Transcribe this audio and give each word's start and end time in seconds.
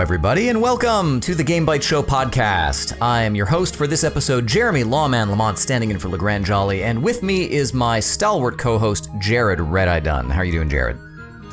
Hello, 0.00 0.06
everybody, 0.06 0.48
and 0.48 0.62
welcome 0.62 1.20
to 1.20 1.34
the 1.34 1.44
Game 1.44 1.66
Bite 1.66 1.84
Show 1.84 2.02
podcast. 2.02 2.96
I 3.02 3.20
am 3.24 3.34
your 3.34 3.44
host 3.44 3.76
for 3.76 3.86
this 3.86 4.02
episode, 4.02 4.46
Jeremy 4.46 4.82
Lawman 4.82 5.28
Lamont, 5.28 5.58
standing 5.58 5.90
in 5.90 5.98
for 5.98 6.08
LeGrand 6.08 6.46
Jolly, 6.46 6.84
and 6.84 7.02
with 7.02 7.22
me 7.22 7.50
is 7.50 7.74
my 7.74 8.00
stalwart 8.00 8.56
co-host, 8.56 9.12
Jerod 9.16 9.58
Red 9.60 9.88
Eye 9.88 10.00
Dunn. 10.00 10.30
How 10.30 10.40
are 10.40 10.44
you 10.46 10.52
doing, 10.52 10.70
Jerod? 10.70 10.98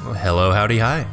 Well, 0.05 0.13
hello, 0.13 0.54
howdy, 0.54 0.80
hi. 0.80 1.05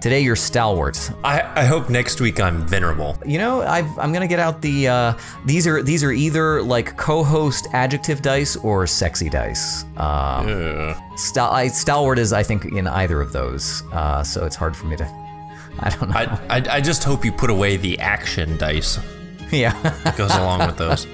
Today, 0.00 0.20
you're 0.20 0.36
stalwart. 0.36 1.10
I, 1.24 1.62
I 1.62 1.64
hope 1.64 1.90
next 1.90 2.20
week 2.20 2.38
I'm 2.38 2.64
venerable. 2.64 3.18
You 3.26 3.38
know, 3.38 3.62
I've, 3.62 3.98
I'm 3.98 4.12
gonna 4.12 4.28
get 4.28 4.38
out 4.38 4.62
the. 4.62 4.86
Uh, 4.86 5.18
these 5.46 5.66
are 5.66 5.82
these 5.82 6.04
are 6.04 6.12
either 6.12 6.62
like 6.62 6.96
co-host 6.96 7.66
adjective 7.72 8.22
dice 8.22 8.54
or 8.54 8.86
sexy 8.86 9.28
dice. 9.28 9.82
Um, 9.96 10.46
stal- 11.16 11.50
I, 11.50 11.66
stalwart 11.66 12.20
is, 12.20 12.32
I 12.32 12.44
think, 12.44 12.66
in 12.66 12.86
either 12.86 13.20
of 13.20 13.32
those. 13.32 13.82
Uh, 13.90 14.22
so 14.22 14.46
it's 14.46 14.54
hard 14.54 14.76
for 14.76 14.86
me 14.86 14.94
to. 14.94 15.27
I 15.80 15.90
don't 15.90 16.08
know. 16.10 16.16
I, 16.16 16.56
I, 16.58 16.76
I 16.76 16.80
just 16.80 17.04
hope 17.04 17.24
you 17.24 17.32
put 17.32 17.50
away 17.50 17.76
the 17.76 17.98
action 18.00 18.56
dice 18.56 18.98
yeah. 19.50 19.72
that 20.04 20.16
goes 20.16 20.34
along 20.34 20.66
with 20.66 20.76
those. 20.76 21.06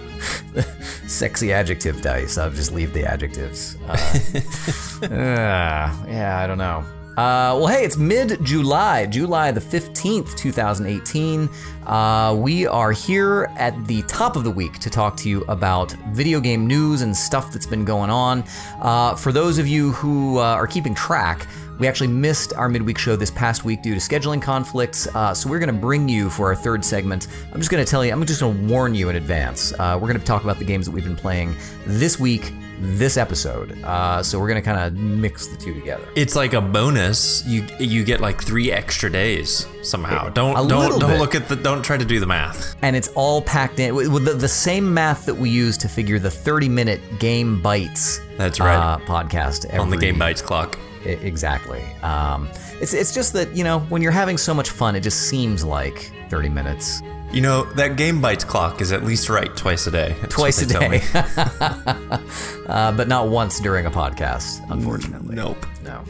sexy 1.06 1.52
adjective 1.52 2.00
dice. 2.00 2.38
I'll 2.38 2.50
just 2.50 2.72
leave 2.72 2.92
the 2.92 3.04
adjectives. 3.04 3.76
Uh, 3.86 3.92
uh, 5.02 6.06
yeah, 6.08 6.40
I 6.42 6.46
don't 6.46 6.58
know. 6.58 6.84
Uh, 7.16 7.54
well, 7.60 7.68
hey, 7.68 7.84
it's 7.84 7.96
mid 7.96 8.44
July, 8.44 9.06
July 9.06 9.52
the 9.52 9.60
15th, 9.60 10.36
2018. 10.36 11.48
Uh, 11.86 12.34
we 12.36 12.66
are 12.66 12.90
here 12.90 13.48
at 13.56 13.86
the 13.86 14.02
top 14.02 14.34
of 14.34 14.42
the 14.42 14.50
week 14.50 14.80
to 14.80 14.90
talk 14.90 15.16
to 15.18 15.28
you 15.28 15.44
about 15.44 15.92
video 16.10 16.40
game 16.40 16.66
news 16.66 17.02
and 17.02 17.16
stuff 17.16 17.52
that's 17.52 17.66
been 17.66 17.84
going 17.84 18.10
on. 18.10 18.42
Uh, 18.80 19.14
for 19.14 19.30
those 19.30 19.58
of 19.58 19.68
you 19.68 19.92
who 19.92 20.38
uh, 20.38 20.42
are 20.42 20.66
keeping 20.66 20.92
track, 20.92 21.46
we 21.78 21.89
actually 21.89 22.08
missed 22.08 22.53
our 22.55 22.69
midweek 22.69 22.98
show 22.98 23.17
this 23.17 23.30
past 23.30 23.64
week 23.64 23.83
due 23.83 23.94
to 23.94 24.00
scheduling 24.00 24.41
conflicts, 24.41 25.06
uh, 25.14 25.34
so 25.34 25.48
we're 25.50 25.58
going 25.58 25.75
to 25.75 25.80
bring 25.80 26.08
you 26.08 26.30
for 26.30 26.47
our 26.48 26.55
third 26.55 26.84
segment. 26.84 27.27
I'm 27.53 27.58
just 27.58 27.70
going 27.70 27.84
to 27.84 27.91
tell 27.91 28.05
you, 28.05 28.12
I'm 28.12 28.25
just 28.25 28.41
going 28.41 28.56
to 28.56 28.72
warn 28.72 28.94
you 28.94 29.08
in 29.08 29.17
advance. 29.17 29.72
Uh, 29.72 29.98
we're 30.00 30.08
going 30.08 30.20
to 30.20 30.25
talk 30.25 30.45
about 30.45 30.58
the 30.58 30.64
games 30.64 30.86
that 30.86 30.92
we've 30.92 31.05
been 31.05 31.17
playing 31.17 31.55
this 31.86 32.19
week, 32.20 32.52
this 32.80 33.17
episode. 33.17 33.77
Uh, 33.83 34.22
so 34.22 34.39
we're 34.39 34.48
going 34.48 34.62
to 34.62 34.64
kind 34.64 34.78
of 34.78 35.00
mix 35.00 35.47
the 35.48 35.56
two 35.56 35.75
together. 35.75 36.06
It's 36.17 36.36
like 36.36 36.52
a 36.52 36.61
bonus. 36.61 37.45
You 37.47 37.67
you 37.78 38.05
get 38.05 38.20
like 38.20 38.42
three 38.42 38.70
extra 38.70 39.11
days 39.11 39.67
somehow. 39.83 40.28
Don't 40.30 40.69
don't 40.69 40.98
don't 41.00 41.11
bit. 41.11 41.19
look 41.19 41.34
at 41.34 41.48
the 41.48 41.56
don't 41.56 41.83
try 41.83 41.97
to 41.97 42.05
do 42.05 42.20
the 42.20 42.27
math. 42.27 42.77
And 42.83 42.95
it's 42.97 43.08
all 43.08 43.42
packed 43.42 43.78
in 43.78 43.95
with 43.95 44.08
with 44.08 44.25
the, 44.25 44.34
the 44.34 44.48
same 44.48 44.92
math 44.92 45.27
that 45.27 45.34
we 45.34 45.50
use 45.50 45.77
to 45.78 45.89
figure 45.89 46.19
the 46.19 46.30
30 46.30 46.69
minute 46.69 47.00
Game 47.19 47.61
Bytes 47.62 48.20
That's 48.36 48.61
right. 48.61 48.75
uh, 48.77 48.98
podcast 48.98 49.67
every, 49.67 49.78
on 49.78 49.91
the 49.91 49.97
Game 49.97 50.17
Bytes 50.17 50.42
clock. 50.42 50.78
Exactly. 51.06 51.83
Um, 52.02 52.48
it's 52.80 52.94
it's 52.94 53.14
just 53.14 53.33
that 53.34 53.55
you 53.56 53.64
know 53.64 53.80
when 53.80 54.02
you're 54.02 54.12
having 54.12 54.38
so 54.38 54.55
much 54.55 54.70
fun, 54.70 54.97
it 54.97 55.00
just 55.00 55.28
seems 55.28 55.64
like 55.64 56.12
30 56.30 56.48
minutes. 56.48 57.02
You 57.33 57.41
know 57.41 57.64
that 57.74 57.96
Game 57.96 58.20
Bytes 58.20 58.46
clock 58.46 58.80
is 58.80 58.92
at 58.92 59.02
least 59.05 59.28
right 59.28 59.55
twice 59.56 59.86
a 59.86 59.91
day. 59.91 60.14
That's 60.20 60.34
Twice 60.34 60.62
a 60.62 60.66
what 60.66 60.91
they 60.91 61.00
tell 61.00 61.22
day, 61.22 62.19
uh, 62.69 62.92
but 62.92 63.08
not 63.08 63.28
once 63.28 63.58
during 63.58 63.86
a 63.86 63.90
podcast, 63.90 64.61
unfortunately. 64.70 65.34
Nope. 65.34 65.67
No. 65.83 66.05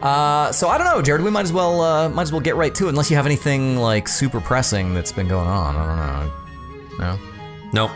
Uh, 0.00 0.52
so 0.52 0.68
I 0.68 0.78
don't 0.78 0.86
know, 0.86 1.02
Jerod. 1.02 1.22
We 1.22 1.30
might 1.30 1.42
as 1.42 1.52
well 1.52 1.80
uh, 1.82 2.08
might 2.08 2.22
as 2.22 2.32
well 2.32 2.40
get 2.40 2.56
right 2.56 2.74
to 2.74 2.86
it, 2.86 2.88
unless 2.90 3.10
you 3.10 3.16
have 3.16 3.26
anything 3.26 3.76
like 3.76 4.08
super 4.08 4.40
pressing 4.40 4.94
that's 4.94 5.12
been 5.12 5.28
going 5.28 5.48
on. 5.48 5.76
I 5.76 5.86
don't 5.86 6.98
know. 6.98 6.98
No. 6.98 7.18
Nope. 7.72 7.90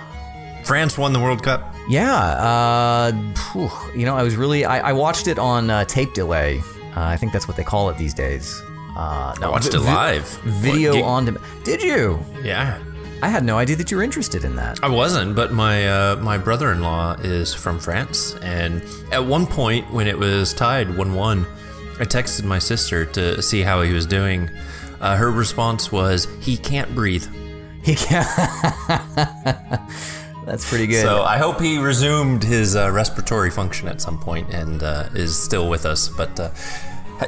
France 0.64 0.96
won 0.98 1.12
the 1.12 1.20
World 1.20 1.42
Cup. 1.42 1.74
Yeah, 1.88 2.14
uh, 2.14 3.12
phew, 3.52 3.70
you 3.98 4.06
know, 4.06 4.16
I 4.16 4.22
was 4.22 4.36
really 4.36 4.64
I, 4.64 4.90
I 4.90 4.92
watched 4.92 5.26
it 5.26 5.38
on 5.38 5.70
uh, 5.70 5.84
tape 5.84 6.14
delay. 6.14 6.60
Uh, 6.96 7.02
I 7.04 7.16
think 7.16 7.32
that's 7.32 7.48
what 7.48 7.56
they 7.56 7.64
call 7.64 7.90
it 7.90 7.98
these 7.98 8.14
days. 8.14 8.60
Uh, 8.96 9.34
no, 9.40 9.48
I 9.48 9.50
watched 9.50 9.72
vi- 9.72 9.78
it 9.78 9.80
live. 9.82 10.28
Video 10.44 10.94
What, 10.94 11.04
on 11.04 11.24
demand. 11.24 11.44
Did 11.64 11.82
you? 11.82 12.20
Yeah. 12.42 12.78
I 13.22 13.28
had 13.28 13.44
no 13.44 13.58
idea 13.58 13.76
that 13.76 13.90
you 13.90 13.96
were 13.98 14.02
interested 14.02 14.44
in 14.44 14.56
that. 14.56 14.82
I 14.82 14.88
wasn't, 14.88 15.36
but 15.36 15.52
my 15.52 15.86
uh, 15.88 16.16
my 16.16 16.38
brother-in-law 16.38 17.16
is 17.22 17.52
from 17.52 17.78
France, 17.78 18.34
and 18.42 18.82
at 19.12 19.24
one 19.24 19.46
point 19.46 19.90
when 19.92 20.06
it 20.06 20.18
was 20.18 20.54
tied 20.54 20.96
one-one, 20.96 21.44
I 21.98 22.04
texted 22.04 22.44
my 22.44 22.58
sister 22.58 23.04
to 23.06 23.42
see 23.42 23.60
how 23.60 23.82
he 23.82 23.92
was 23.92 24.06
doing. 24.06 24.48
Uh, 25.00 25.16
her 25.16 25.30
response 25.30 25.92
was, 25.92 26.28
"He 26.40 26.56
can't 26.56 26.94
breathe." 26.94 27.26
He 27.82 27.94
can't. 27.94 28.26
That's 30.50 30.68
pretty 30.68 30.88
good. 30.88 31.02
So 31.02 31.22
I 31.22 31.38
hope 31.38 31.60
he 31.60 31.78
resumed 31.78 32.42
his 32.42 32.74
uh, 32.74 32.90
respiratory 32.90 33.50
function 33.50 33.86
at 33.86 34.00
some 34.00 34.18
point 34.18 34.50
and 34.52 34.82
uh, 34.82 35.08
is 35.14 35.40
still 35.40 35.68
with 35.70 35.86
us. 35.86 36.08
But 36.08 36.38
uh, 36.40 36.50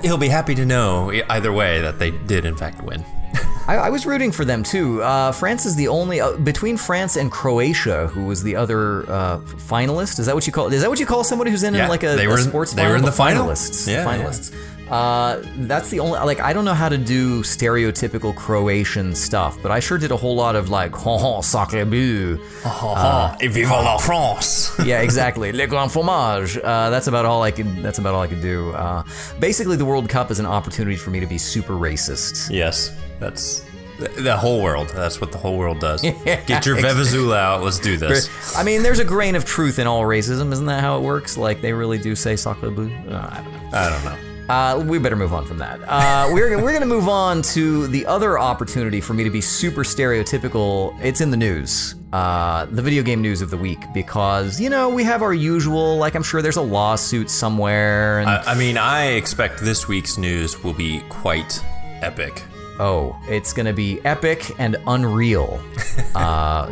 he'll 0.03 0.19
be 0.19 0.28
happy 0.28 0.55
to 0.56 0.66
know 0.66 1.12
either 1.31 1.53
way 1.53 1.81
that 1.81 2.00
they 2.00 2.11
did 2.11 2.44
in 2.44 2.56
fact 2.56 2.82
win. 2.82 3.05
I, 3.69 3.77
I 3.77 3.91
was 3.91 4.05
rooting 4.06 4.32
for 4.32 4.44
them 4.44 4.65
too. 4.65 5.00
Uh, 5.03 5.31
France 5.31 5.66
is 5.66 5.77
the 5.77 5.87
only 5.87 6.21
uh, 6.21 6.37
between 6.38 6.77
France 6.77 7.15
and 7.16 7.31
Croatia, 7.31 8.09
who 8.09 8.25
was 8.25 8.43
the 8.43 8.56
other 8.56 9.09
uh, 9.09 9.38
finalist. 9.38 10.19
Is 10.19 10.27
that 10.27 10.34
what 10.34 10.47
you 10.49 10.53
call? 10.53 10.72
Is 10.72 10.82
that 10.82 10.91
what 10.91 10.99
you 10.99 11.06
call 11.06 11.22
somebody 11.22 11.53
who's 11.53 11.62
in 11.62 11.75
Yeah, 11.75 11.88
like 11.88 12.03
a, 12.03 12.16
they 12.16 12.25
a 12.27 12.28
were 12.28 12.38
in- 12.38 12.44
sports? 12.49 12.72
they 12.72 12.84
were 12.87 12.97
in 12.97 13.05
the 13.05 13.12
final. 13.12 13.47
finalists. 13.47 13.87
Yeah, 13.87 14.03
yeah. 14.05 14.05
finalists. 14.19 14.53
Uh, 14.92 15.42
that's 15.60 15.88
the 15.88 15.98
only 16.00 16.19
like 16.19 16.38
I 16.41 16.53
don't 16.53 16.66
know 16.66 16.75
how 16.75 16.91
to 16.91 16.98
do 16.98 17.42
stereotypical 17.42 18.36
Croatian 18.36 19.14
stuff, 19.14 19.56
but 19.62 19.70
I 19.70 19.80
sure 19.80 19.97
did 19.97 20.10
a 20.10 20.16
whole 20.19 20.36
lot 20.36 20.54
of 20.54 20.69
like 20.69 20.94
ho 21.04 21.16
ho 21.16 21.41
sacre 21.41 21.86
bleu. 21.86 22.38
Uh, 22.62 23.34
Vive 23.41 23.70
la 23.70 23.97
France! 23.97 24.70
yeah, 24.84 25.00
exactly. 25.00 25.50
Le 25.50 25.66
grand 25.66 25.91
fromage. 25.91 26.58
Uh, 26.58 26.91
that's 26.91 27.06
about 27.06 27.25
all 27.25 27.42
I 27.42 27.50
could. 27.50 27.76
That's 27.78 27.98
about 27.98 28.14
all 28.14 28.20
I 28.20 28.26
could 28.26 28.42
do. 28.42 28.70
Uh, 28.72 29.02
basically, 29.41 29.76
the 29.76 29.84
World 29.86 30.10
Cup 30.10 30.31
is 30.31 30.38
an 30.38 30.44
opportunity 30.47 30.97
for 30.97 31.08
me 31.08 31.20
to 31.20 31.26
be 31.26 31.38
super 31.38 31.72
racist. 31.72 32.50
Yes, 32.50 32.94
that's 33.19 33.64
the, 33.98 34.08
the 34.20 34.36
whole 34.36 34.62
world. 34.62 34.91
That's 34.91 35.22
what 35.22 35.32
the 35.32 35.38
whole 35.38 35.56
world 35.56 35.81
does. 35.81 36.02
Get 36.25 36.66
your 36.66 36.76
vuvuzela 36.76 37.38
out. 37.38 37.62
Let's 37.62 37.78
do 37.78 37.97
this. 37.97 38.28
I 38.54 38.62
mean, 38.62 38.82
there's 38.82 38.98
a 38.98 39.06
grain 39.06 39.36
of 39.36 39.47
truth 39.47 39.78
in 39.78 39.86
all 39.86 40.02
racism, 40.02 40.52
isn't 40.52 40.66
that 40.66 40.82
how 40.82 40.98
it 40.98 41.00
works? 41.00 41.38
Like 41.38 41.62
they 41.62 41.72
really 41.72 41.97
do 41.98 42.14
say 42.14 42.36
"sacre 42.36 42.70
bleu." 42.70 42.92
Uh, 43.08 43.28
I 43.31 43.42
don't 43.42 43.52
know. 43.52 43.69
I 43.72 43.88
don't 43.88 44.04
know. 44.04 44.31
Uh, 44.52 44.78
we 44.86 44.98
better 44.98 45.16
move 45.16 45.32
on 45.32 45.46
from 45.46 45.56
that. 45.56 45.80
Uh, 45.88 46.28
we're 46.30 46.60
we're 46.62 46.74
gonna 46.74 46.84
move 46.84 47.08
on 47.08 47.40
to 47.40 47.86
the 47.86 48.04
other 48.04 48.38
opportunity 48.38 49.00
for 49.00 49.14
me 49.14 49.24
to 49.24 49.30
be 49.30 49.40
super 49.40 49.82
stereotypical. 49.82 50.94
It's 51.02 51.22
in 51.22 51.30
the 51.30 51.38
news, 51.38 51.94
uh, 52.12 52.66
the 52.66 52.82
video 52.82 53.02
game 53.02 53.22
news 53.22 53.40
of 53.40 53.48
the 53.48 53.56
week, 53.56 53.78
because 53.94 54.60
you 54.60 54.68
know 54.68 54.90
we 54.90 55.04
have 55.04 55.22
our 55.22 55.32
usual. 55.32 55.96
Like 55.96 56.14
I'm 56.14 56.22
sure 56.22 56.42
there's 56.42 56.58
a 56.58 56.62
lawsuit 56.62 57.30
somewhere, 57.30 58.18
and 58.18 58.28
I, 58.28 58.42
I 58.52 58.54
mean, 58.54 58.76
I 58.76 59.12
expect 59.12 59.60
this 59.60 59.88
week's 59.88 60.18
news 60.18 60.62
will 60.62 60.74
be 60.74 61.00
quite 61.08 61.58
epic. 62.02 62.44
Oh, 62.82 63.16
it's 63.28 63.53
gonna 63.53 63.72
be 63.72 64.00
epic 64.04 64.50
and 64.59 64.76
unreal. 64.88 65.62
uh, 66.15 66.66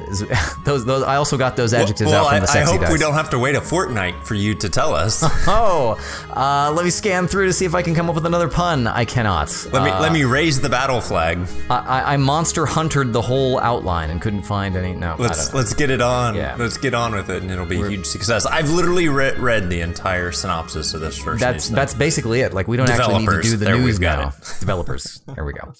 those 0.64 0.84
those 0.84 1.04
I 1.04 1.16
also 1.16 1.38
got 1.38 1.56
those 1.56 1.72
adjectives 1.72 2.10
well, 2.10 2.26
out 2.26 2.28
from 2.28 2.36
I, 2.36 2.40
the 2.40 2.50
I 2.50 2.64
sexy 2.64 2.76
hope 2.76 2.90
we 2.90 2.98
don't 2.98 3.14
have 3.14 3.30
to 3.30 3.38
wait 3.38 3.54
a 3.54 3.60
fortnight 3.60 4.14
for 4.26 4.34
you 4.34 4.54
to 4.56 4.68
tell 4.68 4.94
us. 4.94 5.24
Oh, 5.52 5.98
uh, 6.30 6.72
let 6.74 6.84
me 6.84 6.90
scan 6.90 7.26
through 7.26 7.46
to 7.46 7.52
see 7.52 7.64
if 7.64 7.74
I 7.74 7.82
can 7.82 7.94
come 7.94 8.08
up 8.08 8.14
with 8.14 8.26
another 8.26 8.48
pun. 8.48 8.86
I 8.86 9.04
cannot. 9.04 9.48
let 9.72 9.82
me 9.82 9.90
Uh, 9.90 10.00
let 10.00 10.12
me 10.12 10.24
raise 10.24 10.60
the 10.60 10.68
battle 10.68 11.00
flag. 11.00 11.38
I, 11.68 11.78
I, 11.78 12.12
I 12.12 12.16
monster 12.16 12.66
hunted 12.66 13.12
the 13.12 13.22
whole 13.22 13.58
outline 13.58 14.10
and 14.10 14.20
couldn't 14.20 14.42
find 14.42 14.76
any. 14.76 14.94
No, 14.94 15.16
Let's 15.18 15.52
let's 15.54 15.74
get 15.74 15.90
it 15.90 16.00
on. 16.00 16.34
Yeah. 16.34 16.56
Let's 16.58 16.76
get 16.76 16.94
on 16.94 17.14
with 17.14 17.30
it, 17.30 17.42
and 17.42 17.50
it'll 17.50 17.66
be 17.66 17.80
a 17.80 17.88
huge 17.88 18.06
success. 18.06 18.46
I've 18.46 18.70
literally 18.70 19.08
re- 19.08 19.36
read 19.36 19.70
the 19.70 19.80
entire 19.80 20.30
synopsis 20.30 20.94
of 20.94 21.00
this 21.00 21.18
first. 21.18 21.40
That's 21.40 21.68
that's 21.68 21.94
basically 21.94 22.40
it. 22.40 22.52
Like 22.52 22.68
we 22.68 22.76
don't 22.76 22.88
actually 22.88 23.18
need 23.18 23.30
to 23.30 23.42
do 23.42 23.56
the 23.56 23.70
news 23.70 23.98
now. 23.98 24.32
Developers. 24.60 25.22
There 25.26 25.44
we 25.44 25.52
go. 25.52 25.72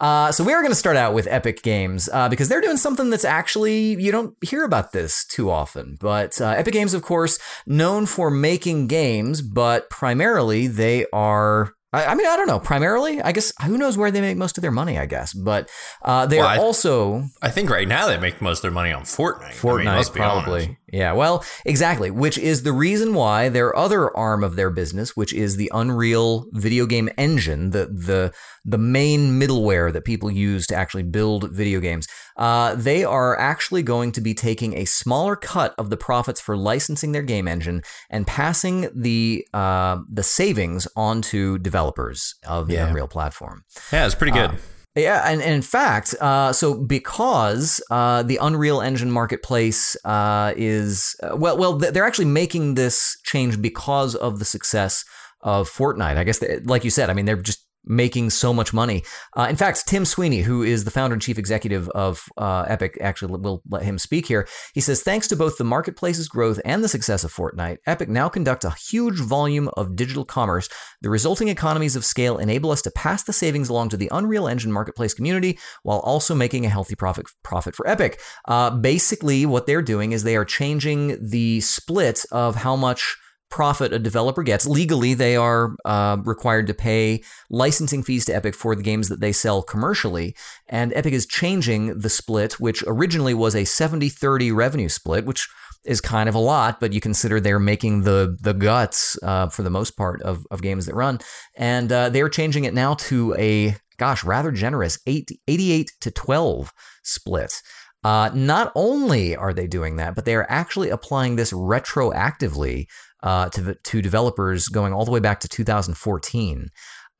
Uh, 0.00 0.32
so 0.32 0.44
we 0.44 0.52
are 0.52 0.60
going 0.60 0.72
to 0.72 0.76
start 0.76 0.96
out 0.96 1.14
with 1.14 1.26
Epic 1.28 1.62
Games 1.62 2.08
uh, 2.12 2.28
because 2.28 2.48
they're 2.48 2.60
doing 2.60 2.76
something 2.76 3.10
that's 3.10 3.24
actually 3.24 4.00
you 4.00 4.12
don't 4.12 4.34
hear 4.42 4.64
about 4.64 4.92
this 4.92 5.24
too 5.24 5.50
often. 5.50 5.96
But 6.00 6.40
uh, 6.40 6.48
Epic 6.50 6.72
Games, 6.72 6.94
of 6.94 7.02
course, 7.02 7.38
known 7.66 8.06
for 8.06 8.30
making 8.30 8.86
games, 8.86 9.42
but 9.42 9.90
primarily 9.90 10.66
they 10.66 11.06
are. 11.12 11.72
I, 11.92 12.04
I 12.06 12.14
mean, 12.14 12.26
I 12.28 12.36
don't 12.36 12.46
know. 12.46 12.60
Primarily, 12.60 13.20
I 13.20 13.32
guess 13.32 13.52
who 13.64 13.76
knows 13.76 13.98
where 13.98 14.12
they 14.12 14.20
make 14.20 14.36
most 14.36 14.56
of 14.56 14.62
their 14.62 14.70
money. 14.70 14.96
I 14.96 15.06
guess, 15.06 15.32
but 15.32 15.68
uh, 16.02 16.24
they 16.26 16.38
Well, 16.38 16.46
are 16.46 16.54
I- 16.54 16.58
also 16.58 17.24
I 17.42 17.50
think 17.50 17.68
right 17.68 17.88
now 17.88 18.06
they 18.06 18.16
make 18.16 18.40
most 18.40 18.58
of 18.58 18.62
their 18.62 18.70
money 18.70 18.92
on 18.92 19.02
Fortnite. 19.02 19.54
Fortnite, 19.54 19.86
I 19.88 19.96
mean, 19.96 20.04
probably. 20.12 20.78
Yeah, 20.92 21.12
well, 21.12 21.44
exactly. 21.64 22.10
Which 22.10 22.36
is 22.36 22.62
the 22.62 22.72
reason 22.72 23.14
why 23.14 23.48
their 23.48 23.76
other 23.76 24.14
arm 24.16 24.42
of 24.42 24.56
their 24.56 24.70
business, 24.70 25.16
which 25.16 25.32
is 25.32 25.56
the 25.56 25.70
Unreal 25.72 26.46
video 26.52 26.86
game 26.86 27.08
engine, 27.16 27.70
the 27.70 27.86
the 27.86 28.32
the 28.64 28.78
main 28.78 29.40
middleware 29.40 29.92
that 29.92 30.04
people 30.04 30.30
use 30.30 30.66
to 30.66 30.74
actually 30.74 31.02
build 31.04 31.50
video 31.52 31.80
games, 31.80 32.06
uh, 32.36 32.74
they 32.74 33.04
are 33.04 33.38
actually 33.38 33.82
going 33.82 34.12
to 34.12 34.20
be 34.20 34.34
taking 34.34 34.76
a 34.76 34.84
smaller 34.84 35.36
cut 35.36 35.74
of 35.78 35.90
the 35.90 35.96
profits 35.96 36.40
for 36.40 36.56
licensing 36.56 37.12
their 37.12 37.22
game 37.22 37.46
engine 37.46 37.82
and 38.10 38.26
passing 38.26 38.88
the 38.94 39.46
uh, 39.54 39.98
the 40.12 40.22
savings 40.24 40.88
onto 40.96 41.58
developers 41.58 42.34
of 42.46 42.66
the 42.66 42.74
Yeah. 42.74 42.88
Unreal 42.88 43.08
platform. 43.08 43.64
Yeah, 43.92 44.06
it's 44.06 44.14
pretty 44.14 44.32
good. 44.32 44.58
Yeah, 44.96 45.22
and, 45.24 45.40
and 45.40 45.54
in 45.54 45.62
fact, 45.62 46.14
uh, 46.20 46.52
so 46.52 46.74
because 46.74 47.80
uh, 47.90 48.24
the 48.24 48.38
Unreal 48.42 48.80
Engine 48.80 49.10
marketplace 49.10 49.96
uh, 50.04 50.52
is 50.56 51.14
uh, 51.22 51.36
well, 51.36 51.56
well, 51.56 51.74
they're 51.74 52.04
actually 52.04 52.24
making 52.24 52.74
this 52.74 53.16
change 53.22 53.62
because 53.62 54.16
of 54.16 54.40
the 54.40 54.44
success 54.44 55.04
of 55.42 55.70
Fortnite. 55.70 56.16
I 56.16 56.24
guess, 56.24 56.40
they, 56.40 56.58
like 56.60 56.82
you 56.82 56.90
said, 56.90 57.08
I 57.08 57.14
mean, 57.14 57.24
they're 57.24 57.36
just 57.36 57.64
making 57.90 58.30
so 58.30 58.54
much 58.54 58.72
money. 58.72 59.02
Uh, 59.36 59.48
in 59.50 59.56
fact, 59.56 59.86
Tim 59.86 60.04
Sweeney, 60.04 60.42
who 60.42 60.62
is 60.62 60.84
the 60.84 60.90
founder 60.90 61.14
and 61.14 61.22
chief 61.22 61.38
executive 61.38 61.88
of 61.90 62.24
uh, 62.38 62.64
Epic, 62.68 62.96
actually 63.00 63.38
will 63.40 63.62
let 63.68 63.82
him 63.82 63.98
speak 63.98 64.26
here. 64.26 64.46
He 64.72 64.80
says, 64.80 65.02
thanks 65.02 65.26
to 65.28 65.36
both 65.36 65.58
the 65.58 65.64
marketplace's 65.64 66.28
growth 66.28 66.60
and 66.64 66.84
the 66.84 66.88
success 66.88 67.24
of 67.24 67.34
Fortnite, 67.34 67.78
Epic 67.86 68.08
now 68.08 68.28
conducts 68.28 68.64
a 68.64 68.70
huge 68.70 69.18
volume 69.18 69.68
of 69.76 69.96
digital 69.96 70.24
commerce. 70.24 70.68
The 71.02 71.10
resulting 71.10 71.48
economies 71.48 71.96
of 71.96 72.04
scale 72.04 72.38
enable 72.38 72.70
us 72.70 72.82
to 72.82 72.90
pass 72.92 73.24
the 73.24 73.32
savings 73.32 73.68
along 73.68 73.88
to 73.90 73.96
the 73.96 74.08
Unreal 74.12 74.46
Engine 74.46 74.72
marketplace 74.72 75.12
community 75.12 75.58
while 75.82 75.98
also 76.00 76.34
making 76.34 76.64
a 76.64 76.70
healthy 76.70 76.94
profit 76.94 77.26
profit 77.42 77.74
for 77.74 77.88
Epic. 77.88 78.20
Uh, 78.46 78.70
basically, 78.70 79.44
what 79.46 79.66
they're 79.66 79.82
doing 79.82 80.12
is 80.12 80.22
they 80.22 80.36
are 80.36 80.44
changing 80.44 81.18
the 81.20 81.60
split 81.60 82.24
of 82.30 82.54
how 82.56 82.76
much 82.76 83.16
profit 83.50 83.92
a 83.92 83.98
developer 83.98 84.42
gets. 84.42 84.66
Legally, 84.66 85.14
they 85.14 85.36
are 85.36 85.74
uh, 85.84 86.16
required 86.24 86.66
to 86.68 86.74
pay 86.74 87.22
licensing 87.50 88.02
fees 88.02 88.24
to 88.24 88.32
Epic 88.32 88.54
for 88.54 88.74
the 88.74 88.82
games 88.82 89.08
that 89.08 89.20
they 89.20 89.32
sell 89.32 89.62
commercially. 89.62 90.34
And 90.68 90.92
Epic 90.94 91.12
is 91.12 91.26
changing 91.26 91.98
the 91.98 92.08
split, 92.08 92.60
which 92.60 92.84
originally 92.86 93.34
was 93.34 93.54
a 93.54 93.64
70 93.64 94.08
30 94.08 94.52
revenue 94.52 94.88
split, 94.88 95.26
which 95.26 95.48
is 95.84 96.00
kind 96.00 96.28
of 96.28 96.34
a 96.34 96.38
lot, 96.38 96.78
but 96.78 96.92
you 96.92 97.00
consider 97.00 97.40
they're 97.40 97.58
making 97.58 98.02
the 98.02 98.36
the 98.40 98.52
guts 98.52 99.18
uh, 99.22 99.48
for 99.48 99.62
the 99.62 99.70
most 99.70 99.96
part 99.96 100.22
of, 100.22 100.46
of 100.50 100.62
games 100.62 100.86
that 100.86 100.94
run. 100.94 101.18
And 101.56 101.90
uh, 101.90 102.10
they're 102.10 102.28
changing 102.28 102.64
it 102.64 102.74
now 102.74 102.94
to 102.94 103.34
a, 103.36 103.76
gosh, 103.96 104.24
rather 104.24 104.52
generous 104.52 104.98
8, 105.06 105.30
88 105.48 105.92
to 106.00 106.10
12 106.10 106.72
split. 107.02 107.62
Uh, 108.02 108.30
not 108.32 108.72
only 108.74 109.36
are 109.36 109.52
they 109.52 109.66
doing 109.66 109.96
that, 109.96 110.14
but 110.14 110.24
they 110.24 110.34
are 110.34 110.46
actually 110.48 110.88
applying 110.88 111.36
this 111.36 111.52
retroactively 111.52 112.86
uh, 113.22 113.48
to 113.50 113.74
to 113.74 114.02
developers 114.02 114.68
going 114.68 114.92
all 114.92 115.04
the 115.04 115.10
way 115.10 115.20
back 115.20 115.40
to 115.40 115.48
2014. 115.48 116.68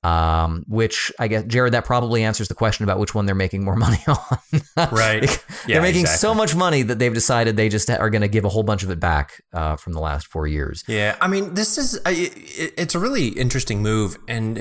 Um, 0.03 0.65
which 0.67 1.13
I 1.19 1.29
guess 1.29 1.43
Jerod, 1.45 1.73
that 1.73 1.85
probably 1.85 2.25
answers 2.25 2.49
the 2.49 2.55
question 2.55 2.85
about 2.85 2.99
which 2.99 3.15
one 3.15 3.27
they're 3.27 3.35
making 3.35 3.65
more 3.65 3.77
money 3.77 3.99
on. 4.09 4.89
right. 4.93 5.23
Yeah, 5.67 5.75
they're 5.75 5.83
making 5.83 6.03
exactly. 6.03 6.27
so 6.27 6.35
much 6.35 6.57
money 6.57 6.81
that 6.81 6.99
they've 6.99 7.13
decided 7.13 7.57
they 7.57 7.69
just 7.69 7.91
are 7.91 8.09
going 8.09 8.23
to 8.23 8.29
give 8.29 8.47
a 8.47 8.49
whole 8.49 8.63
bunch 8.63 8.83
of 8.83 8.89
it 8.89 8.99
back 8.99 9.43
uh, 9.53 9.77
from 9.77 9.93
the 9.93 10.01
last 10.01 10.27
four 10.29 10.47
years. 10.47 10.83
Yeah, 10.89 11.17
I 11.21 11.29
mean, 11.29 11.53
this 11.53 11.77
is 11.77 12.01
it's 12.07 12.95
a 12.95 12.99
really 12.99 13.29
interesting 13.29 13.83
move, 13.83 14.17
and 14.27 14.57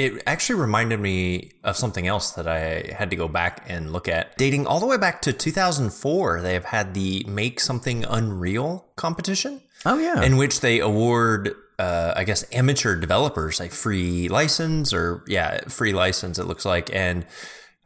it 0.00 0.22
actually 0.26 0.58
reminded 0.58 0.98
me 0.98 1.52
of 1.62 1.76
something 1.76 2.06
else 2.06 2.32
that 2.32 2.48
I 2.48 2.92
had 2.92 3.10
to 3.10 3.16
go 3.16 3.28
back 3.28 3.64
and 3.68 3.92
look 3.92 4.08
at. 4.08 4.36
Dating 4.38 4.66
all 4.66 4.80
the 4.80 4.86
way 4.86 4.96
back 4.96 5.22
to 5.22 5.32
2004, 5.32 6.40
they 6.40 6.54
have 6.54 6.64
had 6.64 6.94
the 6.94 7.24
Make 7.28 7.60
Something 7.60 8.04
Unreal 8.04 8.88
competition. 8.96 9.60
Oh 9.86 9.98
yeah, 9.98 10.22
in 10.22 10.36
which 10.36 10.60
they 10.60 10.80
award, 10.80 11.54
uh, 11.78 12.12
I 12.16 12.24
guess, 12.24 12.44
amateur 12.52 12.96
developers 12.96 13.60
a 13.60 13.68
free 13.68 14.28
license, 14.28 14.92
or 14.92 15.24
yeah, 15.26 15.60
free 15.68 15.92
license. 15.92 16.38
It 16.38 16.44
looks 16.44 16.64
like, 16.64 16.94
and 16.94 17.26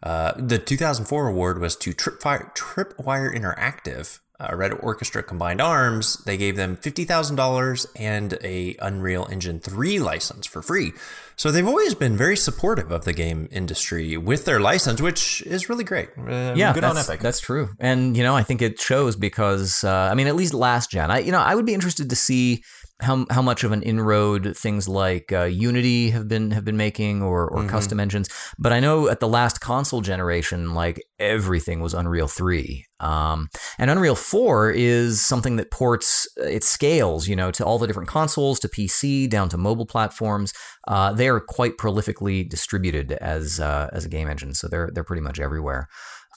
uh, 0.02 0.32
the 0.36 0.58
2004 0.58 1.28
award 1.28 1.60
was 1.60 1.76
to 1.76 1.92
Tripwire, 1.92 2.54
Tripwire 2.54 3.34
Interactive. 3.34 4.18
Uh, 4.40 4.56
Red 4.56 4.72
Orchestra 4.72 5.22
combined 5.22 5.60
arms. 5.60 6.16
They 6.24 6.36
gave 6.36 6.56
them 6.56 6.74
fifty 6.74 7.04
thousand 7.04 7.36
dollars 7.36 7.86
and 7.94 8.36
a 8.42 8.74
Unreal 8.80 9.28
Engine 9.30 9.60
three 9.60 10.00
license 10.00 10.44
for 10.44 10.60
free. 10.60 10.92
So 11.36 11.52
they've 11.52 11.66
always 11.66 11.94
been 11.94 12.16
very 12.16 12.36
supportive 12.36 12.90
of 12.90 13.04
the 13.04 13.12
game 13.12 13.48
industry 13.52 14.16
with 14.16 14.44
their 14.44 14.58
license, 14.58 15.00
which 15.00 15.42
is 15.42 15.68
really 15.68 15.84
great. 15.84 16.08
Uh, 16.18 16.54
yeah, 16.56 16.72
good 16.72 16.82
on 16.82 16.98
Epic. 16.98 17.20
That's 17.20 17.40
true, 17.40 17.70
and 17.78 18.16
you 18.16 18.24
know 18.24 18.34
I 18.34 18.42
think 18.42 18.60
it 18.60 18.80
shows 18.80 19.14
because 19.14 19.84
uh, 19.84 20.08
I 20.10 20.14
mean 20.14 20.26
at 20.26 20.34
least 20.34 20.52
last 20.52 20.90
gen, 20.90 21.12
I 21.12 21.20
you 21.20 21.30
know 21.30 21.40
I 21.40 21.54
would 21.54 21.66
be 21.66 21.74
interested 21.74 22.10
to 22.10 22.16
see 22.16 22.64
how 23.04 23.26
how 23.30 23.42
much 23.42 23.64
of 23.64 23.72
an 23.72 23.82
inroad 23.82 24.56
things 24.56 24.88
like 24.88 25.32
uh, 25.32 25.44
Unity 25.44 26.10
have 26.10 26.28
been 26.28 26.50
have 26.50 26.64
been 26.64 26.76
making 26.76 27.22
or 27.22 27.48
or 27.48 27.60
mm-hmm. 27.60 27.68
custom 27.68 28.00
engines. 28.00 28.28
But 28.58 28.72
I 28.72 28.80
know 28.80 29.08
at 29.08 29.20
the 29.20 29.28
last 29.28 29.60
console 29.60 30.00
generation, 30.00 30.74
like 30.74 31.02
everything 31.18 31.80
was 31.80 31.94
Unreal 31.94 32.28
three, 32.28 32.86
um, 33.00 33.48
and 33.78 33.90
Unreal 33.90 34.16
four 34.16 34.70
is 34.70 35.24
something 35.24 35.56
that 35.56 35.70
ports 35.70 36.26
uh, 36.40 36.44
it 36.44 36.64
scales, 36.64 37.28
you 37.28 37.36
know, 37.36 37.50
to 37.52 37.64
all 37.64 37.78
the 37.78 37.86
different 37.86 38.08
consoles, 38.08 38.58
to 38.60 38.68
PC, 38.68 39.28
down 39.28 39.48
to 39.50 39.56
mobile 39.56 39.86
platforms. 39.86 40.52
Uh, 40.88 41.12
they 41.12 41.28
are 41.28 41.40
quite 41.40 41.76
prolifically 41.76 42.48
distributed 42.48 43.12
as 43.12 43.60
uh, 43.60 43.88
as 43.92 44.04
a 44.04 44.08
game 44.08 44.28
engine, 44.28 44.54
so 44.54 44.68
they're 44.68 44.90
they're 44.92 45.04
pretty 45.04 45.22
much 45.22 45.38
everywhere. 45.38 45.88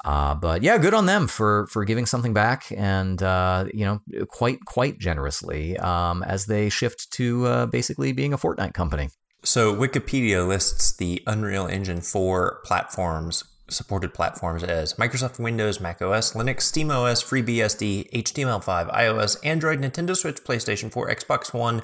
Uh, 0.05 0.35
but 0.35 0.61
yeah, 0.61 0.77
good 0.77 0.93
on 0.93 1.05
them 1.05 1.27
for 1.27 1.67
for 1.67 1.83
giving 1.85 2.05
something 2.05 2.33
back, 2.33 2.71
and 2.75 3.21
uh, 3.23 3.65
you 3.73 3.85
know, 3.85 4.01
quite 4.27 4.63
quite 4.65 4.99
generously 4.99 5.77
um, 5.77 6.23
as 6.23 6.45
they 6.45 6.69
shift 6.69 7.11
to 7.11 7.45
uh, 7.45 7.65
basically 7.65 8.11
being 8.11 8.33
a 8.33 8.37
Fortnite 8.37 8.73
company. 8.73 9.09
So 9.43 9.73
Wikipedia 9.73 10.45
lists 10.47 10.95
the 10.95 11.23
Unreal 11.25 11.67
Engine 11.67 12.01
4 12.01 12.61
platforms 12.65 13.43
supported 13.69 14.13
platforms 14.13 14.63
as 14.63 14.93
Microsoft 14.93 15.39
Windows, 15.39 15.79
Mac 15.79 16.01
OS, 16.01 16.33
Linux, 16.33 16.61
SteamOS, 16.61 17.23
FreeBSD, 17.23 18.09
HTML5, 18.11 18.93
iOS, 18.93 19.37
Android, 19.43 19.79
Nintendo 19.79 20.15
Switch, 20.15 20.37
PlayStation 20.43 20.91
4, 20.91 21.09
Xbox 21.09 21.53
One, 21.53 21.81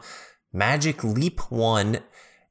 Magic 0.52 1.04
Leap 1.04 1.40
1, 1.52 2.00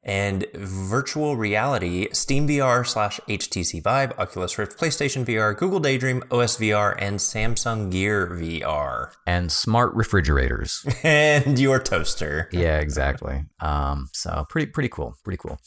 and 0.03 0.45
virtual 0.53 1.35
reality, 1.35 2.07
Steam 2.11 2.47
VR 2.47 2.85
slash 2.85 3.19
HTC 3.27 3.81
Vive, 3.81 4.11
Oculus 4.19 4.57
Rift, 4.57 4.77
PlayStation 4.77 5.25
VR, 5.25 5.57
Google 5.57 5.79
Daydream, 5.79 6.23
OS 6.31 6.57
VR, 6.57 6.95
and 6.99 7.19
Samsung 7.19 7.91
Gear 7.91 8.27
VR. 8.27 9.11
And 9.25 9.51
smart 9.51 9.93
refrigerators. 9.93 10.85
and 11.03 11.57
your 11.57 11.79
toaster. 11.79 12.49
yeah, 12.51 12.79
exactly. 12.79 13.45
Um, 13.59 14.09
so 14.13 14.45
pretty 14.49 14.71
pretty 14.71 14.89
cool. 14.89 15.15
Pretty 15.23 15.37
cool. 15.37 15.57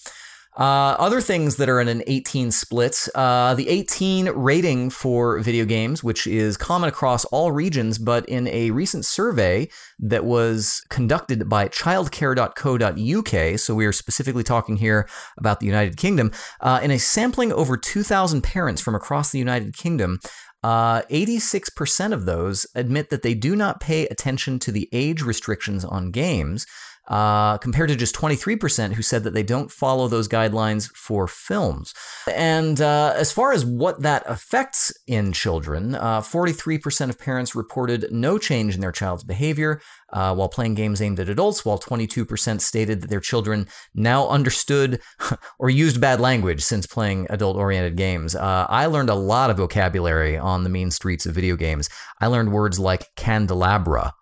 Uh, 0.56 0.97
other 0.99 1.20
things 1.20 1.56
that 1.56 1.69
are 1.69 1.82
in 1.82 1.88
an 1.88 2.03
18 2.06 2.50
split, 2.50 3.08
uh, 3.14 3.55
the 3.55 3.69
18 3.69 4.31
rating 4.31 4.88
for 4.88 5.38
video 5.41 5.67
games, 5.67 6.02
which 6.02 6.26
is 6.26 6.57
common 6.57 6.88
across 6.88 7.26
all 7.26 7.52
regions, 7.52 7.99
but 7.99 8.26
in 8.26 8.49
a 8.49 8.71
recent 8.71 9.04
survey 9.04 9.69
that 9.99 10.25
was 10.25 10.83
conducted 10.88 11.47
by 11.47 11.69
childcare.co.uk, 11.69 13.59
so 13.59 13.75
we 13.75 13.85
are 13.85 13.92
specifically 13.92 14.42
talking 14.42 14.76
here 14.76 15.07
about 15.37 15.61
the 15.61 15.66
United 15.66 15.99
Kingdom, 15.99 16.33
uh, 16.62 16.80
in 16.83 16.90
a 16.90 16.99
sampling 16.99 17.52
over 17.52 17.76
2,000 17.76 18.40
parents 18.40 18.80
from 18.80 18.95
across 18.95 19.30
the 19.30 19.38
United 19.38 19.76
Kingdom, 19.76 20.19
uh, 20.62 21.02
86% 21.11 22.12
of 22.14 22.25
those 22.25 22.66
admit 22.75 23.11
that 23.11 23.23
they 23.23 23.35
do 23.35 23.54
not 23.54 23.78
pay 23.78 24.07
attention 24.07 24.59
to 24.61 24.73
the 24.73 24.88
age 24.90 25.21
restrictions 25.21 25.85
on 25.85 26.11
games 26.11 26.66
uh, 27.08 27.58
compared 27.58 27.88
to 27.88 27.96
just 27.96 28.14
23% 28.14 28.94
who 28.94 29.02
said 29.02 29.25
that 29.25 29.34
they 29.34 29.42
don't 29.42 29.70
follow 29.70 30.08
those 30.08 30.28
guidelines 30.28 30.90
for 30.90 31.26
films. 31.26 31.94
And 32.32 32.80
uh, 32.80 33.12
as 33.16 33.32
far 33.32 33.52
as 33.52 33.64
what 33.64 34.02
that 34.02 34.22
affects 34.26 34.92
in 35.06 35.32
children, 35.32 35.94
uh, 35.94 36.20
43% 36.20 37.08
of 37.08 37.18
parents 37.18 37.54
reported 37.54 38.06
no 38.10 38.38
change 38.38 38.75
in 38.75 38.80
their 38.80 38.92
child's 38.92 39.25
behavior 39.25 39.80
uh, 40.12 40.34
while 40.34 40.48
playing 40.48 40.75
games 40.75 41.00
aimed 41.02 41.20
at 41.20 41.28
adults, 41.28 41.64
while 41.64 41.78
22% 41.78 42.60
stated 42.60 43.02
that 43.02 43.10
their 43.10 43.20
children 43.20 43.68
now 43.94 44.28
understood 44.28 45.00
or 45.58 45.70
used 45.70 46.00
bad 46.00 46.20
language 46.20 46.62
since 46.62 46.86
playing 46.86 47.26
adult 47.30 47.56
oriented 47.56 47.96
games. 47.96 48.34
Uh, 48.34 48.66
I 48.68 48.86
learned 48.86 49.10
a 49.10 49.14
lot 49.14 49.50
of 49.50 49.56
vocabulary 49.56 50.36
on 50.36 50.64
the 50.64 50.70
mean 50.70 50.90
streets 50.90 51.26
of 51.26 51.34
video 51.34 51.56
games. 51.56 51.88
I 52.20 52.26
learned 52.26 52.52
words 52.52 52.78
like 52.78 53.14
candelabra 53.16 54.14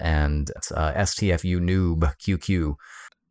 and 0.00 0.50
uh, 0.74 0.92
STFU 0.92 1.60
noob 1.60 2.12
QQ. 2.18 2.74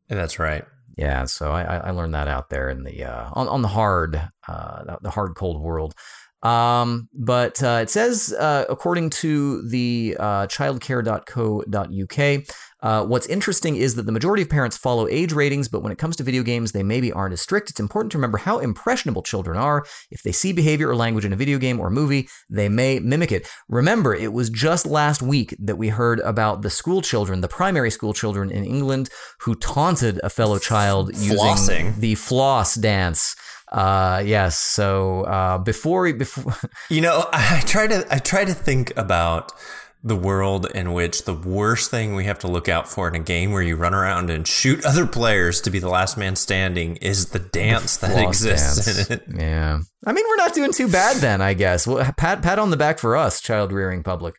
That's 0.09 0.39
right. 0.39 0.65
Yeah, 0.97 1.25
so 1.25 1.51
I, 1.51 1.77
I 1.77 1.91
learned 1.91 2.13
that 2.13 2.29
out 2.29 2.49
there 2.49 2.69
in 2.69 2.83
the 2.83 3.03
uh, 3.03 3.29
on 3.33 3.49
on 3.49 3.61
the 3.61 3.67
hard 3.67 4.29
uh, 4.47 4.95
the 5.01 5.09
hard 5.09 5.35
cold 5.35 5.61
world. 5.61 5.93
Um, 6.41 7.09
but 7.11 7.61
uh, 7.63 7.79
it 7.81 7.89
says, 7.89 8.33
uh, 8.37 8.65
according 8.69 9.09
to 9.11 9.67
the 9.67 10.15
uh, 10.19 10.45
childcare.co.uk, 10.45 12.45
uh, 12.85 13.03
what's 13.03 13.25
interesting 13.25 13.75
is 13.75 13.95
that 13.95 14.05
the 14.05 14.11
majority 14.11 14.43
of 14.43 14.49
parents 14.49 14.77
follow 14.77 15.07
age 15.07 15.33
ratings, 15.33 15.67
but 15.67 15.81
when 15.81 15.91
it 15.91 15.97
comes 15.97 16.15
to 16.15 16.21
video 16.21 16.43
games, 16.43 16.71
they 16.71 16.83
maybe 16.83 17.11
aren't 17.11 17.33
as 17.33 17.41
strict. 17.41 17.71
It's 17.71 17.79
important 17.79 18.11
to 18.11 18.19
remember 18.19 18.37
how 18.37 18.59
impressionable 18.59 19.23
children 19.23 19.57
are. 19.57 19.83
If 20.11 20.21
they 20.21 20.31
see 20.31 20.53
behavior 20.53 20.87
or 20.89 20.95
language 20.95 21.25
in 21.25 21.33
a 21.33 21.35
video 21.35 21.57
game 21.57 21.79
or 21.79 21.89
movie, 21.89 22.29
they 22.47 22.69
may 22.69 22.99
mimic 22.99 23.31
it. 23.31 23.47
Remember, 23.67 24.13
it 24.13 24.33
was 24.33 24.51
just 24.51 24.85
last 24.85 25.23
week 25.23 25.55
that 25.57 25.77
we 25.77 25.87
heard 25.89 26.19
about 26.19 26.61
the 26.61 26.69
school 26.69 27.01
children, 27.01 27.41
the 27.41 27.47
primary 27.47 27.89
school 27.89 28.13
children 28.13 28.51
in 28.51 28.63
England, 28.63 29.09
who 29.39 29.55
taunted 29.55 30.19
a 30.23 30.29
fellow 30.29 30.59
child 30.59 31.11
Flossing. 31.11 31.85
using 31.85 31.99
the 31.99 32.13
floss 32.13 32.75
dance. 32.75 33.35
Uh, 33.71 34.21
yes. 34.23 34.59
So 34.59 35.23
uh, 35.23 35.57
before 35.57 36.13
before, 36.13 36.55
you 36.89 37.01
know, 37.01 37.27
I 37.33 37.63
try 37.65 37.87
to 37.87 38.05
I 38.11 38.19
try 38.19 38.45
to 38.45 38.53
think 38.53 38.95
about 38.95 39.53
the 40.05 40.15
world 40.15 40.67
in 40.75 40.93
which 40.93 41.23
the 41.23 41.33
worst 41.33 41.89
thing 41.89 42.13
we 42.13 42.25
have 42.25 42.37
to 42.37 42.47
look 42.47 42.69
out 42.69 42.87
for 42.87 43.07
in 43.07 43.15
a 43.15 43.19
game 43.19 43.51
where 43.51 43.63
you 43.63 43.75
run 43.75 43.95
around 43.95 44.29
and 44.29 44.47
shoot 44.47 44.85
other 44.85 45.07
players 45.07 45.59
to 45.61 45.71
be 45.71 45.79
the 45.79 45.89
last 45.89 46.15
man 46.15 46.35
standing 46.35 46.95
is 46.97 47.29
the 47.29 47.39
dance 47.39 47.97
the 47.97 48.07
that 48.07 48.23
exists 48.23 48.85
dance. 48.85 49.09
in 49.09 49.13
it. 49.17 49.23
Yeah. 49.35 49.79
I 50.05 50.13
mean, 50.13 50.23
we're 50.29 50.35
not 50.35 50.53
doing 50.53 50.71
too 50.71 50.87
bad 50.87 51.17
then, 51.17 51.41
I 51.41 51.55
guess. 51.55 51.87
Well, 51.87 52.05
pat 52.17 52.43
pat 52.43 52.59
on 52.59 52.69
the 52.69 52.77
back 52.77 52.99
for 52.99 53.17
us, 53.17 53.41
child 53.41 53.71
rearing 53.71 54.03
public. 54.03 54.35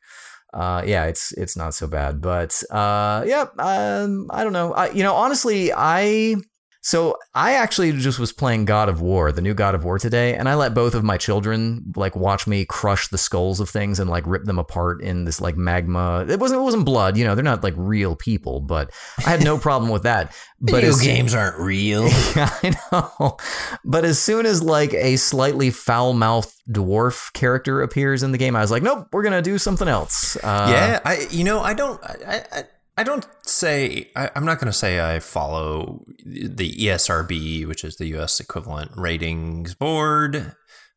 Uh, 0.55 0.83
yeah, 0.87 1.07
it's 1.07 1.33
it's 1.33 1.57
not 1.57 1.75
so 1.75 1.89
bad, 1.89 2.21
but 2.21 2.63
uh, 2.71 3.25
yeah, 3.27 3.47
um, 3.59 4.29
I 4.31 4.45
don't 4.45 4.53
know. 4.53 4.73
I, 4.73 4.91
you 4.91 5.03
know, 5.03 5.17
honestly, 5.17 5.73
I 5.77 6.37
So 6.87 7.19
I 7.35 7.55
actually 7.55 7.91
just 7.95 8.21
was 8.21 8.33
playing 8.33 8.65
God 8.65 8.89
of 8.89 9.01
War, 9.01 9.33
the 9.33 9.41
new 9.41 9.55
God 9.55 9.75
of 9.75 9.83
War 9.83 9.99
today, 9.99 10.37
and 10.37 10.49
I 10.49 10.55
let 10.55 10.73
both 10.73 10.95
of 10.95 11.03
my 11.03 11.17
children 11.17 11.93
like 11.97 12.15
watch 12.15 12.47
me 12.47 12.65
crush 12.65 13.09
the 13.09 13.19
skulls 13.19 13.59
of 13.59 13.69
things 13.69 13.99
and 13.99 14.09
like 14.09 14.25
rip 14.25 14.45
them 14.45 14.61
apart 14.61 15.03
in 15.03 15.25
this 15.25 15.41
like 15.41 15.57
magma. 15.57 16.25
It 16.29 16.39
wasn't 16.39 16.61
it 16.61 16.63
wasn't 16.63 16.85
blood, 16.85 17.17
you 17.17 17.25
know, 17.25 17.35
they're 17.35 17.43
not 17.43 17.65
like 17.65 17.75
real 17.77 18.15
people, 18.15 18.61
but 18.61 18.93
I 19.19 19.31
had 19.31 19.43
no 19.43 19.59
problem 19.67 19.91
with 19.91 20.05
that. 20.05 20.33
But 20.61 20.85
Video 20.85 20.97
games 20.97 21.35
aren't 21.35 21.59
real. 21.59 22.05
I 22.07 22.77
know. 22.93 23.37
But 23.85 24.05
as 24.05 24.21
soon 24.21 24.47
as 24.47 24.63
like 24.63 24.95
a 24.95 25.17
slightly 25.17 25.73
foul-mouthed 25.73 26.55
dwarf 26.71 27.33
character 27.33 27.83
appears 27.83 28.23
in 28.23 28.31
the 28.31 28.39
game, 28.39 28.55
I 28.55 28.61
was 28.61 28.71
like, 28.71 28.85
nope, 28.85 29.09
we're 29.11 29.25
gonna 29.25 29.43
do 29.43 29.59
something 29.59 29.89
else. 29.89 30.37
Uh, 30.37 30.69
yeah, 30.71 31.01
I 31.05 31.27
you 31.33 31.43
know 31.43 31.59
I 31.63 31.75
don't 31.75 32.01
I 32.05 32.45
I, 32.53 32.65
I 32.97 33.03
don't 33.05 33.27
say 33.43 34.11
I, 34.17 34.31
I'm 34.35 34.45
not 34.45 34.59
going 34.59 34.73
to 34.73 34.77
say 34.77 35.01
I 35.01 35.21
follow 35.21 36.05
the 36.25 36.73
ESRB, 36.73 37.67
which 37.67 37.85
is 37.85 37.97
the 37.97 38.07
U.S. 38.09 38.41
equivalent 38.41 38.93
ratings 38.97 39.75
board, 39.75 40.55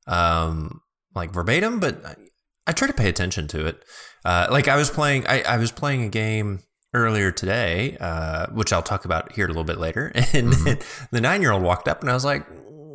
um, 0.08 0.82
like 1.14 1.34
verbatim, 1.34 1.80
but 1.80 2.06
I, 2.06 2.16
I 2.68 2.72
try 2.72 2.88
to 2.88 2.94
pay 2.94 3.10
attention 3.10 3.48
to 3.50 3.66
it. 3.66 3.84
Uh, 4.24 4.48
like 4.50 4.68
I 4.68 4.78
was 4.78 4.90
playing, 4.90 5.28
I, 5.28 5.42
I 5.42 5.58
was 5.58 5.72
playing 5.72 6.04
a 6.04 6.10
game 6.10 6.62
earlier 6.94 7.32
today, 7.32 7.98
uh, 8.00 8.48
which 8.48 8.72
I'll 8.72 8.82
talk 8.82 9.06
about 9.06 9.34
here 9.34 9.46
a 9.46 9.50
little 9.50 9.64
bit 9.64 9.78
later, 9.78 10.12
and 10.34 10.54
the 11.12 11.22
nine 11.22 11.42
year 11.42 11.52
old 11.52 11.64
walked 11.64 11.88
up, 11.88 12.02
and 12.02 12.10
I 12.10 12.14
was 12.14 12.26
like. 12.26 12.46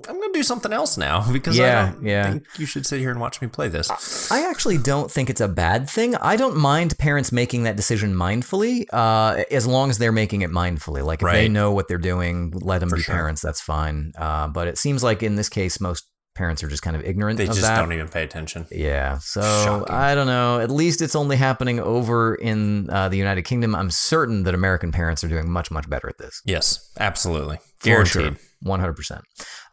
I'm 0.09 0.21
gonna 0.21 0.33
do 0.33 0.43
something 0.43 0.73
else 0.73 0.97
now 0.97 1.25
because 1.33 1.57
Yeah, 1.57 1.89
I 1.89 1.93
don't 1.93 2.07
yeah. 2.07 2.31
think 2.33 2.45
you 2.59 2.67
should 2.67 2.87
sit 2.87 3.01
here 3.01 3.11
and 3.11 3.21
watch 3.21 3.41
me 3.41 3.49
play 3.49 3.69
this. 3.69 4.31
I 4.31 4.49
actually 4.49 4.79
don't 4.79 5.11
think 5.11 5.31
it's 5.31 5.41
a 5.41 5.49
bad 5.49 5.89
thing. 5.89 6.15
I 6.17 6.37
don't 6.37 6.57
mind 6.57 6.97
parents 6.99 7.33
making 7.33 7.65
that 7.65 7.77
decision 7.77 8.15
mindfully, 8.15 8.87
uh, 8.93 9.45
as 9.51 9.67
long 9.67 9.91
as 9.91 9.99
they're 9.99 10.13
making 10.13 10.43
it 10.43 10.51
mindfully. 10.51 11.05
Like 11.05 11.23
if 11.23 11.31
they 11.31 11.49
know 11.49 11.73
what 11.73 11.89
they're 11.89 11.99
doing, 11.99 12.53
let 12.57 12.79
them 12.81 12.91
For 12.91 12.97
be 12.97 13.03
sure. 13.03 13.15
parents. 13.15 13.41
That's 13.43 13.61
fine. 13.61 14.13
Uh, 14.17 14.49
but 14.49 14.69
it 14.69 14.79
seems 14.79 15.03
like 15.03 15.23
in 15.23 15.37
this 15.37 15.49
case, 15.49 15.81
most 15.81 16.07
parents 16.35 16.63
are 16.63 16.69
just 16.69 16.83
kind 16.83 16.97
of 16.97 17.05
ignorant 17.05 17.39
They 17.39 17.47
just 17.47 17.61
that. 17.61 17.79
don't 17.79 17.93
even 17.93 18.09
pay 18.09 18.23
attention. 18.23 18.67
Yeah, 18.71 19.19
so 19.19 19.41
Shocking. 19.41 19.95
I 19.95 20.15
don't 20.15 20.27
know. 20.27 20.61
At 20.61 20.71
least 20.71 21.01
it's 21.03 21.15
only 21.15 21.37
happening 21.37 21.79
over 21.81 22.35
in 22.35 22.91
uh, 22.91 23.09
the 23.09 23.17
United 23.17 23.43
Kingdom. 23.43 23.75
I'm 23.75 23.91
certain 23.91 24.43
that 24.45 24.55
American 24.55 24.93
parents 24.93 25.23
are 25.25 25.29
doing 25.29 25.49
much, 25.51 25.71
much 25.71 25.89
better 25.89 26.09
at 26.09 26.19
this. 26.19 26.43
Yes, 26.45 26.91
absolutely, 26.99 27.59
For 27.79 27.87
guaranteed. 27.89 28.13
sure. 28.23 28.37
100%. 28.65 29.21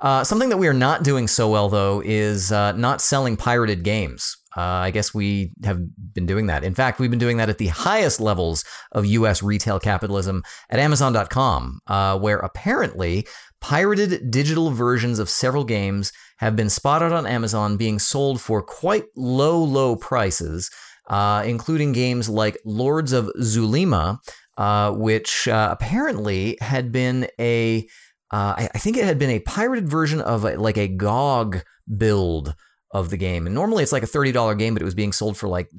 Uh, 0.02 0.24
something 0.24 0.50
that 0.50 0.58
we 0.58 0.68
are 0.68 0.74
not 0.74 1.02
doing 1.04 1.28
so 1.28 1.50
well, 1.50 1.70
though, 1.70 2.02
is 2.04 2.52
uh, 2.52 2.74
not 2.74 3.02
selling 3.02 3.38
pirated 3.38 3.84
games. 3.84 4.36
Uh, 4.58 4.60
I 4.62 4.92
guess 4.92 5.14
we 5.14 5.54
have 5.64 5.80
been 6.14 6.26
doing 6.26 6.48
that. 6.48 6.66
In 6.66 6.76
fact, 6.76 7.00
we've 7.00 7.10
been 7.10 7.18
doing 7.20 7.38
that 7.38 7.48
at 7.48 7.58
the 7.58 7.68
highest 7.68 8.20
levels 8.20 8.66
of 8.92 9.06
U.S. 9.06 9.42
retail 9.42 9.80
capitalism 9.80 10.44
at 10.70 10.78
Amazon.com, 10.78 11.80
uh, 11.88 12.20
where 12.20 12.40
apparently 12.40 13.26
pirated 13.62 14.32
digital 14.32 14.72
versions 14.72 15.20
of 15.20 15.30
several 15.30 15.64
games 15.64 16.12
have 16.38 16.56
been 16.56 16.70
spotted 16.70 17.14
on 17.14 17.26
Amazon 17.26 17.78
being 17.78 18.00
sold 18.00 18.42
for 18.42 18.62
quite 18.62 19.06
low, 19.16 19.64
low 19.64 19.96
prices, 19.96 20.70
uh, 21.08 21.44
including 21.46 21.92
games 21.92 22.28
like 22.28 22.58
Lords 22.66 23.14
of 23.14 23.30
Xulima, 23.40 24.18
uh, 24.58 24.92
which 24.92 25.48
uh, 25.48 25.70
apparently 25.72 26.58
had 26.60 26.92
been 26.92 27.28
a 27.40 27.88
uh, 28.32 28.56
I, 28.58 28.70
I 28.74 28.78
think 28.78 28.98
it 28.98 29.04
had 29.04 29.20
been 29.20 29.30
a 29.30 29.40
pirated 29.40 29.90
version 29.90 30.22
of 30.22 30.46
a, 30.46 30.56
like 30.56 30.78
a 30.78 30.88
GOG 30.88 31.64
build 31.98 32.56
of 32.92 33.10
the 33.10 33.18
game. 33.18 33.46
And 33.46 33.54
normally 33.54 33.84
it's 33.84 33.92
like 33.92 34.04
a 34.04 34.08
$30 34.08 34.58
game, 34.58 34.74
but 34.74 34.82
it 34.82 34.86
was 34.86 34.96
being 34.96 35.12
sold 35.12 35.38
for 35.38 35.48
like 35.48 35.70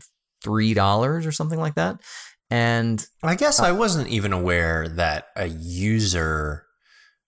$3 0.44 1.26
or 1.26 1.32
something 1.32 1.58
like 1.58 1.76
that. 1.76 2.00
And 2.50 3.06
I 3.22 3.34
guess 3.34 3.60
I 3.60 3.72
wasn't 3.72 4.08
even 4.08 4.34
aware 4.34 4.86
that 4.86 5.28
a 5.36 5.46
user 5.46 6.66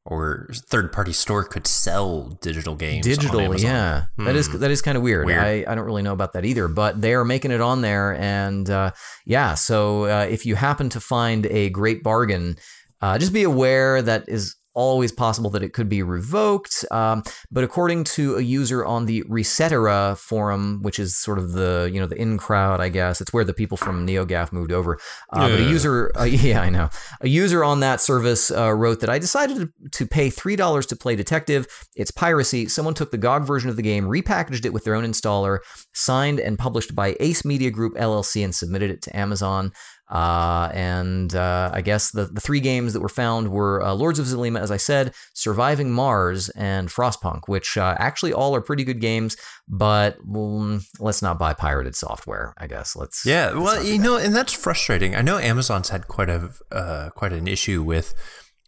or 0.06 0.48
third 0.68 0.92
party 0.92 1.12
store 1.12 1.44
could 1.44 1.66
sell 1.66 2.38
digital 2.42 2.74
games. 2.74 3.04
digital, 3.06 3.56
yeah, 3.58 4.04
that 4.18 4.36
is 4.36 4.48
Hmm. 4.48 4.58
that 4.58 4.70
is 4.70 4.82
kind 4.82 4.96
of 4.96 5.02
weird. 5.02 5.26
Weird. 5.26 5.38
I, 5.38 5.64
I 5.66 5.74
don't 5.74 5.84
really 5.86 6.02
know 6.02 6.12
about 6.12 6.34
that 6.34 6.44
either, 6.44 6.68
but 6.68 7.00
they 7.00 7.14
are 7.14 7.24
making 7.24 7.50
it 7.52 7.60
on 7.62 7.80
there. 7.80 8.14
And 8.14 8.68
uh, 8.68 8.90
yeah, 9.24 9.54
so 9.54 10.04
uh, 10.04 10.26
if 10.28 10.44
you 10.44 10.56
happen 10.56 10.90
to 10.90 11.00
find 11.00 11.46
a 11.46 11.70
great 11.70 12.02
bargain, 12.02 12.56
uh, 13.00 13.18
just 13.18 13.32
be 13.32 13.44
aware 13.44 14.02
that 14.02 14.24
is 14.28 14.56
always 14.74 15.12
possible 15.12 15.50
that 15.50 15.62
it 15.62 15.72
could 15.72 15.88
be 15.88 16.02
revoked. 16.02 16.84
Um, 16.90 17.22
but 17.50 17.64
according 17.64 18.04
to 18.04 18.36
a 18.36 18.42
user 18.42 18.84
on 18.84 19.06
the 19.06 19.22
Resetera 19.24 20.18
forum, 20.18 20.82
which 20.82 20.98
is 20.98 21.16
sort 21.16 21.38
of 21.38 21.52
the 21.52 21.88
you 21.92 22.00
know 22.00 22.06
the 22.06 22.20
in 22.20 22.36
crowd, 22.38 22.80
I 22.80 22.88
guess 22.88 23.20
it's 23.20 23.32
where 23.32 23.44
the 23.44 23.54
people 23.54 23.76
from 23.76 24.06
NeoGAF 24.06 24.52
moved 24.52 24.72
over. 24.72 24.98
Uh, 25.32 25.48
But 25.48 25.60
a 25.60 25.62
user, 25.64 26.12
uh, 26.18 26.24
yeah, 26.24 26.60
I 26.60 26.70
know, 26.70 26.90
a 27.20 27.28
user 27.28 27.64
on 27.64 27.80
that 27.80 28.00
service 28.00 28.50
uh, 28.50 28.72
wrote 28.72 29.00
that 29.00 29.10
I 29.10 29.18
decided 29.18 29.56
to, 29.58 29.88
to 29.90 30.06
pay 30.06 30.30
three 30.30 30.56
dollars 30.56 30.86
to 30.86 30.96
play 30.96 31.16
Detective. 31.16 31.66
It's 31.94 32.10
piracy. 32.10 32.68
Someone 32.68 32.94
took 32.94 33.10
the 33.10 33.18
GOG 33.18 33.46
version 33.46 33.70
of 33.70 33.76
the 33.76 33.82
game, 33.82 34.04
repackaged 34.04 34.64
it 34.64 34.72
with 34.72 34.84
their 34.84 34.94
own 34.94 35.04
installer, 35.04 35.58
signed 35.92 36.40
and 36.40 36.58
published 36.58 36.94
by 36.94 37.16
Ace 37.20 37.44
Media 37.44 37.70
Group 37.70 37.94
LLC, 37.94 38.44
and 38.44 38.54
submitted 38.54 38.90
it 38.90 39.02
to 39.02 39.16
Amazon. 39.16 39.72
Uh, 40.10 40.70
and 40.74 41.34
uh, 41.34 41.70
I 41.72 41.80
guess 41.80 42.10
the, 42.10 42.26
the 42.26 42.40
three 42.40 42.60
games 42.60 42.92
that 42.92 43.00
were 43.00 43.08
found 43.08 43.48
were 43.48 43.82
uh, 43.82 43.94
Lords 43.94 44.18
of 44.18 44.26
Xulima, 44.26 44.60
as 44.60 44.70
I 44.70 44.76
said, 44.76 45.14
Surviving 45.32 45.90
Mars, 45.90 46.50
and 46.50 46.88
Frostpunk, 46.88 47.42
which 47.46 47.76
uh, 47.76 47.96
actually 47.98 48.32
all 48.32 48.54
are 48.54 48.60
pretty 48.60 48.84
good 48.84 49.00
games, 49.00 49.36
but 49.66 50.18
mm, 50.26 50.84
let's 51.00 51.22
not 51.22 51.38
buy 51.38 51.54
pirated 51.54 51.96
software, 51.96 52.52
I 52.58 52.66
guess. 52.66 52.94
Let's 52.94 53.24
Yeah, 53.24 53.46
let's 53.46 53.56
well, 53.56 53.82
you 53.84 53.98
that. 53.98 54.04
know, 54.04 54.16
and 54.18 54.34
that's 54.34 54.52
frustrating. 54.52 55.16
I 55.16 55.22
know 55.22 55.38
Amazon's 55.38 55.88
had 55.88 56.06
quite 56.06 56.28
a 56.28 56.50
uh, 56.70 57.10
quite 57.10 57.32
an 57.32 57.48
issue 57.48 57.82
with 57.82 58.14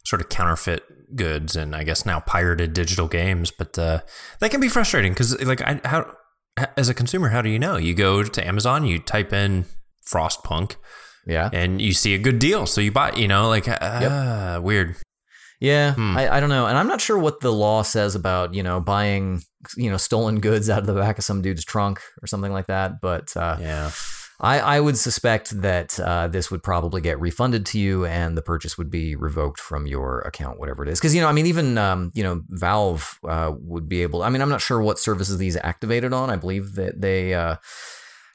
sort 0.05 0.21
of 0.21 0.29
counterfeit 0.29 0.83
goods 1.15 1.55
and 1.55 1.75
I 1.75 1.83
guess 1.83 2.05
now 2.05 2.19
pirated 2.21 2.73
digital 2.73 3.07
games, 3.07 3.51
but 3.51 3.77
uh, 3.77 4.01
that 4.39 4.51
can 4.51 4.59
be 4.59 4.69
frustrating 4.69 5.13
because 5.13 5.39
like 5.43 5.61
I 5.61 5.79
how 5.85 6.11
as 6.75 6.89
a 6.89 6.93
consumer, 6.93 7.29
how 7.29 7.41
do 7.41 7.49
you 7.49 7.59
know? 7.59 7.77
You 7.77 7.93
go 7.93 8.23
to 8.23 8.47
Amazon, 8.47 8.85
you 8.85 8.99
type 8.99 9.31
in 9.31 9.65
Frostpunk, 10.05 10.75
Yeah. 11.27 11.49
and 11.51 11.81
you 11.81 11.93
see 11.93 12.13
a 12.15 12.17
good 12.17 12.39
deal, 12.39 12.65
so 12.65 12.81
you 12.81 12.91
buy. 12.91 13.11
You 13.11 13.27
know, 13.27 13.49
like 13.49 13.67
uh, 13.67 14.59
weird. 14.63 14.95
Yeah, 15.59 15.93
Hmm. 15.93 16.15
I, 16.15 16.37
I 16.37 16.39
don't 16.39 16.49
know, 16.49 16.67
and 16.67 16.77
I'm 16.77 16.87
not 16.87 17.01
sure 17.01 17.17
what 17.17 17.39
the 17.39 17.51
law 17.51 17.81
says 17.81 18.13
about 18.15 18.53
you 18.53 18.61
know 18.63 18.79
buying 18.79 19.41
you 19.75 19.89
know 19.89 19.97
stolen 19.97 20.39
goods 20.39 20.69
out 20.69 20.79
of 20.79 20.85
the 20.85 20.93
back 20.93 21.17
of 21.17 21.23
some 21.23 21.41
dude's 21.41 21.65
trunk 21.65 21.99
or 22.21 22.27
something 22.27 22.51
like 22.53 22.67
that. 22.67 23.01
But 23.01 23.35
uh, 23.35 23.57
Yeah, 23.59 23.89
I, 24.39 24.59
I 24.59 24.79
would 24.79 24.97
suspect 24.99 25.59
that 25.61 25.99
uh, 25.99 26.27
this 26.27 26.51
would 26.51 26.61
probably 26.61 27.01
get 27.01 27.19
refunded 27.19 27.65
to 27.67 27.79
you, 27.79 28.05
and 28.05 28.37
the 28.37 28.43
purchase 28.43 28.77
would 28.77 28.91
be 28.91 29.15
revoked 29.15 29.59
from 29.59 29.87
your 29.87 30.19
account, 30.21 30.59
whatever 30.59 30.83
it 30.83 30.89
is. 30.89 30.99
Because 30.99 31.15
you 31.15 31.21
know, 31.21 31.27
I 31.27 31.31
mean, 31.31 31.47
even 31.47 31.77
um, 31.79 32.11
you 32.13 32.21
know, 32.23 32.43
Valve 32.49 33.17
uh, 33.27 33.51
would 33.57 33.89
be 33.89 34.03
able. 34.03 34.21
I 34.21 34.29
mean, 34.29 34.43
I'm 34.43 34.49
not 34.49 34.61
sure 34.61 34.79
what 34.79 34.99
services 34.99 35.39
these 35.39 35.57
activated 35.57 36.13
on. 36.13 36.29
I 36.29 36.35
believe 36.35 36.75
that 36.75 37.01
they. 37.01 37.33
Uh, 37.33 37.55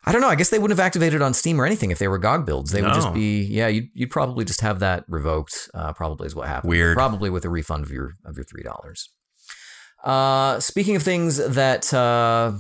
I 0.05 0.13
don't 0.13 0.21
know. 0.21 0.29
I 0.29 0.35
guess 0.35 0.51
they 0.51 0.59
wouldn't 0.59 0.79
have 0.79 0.85
activated 0.85 1.23
on 1.23 1.33
Steam 1.33 1.61
or 1.61 1.65
anything 1.65 1.91
if 1.93 1.99
they 1.99 2.09
were 2.09 2.19
GOG 2.19 2.45
builds. 2.45 2.73
They 2.73 2.83
would 2.83 2.93
just 2.95 3.15
be, 3.15 3.43
yeah. 3.43 3.69
You'd, 3.69 3.89
you'd 3.95 4.11
probably 4.11 4.45
just 4.45 4.61
have 4.61 4.81
that 4.81 5.05
revoked. 5.07 5.71
Uh, 5.75 5.93
probably 5.93 6.27
is 6.27 6.35
what 6.35 6.49
happened. 6.49 6.71
Weird. 6.71 6.97
Probably 6.97 7.31
with 7.31 7.45
a 7.45 7.49
refund 7.49 7.85
of 7.85 7.91
your 7.91 8.15
of 8.25 8.37
your 8.37 8.45
three 8.45 8.63
dollars. 8.65 9.11
Uh, 10.03 10.59
speaking 10.59 10.97
of 10.97 11.03
things 11.05 11.37
that 11.37 11.95
uh, 11.95 12.53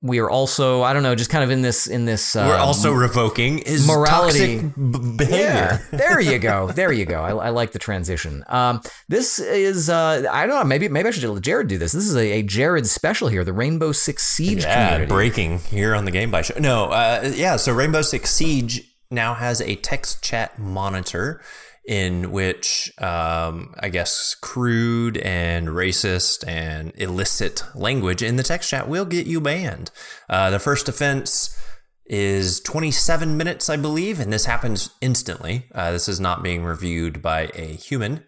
we 0.00 0.20
are 0.20 0.30
also, 0.30 0.82
I 0.82 0.92
don't 0.92 1.02
know, 1.02 1.16
just 1.16 1.28
kind 1.30 1.42
of 1.42 1.50
in 1.50 1.62
this 1.62 1.86
in 1.88 2.04
this. 2.04 2.36
Uh, 2.36 2.46
we're 2.48 2.56
also 2.56 2.92
revoking 2.92 3.58
is 3.58 3.86
morality- 3.86 4.58
b- 4.60 4.70
behavior. 5.16 5.38
yeah, 5.38 5.78
there 5.90 6.20
you 6.20 6.38
go. 6.38 6.70
There 6.70 6.92
you 6.92 7.04
go. 7.04 7.20
I, 7.22 7.46
I 7.46 7.50
like 7.50 7.72
the 7.72 7.80
transition. 7.80 8.44
Um, 8.48 8.80
this 9.08 9.40
is 9.40 9.90
uh, 9.90 10.28
I 10.30 10.46
don't 10.46 10.56
know. 10.56 10.64
Maybe 10.64 10.88
maybe 10.88 11.08
I 11.08 11.10
should 11.10 11.24
let 11.28 11.42
Jerod 11.42 11.66
do 11.66 11.78
this. 11.78 11.92
This 11.92 12.06
is 12.06 12.14
a, 12.14 12.38
a 12.38 12.42
Jerod 12.44 12.86
special 12.86 13.26
here. 13.28 13.42
The 13.42 13.52
Rainbow 13.52 13.90
Six 13.92 14.22
Siege 14.22 14.62
Yeah, 14.62 14.90
community. 14.90 15.08
breaking 15.12 15.58
here 15.60 15.94
on 15.96 16.04
the 16.04 16.10
Game 16.12 16.30
by 16.30 16.42
Show. 16.42 16.54
No, 16.60 16.84
uh, 16.90 17.32
yeah. 17.34 17.56
So 17.56 17.72
Rainbow 17.72 18.02
Six 18.02 18.30
Siege 18.30 18.82
now 19.10 19.34
has 19.34 19.60
a 19.60 19.74
text 19.76 20.22
chat 20.22 20.58
monitor 20.58 21.40
in 21.88 22.30
which 22.30 22.92
um, 22.98 23.74
I 23.80 23.88
guess 23.88 24.36
crude 24.42 25.16
and 25.16 25.68
racist 25.68 26.46
and 26.46 26.92
illicit 26.96 27.64
language 27.74 28.22
in 28.22 28.36
the 28.36 28.42
text 28.42 28.68
chat 28.68 28.90
will 28.90 29.06
get 29.06 29.26
you 29.26 29.40
banned. 29.40 29.90
Uh, 30.28 30.50
the 30.50 30.58
first 30.58 30.86
offense 30.90 31.58
is 32.04 32.60
27 32.60 33.38
minutes, 33.38 33.70
I 33.70 33.78
believe, 33.78 34.20
and 34.20 34.30
this 34.30 34.44
happens 34.44 34.90
instantly. 35.00 35.70
Uh, 35.74 35.90
this 35.90 36.10
is 36.10 36.20
not 36.20 36.42
being 36.42 36.62
reviewed 36.62 37.22
by 37.22 37.50
a 37.54 37.72
human. 37.72 38.24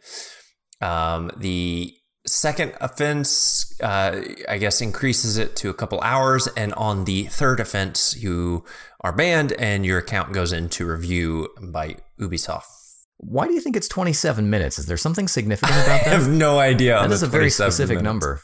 Um, 0.80 1.30
the 1.36 1.94
second 2.26 2.72
offense, 2.80 3.78
uh, 3.82 4.22
I 4.48 4.56
guess, 4.56 4.80
increases 4.80 5.36
it 5.36 5.54
to 5.56 5.68
a 5.68 5.74
couple 5.74 6.00
hours, 6.00 6.46
and 6.56 6.72
on 6.74 7.04
the 7.04 7.24
third 7.24 7.60
offense, 7.60 8.16
you 8.16 8.64
are 9.02 9.12
banned, 9.12 9.52
and 9.52 9.84
your 9.84 9.98
account 9.98 10.32
goes 10.32 10.50
into 10.50 10.86
review 10.86 11.48
by 11.60 11.96
Ubisoft. 12.18 12.79
Why 13.22 13.46
do 13.46 13.52
you 13.52 13.60
think 13.60 13.76
it's 13.76 13.86
27 13.88 14.48
minutes? 14.48 14.78
Is 14.78 14.86
there 14.86 14.96
something 14.96 15.28
significant 15.28 15.72
about 15.84 15.86
that? 16.04 16.06
I 16.06 16.10
have 16.10 16.28
no 16.28 16.58
idea. 16.58 16.98
that 17.00 17.10
is 17.10 17.22
a 17.22 17.26
very 17.26 17.50
specific 17.50 17.96
minutes. 17.96 18.04
number. 18.04 18.40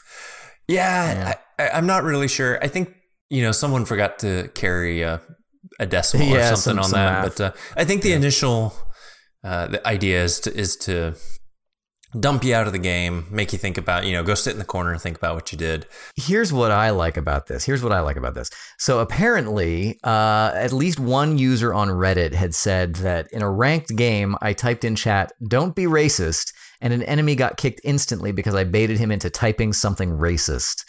Yeah, 0.67 1.33
I, 1.59 1.63
I, 1.63 1.69
I'm 1.69 1.87
not 1.87 2.03
really 2.03 2.27
sure. 2.27 2.59
I 2.63 2.67
think 2.67 2.93
you 3.29 3.41
know 3.41 3.51
someone 3.51 3.85
forgot 3.85 4.19
to 4.19 4.49
carry 4.53 5.01
a, 5.01 5.19
a 5.79 5.85
decimal 5.85 6.27
Yeah, 6.35 6.53
or 6.53 6.55
something 6.55 6.61
some- 6.61 6.77
on 6.79 6.83
some 6.83 6.99
that. 6.99 7.23
math. 7.23 7.37
But 7.37 7.41
uh, 7.43 7.51
I 7.75 7.85
think 7.85 8.01
the 8.03 8.13
initial 8.13 8.73
uh, 9.43 9.67
the 9.67 9.87
idea 9.87 10.23
is 10.23 10.39
to 10.41 10.53
is 10.55 10.75
to 10.77 11.15
dump 12.19 12.43
you 12.43 12.53
out 12.53 12.67
of 12.67 12.73
the 12.73 12.79
game, 12.79 13.25
make 13.29 13.51
you 13.53 13.59
think 13.59 13.77
about, 13.77 14.05
you 14.05 14.13
know, 14.13 14.23
go 14.23 14.33
sit 14.35 14.53
in 14.53 14.59
the 14.59 14.65
corner 14.65 14.91
and 14.91 15.01
think 15.01 15.17
about 15.17 15.35
what 15.35 15.51
you 15.51 15.57
did. 15.57 15.85
Here's 16.15 16.51
what 16.51 16.71
I 16.71 16.89
like 16.89 17.17
about 17.17 17.47
this. 17.47 17.65
Here's 17.65 17.83
what 17.83 17.91
I 17.91 17.99
like 18.01 18.17
about 18.17 18.33
this. 18.35 18.49
So 18.77 18.99
apparently, 18.99 19.99
uh, 20.03 20.51
at 20.53 20.71
least 20.71 20.99
one 20.99 21.37
user 21.37 21.73
on 21.73 21.89
Reddit 21.89 22.33
had 22.33 22.55
said 22.55 22.95
that 22.95 23.27
in 23.31 23.41
a 23.41 23.49
ranked 23.49 23.95
game, 23.95 24.35
I 24.41 24.53
typed 24.53 24.83
in 24.83 24.95
chat, 24.95 25.31
"Don't 25.47 25.75
be 25.75 25.83
racist," 25.85 26.53
and 26.81 26.93
an 26.93 27.03
enemy 27.03 27.35
got 27.35 27.57
kicked 27.57 27.81
instantly 27.83 28.31
because 28.31 28.55
I 28.55 28.63
baited 28.63 28.97
him 28.97 29.11
into 29.11 29.29
typing 29.29 29.73
something 29.73 30.11
racist. 30.11 30.85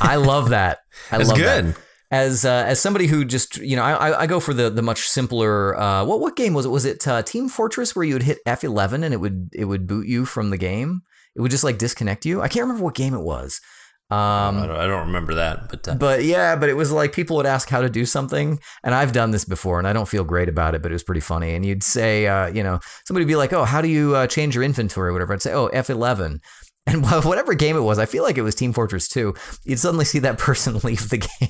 I 0.00 0.16
love 0.16 0.50
that. 0.50 0.78
I 1.10 1.18
That's 1.18 1.30
love 1.30 1.38
good. 1.38 1.66
that. 1.66 1.80
As 2.10 2.44
uh, 2.44 2.64
as 2.66 2.78
somebody 2.78 3.08
who 3.08 3.24
just 3.24 3.56
you 3.58 3.74
know 3.74 3.82
I, 3.82 4.22
I 4.22 4.26
go 4.28 4.38
for 4.38 4.54
the 4.54 4.70
the 4.70 4.82
much 4.82 5.08
simpler 5.08 5.76
uh, 5.76 6.04
what 6.04 6.20
what 6.20 6.36
game 6.36 6.54
was 6.54 6.64
it 6.64 6.68
was 6.68 6.84
it 6.84 7.06
uh, 7.08 7.22
Team 7.22 7.48
Fortress 7.48 7.96
where 7.96 8.04
you 8.04 8.14
would 8.14 8.22
hit 8.22 8.38
F11 8.46 9.04
and 9.04 9.12
it 9.12 9.16
would 9.16 9.50
it 9.52 9.64
would 9.64 9.88
boot 9.88 10.06
you 10.06 10.24
from 10.24 10.50
the 10.50 10.56
game 10.56 11.02
it 11.34 11.40
would 11.40 11.50
just 11.50 11.64
like 11.64 11.78
disconnect 11.78 12.24
you 12.24 12.40
I 12.40 12.46
can't 12.46 12.62
remember 12.62 12.84
what 12.84 12.94
game 12.94 13.12
it 13.12 13.22
was 13.22 13.60
um, 14.08 14.58
I, 14.58 14.66
don't, 14.68 14.76
I 14.76 14.86
don't 14.86 15.06
remember 15.08 15.34
that, 15.34 15.68
but 15.68 15.88
uh, 15.88 15.94
but 15.96 16.22
yeah, 16.22 16.54
but 16.54 16.68
it 16.68 16.74
was 16.74 16.92
like 16.92 17.12
people 17.12 17.34
would 17.38 17.46
ask 17.46 17.68
how 17.68 17.80
to 17.80 17.90
do 17.90 18.06
something, 18.06 18.60
and 18.84 18.94
I've 18.94 19.10
done 19.10 19.32
this 19.32 19.44
before, 19.44 19.80
and 19.80 19.88
I 19.88 19.92
don't 19.92 20.08
feel 20.08 20.22
great 20.22 20.48
about 20.48 20.76
it, 20.76 20.82
but 20.82 20.92
it 20.92 20.94
was 20.94 21.02
pretty 21.02 21.20
funny. 21.20 21.56
And 21.56 21.66
you'd 21.66 21.82
say, 21.82 22.28
uh, 22.28 22.46
you 22.46 22.62
know, 22.62 22.78
somebody 23.04 23.24
would 23.24 23.28
be 23.28 23.34
like, 23.34 23.52
"Oh, 23.52 23.64
how 23.64 23.82
do 23.82 23.88
you 23.88 24.14
uh, 24.14 24.28
change 24.28 24.54
your 24.54 24.62
inventory 24.62 25.08
or 25.10 25.12
whatever?" 25.12 25.32
I'd 25.32 25.42
say, 25.42 25.52
"Oh, 25.52 25.70
F11." 25.70 26.38
And 26.88 27.02
whatever 27.02 27.52
game 27.54 27.76
it 27.76 27.80
was, 27.80 27.98
I 27.98 28.06
feel 28.06 28.22
like 28.22 28.38
it 28.38 28.42
was 28.42 28.54
Team 28.54 28.72
Fortress 28.72 29.08
2. 29.08 29.34
You'd 29.64 29.80
suddenly 29.80 30.04
see 30.04 30.20
that 30.20 30.38
person 30.38 30.78
leave 30.84 31.08
the 31.08 31.18
game 31.18 31.48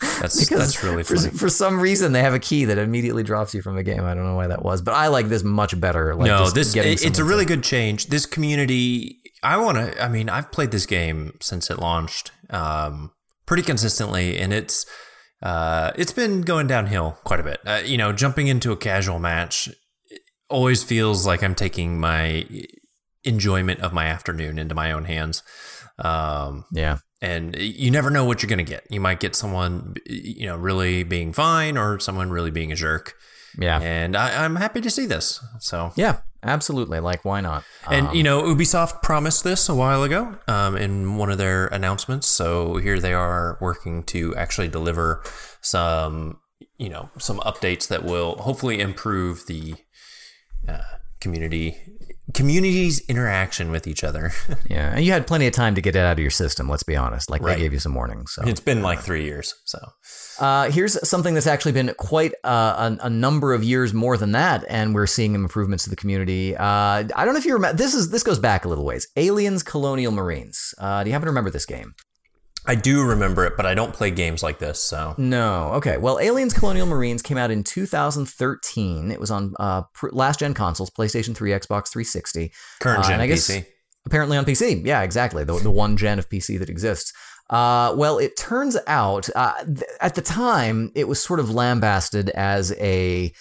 that's 0.00 0.48
that's 0.48 0.82
really 0.82 1.02
for, 1.02 1.16
funny. 1.16 1.30
for 1.30 1.48
some 1.48 1.80
reason 1.80 2.12
they 2.12 2.20
have 2.22 2.34
a 2.34 2.38
key 2.38 2.64
that 2.66 2.78
immediately 2.78 3.22
drops 3.22 3.54
you 3.54 3.62
from 3.62 3.76
the 3.76 3.82
game. 3.82 4.04
I 4.04 4.14
don't 4.14 4.24
know 4.24 4.34
why 4.34 4.48
that 4.48 4.62
was, 4.62 4.82
but 4.82 4.94
I 4.94 5.08
like 5.08 5.28
this 5.28 5.42
much 5.42 5.78
better. 5.80 6.14
Like 6.14 6.26
no, 6.26 6.50
this 6.50 6.74
it- 6.74 7.04
it's 7.04 7.18
a 7.18 7.24
really 7.24 7.44
good 7.44 7.62
change. 7.62 8.06
This 8.08 8.26
community, 8.26 9.20
I 9.42 9.56
want 9.56 9.78
to. 9.78 10.02
I 10.02 10.08
mean, 10.08 10.28
I've 10.28 10.50
played 10.52 10.70
this 10.70 10.86
game 10.86 11.36
since 11.40 11.70
it 11.70 11.78
launched, 11.78 12.32
um, 12.50 13.12
pretty 13.46 13.62
consistently, 13.62 14.38
and 14.38 14.52
it's 14.52 14.84
uh, 15.42 15.92
it's 15.96 16.12
been 16.12 16.42
going 16.42 16.66
downhill 16.66 17.18
quite 17.24 17.40
a 17.40 17.44
bit. 17.44 17.60
Uh, 17.66 17.82
you 17.84 17.96
know, 17.96 18.12
jumping 18.12 18.48
into 18.48 18.72
a 18.72 18.76
casual 18.76 19.18
match 19.18 19.68
always 20.48 20.82
feels 20.82 21.26
like 21.26 21.42
I'm 21.42 21.54
taking 21.54 21.98
my 21.98 22.46
enjoyment 23.24 23.80
of 23.80 23.92
my 23.92 24.06
afternoon 24.06 24.58
into 24.58 24.74
my 24.74 24.92
own 24.92 25.04
hands. 25.04 25.42
Um, 25.98 26.64
yeah. 26.72 26.98
And 27.24 27.56
you 27.56 27.90
never 27.90 28.10
know 28.10 28.26
what 28.26 28.42
you're 28.42 28.48
going 28.48 28.64
to 28.64 28.70
get. 28.70 28.86
You 28.90 29.00
might 29.00 29.18
get 29.18 29.34
someone, 29.34 29.94
you 30.04 30.46
know, 30.46 30.56
really 30.56 31.04
being 31.04 31.32
fine 31.32 31.78
or 31.78 31.98
someone 31.98 32.30
really 32.30 32.50
being 32.50 32.70
a 32.70 32.74
jerk. 32.74 33.14
Yeah. 33.58 33.80
And 33.80 34.14
I, 34.14 34.44
I'm 34.44 34.56
happy 34.56 34.82
to 34.82 34.90
see 34.90 35.06
this. 35.06 35.42
So, 35.58 35.92
Yeah, 35.96 36.18
absolutely. 36.42 37.00
Like, 37.00 37.24
why 37.24 37.40
not? 37.40 37.64
and 37.90 38.08
Um, 38.08 38.14
you 38.14 38.22
know, 38.22 38.42
Ubisoft 38.42 39.02
promised 39.02 39.42
this 39.42 39.70
a 39.70 39.74
while 39.74 40.02
ago 40.02 40.36
um, 40.48 40.76
in 40.76 41.16
one 41.16 41.30
of 41.30 41.38
their 41.38 41.68
announcements. 41.68 42.28
So 42.28 42.76
here 42.76 43.00
they 43.00 43.14
are 43.14 43.56
working 43.58 44.02
to 44.04 44.34
actually 44.36 44.68
deliver 44.68 45.22
some, 45.62 46.40
you 46.76 46.90
know, 46.90 47.08
some 47.18 47.38
updates 47.40 47.88
that 47.88 48.04
will 48.04 48.36
hopefully 48.36 48.80
improve 48.80 49.46
the 49.46 49.76
uh, 50.68 50.98
community 51.20 51.78
community's 52.32 53.00
interaction 53.08 53.70
with 53.70 53.86
each 53.86 54.02
other. 54.02 54.32
yeah. 54.70 54.94
And 54.94 55.04
you 55.04 55.12
had 55.12 55.26
plenty 55.26 55.46
of 55.46 55.52
time 55.52 55.74
to 55.74 55.80
get 55.82 55.94
it 55.94 55.98
out 55.98 56.12
of 56.14 56.18
your 56.18 56.30
system, 56.30 56.68
let's 56.68 56.82
be 56.82 56.96
honest. 56.96 57.28
Like, 57.30 57.42
Right. 57.42 57.56
they 57.56 57.62
gave 57.62 57.72
you 57.74 57.78
some 57.78 57.94
warnings. 57.94 58.32
So. 58.32 58.42
it's 58.46 58.60
been 58.60 58.80
like 58.82 59.00
three 59.00 59.24
years. 59.24 59.54
So 59.66 59.78
Uh, 60.40 60.70
here's 60.70 61.06
something 61.08 61.34
that's 61.34 61.46
actually 61.46 61.72
been 61.72 61.92
quite 61.98 62.32
uh, 62.42 62.96
a, 63.00 63.06
a 63.06 63.10
number 63.10 63.52
of 63.52 63.62
years 63.62 63.92
more 63.92 64.16
than 64.16 64.32
that, 64.32 64.64
and 64.68 64.94
we're 64.94 65.06
seeing 65.06 65.34
improvements 65.34 65.84
to 65.84 65.90
the 65.90 65.96
community. 65.96 66.56
Uh, 66.56 66.64
I 66.64 67.24
don't 67.24 67.34
know 67.34 67.38
if 67.38 67.44
you 67.44 67.52
remember. 67.54 67.76
This 67.76 67.94
is 67.94 68.10
this 68.10 68.22
goes 68.22 68.38
back 68.38 68.64
a 68.64 68.68
little 68.68 68.84
ways. 68.84 69.06
Aliens, 69.16 69.62
Colonial 69.62 70.10
Marines. 70.12 70.74
Uh, 70.78 71.04
do 71.04 71.10
you 71.10 71.12
happen 71.12 71.26
to 71.26 71.30
remember 71.30 71.50
this 71.50 71.66
game? 71.66 71.94
I 72.66 72.74
do 72.74 73.04
remember 73.04 73.44
it, 73.44 73.56
but 73.56 73.66
I 73.66 73.74
don't 73.74 73.92
play 73.92 74.10
games 74.10 74.42
like 74.42 74.58
this. 74.58 74.80
So 74.80 75.14
No. 75.18 75.72
Okay. 75.74 75.98
Well, 75.98 76.18
Aliens 76.18 76.52
Colonial 76.54 76.86
Marines 76.86 77.20
came 77.22 77.36
out 77.36 77.50
in 77.50 77.62
2013. 77.62 79.10
It 79.10 79.20
was 79.20 79.30
on 79.30 79.54
uh, 79.60 79.82
last 80.12 80.40
gen 80.40 80.54
consoles, 80.54 80.90
PlayStation 80.90 81.34
3, 81.36 81.50
Xbox 81.50 81.88
360. 81.92 82.52
current 82.80 83.04
Uh, 83.04 83.08
gen 83.08 83.28
guess- 83.28 83.48
PC. 83.50 83.66
Apparently 84.06 84.36
on 84.36 84.44
PC. 84.44 84.84
Yeah, 84.84 85.00
exactly. 85.00 85.44
The, 85.44 85.58
the 85.60 85.70
one 85.70 85.96
gen 85.96 86.18
of 86.18 86.28
PC 86.28 86.58
that 86.58 86.68
exists. 86.68 87.10
Uh, 87.48 87.94
well, 87.96 88.18
it 88.18 88.36
turns 88.36 88.76
out 88.86 89.30
uh, 89.34 89.54
th- 89.64 89.82
at 90.02 90.14
the 90.14 90.20
time 90.20 90.90
it 90.94 91.08
was 91.08 91.22
sort 91.22 91.40
of 91.40 91.48
lambasted 91.50 92.28
as 92.30 92.72
a, 92.78 93.32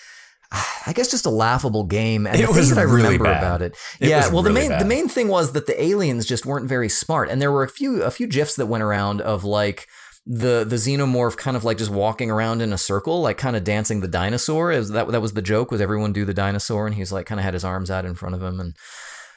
I 0.87 0.93
guess, 0.93 1.09
just 1.09 1.25
a 1.25 1.29
laughable 1.29 1.83
game. 1.85 2.27
And 2.27 2.39
It 2.39 2.45
the 2.47 2.51
was 2.53 2.67
thing 2.67 2.75
that 2.75 2.81
I 2.81 2.83
really 2.83 3.03
remember 3.17 3.23
bad. 3.25 3.37
about 3.43 3.61
it, 3.61 3.75
It 3.99 4.09
yeah. 4.09 4.29
well, 4.29 4.43
the 4.43 4.49
main 4.51 4.69
bad. 4.69 4.81
the 4.81 4.85
main 4.85 5.07
thing 5.09 5.27
was 5.27 5.53
that 5.53 5.65
the 5.65 5.81
aliens 5.83 6.25
just 6.25 6.45
weren't 6.45 6.67
very 6.67 6.89
smart, 6.89 7.29
and 7.29 7.41
there 7.41 7.51
were 7.51 7.63
a 7.63 7.69
few 7.69 8.03
a 8.03 8.11
few 8.11 8.27
gifs 8.27 8.55
that 8.57 8.67
went 8.67 8.83
around 8.83 9.21
of 9.21 9.43
like 9.43 9.87
the 10.25 10.63
the 10.63 10.77
xenomorph 10.77 11.35
kind 11.35 11.57
of 11.57 11.63
like 11.65 11.77
just 11.77 11.91
walking 11.91 12.29
around 12.31 12.61
in 12.61 12.71
a 12.71 12.77
circle, 12.77 13.21
like 13.21 13.37
kind 13.37 13.55
of 13.55 13.63
dancing 13.63 14.01
the 14.01 14.07
dinosaur. 14.07 14.71
Is 14.71 14.89
that 14.89 15.07
that 15.09 15.21
was 15.21 15.33
the 15.33 15.41
joke? 15.41 15.71
Was 15.71 15.81
everyone 15.81 16.13
do 16.13 16.23
the 16.25 16.33
dinosaur, 16.33 16.85
and 16.85 16.95
he's 16.95 17.11
like 17.11 17.25
kind 17.25 17.39
of 17.39 17.45
had 17.45 17.53
his 17.55 17.65
arms 17.65 17.89
out 17.91 18.05
in 18.05 18.15
front 18.15 18.35
of 18.35 18.43
him 18.43 18.59
and. 18.59 18.75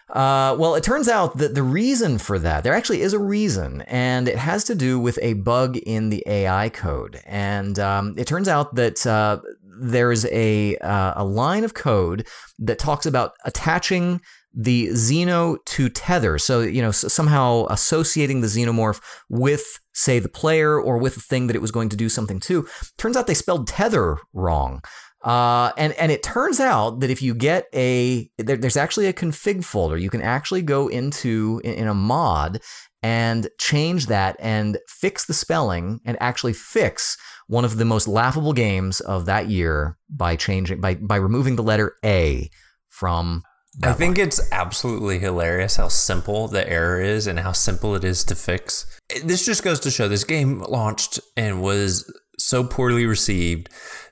Uh, 0.09 0.55
well, 0.57 0.77
it 0.77 0.85
turns 0.85 1.09
out 1.09 1.37
that 1.39 1.57
the 1.57 1.65
reason 1.65 2.17
for 2.17 2.39
that, 2.39 2.63
there 2.63 2.73
actually 2.73 3.01
is 3.01 3.13
a 3.13 3.19
reason, 3.19 3.83
and 3.89 4.29
it 4.29 4.37
has 4.37 4.63
to 4.63 4.77
do 4.77 5.01
with 5.01 5.19
a 5.21 5.33
bug 5.33 5.77
in 5.79 6.11
the 6.11 6.23
AI 6.29 6.69
code. 6.69 7.21
And 7.27 7.77
um, 7.81 8.15
it 8.17 8.29
turns 8.29 8.47
out 8.47 8.77
that 8.77 9.05
uh, 9.05 9.41
there's 9.81 10.25
a 10.27 10.77
uh, 10.79 11.15
a 11.17 11.25
line 11.25 11.65
of 11.65 11.75
code 11.75 12.27
that 12.59 12.79
talks 12.79 13.07
about 13.07 13.33
attaching 13.45 14.21
the 14.55 14.89
xeno 14.89 15.59
to 15.67 15.89
tether. 15.89 16.39
So 16.39 16.63
you 16.63 16.83
know 16.83 16.91
somehow 16.91 17.67
associating 17.69 18.41
the 18.41 18.47
xenomorph 18.47 19.01
with, 19.29 19.79
say, 19.93 20.19
the 20.19 20.29
player 20.29 20.81
or 20.81 20.99
with 20.99 21.15
the 21.15 21.21
thing 21.21 21.47
that 21.47 21.57
it 21.57 21.63
was 21.63 21.71
going 21.71 21.91
to 21.91 21.97
do 21.97 22.09
something 22.09 22.41
to. 22.41 22.67
Turns 22.97 23.17
out 23.17 23.27
they 23.27 23.35
spelled 23.35 23.69
tether 23.69 24.19
wrong. 24.33 24.81
Uh, 25.23 25.73
and 25.77 25.93
and 25.95 26.13
it 26.13 26.23
turns 26.23 26.61
out 26.61 27.01
that 27.01 27.11
if 27.11 27.21
you 27.21 27.35
get 27.35 27.67
a 27.75 28.31
there, 28.39 28.57
there's 28.57 28.77
actually 28.77 29.07
a 29.07 29.13
config 29.13 29.65
folder 29.65 29.97
you 29.97 30.09
can 30.09 30.23
actually 30.23 30.63
go 30.63 30.87
into 30.87 31.61
in, 31.65 31.75
in 31.75 31.89
a 31.89 31.95
mod 31.95 32.61
and 33.03 33.49
change 33.59 34.07
that 34.07 34.37
and 34.39 34.79
fix 34.89 35.27
the 35.27 35.35
spelling 35.35 36.01
and 36.05 36.17
actually 36.21 36.53
fix 36.53 37.17
one 37.47 37.65
of 37.65 37.77
the 37.77 37.85
most 37.85 38.09
laughable 38.09 38.53
games 38.53 39.01
of 39.01 39.27
that 39.27 39.49
year 39.49 39.97
by 40.09 40.37
changing 40.37 40.81
by 40.81 40.95
by 40.95 41.17
removing 41.17 41.57
the 41.57 41.63
letter 41.63 41.97
A 42.05 42.51
from 42.89 43.43
I 43.83 43.93
think 43.93 44.19
it's 44.19 44.41
absolutely 44.53 45.19
hilarious 45.19 45.77
how 45.77 45.89
simple 45.89 46.49
the 46.49 46.67
error 46.69 47.01
is 47.01 47.27
and 47.27 47.39
how 47.39 47.53
simple 47.53 47.95
it 47.95 48.05
is 48.05 48.25
to 48.25 48.35
fix. 48.35 48.87
This 49.23 49.45
just 49.45 49.63
goes 49.63 49.81
to 49.81 49.91
show 49.91 50.09
this 50.09 50.25
game 50.25 50.61
launched 50.63 51.21
and 51.37 51.61
was 51.61 52.11
so 52.39 52.65
poorly 52.65 53.05
received. 53.05 53.69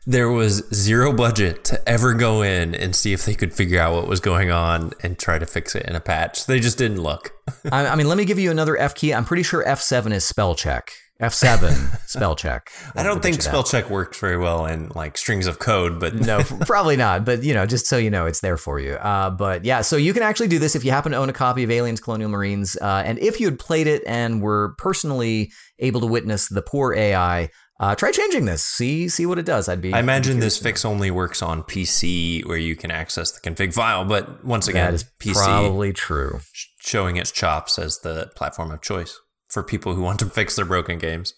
There 0.07 0.29
was 0.29 0.69
zero 0.75 1.15
budget 1.15 1.65
to 1.65 1.89
ever 1.89 2.13
go 2.13 2.43
in 2.43 2.75
and 2.75 2.95
see 2.95 3.15
if 3.15 3.25
they 3.25 3.35
could 3.35 3.55
figure 3.55 3.81
out 3.81 3.95
what 3.95 4.07
was 4.07 4.21
going 4.21 4.51
on 4.51 4.93
and 5.03 5.19
try 5.19 5.39
to 5.39 5.47
fix 5.47 5.75
it 5.75 5.87
in 5.87 5.97
a 5.97 6.01
patch. 6.01 6.45
They 6.45 6.61
just 6.61 6.77
didn't 6.77 7.03
look. 7.03 7.33
I, 7.73 7.87
I 7.87 7.95
mean 7.95 8.07
let 8.07 8.19
me 8.19 8.27
give 8.27 8.39
you 8.39 8.51
another 8.51 8.77
F 8.77 8.95
key 8.95 9.15
I'm 9.15 9.25
pretty 9.25 9.43
sure 9.43 9.65
F7 9.65 10.13
is 10.13 10.25
spell 10.27 10.55
check 10.55 10.91
F7 11.25 12.07
spell 12.09 12.37
check 12.37 12.71
I 12.95 13.03
don't 13.03 13.23
think 13.23 13.37
that. 13.37 13.43
spell 13.43 13.63
check 13.63 13.91
works 13.91 14.19
very 14.19 14.37
well 14.37 14.67
in 14.67 14.89
like 14.95 15.17
strings 15.17 15.47
of 15.47 15.59
code, 15.59 15.99
but 15.99 16.15
no, 16.15 16.43
probably 16.61 16.97
not. 16.97 17.25
But 17.25 17.43
you 17.43 17.55
know, 17.55 17.67
just 17.67 17.87
so 17.87 17.97
you 17.97 18.11
know, 18.11 18.27
it's 18.27 18.41
there 18.41 18.57
for 18.57 18.79
you. 18.79 18.95
Uh, 18.95 19.31
but 19.31 19.65
yeah, 19.65 19.81
so 19.81 19.97
you 19.97 20.13
can 20.13 20.23
actually 20.23 20.49
do 20.49 20.59
this 20.59 20.75
if 20.75 20.85
you 20.85 20.91
happen 20.91 21.13
to 21.13 21.19
own 21.19 21.29
a 21.29 21.33
copy 21.33 21.63
of 21.65 21.71
Aliens: 21.71 22.01
Colonial 22.01 22.31
Marines, 22.31 22.77
uh, 22.81 23.03
and 23.05 23.19
if 23.19 23.41
you 23.41 23.47
had 23.47 23.59
played 23.59 23.87
it 23.87 24.03
and 24.07 24.43
were 24.43 24.75
personally 24.79 25.53
able 25.79 26.01
to 26.01 26.07
witness 26.07 26.49
the 26.49 26.63
poor 26.63 26.95
AI. 26.95 27.51
Uh, 27.81 27.93
try 27.93 28.13
changing 28.13 28.45
this. 28.45 28.63
See, 28.63 29.09
see 29.09 29.27
what 29.27 29.37
it 29.37 29.45
does. 29.45 29.69
I'd 29.69 29.81
be. 29.81 29.93
I 29.93 29.99
imagine 29.99 30.39
this 30.39 30.57
fix 30.57 30.85
only 30.85 31.11
works 31.11 31.43
on 31.43 31.65
PC 31.65 32.47
where 32.47 32.57
you 32.57 32.77
can 32.77 32.93
access 32.93 33.33
the 33.33 33.41
config 33.41 33.75
file. 33.75 34.05
But 34.05 34.45
once 34.45 34.69
again, 34.69 34.87
that 34.87 34.95
is 34.95 35.05
PC 35.19 35.35
probably 35.45 35.93
true. 35.93 36.39
showing 36.79 37.17
its 37.17 37.33
chops 37.33 37.77
as 37.77 37.99
the 37.99 38.31
platform 38.37 38.71
of 38.71 38.81
choice 38.81 39.19
for 39.55 39.63
people 39.63 39.95
who 39.95 40.03
want 40.03 40.19
to 40.19 40.27
fix 40.27 40.57
their 40.57 40.67
broken 40.67 40.99
games. 40.99 41.33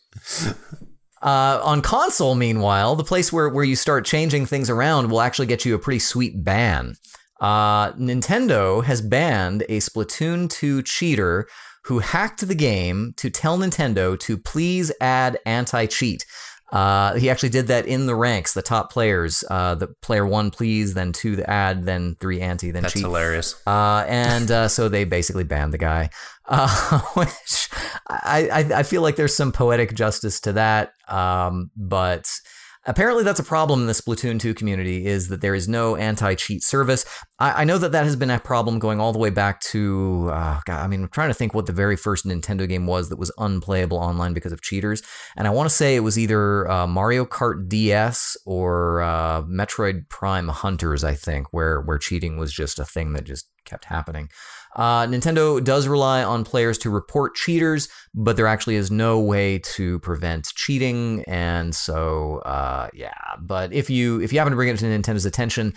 Uh, 1.22 1.60
on 1.62 1.80
console, 1.82 2.34
meanwhile, 2.34 2.94
the 2.94 3.04
place 3.04 3.32
where, 3.32 3.48
where 3.48 3.64
you 3.64 3.76
start 3.76 4.04
changing 4.04 4.46
things 4.46 4.68
around 4.68 5.10
will 5.10 5.20
actually 5.20 5.46
get 5.46 5.64
you 5.64 5.74
a 5.74 5.78
pretty 5.78 5.98
sweet 5.98 6.44
ban. 6.44 6.94
Uh, 7.40 7.92
Nintendo 7.92 8.84
has 8.84 9.00
banned 9.00 9.62
a 9.62 9.78
Splatoon 9.78 10.48
2 10.48 10.82
cheater 10.82 11.46
who 11.84 12.00
hacked 12.00 12.46
the 12.46 12.54
game 12.54 13.14
to 13.16 13.30
tell 13.30 13.58
Nintendo 13.58 14.18
to 14.20 14.36
please 14.36 14.92
add 15.00 15.38
anti 15.46 15.86
cheat. 15.86 16.24
Uh, 16.72 17.14
he 17.14 17.30
actually 17.30 17.48
did 17.48 17.68
that 17.68 17.86
in 17.86 18.06
the 18.06 18.14
ranks, 18.14 18.54
the 18.54 18.62
top 18.62 18.92
players. 18.92 19.44
Uh, 19.48 19.74
the 19.74 19.88
player 20.02 20.26
one, 20.26 20.50
please, 20.50 20.94
then 20.94 21.12
two, 21.12 21.36
the 21.36 21.48
add, 21.48 21.84
then 21.84 22.16
three, 22.20 22.40
anti, 22.40 22.70
then 22.70 22.82
That's 22.82 22.94
cheat. 22.94 23.02
hilarious. 23.02 23.54
Uh, 23.66 24.04
and 24.08 24.50
uh, 24.50 24.68
so 24.68 24.88
they 24.88 25.04
basically 25.04 25.44
banned 25.44 25.72
the 25.72 25.78
guy, 25.78 26.10
uh, 26.46 27.00
which 27.14 27.68
I, 28.08 28.48
I, 28.52 28.78
I 28.78 28.82
feel 28.82 29.02
like 29.02 29.16
there's 29.16 29.36
some 29.36 29.52
poetic 29.52 29.94
justice 29.94 30.40
to 30.40 30.54
that. 30.54 30.92
Um, 31.08 31.70
but 31.76 32.28
Apparently, 32.88 33.24
that's 33.24 33.40
a 33.40 33.44
problem 33.44 33.80
in 33.80 33.86
the 33.86 33.92
Splatoon 33.92 34.38
2 34.38 34.54
community 34.54 35.06
is 35.06 35.28
that 35.28 35.40
there 35.40 35.56
is 35.56 35.66
no 35.66 35.96
anti-cheat 35.96 36.62
service. 36.62 37.04
I, 37.40 37.62
I 37.62 37.64
know 37.64 37.78
that 37.78 37.90
that 37.92 38.04
has 38.04 38.14
been 38.14 38.30
a 38.30 38.38
problem 38.38 38.78
going 38.78 39.00
all 39.00 39.12
the 39.12 39.18
way 39.18 39.30
back 39.30 39.60
to, 39.62 40.30
uh, 40.32 40.60
God, 40.64 40.84
I 40.84 40.86
mean, 40.86 41.02
I'm 41.02 41.08
trying 41.08 41.28
to 41.28 41.34
think 41.34 41.52
what 41.52 41.66
the 41.66 41.72
very 41.72 41.96
first 41.96 42.24
Nintendo 42.24 42.68
game 42.68 42.86
was 42.86 43.08
that 43.08 43.18
was 43.18 43.32
unplayable 43.38 43.98
online 43.98 44.34
because 44.34 44.52
of 44.52 44.62
cheaters. 44.62 45.02
And 45.36 45.48
I 45.48 45.50
want 45.50 45.68
to 45.68 45.74
say 45.74 45.96
it 45.96 46.00
was 46.00 46.16
either 46.16 46.70
uh, 46.70 46.86
Mario 46.86 47.24
Kart 47.24 47.68
DS 47.68 48.36
or 48.46 49.02
uh, 49.02 49.42
Metroid 49.42 50.08
Prime 50.08 50.48
Hunters, 50.48 51.02
I 51.02 51.14
think, 51.14 51.52
where 51.52 51.80
where 51.80 51.98
cheating 51.98 52.36
was 52.36 52.52
just 52.52 52.78
a 52.78 52.84
thing 52.84 53.14
that 53.14 53.24
just 53.24 53.48
kept 53.64 53.86
happening. 53.86 54.30
Uh, 54.76 55.06
Nintendo 55.06 55.62
does 55.64 55.88
rely 55.88 56.22
on 56.22 56.44
players 56.44 56.76
to 56.78 56.90
report 56.90 57.34
cheaters, 57.34 57.88
but 58.14 58.36
there 58.36 58.46
actually 58.46 58.76
is 58.76 58.90
no 58.90 59.18
way 59.18 59.58
to 59.60 59.98
prevent 60.00 60.44
cheating, 60.54 61.24
and 61.26 61.74
so 61.74 62.38
uh, 62.44 62.88
yeah. 62.92 63.14
But 63.40 63.72
if 63.72 63.88
you 63.88 64.20
if 64.20 64.32
you 64.32 64.38
happen 64.38 64.50
to 64.52 64.56
bring 64.56 64.68
it 64.68 64.78
to 64.78 64.84
Nintendo's 64.84 65.24
attention, 65.24 65.72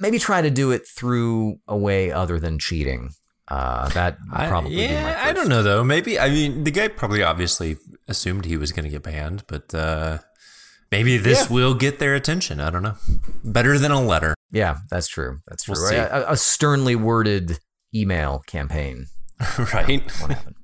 maybe 0.00 0.18
try 0.18 0.42
to 0.42 0.50
do 0.50 0.72
it 0.72 0.82
through 0.86 1.58
a 1.68 1.76
way 1.76 2.10
other 2.10 2.40
than 2.40 2.58
cheating. 2.58 3.10
Uh, 3.46 3.88
that 3.90 4.16
probably 4.28 4.84
I, 4.84 4.88
be 4.88 4.94
my 4.94 5.00
yeah, 5.00 5.20
I 5.24 5.32
don't 5.32 5.48
know 5.48 5.62
though. 5.62 5.82
Maybe 5.84 6.18
I 6.18 6.28
mean 6.28 6.64
the 6.64 6.70
guy 6.72 6.88
probably 6.88 7.22
obviously 7.22 7.76
assumed 8.08 8.44
he 8.46 8.56
was 8.56 8.72
going 8.72 8.84
to 8.84 8.90
get 8.90 9.02
banned, 9.04 9.44
but 9.46 9.72
uh, 9.74 10.18
maybe 10.90 11.16
this 11.18 11.42
Yeah. 11.48 11.54
will 11.54 11.74
get 11.74 11.98
their 12.00 12.14
attention. 12.16 12.58
I 12.60 12.70
don't 12.70 12.82
know. 12.82 12.96
Better 13.44 13.78
than 13.78 13.90
a 13.92 14.00
letter, 14.02 14.34
Yeah, 14.50 14.78
that's 14.90 15.06
true. 15.08 15.38
That's 15.48 15.64
true. 15.64 15.74
We'll 15.76 15.88
see. 15.88 15.96
A, 15.96 16.30
a 16.32 16.36
sternly 16.36 16.96
worded 16.96 17.58
email 17.94 18.42
campaign. 18.46 19.06
right? 19.74 20.02
What 20.20 20.30
happened? 20.30 20.56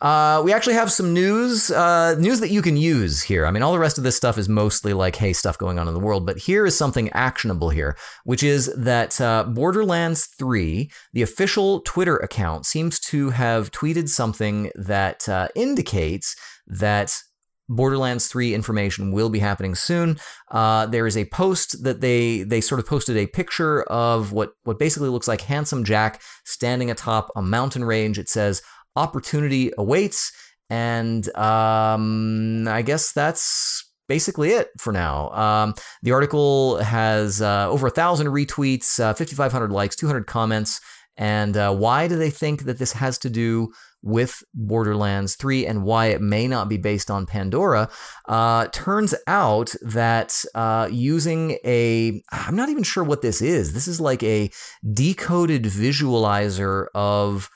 Uh, 0.00 0.40
we 0.44 0.52
actually 0.52 0.74
have 0.74 0.92
some 0.92 1.12
news, 1.12 1.72
uh, 1.72 2.14
news 2.18 2.38
that 2.38 2.50
you 2.50 2.62
can 2.62 2.76
use 2.76 3.22
here. 3.22 3.44
I 3.44 3.50
mean, 3.50 3.64
all 3.64 3.72
the 3.72 3.80
rest 3.80 3.98
of 3.98 4.04
this 4.04 4.16
stuff 4.16 4.38
is 4.38 4.48
mostly 4.48 4.92
like, 4.92 5.16
hey, 5.16 5.32
stuff 5.32 5.58
going 5.58 5.78
on 5.78 5.88
in 5.88 5.94
the 5.94 6.00
world, 6.00 6.24
but 6.24 6.38
here 6.38 6.64
is 6.66 6.78
something 6.78 7.10
actionable 7.10 7.70
here, 7.70 7.96
which 8.22 8.44
is 8.44 8.72
that 8.76 9.20
uh, 9.20 9.42
Borderlands 9.42 10.26
3, 10.26 10.88
the 11.12 11.22
official 11.22 11.80
Twitter 11.80 12.16
account, 12.16 12.64
seems 12.64 13.00
to 13.00 13.30
have 13.30 13.72
tweeted 13.72 14.08
something 14.08 14.70
that 14.76 15.28
uh, 15.28 15.48
indicates 15.56 16.36
that 16.68 17.20
Borderlands 17.68 18.28
3 18.28 18.54
information 18.54 19.12
will 19.12 19.28
be 19.28 19.38
happening 19.38 19.74
soon. 19.74 20.18
Uh, 20.50 20.86
there 20.86 21.06
is 21.06 21.16
a 21.16 21.26
post 21.26 21.82
that 21.84 22.00
they 22.00 22.42
they 22.42 22.60
sort 22.60 22.78
of 22.78 22.86
posted 22.86 23.16
a 23.16 23.26
picture 23.26 23.82
of 23.84 24.32
what 24.32 24.52
what 24.64 24.78
basically 24.78 25.08
looks 25.08 25.28
like 25.28 25.42
handsome 25.42 25.84
Jack 25.84 26.22
standing 26.44 26.90
atop 26.90 27.30
a 27.36 27.42
mountain 27.42 27.84
range. 27.84 28.18
It 28.18 28.28
says 28.28 28.62
opportunity 28.96 29.70
awaits, 29.76 30.32
and 30.70 31.28
um, 31.36 32.66
I 32.68 32.82
guess 32.82 33.12
that's 33.12 33.84
basically 34.08 34.50
it 34.50 34.70
for 34.78 34.92
now. 34.92 35.30
Um, 35.30 35.74
the 36.02 36.12
article 36.12 36.78
has 36.78 37.42
uh, 37.42 37.68
over 37.68 37.86
a 37.86 37.90
thousand 37.90 38.28
retweets, 38.28 38.98
uh, 38.98 39.12
5,500 39.12 39.70
likes, 39.70 39.94
200 39.96 40.26
comments. 40.26 40.80
And 41.16 41.56
uh, 41.56 41.74
why 41.74 42.08
do 42.08 42.16
they 42.16 42.30
think 42.30 42.62
that 42.64 42.78
this 42.78 42.92
has 42.92 43.18
to 43.18 43.30
do 43.30 43.72
with 44.02 44.42
Borderlands 44.54 45.34
3 45.36 45.66
and 45.66 45.84
why 45.84 46.06
it 46.06 46.20
may 46.20 46.46
not 46.46 46.68
be 46.68 46.76
based 46.76 47.10
on 47.10 47.26
Pandora? 47.26 47.90
Uh, 48.26 48.68
turns 48.72 49.14
out 49.26 49.74
that 49.82 50.44
uh, 50.54 50.88
using 50.90 51.58
a, 51.64 52.22
I'm 52.30 52.56
not 52.56 52.68
even 52.68 52.82
sure 52.82 53.04
what 53.04 53.22
this 53.22 53.42
is. 53.42 53.72
This 53.72 53.88
is 53.88 54.00
like 54.00 54.22
a 54.22 54.50
decoded 54.92 55.64
visualizer 55.64 56.86
of 56.94 57.50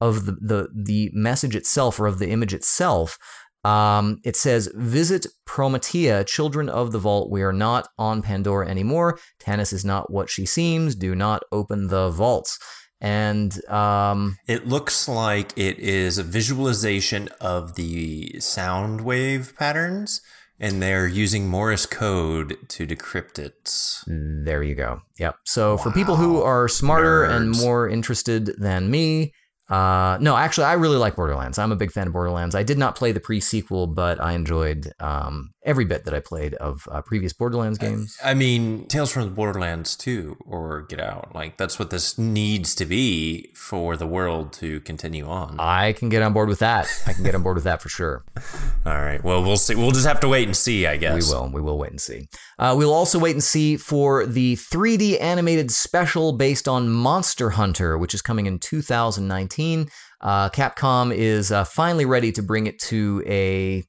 of 0.00 0.26
the, 0.26 0.32
the 0.32 0.68
the 0.74 1.10
message 1.14 1.56
itself 1.56 1.98
or 1.98 2.06
of 2.06 2.18
the 2.18 2.28
image 2.28 2.54
itself. 2.54 3.18
Um, 3.64 4.18
it 4.24 4.36
says, 4.36 4.70
"Visit 4.74 5.26
Promethea, 5.44 6.24
children 6.24 6.68
of 6.68 6.92
the 6.92 6.98
vault. 6.98 7.30
We 7.30 7.42
are 7.42 7.52
not 7.52 7.88
on 7.98 8.22
Pandora 8.22 8.68
anymore. 8.68 9.18
Tannis 9.40 9.72
is 9.72 9.84
not 9.84 10.12
what 10.12 10.30
she 10.30 10.46
seems. 10.46 10.94
Do 10.94 11.14
not 11.14 11.42
open 11.50 11.88
the 11.88 12.10
vaults." 12.10 12.58
And 13.00 13.64
um, 13.68 14.38
It 14.46 14.66
looks 14.66 15.06
like 15.08 15.52
it 15.56 15.78
is 15.78 16.18
a 16.18 16.22
visualization 16.22 17.28
of 17.40 17.74
the 17.74 18.40
sound 18.40 19.02
wave 19.02 19.52
patterns, 19.58 20.22
and 20.58 20.82
they're 20.82 21.06
using 21.06 21.48
Morse 21.48 21.84
code 21.84 22.56
to 22.68 22.86
decrypt 22.86 23.38
it. 23.38 24.02
there 24.06 24.62
you 24.62 24.74
go. 24.74 25.02
Yep. 25.18 25.36
So 25.44 25.76
for 25.76 25.90
people 25.90 26.16
who 26.16 26.40
are 26.40 26.68
smarter 26.68 27.24
and 27.24 27.50
more 27.50 27.88
interested 27.88 28.54
than 28.58 28.90
me, 28.90 29.32
uh, 29.68 30.16
no, 30.20 30.36
actually, 30.36 30.64
I 30.64 30.74
really 30.74 30.96
like 30.96 31.16
Borderlands. 31.16 31.58
I'm 31.58 31.72
a 31.72 31.76
big 31.76 31.90
fan 31.90 32.06
of 32.06 32.12
Borderlands. 32.12 32.54
I 32.54 32.62
did 32.62 32.78
not 32.78 32.94
play 32.94 33.10
the 33.10 33.18
pre-sequel, 33.18 33.88
but 33.88 34.20
I 34.20 34.32
enjoyed 34.32 34.92
um, 35.00 35.50
every 35.64 35.84
bit 35.84 36.04
that 36.04 36.14
I 36.14 36.20
played 36.20 36.54
of 36.54 36.86
uh, 36.90 37.02
previous 37.02 37.32
Borderlands 37.32 37.76
games. 37.76 38.16
I 38.24 38.34
mean, 38.34 38.86
Tales 38.86 39.10
from 39.10 39.24
the 39.24 39.30
Borderlands 39.30 39.96
2 39.96 40.36
or 40.46 40.82
Get 40.82 41.00
Out. 41.00 41.34
Like, 41.34 41.56
that's 41.56 41.80
what 41.80 41.90
this 41.90 42.16
needs 42.16 42.76
to 42.76 42.86
be 42.86 43.50
for 43.56 43.96
the 43.96 44.06
world 44.06 44.52
to 44.54 44.80
continue 44.80 45.26
on. 45.26 45.56
I 45.58 45.94
can 45.94 46.10
get 46.10 46.22
on 46.22 46.32
board 46.32 46.48
with 46.48 46.60
that. 46.60 46.88
I 47.06 47.12
can 47.12 47.24
get 47.24 47.34
on 47.34 47.42
board 47.42 47.56
with 47.56 47.64
that 47.64 47.82
for 47.82 47.88
sure. 47.88 48.24
All 48.86 49.00
right. 49.00 49.22
Well, 49.24 49.42
we'll 49.42 49.56
see. 49.56 49.74
We'll 49.74 49.90
just 49.90 50.06
have 50.06 50.20
to 50.20 50.28
wait 50.28 50.46
and 50.46 50.56
see, 50.56 50.86
I 50.86 50.96
guess. 50.96 51.28
We 51.28 51.34
will. 51.34 51.50
We 51.50 51.60
will 51.60 51.78
wait 51.78 51.90
and 51.90 52.00
see. 52.00 52.28
Uh, 52.56 52.74
we'll 52.78 52.94
also 52.94 53.18
wait 53.18 53.32
and 53.32 53.42
see 53.42 53.76
for 53.76 54.26
the 54.26 54.54
3D 54.54 55.20
animated 55.20 55.72
special 55.72 56.32
based 56.32 56.68
on 56.68 56.88
Monster 56.88 57.50
Hunter, 57.50 57.98
which 57.98 58.14
is 58.14 58.22
coming 58.22 58.46
in 58.46 58.60
2019. 58.60 59.55
Uh, 60.20 60.50
Capcom 60.50 61.14
is 61.14 61.52
uh, 61.52 61.64
finally 61.64 62.04
ready 62.04 62.32
to 62.32 62.42
bring 62.42 62.66
it 62.66 62.78
to 62.80 63.22
a 63.26 63.84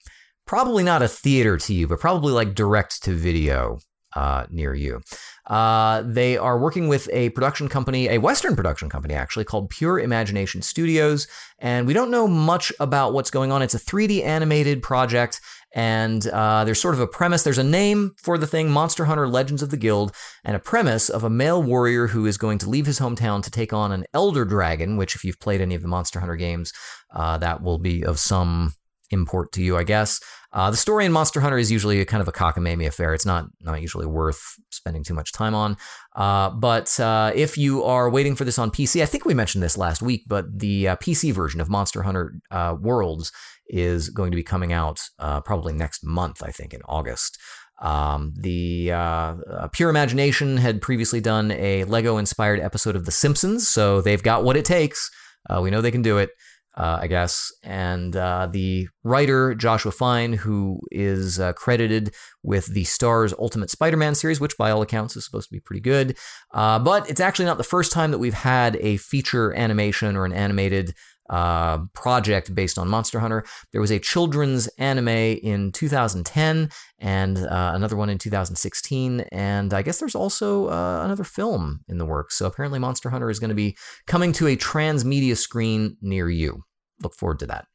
probably 0.46 0.84
not 0.84 1.02
a 1.02 1.08
theater 1.08 1.58
to 1.58 1.74
you, 1.74 1.88
but 1.88 2.00
probably 2.00 2.34
like 2.34 2.56
direct 2.56 3.04
to 3.04 3.14
video 3.14 3.80
uh, 4.16 4.46
near 4.50 4.74
you. 4.74 5.02
Uh, 5.46 6.02
they 6.06 6.38
are 6.38 6.60
working 6.60 6.88
with 6.88 7.10
a 7.14 7.30
production 7.30 7.70
company, 7.70 8.08
a 8.10 8.18
Western 8.18 8.56
production 8.56 8.90
company 8.90 9.14
actually, 9.14 9.46
called 9.46 9.70
Pure 9.70 10.00
Imagination 10.00 10.62
Studios. 10.62 11.28
And 11.60 11.86
we 11.86 11.94
don't 11.94 12.12
know 12.12 12.28
much 12.28 12.72
about 12.80 13.14
what's 13.14 13.30
going 13.30 13.52
on. 13.52 13.62
It's 13.62 13.76
a 13.76 13.80
3D 13.80 14.24
animated 14.24 14.82
project. 14.82 15.40
And 15.76 16.26
uh, 16.28 16.64
there's 16.64 16.82
sort 16.82 16.96
of 16.96 17.02
a 17.02 17.08
premise. 17.08 17.44
There's 17.44 17.58
a 17.58 17.64
name 17.64 18.14
for 18.18 18.38
the 18.38 18.48
thing 18.48 18.70
Monster 18.70 19.06
Hunter 19.06 19.28
Legends 19.28 19.62
of 19.62 19.70
the 19.70 19.78
Guild, 19.78 20.14
and 20.44 20.56
a 20.56 20.60
premise 20.60 21.10
of 21.10 21.24
a 21.24 21.30
male 21.30 21.62
warrior 21.62 22.08
who 22.08 22.26
is 22.26 22.38
going 22.38 22.58
to 22.60 22.70
leave 22.70 22.86
his 22.86 23.00
hometown 23.00 23.44
to 23.44 23.52
take 23.52 23.74
on 23.74 23.92
an 23.92 24.06
elder 24.14 24.46
dragon, 24.46 24.98
which, 24.98 25.16
if 25.16 25.24
you've 25.24 25.40
played 25.40 25.62
any 25.62 25.76
of 25.76 25.82
the 25.82 25.88
Monster 25.88 26.20
Hunter 26.20 26.36
games, 26.36 26.72
uh, 27.14 27.38
that 27.38 27.62
will 27.62 27.80
be 27.80 28.04
of 28.04 28.18
some 28.18 28.74
import 29.12 29.52
to 29.54 29.62
you, 29.62 29.78
I 29.78 29.84
guess. 29.84 30.20
Uh, 30.54 30.72
the 30.72 30.78
story 30.78 31.06
in 31.06 31.12
Monster 31.12 31.42
Hunter 31.42 31.58
is 31.58 31.72
usually 31.72 32.00
a 32.00 32.06
kind 32.06 32.22
of 32.22 32.28
a 32.28 32.32
cockamamie 32.32 32.88
affair. 32.88 33.14
It's 33.14 33.26
not 33.26 33.46
not 33.62 33.82
usually 33.82 34.06
worth 34.06 34.42
spending 34.72 35.04
too 35.04 35.14
much 35.14 35.32
time 35.32 35.54
on. 35.54 35.78
Uh, 36.16 36.50
but 36.50 37.00
uh, 37.00 37.32
if 37.36 37.58
you 37.58 37.84
are 37.84 38.10
waiting 38.10 38.36
for 38.36 38.46
this 38.46 38.58
on 38.58 38.72
PC, 38.72 39.02
I 39.02 39.06
think 39.06 39.26
we 39.26 39.34
mentioned 39.34 39.64
this 39.64 39.78
last 39.78 40.02
week, 40.02 40.24
but 40.28 40.46
the 40.60 40.90
uh, 40.90 40.96
PC 40.98 41.34
version 41.34 41.60
of 41.60 41.70
Monster 41.70 42.04
Hunter 42.04 42.36
uh, 42.50 42.76
Worlds 42.80 43.32
is 43.70 44.10
going 44.10 44.32
to 44.32 44.36
be 44.36 44.44
coming 44.44 44.74
out 44.74 45.02
uh, 45.20 45.42
probably 45.42 45.74
next 45.74 46.06
month. 46.06 46.44
I 46.44 46.52
think 46.52 46.74
in 46.74 46.82
August. 46.84 47.38
Um, 47.80 48.34
the 48.36 48.92
uh, 48.92 48.98
uh, 48.98 49.68
Pure 49.72 49.92
Imagination 49.92 50.58
had 50.58 50.82
previously 50.82 51.22
done 51.22 51.52
a 51.52 51.84
Lego-inspired 51.84 52.60
episode 52.60 52.96
of 52.96 53.06
The 53.06 53.12
Simpsons, 53.12 53.68
so 53.68 54.02
they've 54.02 54.24
got 54.24 54.44
what 54.44 54.58
it 54.58 54.66
takes. 54.66 55.12
Uh, 55.48 55.62
we 55.62 55.70
know 55.70 55.80
they 55.80 55.92
can 55.92 56.02
do 56.02 56.18
it 56.18 56.32
uh, 56.78 57.00
I 57.02 57.08
guess. 57.08 57.52
And 57.64 58.16
uh, 58.16 58.48
the 58.52 58.88
writer, 59.04 59.56
Joshua 59.56 59.92
Fine, 59.92 60.34
who 60.34 60.80
is 60.92 61.40
uh, 61.40 61.54
credited 61.54 62.14
with 62.44 62.68
the 62.68 62.84
Star's 62.84 63.34
Ultimate 63.34 63.72
Spider 63.72 63.98
Man 63.98 64.14
series, 64.14 64.40
which 64.40 64.58
by 64.58 64.70
all 64.70 64.84
accounts 64.84 65.16
is 65.16 65.26
supposed 65.26 65.50
to 65.50 65.54
be 65.54 65.60
pretty 65.60 65.82
good. 65.82 66.18
Uh, 66.54 66.78
but 66.78 67.10
it's 67.10 67.20
actually 67.20 67.46
not 67.46 67.58
the 67.58 67.64
first 67.64 67.92
time 67.92 68.12
that 68.12 68.20
we've 68.20 68.34
had 68.34 68.76
a 68.78 68.98
feature 68.98 69.54
animation 69.56 70.16
or 70.16 70.24
an 70.24 70.34
animated. 70.34 70.94
Uh, 71.30 71.80
project 71.94 72.56
based 72.56 72.78
on 72.78 72.88
Monster 72.88 73.20
Hunter. 73.20 73.44
There 73.72 73.82
was 73.82 73.92
a 73.92 74.00
children's 74.00 74.68
anime 74.78 75.10
in 75.10 75.72
2010 75.74 76.70
and 77.00 77.38
uh, 77.38 77.72
another 77.76 77.96
one 77.96 78.10
in 78.10 78.18
2016. 78.18 79.22
And 79.32 79.74
I 79.74 79.82
guess 79.82 80.00
there's 80.00 80.16
also 80.16 80.70
uh, 80.70 81.02
another 81.04 81.26
film 81.26 81.82
in 81.90 81.98
the 81.98 82.06
works. 82.06 82.38
So 82.38 82.46
apparently, 82.46 82.80
Monster 82.80 83.10
Hunter 83.10 83.30
is 83.30 83.40
going 83.40 83.50
to 83.50 83.56
be 83.56 83.78
coming 84.06 84.32
to 84.34 84.48
a 84.48 84.56
transmedia 84.56 85.36
screen 85.36 85.98
near 86.02 86.30
you. 86.30 86.64
Look 87.02 87.14
forward 87.14 87.40
to 87.40 87.48
that. 87.48 87.66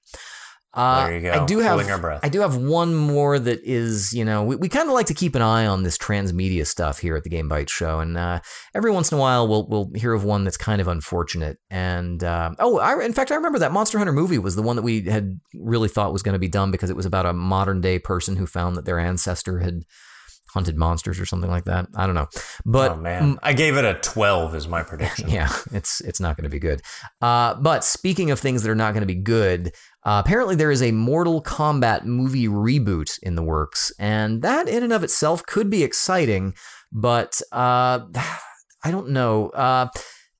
Uh, 0.75 1.07
There 1.07 1.17
you 1.17 1.23
go. 1.23 1.33
I 1.33 1.47
do 1.47 1.59
have 1.59 1.73
Holding 1.73 1.91
our 1.91 1.99
breath. 1.99 2.21
I 2.23 2.29
do 2.29 2.41
have 2.41 2.57
one 2.57 2.95
more 2.95 3.39
that 3.39 3.61
is 3.63 4.13
you 4.13 4.25
know 4.25 4.43
we, 4.43 4.57
we 4.57 4.69
kind 4.69 4.89
of 4.89 4.95
like 4.95 5.07
to 5.07 5.15
keep 5.15 5.35
an 5.35 5.43
eye 5.43 5.67
on 5.67 5.83
this 5.83 5.99
transmedia 5.99 6.67
stuff 6.67 6.99
here 6.99 7.17
at 7.17 7.25
the 7.25 7.31
Game 7.31 7.49
Bite 7.49 7.69
Show, 7.69 8.01
and 8.01 8.17
uh, 8.17 8.41
every 8.75 8.91
once 8.91 9.13
in 9.13 9.19
a 9.19 9.21
while 9.21 9.47
we'll 9.47 9.67
we'll 9.69 9.91
hear 9.95 10.13
of 10.15 10.25
one 10.25 10.45
that's 10.45 10.57
kind 10.57 10.81
of 10.81 10.89
unfortunate. 10.89 11.59
And 11.71 12.25
uh, 12.25 12.53
oh, 12.59 12.79
I, 12.79 13.05
in 13.05 13.13
fact, 13.13 13.31
I 13.31 13.35
remember 13.35 13.59
that 13.59 13.73
Monster 13.73 13.99
Hunter 13.99 14.13
movie 14.13 14.39
was 14.39 14.57
the 14.57 14.63
one 14.63 14.77
that 14.77 14.83
we 14.83 15.03
had 15.03 15.39
really 15.55 15.89
thought 15.89 16.13
was 16.13 16.23
going 16.23 16.35
to 16.35 16.39
be 16.39 16.49
dumb 16.49 16.71
because 16.71 16.91
it 16.91 16.97
was 16.97 17.07
about 17.07 17.27
a 17.27 17.33
modern 17.33 17.81
day 17.81 17.99
person 17.99 18.37
who 18.37 18.47
found 18.47 18.77
that 18.77 18.85
their 18.85 18.99
ancestor 18.99 19.59
had 19.59 19.85
hunted 20.53 20.77
monsters 20.77 21.19
or 21.19 21.25
something 21.27 21.51
like 21.51 21.65
that. 21.65 21.87
I 21.95 22.07
don't 22.07 22.15
know, 22.15 22.29
but 22.65 22.93
oh, 22.93 22.97
man. 22.97 23.39
I 23.43 23.53
gave 23.55 23.77
it 23.77 23.85
a 23.85 23.95
12 23.95 24.55
as 24.55 24.69
my 24.69 24.83
prediction. 24.83 25.29
yeah, 25.31 25.49
it's 25.73 26.01
it's 26.03 26.21
not 26.21 26.37
going 26.37 26.45
to 26.45 26.51
be 26.51 26.59
good. 26.59 26.83
Uh, 27.21 27.55
but 27.55 27.85
speaking 27.85 28.31
of 28.31 28.39
things 28.39 28.63
that 28.63 28.71
are 28.71 28.75
not 28.75 28.93
going 28.93 29.03
to 29.03 29.07
be 29.07 29.21
good, 29.21 29.73
Uh, 30.05 30.21
apparently, 30.25 30.57
there 30.57 30.71
is 30.71 30.83
a 30.83 30.91
Mortal 30.93 31.43
Kombat 31.43 32.05
movie 32.05 32.49
reboot 32.49 33.19
in 33.23 33.37
the 33.37 33.43
works, 33.43 33.93
and 33.99 34.43
that 34.43 34.69
in 34.69 34.83
and 34.83 34.93
of 34.93 35.05
itself 35.05 35.47
could 35.47 35.71
be 35.71 35.85
exciting, 35.85 36.55
but 36.91 37.41
uh, 37.53 38.01
I 38.85 38.91
don't 38.91 39.11
know. 39.11 39.51
Uh, 39.51 39.89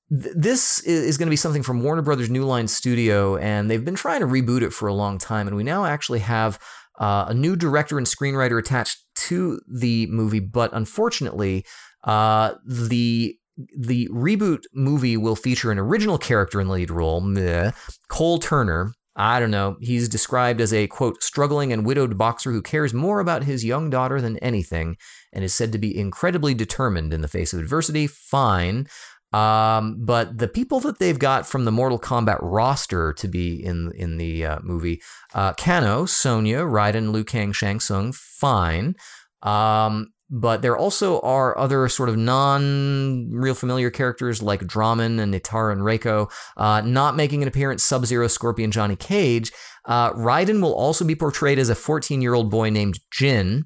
th- 0.09 0.35
this 0.35 0.81
is, 0.81 1.17
going 1.17 1.27
to 1.27 1.31
be 1.31 1.37
something 1.37 1.63
from 1.63 1.81
Warner 1.81 2.01
Brothers 2.01 2.29
New 2.29 2.43
Line 2.43 2.67
Studio, 2.67 3.37
and 3.37 3.71
they've 3.71 3.85
been 3.85 3.95
trying 3.95 4.19
to 4.19 4.27
reboot 4.27 4.63
it 4.63 4.73
for 4.73 4.87
a 4.87 4.93
long 4.93 5.17
time, 5.17 5.47
and 5.47 5.55
we 5.55 5.63
now 5.63 5.85
actually 5.85 6.19
have 6.19 6.59
uh, 6.99 7.25
a 7.29 7.33
new 7.33 7.55
director 7.55 7.97
and 7.97 8.05
screenwriter 8.05 8.59
attached 8.59 8.99
to 9.15 9.61
the 9.67 10.07
movie, 10.07 10.39
but 10.39 10.71
unfortunately, 10.73 11.65
uh, 12.03 12.55
the 12.65 13.37
the 13.77 14.09
reboot 14.11 14.63
movie 14.73 15.15
will 15.15 15.35
feature 15.35 15.71
an 15.71 15.77
original 15.77 16.17
character 16.17 16.59
in 16.59 16.69
lead 16.69 16.89
role, 16.89 17.21
meh, 17.21 17.71
Cole 18.09 18.39
Turner. 18.39 18.93
I 19.15 19.39
don't 19.39 19.51
know. 19.51 19.77
He's 19.79 20.09
described 20.09 20.59
as 20.59 20.73
a 20.73 20.87
quote 20.87 21.21
struggling 21.21 21.71
and 21.71 21.85
widowed 21.85 22.17
boxer 22.17 22.51
who 22.51 22.61
cares 22.61 22.93
more 22.93 23.19
about 23.19 23.43
his 23.43 23.63
young 23.63 23.89
daughter 23.89 24.19
than 24.19 24.37
anything, 24.39 24.97
and 25.31 25.43
is 25.43 25.53
said 25.53 25.71
to 25.71 25.77
be 25.77 25.97
incredibly 25.97 26.53
determined 26.53 27.13
in 27.13 27.21
the 27.21 27.27
face 27.27 27.53
of 27.53 27.59
adversity. 27.59 28.07
Fine. 28.07 28.87
Um, 29.31 29.97
but 29.99 30.37
the 30.37 30.47
people 30.47 30.79
that 30.81 30.99
they've 30.99 31.17
got 31.17 31.47
from 31.47 31.65
the 31.65 31.71
Mortal 31.71 31.99
Kombat 31.99 32.37
roster 32.41 33.13
to 33.13 33.27
be 33.27 33.63
in 33.63 33.91
in 33.95 34.17
the 34.17 34.45
uh, 34.45 34.59
movie, 34.61 35.01
uh, 35.33 35.53
Kano, 35.53 36.05
Sonya, 36.05 36.59
Raiden, 36.59 37.11
Liu 37.11 37.23
Kang, 37.23 37.51
Shang 37.51 37.79
Tsung, 37.79 38.13
fine. 38.13 38.95
Um, 39.41 40.12
but 40.33 40.63
there 40.63 40.75
also 40.75 41.19
are 41.19 41.55
other 41.59 41.87
sort 41.87 42.09
of 42.09 42.17
non-real 42.17 43.53
familiar 43.53 43.91
characters 43.91 44.41
like 44.41 44.61
Drahmin 44.61 45.19
and 45.19 45.31
Nitara 45.31 45.71
and 45.71 45.81
Reiko, 45.81 46.31
uh, 46.57 46.81
not 46.81 47.15
making 47.15 47.43
an 47.43 47.47
appearance. 47.47 47.85
Sub 47.85 48.07
Zero, 48.07 48.27
Scorpion, 48.27 48.71
Johnny 48.71 48.95
Cage. 48.95 49.51
Uh, 49.85 50.11
Raiden 50.13 50.59
will 50.59 50.73
also 50.73 51.05
be 51.05 51.13
portrayed 51.13 51.59
as 51.59 51.69
a 51.69 51.75
14-year-old 51.75 52.49
boy 52.49 52.71
named 52.71 52.99
Jin. 53.11 53.65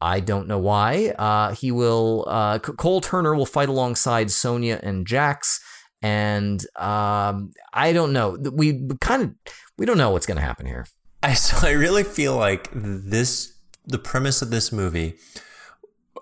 I 0.00 0.18
don't 0.18 0.48
know 0.48 0.58
why. 0.58 1.14
Uh, 1.16 1.54
he 1.54 1.70
will. 1.70 2.24
Uh, 2.26 2.58
Cole 2.58 3.00
Turner 3.00 3.36
will 3.36 3.46
fight 3.46 3.68
alongside 3.68 4.32
Sonya 4.32 4.80
and 4.82 5.06
Jax, 5.06 5.60
and 6.02 6.60
um, 6.74 7.52
I 7.72 7.92
don't 7.92 8.12
know. 8.12 8.36
We 8.52 8.88
kind 9.00 9.22
of 9.22 9.34
we 9.78 9.86
don't 9.86 9.98
know 9.98 10.10
what's 10.10 10.26
going 10.26 10.38
to 10.38 10.42
happen 10.42 10.66
here. 10.66 10.86
I 11.22 11.34
so 11.34 11.68
I 11.68 11.72
really 11.72 12.02
feel 12.02 12.36
like 12.36 12.68
this 12.72 13.60
the 13.86 13.98
premise 13.98 14.42
of 14.42 14.50
this 14.50 14.72
movie 14.72 15.16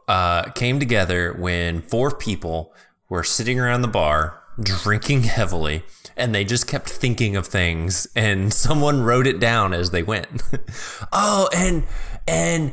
uh, 0.09 0.51
came 0.51 0.81
together 0.81 1.33
when 1.35 1.83
four 1.83 2.11
people 2.11 2.75
were 3.09 3.23
sitting 3.23 3.61
around 3.61 3.83
the 3.83 3.89
bar 3.89 4.43
drinking 4.61 5.23
heavily 5.23 5.85
and 6.17 6.35
they 6.35 6.45
just 6.45 6.67
kept 6.67 6.89
thinking 6.89 7.37
of 7.37 7.47
things 7.47 8.09
and 8.17 8.53
someone 8.67 9.03
wrote 9.03 9.27
it 9.27 9.39
down 9.39 9.73
as 9.73 9.91
they 9.91 10.03
went. 10.03 10.43
oh, 11.13 11.49
and 11.55 11.85
and 12.27 12.73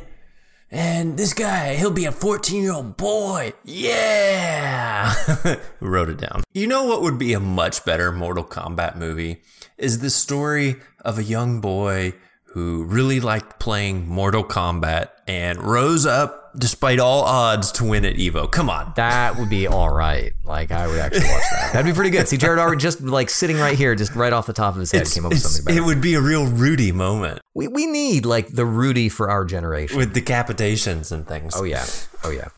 and 0.70 1.16
this 1.16 1.32
guy, 1.32 1.74
he'll 1.76 1.92
be 1.92 2.06
a 2.06 2.12
14 2.12 2.62
year 2.62 2.72
old 2.72 2.96
boy. 2.96 3.52
Yeah. 3.64 5.14
Wrote 5.80 6.08
it 6.08 6.18
down. 6.18 6.42
You 6.52 6.66
know 6.66 6.84
what 6.84 7.02
would 7.02 7.18
be 7.18 7.32
a 7.34 7.40
much 7.40 7.84
better 7.84 8.10
Mortal 8.10 8.44
Kombat 8.44 8.96
movie? 8.96 9.42
Is 9.78 10.00
the 10.00 10.10
story 10.10 10.76
of 11.04 11.18
a 11.18 11.24
young 11.24 11.60
boy 11.60 12.14
who 12.46 12.84
really 12.84 13.20
liked 13.20 13.60
playing 13.60 14.08
Mortal 14.08 14.42
Kombat 14.42 15.10
and 15.28 15.62
rose 15.62 16.04
up 16.04 16.45
despite 16.58 16.98
all 16.98 17.22
odds 17.22 17.72
to 17.72 17.84
win 17.84 18.04
at 18.04 18.16
Evo. 18.16 18.50
Come 18.50 18.68
on. 18.70 18.92
That 18.96 19.36
would 19.36 19.48
be 19.50 19.66
all 19.66 19.92
right. 19.92 20.32
Like 20.44 20.70
I 20.70 20.86
would 20.86 20.98
actually 20.98 21.28
watch 21.28 21.42
that. 21.52 21.70
That'd 21.72 21.86
be 21.86 21.94
pretty 21.94 22.10
good. 22.10 22.28
See, 22.28 22.36
Jerod 22.38 22.58
already 22.58 22.80
just 22.80 23.00
like 23.00 23.30
sitting 23.30 23.56
right 23.58 23.76
here, 23.76 23.94
just 23.94 24.14
right 24.14 24.32
off 24.32 24.46
the 24.46 24.52
top 24.52 24.74
of 24.74 24.80
his 24.80 24.92
head, 24.92 25.02
It's- 25.02 25.14
came 25.14 25.26
up 25.26 25.32
with 25.32 25.40
something 25.42 25.64
better. 25.64 25.78
It 25.78 25.84
would 25.84 26.00
be 26.00 26.14
a 26.14 26.20
real 26.20 26.46
Rudy 26.46 26.92
moment 26.92 27.40
we 27.54 27.68
we 27.68 27.86
need 27.86 28.26
like 28.26 28.48
the 28.48 28.66
Rudy 28.66 29.08
for 29.08 29.30
our 29.30 29.44
generation. 29.44 29.96
with 29.96 30.14
decapitations 30.14 31.10
and 31.12 31.26
things. 31.26 31.54
Oh 31.56 31.64
yeah. 31.64 31.84
Oh 32.24 32.30
yeah. 32.30 32.48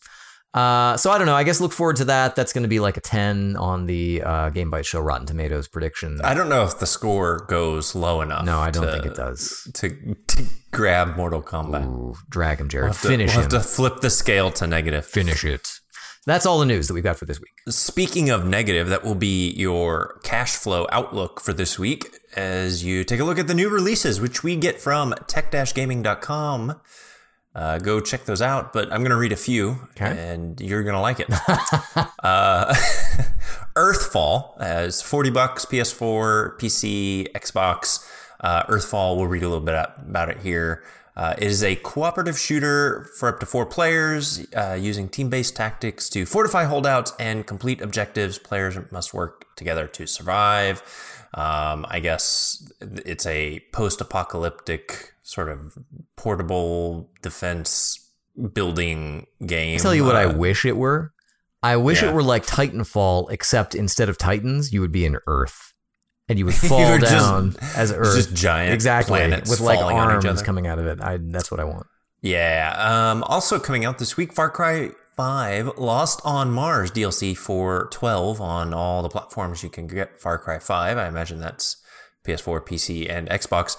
Uh, 0.53 0.97
so 0.97 1.11
I 1.11 1.17
don't 1.19 1.27
know. 1.27 1.35
I 1.35 1.43
guess 1.43 1.61
look 1.61 1.71
forward 1.73 1.97
to 1.97 2.05
that. 2.05 2.35
That's 2.35 2.53
going 2.53 2.63
to 2.63 2.67
be 2.69 2.79
like 2.79 2.97
a 2.97 3.01
ten 3.01 3.55
on 3.55 3.85
the 3.85 4.23
uh, 4.23 4.49
Game 4.49 4.71
Bite 4.71 4.85
Show 4.85 4.99
Rotten 4.99 5.27
Tomatoes 5.27 5.67
prediction. 5.67 6.19
I 6.23 6.33
don't 6.33 6.49
know 6.49 6.63
if 6.63 6.79
the 6.79 6.87
score 6.87 7.45
goes 7.47 7.93
low 7.93 8.21
enough. 8.21 8.45
no, 8.45 8.57
I 8.59 8.71
don't 8.71 8.85
to- 8.87 8.91
think 8.91 9.05
it 9.05 9.15
does. 9.15 9.69
To, 9.75 9.89
to 10.15 10.43
grab 10.71 11.15
Mortal 11.15 11.41
Kombat. 11.43 11.85
Ooh, 11.85 12.15
drag 12.29 12.59
him, 12.59 12.67
Jerod. 12.67 12.79
We'll 12.81 12.87
have 12.93 13.01
to- 13.01 13.07
Finish 13.07 13.35
we'll 13.35 13.45
him. 13.45 13.51
have 13.51 13.61
to 13.61 13.67
flip 13.67 13.99
the 14.01 14.09
scale 14.09 14.49
to 14.53 14.65
negative. 14.65 15.05
Finish 15.05 15.45
it. 15.45 15.67
That's 16.25 16.45
all 16.45 16.59
the 16.59 16.65
news 16.65 16.87
that 16.87 16.93
we've 16.93 17.03
got 17.03 17.17
for 17.17 17.25
this 17.25 17.39
week. 17.39 17.51
Speaking 17.69 18.29
of 18.29 18.45
negative, 18.45 18.89
that 18.89 19.03
will 19.03 19.15
be 19.15 19.51
your 19.51 20.19
cash 20.23 20.55
flow 20.55 20.85
outlook 20.91 21.39
for 21.39 21.53
this 21.53 21.79
week 21.79 22.07
as 22.35 22.83
you 22.83 23.03
take 23.03 23.19
a 23.19 23.23
look 23.23 23.39
at 23.39 23.47
the 23.47 23.53
new 23.53 23.69
releases, 23.69 24.19
which 24.19 24.43
we 24.43 24.55
get 24.55 24.79
from 24.81 25.13
tech-gaming.com. 25.27 26.79
Uh, 27.55 27.77
go 27.79 27.99
check 27.99 28.25
those 28.25 28.41
out, 28.41 28.71
but 28.73 28.91
I'm 28.91 28.99
going 29.01 29.09
to 29.11 29.17
read 29.17 29.31
a 29.31 29.35
few, 29.37 29.79
Okay. 29.91 30.31
and 30.31 30.59
you're 30.61 30.83
going 30.83 30.93
to 30.95 31.01
like 31.01 31.19
it. 31.19 31.27
uh, 32.23 32.73
Earthfall 33.75 34.57
as 34.59 35.01
40 35.01 35.29
bucks, 35.31 35.65
PS4, 35.65 36.59
PC, 36.59 37.31
Xbox. 37.33 38.07
Uh, 38.39 38.63
Earthfall, 38.65 39.17
we'll 39.17 39.27
read 39.27 39.43
a 39.43 39.47
little 39.49 39.63
bit 39.65 39.75
about 39.97 40.29
it 40.29 40.37
here. 40.39 40.83
Uh, 41.15 41.33
it 41.37 41.43
is 41.47 41.63
a 41.63 41.75
cooperative 41.77 42.39
shooter 42.39 43.09
for 43.17 43.27
up 43.27 43.39
to 43.41 43.45
four 43.45 43.65
players 43.65 44.45
uh, 44.55 44.77
using 44.79 45.09
team 45.09 45.29
based 45.29 45.55
tactics 45.55 46.07
to 46.09 46.25
fortify 46.25 46.63
holdouts 46.63 47.11
and 47.19 47.45
complete 47.45 47.81
objectives. 47.81 48.39
Players 48.39 48.77
must 48.91 49.13
work 49.13 49.45
together 49.57 49.85
to 49.87 50.07
survive. 50.07 50.81
Um, 51.33 51.85
I 51.89 51.99
guess 51.99 52.71
it's 52.79 53.25
a 53.25 53.59
post 53.73 53.99
apocalyptic 53.99 55.13
sort 55.29 55.47
of 55.49 55.77
portable 56.15 57.09
defense 57.21 57.99
building 58.53 59.27
game. 59.45 59.75
I'll 59.75 59.79
tell 59.83 59.95
you 59.95 60.03
what 60.05 60.15
I 60.15 60.25
Uh, 60.25 60.33
wish 60.33 60.65
it 60.65 60.75
were. 60.77 61.13
I 61.61 61.75
wish 61.75 62.01
Yeah. 62.01 62.09
it 62.09 62.13
were 62.15 62.23
like 62.23 62.45
Titanfall, 62.45 63.31
except 63.31 63.75
instead 63.75 64.09
of 64.09 64.17
Titans, 64.17 64.71
you 64.73 64.81
would 64.81 64.91
be 64.91 65.05
in 65.05 65.17
Earth. 65.27 65.73
And 66.27 66.39
you 66.39 66.45
would 66.45 66.55
fall 66.71 66.97
just- 66.97 67.11
down 67.11 67.55
as 67.75 67.91
Earth. 67.95 68.15
just 68.15 68.33
giant 68.33 68.73
exactly. 68.73 69.19
planets 69.19 69.49
With 69.49 69.59
like 69.59 69.79
falling 69.79 69.97
on 69.97 70.17
each 70.19 70.25
arms 70.25 70.41
coming 70.41 70.67
out 70.67 70.79
of 70.79 70.85
it. 70.87 71.01
I 71.01 71.17
that's 71.21 71.51
what 71.51 71.59
I 71.59 71.63
want. 71.63 71.85
Yeah. 72.21 72.73
Um, 72.77 73.23
also 73.23 73.59
coming 73.59 73.85
out 73.85 73.97
this 73.99 74.15
week, 74.17 74.33
Far 74.33 74.49
Cry 74.49 74.91
5 75.15 75.77
Lost 75.77 76.21
on 76.23 76.49
Mars 76.51 76.91
DLC 76.91 77.35
for 77.35 77.87
12 77.91 78.39
on 78.41 78.73
all 78.73 79.01
the 79.03 79.09
platforms 79.09 79.63
you 79.63 79.69
can 79.69 79.87
get 79.87 80.19
Far 80.21 80.37
Cry 80.37 80.59
5. 80.59 80.97
I 80.97 81.07
imagine 81.07 81.39
that's 81.39 81.77
PS4, 82.25 82.61
PC, 82.61 83.09
and 83.09 83.27
Xbox. 83.29 83.75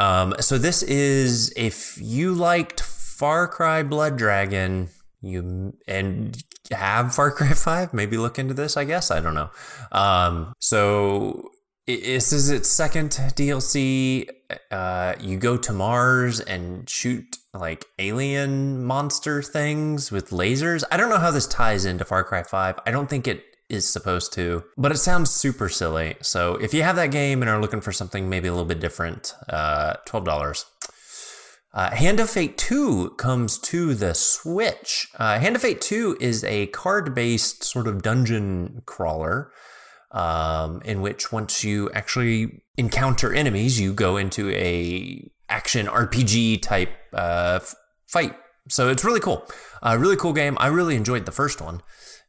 Um, 0.00 0.34
so 0.40 0.56
this 0.56 0.82
is 0.82 1.52
if 1.56 1.98
you 2.00 2.32
liked 2.32 2.80
Far 2.80 3.46
Cry 3.46 3.82
Blood 3.82 4.16
Dragon, 4.16 4.88
you 5.20 5.74
and 5.86 6.42
have 6.72 7.14
Far 7.14 7.30
Cry 7.30 7.48
5, 7.54 7.92
maybe 7.92 8.16
look 8.16 8.38
into 8.38 8.54
this, 8.54 8.78
I 8.78 8.84
guess. 8.84 9.10
I 9.10 9.20
don't 9.20 9.34
know. 9.34 9.50
Um, 9.92 10.54
so 10.58 11.50
this 11.86 12.32
is 12.32 12.48
its 12.48 12.70
second 12.70 13.10
DLC. 13.10 14.26
Uh, 14.70 15.14
you 15.20 15.36
go 15.36 15.58
to 15.58 15.72
Mars 15.72 16.40
and 16.40 16.88
shoot 16.88 17.36
like 17.52 17.84
alien 17.98 18.82
monster 18.84 19.42
things 19.42 20.10
with 20.10 20.30
lasers. 20.30 20.82
I 20.90 20.96
don't 20.96 21.10
know 21.10 21.18
how 21.18 21.30
this 21.30 21.46
ties 21.46 21.84
into 21.84 22.06
Far 22.06 22.24
Cry 22.24 22.42
5. 22.42 22.78
I 22.86 22.90
don't 22.90 23.10
think 23.10 23.28
it 23.28 23.44
is 23.70 23.88
supposed 23.88 24.32
to, 24.34 24.64
but 24.76 24.92
it 24.92 24.98
sounds 24.98 25.30
super 25.30 25.68
silly. 25.68 26.16
So 26.22 26.56
if 26.56 26.74
you 26.74 26.82
have 26.82 26.96
that 26.96 27.10
game 27.10 27.42
and 27.42 27.50
are 27.50 27.60
looking 27.60 27.80
for 27.80 27.92
something 27.92 28.28
maybe 28.28 28.48
a 28.48 28.52
little 28.52 28.66
bit 28.66 28.80
different, 28.80 29.34
uh, 29.48 29.94
$12. 30.06 30.64
Uh, 31.72 31.94
Hand 31.94 32.18
of 32.18 32.28
Fate 32.28 32.58
2 32.58 33.10
comes 33.10 33.56
to 33.58 33.94
the 33.94 34.12
Switch. 34.12 35.06
Uh, 35.16 35.38
Hand 35.38 35.54
of 35.54 35.62
Fate 35.62 35.80
2 35.80 36.16
is 36.20 36.42
a 36.42 36.66
card 36.68 37.14
based 37.14 37.62
sort 37.62 37.86
of 37.86 38.02
dungeon 38.02 38.82
crawler 38.86 39.52
um, 40.12 40.82
in 40.84 41.00
which 41.00 41.30
once 41.30 41.62
you 41.62 41.90
actually 41.94 42.62
encounter 42.76 43.32
enemies, 43.32 43.80
you 43.80 43.92
go 43.92 44.16
into 44.16 44.50
a 44.50 45.30
action 45.48 45.86
RPG 45.86 46.62
type 46.62 46.90
uh, 47.12 47.60
fight. 48.06 48.34
So 48.68 48.88
it's 48.88 49.04
really 49.04 49.20
cool. 49.20 49.46
Uh, 49.82 49.96
really 49.98 50.16
cool 50.16 50.32
game. 50.32 50.56
I 50.60 50.68
really 50.68 50.96
enjoyed 50.96 51.26
the 51.26 51.32
first 51.32 51.60
one. 51.60 51.82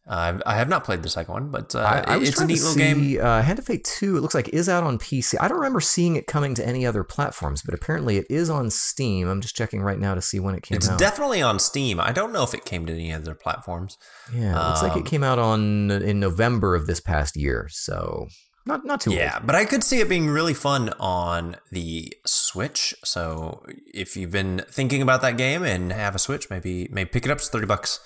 Uh, 0.07 0.39
I 0.45 0.55
have 0.55 0.67
not 0.67 0.83
played 0.83 1.03
the 1.03 1.09
second 1.09 1.33
one, 1.33 1.51
but 1.51 1.75
uh, 1.75 1.79
I, 1.79 2.15
I 2.15 2.17
it's 2.17 2.41
a 2.41 2.45
neat 2.45 2.57
little 2.57 2.73
see, 2.73 2.79
game. 2.79 3.23
Uh, 3.23 3.41
Hand 3.43 3.59
of 3.59 3.65
Fate 3.65 3.83
2, 3.83 4.17
it 4.17 4.21
looks 4.21 4.33
like 4.33 4.49
is 4.49 4.67
out 4.67 4.83
on 4.83 4.97
PC. 4.97 5.35
I 5.39 5.47
don't 5.47 5.57
remember 5.57 5.79
seeing 5.79 6.15
it 6.15 6.25
coming 6.25 6.55
to 6.55 6.67
any 6.67 6.85
other 6.87 7.03
platforms, 7.03 7.61
but 7.61 7.75
apparently 7.75 8.17
it 8.17 8.25
is 8.29 8.49
on 8.49 8.71
Steam. 8.71 9.27
I'm 9.27 9.41
just 9.41 9.55
checking 9.55 9.81
right 9.81 9.99
now 9.99 10.15
to 10.15 10.21
see 10.21 10.39
when 10.39 10.55
it 10.55 10.63
came 10.63 10.77
It's 10.77 10.89
out. 10.89 10.93
It's 10.93 11.01
definitely 11.01 11.43
on 11.43 11.59
Steam. 11.59 11.99
I 11.99 12.11
don't 12.11 12.33
know 12.33 12.43
if 12.43 12.55
it 12.55 12.65
came 12.65 12.87
to 12.87 12.93
any 12.93 13.13
other 13.13 13.35
platforms. 13.35 13.97
yeah, 14.33 14.59
it 14.59 14.69
looks 14.69 14.81
like 14.81 14.93
um, 14.93 14.99
it 14.99 15.05
came 15.05 15.23
out 15.23 15.37
on 15.37 15.91
in 15.91 16.19
November 16.19 16.75
of 16.75 16.87
this 16.87 16.99
past 16.99 17.37
year, 17.37 17.67
so 17.69 18.27
not 18.65 18.85
not 18.85 19.01
too 19.01 19.13
Yeah, 19.13 19.39
but 19.39 19.55
I 19.55 19.65
could 19.65 19.83
see 19.83 19.99
it 19.99 20.09
being 20.09 20.27
really 20.27 20.53
fun 20.53 20.89
on 20.99 21.57
the 21.71 22.13
Switch. 22.25 22.93
So 23.03 23.63
if 23.93 24.17
you've 24.17 24.31
been 24.31 24.63
thinking 24.69 25.01
about 25.01 25.21
that 25.21 25.37
game 25.37 25.63
and 25.63 25.91
have 25.91 26.15
a 26.15 26.19
Switch, 26.19 26.49
maybe 26.49 26.87
maybe 26.91 27.09
pick 27.09 27.25
it 27.25 27.31
up. 27.31 27.37
It's 27.37 27.49
thirty 27.49 27.65
bucks. 27.67 27.99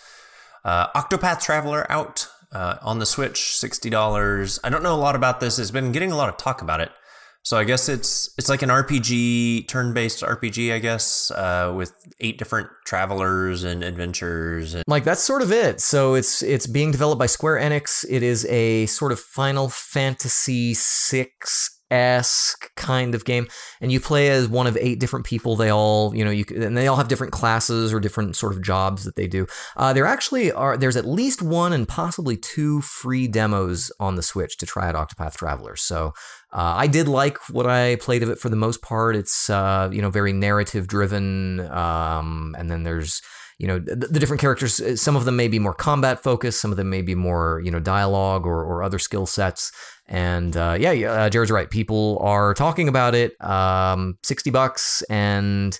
Uh, 0.66 0.88
Octopath 1.00 1.42
Traveler 1.42 1.90
out 1.92 2.28
uh, 2.52 2.78
on 2.82 3.00
the 3.00 3.06
Switch, 3.06 3.56
sixty 3.56 3.90
dollars. 3.90 4.60
I 4.64 4.70
don't 4.70 4.84
know 4.84 4.96
a 4.96 4.98
lot 4.98 5.16
about 5.16 5.40
this. 5.40 5.60
It's 5.60 5.72
been 5.72 5.92
getting 5.92 6.12
a 6.12 6.18
lot 6.18 6.28
of 6.28 6.38
talk 6.38 6.62
about 6.62 6.82
it. 6.82 6.92
So 7.44 7.58
I 7.58 7.64
guess 7.64 7.88
it's 7.88 8.34
it's 8.40 8.50
like 8.50 8.64
an 8.64 8.70
RPG, 8.70 9.68
turn-based 9.68 10.24
RPG, 10.24 10.74
I 10.74 10.80
guess, 10.80 11.30
uh, 11.30 11.72
with 11.76 11.94
eight 12.20 12.40
different 12.40 12.70
travelers 12.88 13.64
and 13.64 13.84
adventures. 13.84 14.74
And 14.74 14.84
Like 14.88 15.04
that's 15.04 15.22
sort 15.22 15.44
of 15.44 15.52
it. 15.52 15.80
So 15.80 16.16
it's 16.16 16.42
it's 16.42 16.66
being 16.66 16.90
developed 16.90 17.20
by 17.20 17.28
Square 17.28 17.60
Enix. 17.60 18.04
It 18.10 18.24
is 18.24 18.46
a 18.48 18.88
sort 18.88 19.12
of 19.12 19.20
Final 19.20 19.70
Fantasy 19.70 20.74
six 20.74 21.75
esque 21.92 22.74
kind 22.76 23.14
of 23.16 23.26
game, 23.26 23.48
and 23.82 23.92
you 23.92 24.00
play 24.00 24.30
as 24.30 24.48
one 24.48 24.68
of 24.68 24.78
eight 24.78 25.00
different 25.00 25.26
people. 25.26 25.56
They 25.56 25.70
all, 25.70 26.16
you 26.16 26.26
know, 26.26 26.32
you 26.32 26.46
and 26.56 26.78
they 26.78 26.88
all 26.88 26.98
have 26.98 27.08
different 27.08 27.34
classes 27.34 27.94
or 27.94 28.00
different 28.00 28.36
sort 28.36 28.54
of 28.54 28.62
jobs 28.62 29.04
that 29.04 29.16
they 29.16 29.28
do. 29.28 29.48
Uh, 29.78 29.94
there 29.94 30.06
actually 30.06 30.52
are. 30.52 30.78
There's 30.78 30.98
at 30.98 31.06
least 31.06 31.42
one 31.42 31.74
and 31.74 31.88
possibly 31.88 32.38
two 32.38 32.82
free 32.82 33.28
demos 33.28 33.92
on 34.00 34.16
the 34.16 34.24
Switch 34.24 34.58
to 34.58 34.66
try 34.66 34.90
out 34.90 34.96
Octopath 34.96 35.38
Traveler. 35.38 35.76
So. 35.76 36.14
Uh, 36.54 36.74
I 36.78 36.88
did 36.88 37.10
like 37.10 37.38
what 37.50 37.68
I 37.68 37.98
played 37.98 38.24
of 38.24 38.30
it 38.30 38.40
for 38.40 38.48
the 38.48 38.56
most 38.56 38.82
part. 38.82 39.18
It's 39.18 39.50
uh, 39.50 39.90
you 39.92 40.02
know 40.02 40.10
very 40.10 40.32
narrative 40.32 40.88
driven, 40.88 41.60
um, 41.70 42.56
and 42.58 42.72
then 42.72 42.84
there's 42.84 43.22
you 43.58 43.68
know 43.68 43.80
the, 43.80 43.96
the 43.96 44.20
different 44.20 44.40
characters. 44.40 44.80
uh, 44.80 44.96
Some 44.96 45.18
of 45.18 45.26
them 45.26 45.36
may 45.36 45.50
be 45.50 45.60
more 45.60 45.74
combat 45.74 46.24
focused. 46.24 46.62
Some 46.62 46.72
of 46.72 46.78
them 46.78 46.90
may 46.90 47.02
be 47.02 47.16
more 47.16 47.62
you 47.64 47.72
know 47.72 47.82
dialogue 47.82 48.46
or, 48.46 48.64
or 48.64 48.84
other 48.84 49.00
skill 49.00 49.26
sets. 49.26 49.72
And 50.08 50.56
uh, 50.56 50.78
yeah, 50.80 50.92
uh, 50.92 51.30
Jerod's 51.30 51.52
right. 51.52 51.70
People 51.70 52.20
are 52.22 52.54
talking 52.54 52.88
about 52.88 53.16
it. 53.16 53.42
Um, 53.44 54.18
Sixty 54.24 54.52
bucks, 54.52 55.02
and 55.04 55.80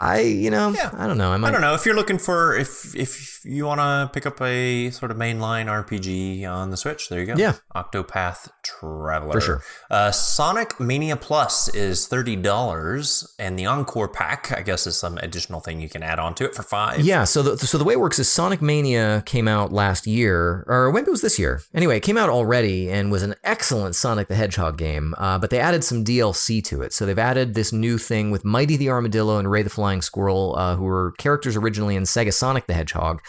I 0.00 0.20
you 0.20 0.50
know 0.50 0.70
Yeah. 0.70 0.90
I 0.92 1.06
don't 1.06 1.18
know. 1.18 1.30
I 1.32 1.36
might 1.36 1.48
I 1.48 1.52
don't 1.52 1.60
know 1.60 1.74
if 1.74 1.86
you're 1.86 1.94
looking 1.94 2.18
for 2.18 2.56
if 2.56 2.94
if 2.96 3.41
you 3.44 3.66
want 3.66 3.80
to 3.80 4.10
pick 4.12 4.26
up 4.26 4.40
a 4.40 4.90
sort 4.90 5.10
of 5.10 5.16
mainline 5.16 5.66
RPG 5.66 6.46
on 6.48 6.70
the 6.70 6.76
Switch. 6.76 7.08
There 7.08 7.20
you 7.20 7.26
go. 7.26 7.34
Yeah. 7.36 7.54
Octopath 7.74 8.50
Traveler 8.62 9.32
For 9.32 9.40
sure. 9.40 9.62
Uh, 9.90 10.10
Sonic 10.10 10.78
Mania 10.80 11.16
Plus 11.16 11.68
is 11.68 12.06
thirty 12.06 12.36
dollars, 12.36 13.34
and 13.38 13.58
the 13.58 13.66
Encore 13.66 14.08
Pack, 14.08 14.52
I 14.52 14.62
guess, 14.62 14.86
is 14.86 14.96
some 14.96 15.18
additional 15.18 15.60
thing 15.60 15.80
you 15.80 15.88
can 15.88 16.02
add 16.02 16.18
on 16.18 16.34
to 16.36 16.44
it 16.44 16.54
for 16.54 16.62
five. 16.62 17.00
Yeah, 17.00 17.24
so 17.24 17.42
the 17.42 17.58
so 17.58 17.78
the 17.78 17.84
way 17.84 17.94
it 17.94 18.00
works 18.00 18.18
is 18.18 18.30
Sonic 18.30 18.60
Mania 18.60 19.22
came 19.26 19.48
out 19.48 19.72
last 19.72 20.06
year, 20.06 20.64
or 20.66 20.90
when 20.90 21.04
it 21.04 21.10
was 21.10 21.22
this 21.22 21.38
year. 21.38 21.62
Anyway, 21.74 21.96
it 21.96 22.02
came 22.02 22.16
out 22.16 22.28
already 22.28 22.90
and 22.90 23.10
was 23.10 23.22
an 23.22 23.34
excellent 23.44 23.94
Sonic 23.94 24.28
the 24.28 24.34
Hedgehog 24.34 24.78
game. 24.78 25.14
Uh, 25.18 25.38
but 25.38 25.50
they 25.50 25.58
added 25.58 25.84
some 25.84 26.04
DLC 26.04 26.62
to 26.64 26.82
it. 26.82 26.92
So 26.92 27.06
they've 27.06 27.18
added 27.18 27.54
this 27.54 27.72
new 27.72 27.98
thing 27.98 28.30
with 28.30 28.44
Mighty 28.44 28.76
the 28.76 28.90
Armadillo 28.90 29.38
and 29.38 29.50
Ray 29.50 29.62
the 29.62 29.70
Flying 29.70 30.02
Squirrel, 30.02 30.54
uh, 30.56 30.76
who 30.76 30.84
were 30.84 31.12
characters 31.12 31.56
originally 31.56 31.96
in 31.96 32.04
Sega 32.04 32.32
Sonic 32.32 32.66
the 32.66 32.74
Hedgehog, 32.74 33.22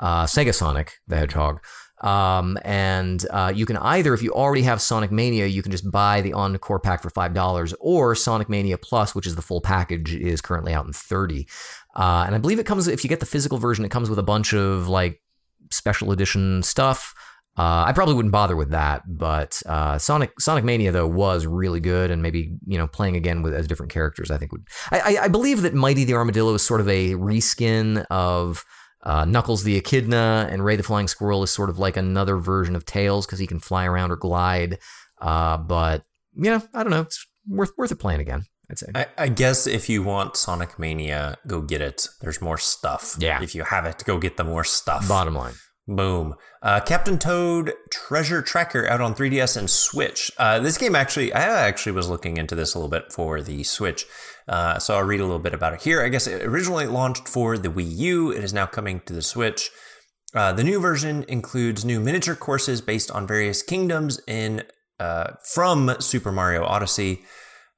uh, 0.00 0.24
Sega 0.24 0.54
Sonic 0.54 0.94
the 1.06 1.16
Hedgehog. 1.16 1.60
Um, 2.00 2.56
and 2.64 3.24
uh, 3.30 3.52
you 3.54 3.66
can 3.66 3.76
either, 3.76 4.14
if 4.14 4.22
you 4.22 4.32
already 4.32 4.62
have 4.62 4.80
Sonic 4.80 5.12
Mania, 5.12 5.46
you 5.46 5.62
can 5.62 5.70
just 5.70 5.90
buy 5.90 6.22
the 6.22 6.32
Encore 6.32 6.80
pack 6.80 7.02
for 7.02 7.10
five 7.10 7.34
dollars, 7.34 7.74
or 7.78 8.14
Sonic 8.14 8.48
Mania 8.48 8.78
Plus, 8.78 9.14
which 9.14 9.26
is 9.26 9.36
the 9.36 9.42
full 9.42 9.60
package, 9.60 10.14
is 10.14 10.40
currently 10.40 10.72
out 10.72 10.86
in 10.86 10.92
thirty. 10.92 11.46
Uh, 11.94 12.24
and 12.26 12.34
I 12.34 12.38
believe 12.38 12.58
it 12.58 12.66
comes 12.66 12.88
if 12.88 13.04
you 13.04 13.08
get 13.08 13.20
the 13.20 13.26
physical 13.26 13.58
version, 13.58 13.84
it 13.84 13.90
comes 13.90 14.08
with 14.08 14.18
a 14.18 14.24
bunch 14.24 14.54
of 14.54 14.88
like 14.88 15.20
special 15.70 16.10
edition 16.10 16.62
stuff. 16.62 17.14
Uh, 17.58 17.84
I 17.86 17.92
probably 17.92 18.14
wouldn't 18.14 18.32
bother 18.32 18.56
with 18.56 18.70
that, 18.70 19.02
but 19.06 19.60
uh, 19.66 19.98
Sonic 19.98 20.40
Sonic 20.40 20.64
Mania 20.64 20.92
though 20.92 21.06
was 21.06 21.46
really 21.46 21.80
good, 21.80 22.10
and 22.10 22.22
maybe 22.22 22.56
you 22.66 22.78
know 22.78 22.86
playing 22.86 23.16
again 23.16 23.42
with 23.42 23.52
as 23.52 23.66
different 23.66 23.92
characters, 23.92 24.30
I 24.30 24.38
think 24.38 24.52
would. 24.52 24.66
I, 24.90 25.00
I, 25.00 25.24
I 25.24 25.28
believe 25.28 25.60
that 25.62 25.74
Mighty 25.74 26.04
the 26.04 26.14
Armadillo 26.14 26.54
is 26.54 26.62
sort 26.62 26.80
of 26.80 26.88
a 26.88 27.10
reskin 27.14 28.06
of 28.08 28.64
uh, 29.02 29.24
Knuckles 29.24 29.64
the 29.64 29.76
Echidna, 29.76 30.48
and 30.50 30.64
Ray 30.64 30.76
the 30.76 30.82
Flying 30.82 31.08
Squirrel 31.08 31.42
is 31.42 31.50
sort 31.50 31.70
of 31.70 31.78
like 31.78 31.96
another 31.96 32.36
version 32.36 32.76
of 32.76 32.84
Tails 32.84 33.26
because 33.26 33.38
he 33.38 33.46
can 33.46 33.60
fly 33.60 33.84
around 33.84 34.10
or 34.10 34.16
glide. 34.16 34.78
Uh, 35.20 35.56
but 35.56 36.04
you 36.34 36.50
know, 36.50 36.62
I 36.74 36.82
don't 36.82 36.90
know, 36.90 37.02
it's 37.02 37.26
worth 37.48 37.72
worth 37.76 37.92
it 37.92 37.96
playing 37.96 38.20
again. 38.20 38.44
I'd 38.70 38.78
say. 38.78 38.86
I, 38.94 39.06
I 39.18 39.28
guess 39.28 39.66
if 39.66 39.88
you 39.88 40.02
want 40.02 40.36
Sonic 40.36 40.78
Mania, 40.78 41.36
go 41.46 41.60
get 41.60 41.80
it. 41.80 42.06
There's 42.20 42.40
more 42.40 42.58
stuff. 42.58 43.16
Yeah. 43.18 43.42
If 43.42 43.54
you 43.54 43.64
have 43.64 43.84
it, 43.84 44.04
go 44.06 44.18
get 44.18 44.36
the 44.36 44.44
more 44.44 44.64
stuff. 44.64 45.08
Bottom 45.08 45.34
line. 45.34 45.54
Boom. 45.88 46.36
Uh, 46.62 46.78
Captain 46.80 47.18
Toad 47.18 47.72
Treasure 47.90 48.42
Tracker 48.42 48.86
out 48.86 49.00
on 49.00 49.14
3DS 49.14 49.56
and 49.56 49.68
Switch. 49.68 50.30
Uh, 50.38 50.60
this 50.60 50.78
game 50.78 50.94
actually, 50.94 51.32
I 51.32 51.40
actually 51.40 51.92
was 51.92 52.08
looking 52.08 52.36
into 52.36 52.54
this 52.54 52.74
a 52.74 52.78
little 52.78 52.90
bit 52.90 53.12
for 53.12 53.42
the 53.42 53.64
Switch. 53.64 54.06
Uh, 54.50 54.80
so 54.80 54.96
I'll 54.96 55.04
read 55.04 55.20
a 55.20 55.24
little 55.24 55.38
bit 55.38 55.54
about 55.54 55.74
it 55.74 55.82
here. 55.82 56.02
I 56.02 56.08
guess 56.08 56.26
it 56.26 56.42
originally 56.42 56.86
launched 56.86 57.28
for 57.28 57.56
the 57.56 57.68
Wii 57.68 57.96
U. 57.98 58.30
It 58.32 58.42
is 58.42 58.52
now 58.52 58.66
coming 58.66 59.00
to 59.06 59.12
the 59.12 59.22
Switch. 59.22 59.70
Uh, 60.34 60.52
the 60.52 60.64
new 60.64 60.80
version 60.80 61.24
includes 61.28 61.84
new 61.84 62.00
miniature 62.00 62.34
courses 62.34 62.80
based 62.80 63.12
on 63.12 63.28
various 63.28 63.62
kingdoms 63.62 64.20
in 64.26 64.64
uh, 64.98 65.34
from 65.44 65.94
Super 66.00 66.32
Mario 66.32 66.64
Odyssey. 66.64 67.22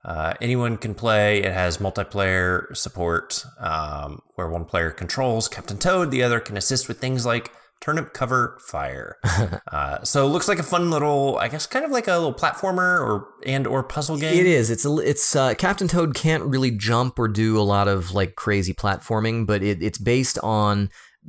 Uh, 0.03 0.33
anyone 0.41 0.79
can 0.79 0.95
play. 0.95 1.43
It 1.43 1.53
has 1.53 1.77
multiplayer 1.77 2.75
support, 2.75 3.45
um, 3.61 4.21
where 4.35 4.49
one 4.49 4.65
player 4.65 4.91
controls 4.91 5.49
Captain 5.49 5.79
Toad, 5.79 6.11
the 6.11 6.23
other 6.23 6.41
can 6.41 6.57
assist 6.57 6.89
with 6.89 6.99
things 6.99 7.25
like 7.25 7.53
turnip 7.83 8.15
cover 8.15 8.57
fire. 8.61 9.19
uh, 9.73 10.03
so 10.05 10.25
it 10.25 10.31
looks 10.31 10.49
like 10.49 10.59
a 10.59 10.63
fun 10.63 10.91
little, 10.91 11.37
I 11.39 11.49
guess, 11.49 11.67
kind 11.67 11.85
of 11.85 11.91
like 11.91 12.09
a 12.09 12.15
little 12.15 12.33
platformer 12.33 13.01
or 13.01 13.29
and 13.45 13.67
or 13.67 13.83
puzzle 13.83 14.17
game. 14.17 14.39
It 14.39 14.47
is. 14.47 14.71
It's 14.71 14.87
a, 14.87 14.97
it's 14.99 15.37
uh, 15.37 15.55
Captain 15.55 15.89
Toad 15.89 16.15
can't 16.15 16.45
really 16.45 16.71
jump 16.71 17.19
or 17.19 17.29
do 17.29 17.59
a 17.59 17.63
lot 17.63 17.89
of 17.89 18.13
like 18.13 18.37
crazy 18.37 18.73
platforming, 18.73 19.47
but 19.47 19.63
it, 19.63 19.83
it's 19.83 19.99
based 19.99 20.39
on 20.39 20.89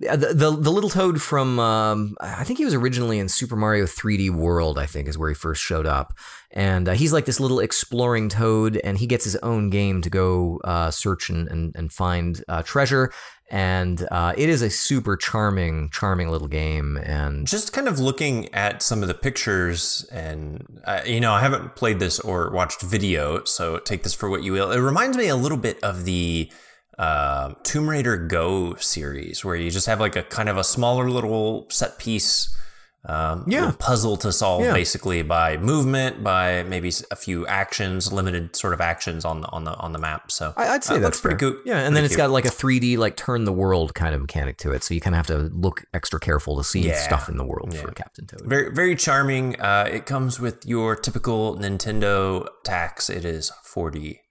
uh, 0.09 0.15
the, 0.15 0.27
the 0.27 0.51
the 0.51 0.71
little 0.71 0.89
Toad 0.89 1.21
from 1.21 1.59
um, 1.59 2.15
I 2.19 2.43
think 2.43 2.57
he 2.57 2.65
was 2.65 2.73
originally 2.73 3.19
in 3.19 3.29
Super 3.29 3.55
Mario 3.55 3.85
3D 3.85 4.31
World. 4.31 4.79
I 4.79 4.85
think 4.85 5.07
is 5.07 5.17
where 5.17 5.29
he 5.29 5.35
first 5.35 5.61
showed 5.61 5.85
up, 5.85 6.13
and 6.51 6.89
uh, 6.89 6.93
he's 6.93 7.13
like 7.13 7.25
this 7.25 7.39
little 7.39 7.59
exploring 7.59 8.29
Toad, 8.29 8.77
and 8.77 8.97
he 8.97 9.05
gets 9.05 9.23
his 9.23 9.35
own 9.37 9.69
game 9.69 10.01
to 10.01 10.09
go 10.09 10.59
uh, 10.63 10.89
search 10.89 11.29
and 11.29 11.47
and, 11.47 11.75
and 11.75 11.91
find 11.91 12.43
uh, 12.47 12.63
treasure. 12.63 13.11
And 13.53 14.07
uh, 14.09 14.33
it 14.35 14.49
is 14.49 14.63
a 14.63 14.69
super 14.71 15.15
charming, 15.15 15.91
charming 15.91 16.29
little 16.29 16.47
game. 16.47 16.97
And 16.97 17.45
Just 17.45 17.71
kind 17.71 17.87
of 17.87 17.99
looking 17.99 18.51
at 18.51 18.81
some 18.81 19.03
of 19.03 19.07
the 19.07 19.13
pictures, 19.13 20.07
and 20.11 20.81
uh, 20.85 21.01
you 21.05 21.19
know, 21.19 21.33
I 21.33 21.41
haven't 21.41 21.75
played 21.75 21.99
this 21.99 22.19
or 22.19 22.49
watched 22.49 22.81
video, 22.81 23.43
so 23.43 23.77
take 23.77 24.01
this 24.01 24.15
for 24.15 24.27
what 24.27 24.41
you 24.41 24.53
will. 24.53 24.71
It 24.71 24.79
reminds 24.79 25.17
me 25.17 25.27
a 25.27 25.35
little 25.35 25.59
bit 25.59 25.77
of 25.83 26.03
the 26.03 26.51
uh, 26.97 27.53
Tomb 27.61 27.87
Raider 27.87 28.17
Go 28.17 28.73
series, 28.77 29.45
where 29.45 29.55
you 29.55 29.69
just 29.69 29.85
have 29.85 29.99
like 29.99 30.15
a 30.15 30.23
kind 30.23 30.49
of 30.49 30.57
a 30.57 30.63
smaller 30.63 31.07
little 31.07 31.67
set 31.69 31.99
piece. 31.99 32.57
Um, 33.05 33.43
Yeah. 33.47 33.73
puzzle 33.79 34.15
to 34.17 34.31
solve 34.31 34.63
Yeah. 34.63 34.71
basically 34.73 35.23
by 35.23 35.57
movement, 35.57 36.23
by 36.23 36.63
maybe 36.63 36.89
a 37.11 37.17
few 37.17 37.45
actions, 37.47 38.13
limited 38.13 38.55
sort 38.55 38.73
of 38.73 38.79
actions 38.79 39.25
on 39.25 39.41
the 39.41 39.47
on 39.49 39.65
the 39.65 39.73
on 39.75 39.91
the 39.91 39.99
map. 39.99 40.31
So 40.31 40.53
I, 40.55 40.69
I'd 40.69 40.85
say 40.85 40.95
uh, 40.95 40.99
that's 40.99 41.19
pretty 41.19 41.37
fair. 41.37 41.51
cool. 41.51 41.61
Yeah, 41.65 41.79
and 41.79 41.87
then 41.87 42.03
Pretty 42.03 42.05
it's 42.05 42.11
cute. 42.15 42.17
got 42.27 42.29
like 42.31 42.45
a 42.45 42.49
3D 42.49 42.97
like 42.97 43.17
turn 43.17 43.43
the 43.43 43.51
world 43.51 43.93
kind 43.93 44.15
of 44.15 44.21
mechanic 44.21 44.57
to 44.59 44.71
it, 44.71 44.83
so 44.85 44.93
you 44.93 45.01
kind 45.01 45.15
of 45.15 45.17
have 45.17 45.27
to 45.27 45.53
look 45.53 45.83
extra 45.93 46.17
careful 46.19 46.55
to 46.55 46.63
see 46.63 46.79
Yeah. 46.87 46.97
stuff 47.01 47.27
in 47.27 47.35
the 47.35 47.43
world 47.45 47.73
Yeah. 47.73 47.81
for 47.81 47.91
Captain 47.91 48.25
Toad. 48.25 48.43
Very, 48.45 48.71
very 48.73 48.95
charming. 48.95 49.59
Uh, 49.59 49.85
it 49.91 50.05
comes 50.05 50.39
with 50.39 50.65
your 50.65 50.95
typical 50.95 51.57
Nintendo 51.57 52.47
tax. 52.63 53.09
It 53.09 53.25
is 53.25 53.51
forty 53.63 54.21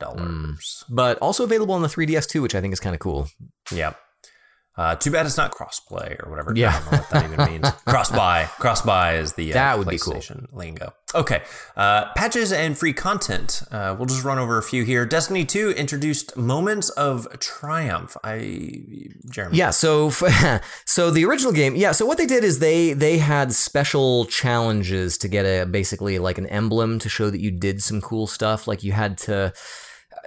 dollars. 0.00 0.84
But 0.90 1.16
also 1.18 1.44
available 1.44 1.74
on 1.74 1.82
the 1.82 1.88
3DS 1.88 2.26
too, 2.26 2.42
which 2.42 2.54
I 2.54 2.60
think 2.60 2.72
is 2.72 2.80
kind 2.80 2.94
of 2.94 3.00
cool. 3.00 3.28
Yep. 3.70 3.96
Uh, 4.76 4.94
too 4.94 5.10
bad 5.10 5.24
it's 5.24 5.38
not 5.38 5.52
crossplay 5.52 6.22
or 6.22 6.28
whatever. 6.28 6.52
Yeah. 6.54 6.68
I 6.68 6.72
don't 6.80 6.92
know 6.92 6.98
what 6.98 7.10
that 7.10 7.24
even 7.24 7.52
means. 7.52 7.70
Cross-buy. 7.86 8.44
Cross-buy 8.58 9.16
is 9.16 9.32
the 9.32 9.52
uh, 9.52 9.54
That 9.54 9.78
would 9.78 9.88
be 9.88 9.98
cool. 9.98 10.20
Lingo. 10.52 10.92
Okay. 11.14 11.42
Uh, 11.76 12.12
patches 12.14 12.52
and 12.52 12.76
free 12.76 12.92
content. 12.92 13.62
Uh, 13.70 13.94
we'll 13.96 14.06
just 14.06 14.22
run 14.22 14.38
over 14.38 14.58
a 14.58 14.62
few 14.62 14.84
here. 14.84 15.06
Destiny 15.06 15.46
2 15.46 15.70
introduced 15.70 16.36
moments 16.36 16.90
of 16.90 17.26
triumph. 17.40 18.18
I, 18.22 19.08
Jeremy. 19.30 19.56
Yeah, 19.56 19.70
so 19.70 20.10
so 20.84 21.10
the 21.10 21.24
original 21.24 21.52
game, 21.52 21.74
yeah. 21.74 21.92
So 21.92 22.04
what 22.04 22.18
they 22.18 22.26
did 22.26 22.44
is 22.44 22.58
they 22.58 22.92
they 22.92 23.16
had 23.18 23.52
special 23.52 24.26
challenges 24.26 25.16
to 25.18 25.28
get 25.28 25.46
a 25.46 25.64
basically 25.64 26.18
like 26.18 26.36
an 26.36 26.46
emblem 26.46 26.98
to 26.98 27.08
show 27.08 27.30
that 27.30 27.40
you 27.40 27.50
did 27.50 27.82
some 27.82 28.02
cool 28.02 28.26
stuff. 28.26 28.66
Like 28.68 28.82
you 28.82 28.92
had 28.92 29.16
to, 29.18 29.54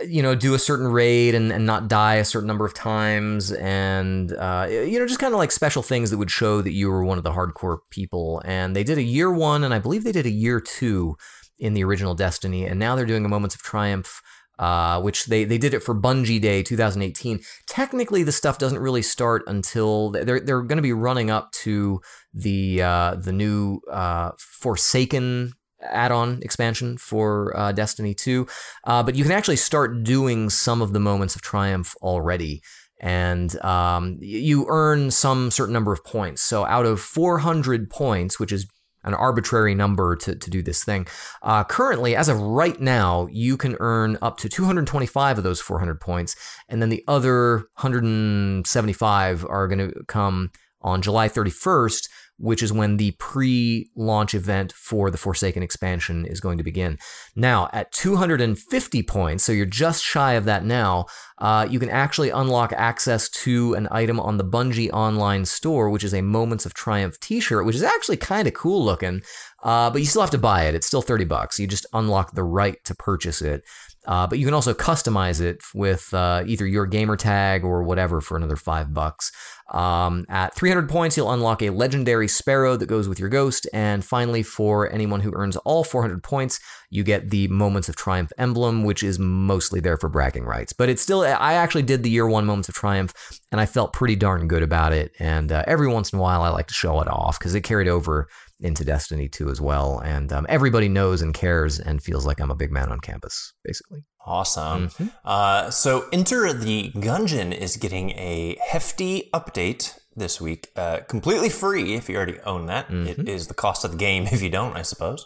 you 0.08 0.22
know, 0.22 0.36
do 0.36 0.54
a 0.54 0.60
certain 0.60 0.88
raid 0.88 1.36
and, 1.36 1.52
and 1.52 1.66
not 1.66 1.88
die 1.88 2.16
a 2.16 2.26
certain 2.26 2.48
number 2.48 2.66
of 2.66 2.74
times, 2.74 3.52
and 3.52 4.34
uh, 4.34 4.68
you 4.70 5.00
know, 5.00 5.08
just 5.08 5.20
kind 5.20 5.34
of 5.34 5.38
like 5.38 5.52
special 5.52 5.82
things 5.82 6.12
that 6.12 6.18
would 6.18 6.32
show 6.32 6.62
that 6.62 6.74
you 6.74 6.90
were 6.90 7.04
one 7.04 7.18
of 7.18 7.24
the 7.24 7.32
hardcore 7.32 7.80
people. 7.90 8.42
And 8.46 8.76
they 8.76 8.84
did 8.84 8.98
a 8.98 9.04
year 9.04 9.32
one, 9.32 9.64
and 9.64 9.74
I 9.74 9.80
believe 9.80 10.04
they 10.04 10.12
did 10.12 10.26
a 10.26 10.32
year 10.32 10.60
two 10.60 11.16
in 11.58 11.74
the 11.74 11.84
original 11.84 12.16
Destiny, 12.16 12.66
and 12.66 12.80
now 12.80 12.96
they're 12.96 13.06
doing 13.06 13.26
a 13.26 13.30
Moments 13.30 13.56
of 13.56 13.62
Triumph 13.62 14.22
uh, 14.60 15.00
which 15.02 15.26
they, 15.28 15.46
they 15.46 15.58
did 15.58 15.74
it 15.74 15.82
for 15.82 15.96
Bungie 15.96 16.42
Day 16.42 16.62
2018. 16.62 17.40
Technically, 17.66 18.24
the 18.24 18.34
stuff 18.34 18.58
doesn't 18.58 18.80
really 18.80 19.02
start 19.02 19.42
until 19.48 20.12
they're 20.12 20.42
they're 20.42 20.62
going 20.62 20.78
to 20.78 20.84
be 20.84 20.94
running 20.94 21.32
up 21.32 21.52
to 21.54 22.02
the 22.34 22.82
uh, 22.82 23.16
the 23.16 23.32
new 23.32 23.80
uh, 23.90 24.32
Forsaken 24.38 25.54
add-on 25.82 26.40
expansion 26.42 26.98
for 26.98 27.56
uh, 27.58 27.72
Destiny 27.72 28.14
2. 28.14 28.48
Uh, 28.84 29.04
but 29.04 29.16
you 29.16 29.24
can 29.24 29.32
actually 29.32 29.56
start 29.56 30.04
doing 30.04 30.50
some 30.50 30.82
of 30.82 30.94
the 30.94 31.00
moments 31.00 31.36
of 31.36 31.42
triumph 31.42 31.96
already. 32.02 32.62
And 33.02 33.60
um, 33.64 34.18
you 34.20 34.66
earn 34.68 35.12
some 35.12 35.52
certain 35.52 35.74
number 35.74 35.94
of 35.94 36.04
points. 36.04 36.42
So 36.42 36.66
out 36.66 36.86
of 36.86 37.00
400 37.00 37.90
points, 37.90 38.40
which 38.40 38.52
is 38.52 38.68
an 39.04 39.14
arbitrary 39.14 39.74
number 39.74 40.16
to, 40.18 40.36
to 40.36 40.50
do 40.50 40.62
this 40.62 40.84
thing. 40.84 41.08
Uh, 41.42 41.64
currently, 41.64 42.16
as 42.16 42.28
of 42.28 42.40
right 42.40 42.80
now, 42.82 43.28
you 43.32 43.56
can 43.58 43.78
earn 43.80 44.18
up 44.22 44.38
to 44.40 44.50
225 44.50 45.38
of 45.38 45.44
those 45.44 45.62
400 45.62 46.02
points, 46.02 46.36
and 46.68 46.82
then 46.82 46.90
the 46.90 47.04
other 47.08 47.60
175 47.76 49.46
are 49.46 49.68
going 49.68 49.80
to 49.80 50.04
come 50.08 50.52
on 50.82 51.02
July 51.02 51.28
31st 51.28 52.08
which 52.40 52.64
is 52.64 52.74
when 52.74 52.98
the 52.98 53.12
pre 53.12 53.90
launch 53.96 54.34
event 54.34 54.72
for 54.74 55.12
the 55.12 55.18
Forsaken 55.18 55.62
expansion 55.62 56.26
is 56.26 56.40
going 56.40 56.58
to 56.58 56.64
begin. 56.64 56.98
Now, 57.36 57.70
at 57.74 57.92
250 57.92 59.04
points, 59.04 59.44
so 59.44 59.52
you're 59.52 59.66
just 59.66 60.04
shy 60.04 60.34
of 60.34 60.46
that 60.46 60.64
now, 60.66 61.06
uh, 61.38 61.68
you 61.70 61.80
can 61.80 61.90
actually 61.90 62.30
unlock 62.30 62.74
access 62.74 63.30
to 63.30 63.74
an 63.74 63.88
item 63.92 64.20
on 64.20 64.38
the 64.38 64.46
Bungie 64.46 64.92
online 64.92 65.46
store, 65.46 65.90
which 65.90 66.04
is 66.04 66.14
a 66.14 66.22
Moments 66.22 66.66
of 66.66 66.74
Triumph 66.74 67.20
t 67.20 67.40
shirt, 67.40 67.66
which 67.66 67.76
is 67.76 67.84
actually 67.84 68.18
kind 68.18 68.48
of 68.48 68.54
cool 68.54 68.84
looking, 68.84 69.22
uh, 69.64 69.90
but 69.90 70.00
you 70.00 70.08
still 70.08 70.22
have 70.22 70.32
to 70.32 70.38
buy 70.38 70.64
it. 70.64 70.76
It's 70.76 70.88
still 70.88 71.02
30 71.02 71.26
bucks. 71.26 71.60
You 71.60 71.68
just 71.68 71.86
unlock 71.94 72.34
the 72.34 72.44
right 72.44 72.78
to 72.86 72.96
purchase 72.96 73.42
it. 73.42 73.64
Uh, 74.08 74.26
but 74.26 74.40
you 74.40 74.46
can 74.46 74.54
also 74.54 74.74
customize 74.74 75.42
it 75.42 75.62
with 75.76 76.14
uh, 76.14 76.44
either 76.48 76.66
your 76.66 76.86
gamer 76.86 77.16
tag 77.16 77.64
or 77.64 77.84
whatever 77.84 78.22
for 78.22 78.38
another 78.38 78.56
five 78.56 78.94
bucks. 78.94 79.32
Um, 79.72 80.26
at 80.30 80.56
300 80.56 80.90
points, 80.90 81.16
you'll 81.16 81.32
unlock 81.32 81.62
a 81.62 81.70
legendary 81.70 82.28
sparrow 82.28 82.76
that 82.76 82.88
goes 82.88 83.08
with 83.08 83.20
your 83.20 83.30
ghost. 83.30 83.68
And 83.74 84.04
finally, 84.04 84.44
for 84.44 84.92
anyone 84.92 85.22
who 85.22 85.32
earns 85.36 85.58
all 85.58 85.84
400 85.84 86.24
points, 86.24 86.60
you 86.90 87.04
get 87.04 87.30
the 87.30 87.48
Moments 87.48 87.90
of 87.90 87.96
Triumph 87.96 88.32
emblem, 88.38 88.84
which 88.84 89.04
is 89.04 89.20
mostly 89.20 89.80
there 89.80 89.98
for 89.98 90.10
bragging 90.10 90.46
rights. 90.46 90.74
But 90.74 90.90
it's 90.90 91.02
still, 91.02 91.22
I 91.22 91.54
actually 91.54 91.84
did 91.84 92.04
the 92.04 92.10
year 92.10 92.28
one 92.28 92.46
Moments 92.46 92.70
of 92.70 92.76
Triumph, 92.76 93.14
and 93.52 93.62
I 93.62 93.66
felt 93.66 93.94
pretty 93.94 94.16
darn 94.16 94.48
good 94.48 94.64
about 94.64 94.94
it. 94.94 95.12
And 95.20 95.52
uh, 95.52 95.64
every 95.68 95.88
once 95.88 96.12
in 96.12 96.20
a 96.20 96.22
while, 96.22 96.42
I 96.42 96.50
like 96.50 96.68
to 96.68 96.74
show 96.74 97.00
it 97.02 97.08
off 97.08 97.38
because 97.38 97.54
it 97.54 97.62
carried 97.62 97.88
over 97.88 98.28
into 98.60 98.84
Destiny 98.84 99.30
2 99.30 99.50
as 99.50 99.62
well. 99.62 100.00
And 100.00 100.34
um, 100.34 100.46
everybody 100.50 100.90
knows 100.90 101.22
and 101.22 101.34
cares 101.34 101.80
and 101.80 102.02
feels 102.02 102.26
like 102.26 102.40
I'm 102.40 102.52
a 102.52 102.56
big 102.56 102.72
man 102.72 102.90
on 102.90 103.00
campus, 103.00 103.54
basically. 103.64 104.00
Awesome. 104.26 104.90
Mm-hmm. 104.90 105.08
Uh, 105.24 105.72
so, 105.72 106.08
Enter 106.12 106.52
the 106.54 106.92
Gungeon 106.96 107.56
is 107.56 107.78
getting 107.78 108.12
a 108.12 108.58
hefty 108.62 109.30
update 109.34 109.98
this 110.16 110.42
week, 110.42 110.68
uh, 110.76 111.00
completely 111.08 111.50
free 111.50 111.96
if 111.96 112.10
you 112.10 112.18
already 112.18 112.40
own 112.42 112.66
that. 112.66 112.90
Mm-hmm. 112.90 113.22
It 113.22 113.30
is 113.30 113.48
the 113.48 113.54
cost 113.54 113.86
of 113.86 113.92
the 113.92 113.98
game 113.98 114.28
if 114.32 114.42
you 114.42 114.50
don't, 114.50 114.76
I 114.76 114.82
suppose. 114.82 115.26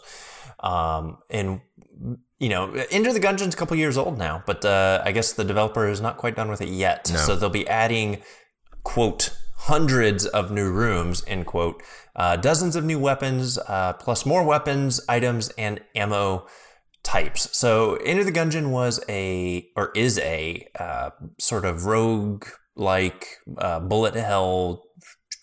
Um, 0.64 1.18
and 1.30 1.60
you 2.38 2.48
know, 2.48 2.72
Enter 2.90 3.12
the 3.12 3.20
Gungeon's 3.20 3.54
a 3.54 3.56
couple 3.56 3.76
years 3.76 3.96
old 3.96 4.18
now, 4.18 4.42
but 4.46 4.64
uh, 4.64 5.02
I 5.04 5.12
guess 5.12 5.32
the 5.32 5.44
developer 5.44 5.88
is 5.88 6.00
not 6.00 6.16
quite 6.16 6.34
done 6.34 6.50
with 6.50 6.60
it 6.60 6.68
yet. 6.68 7.10
No. 7.12 7.18
So 7.18 7.36
they'll 7.36 7.50
be 7.50 7.68
adding, 7.68 8.22
quote, 8.82 9.36
hundreds 9.56 10.26
of 10.26 10.50
new 10.50 10.70
rooms, 10.70 11.22
end 11.26 11.46
quote, 11.46 11.82
uh, 12.16 12.36
dozens 12.36 12.76
of 12.76 12.84
new 12.84 12.98
weapons, 12.98 13.58
uh, 13.68 13.92
plus 13.94 14.26
more 14.26 14.44
weapons, 14.44 15.00
items, 15.08 15.50
and 15.50 15.80
ammo 15.94 16.46
types. 17.02 17.56
So 17.56 17.96
Enter 17.96 18.24
the 18.24 18.32
Gungeon 18.32 18.70
was 18.70 19.00
a, 19.08 19.68
or 19.76 19.92
is 19.94 20.18
a 20.18 20.66
uh, 20.78 21.10
sort 21.38 21.64
of 21.64 21.84
rogue 21.84 22.46
like 22.74 23.36
uh, 23.58 23.80
bullet 23.80 24.14
hell 24.14 24.84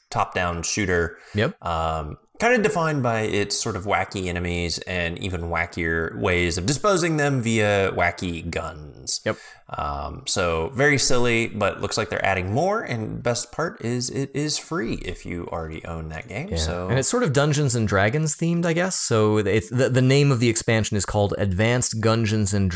top 0.09 0.33
down 0.35 0.63
shooter. 0.63 1.17
Yep. 1.33 1.63
Um, 1.65 2.17
kind 2.41 2.55
of 2.55 2.63
defined 2.63 3.03
by 3.03 3.21
its 3.21 3.55
sort 3.55 3.75
of 3.75 3.85
wacky 3.85 4.25
enemies 4.25 4.79
and 4.79 5.19
even 5.19 5.41
wackier 5.41 6.19
ways 6.19 6.57
of 6.57 6.65
disposing 6.65 7.17
them 7.17 7.39
via 7.39 7.91
wacky 7.91 8.49
guns. 8.49 9.21
Yep. 9.23 9.37
Um, 9.69 10.23
so 10.25 10.71
very 10.73 10.97
silly, 10.97 11.47
but 11.47 11.81
looks 11.81 11.99
like 11.99 12.09
they're 12.09 12.25
adding 12.25 12.51
more. 12.51 12.81
And 12.81 13.21
best 13.21 13.51
part 13.51 13.79
is 13.85 14.09
it 14.09 14.31
is 14.33 14.57
free 14.57 14.95
if 15.05 15.23
you 15.23 15.47
already 15.51 15.85
own 15.85 16.09
that 16.09 16.27
game. 16.27 16.49
Yeah. 16.49 16.57
So 16.57 16.89
and 16.89 16.97
it's 16.97 17.07
sort 17.07 17.21
of 17.21 17.31
Dungeons 17.31 17.75
and 17.75 17.87
Dragons 17.87 18.35
themed, 18.35 18.65
I 18.65 18.73
guess. 18.73 18.95
So 18.95 19.37
it's 19.37 19.69
the, 19.69 19.89
the 19.89 20.01
name 20.01 20.31
of 20.31 20.39
the 20.39 20.49
expansion 20.49 20.97
is 20.97 21.05
called 21.05 21.35
Advanced 21.37 22.01
Dungeons 22.01 22.55
and 22.55 22.71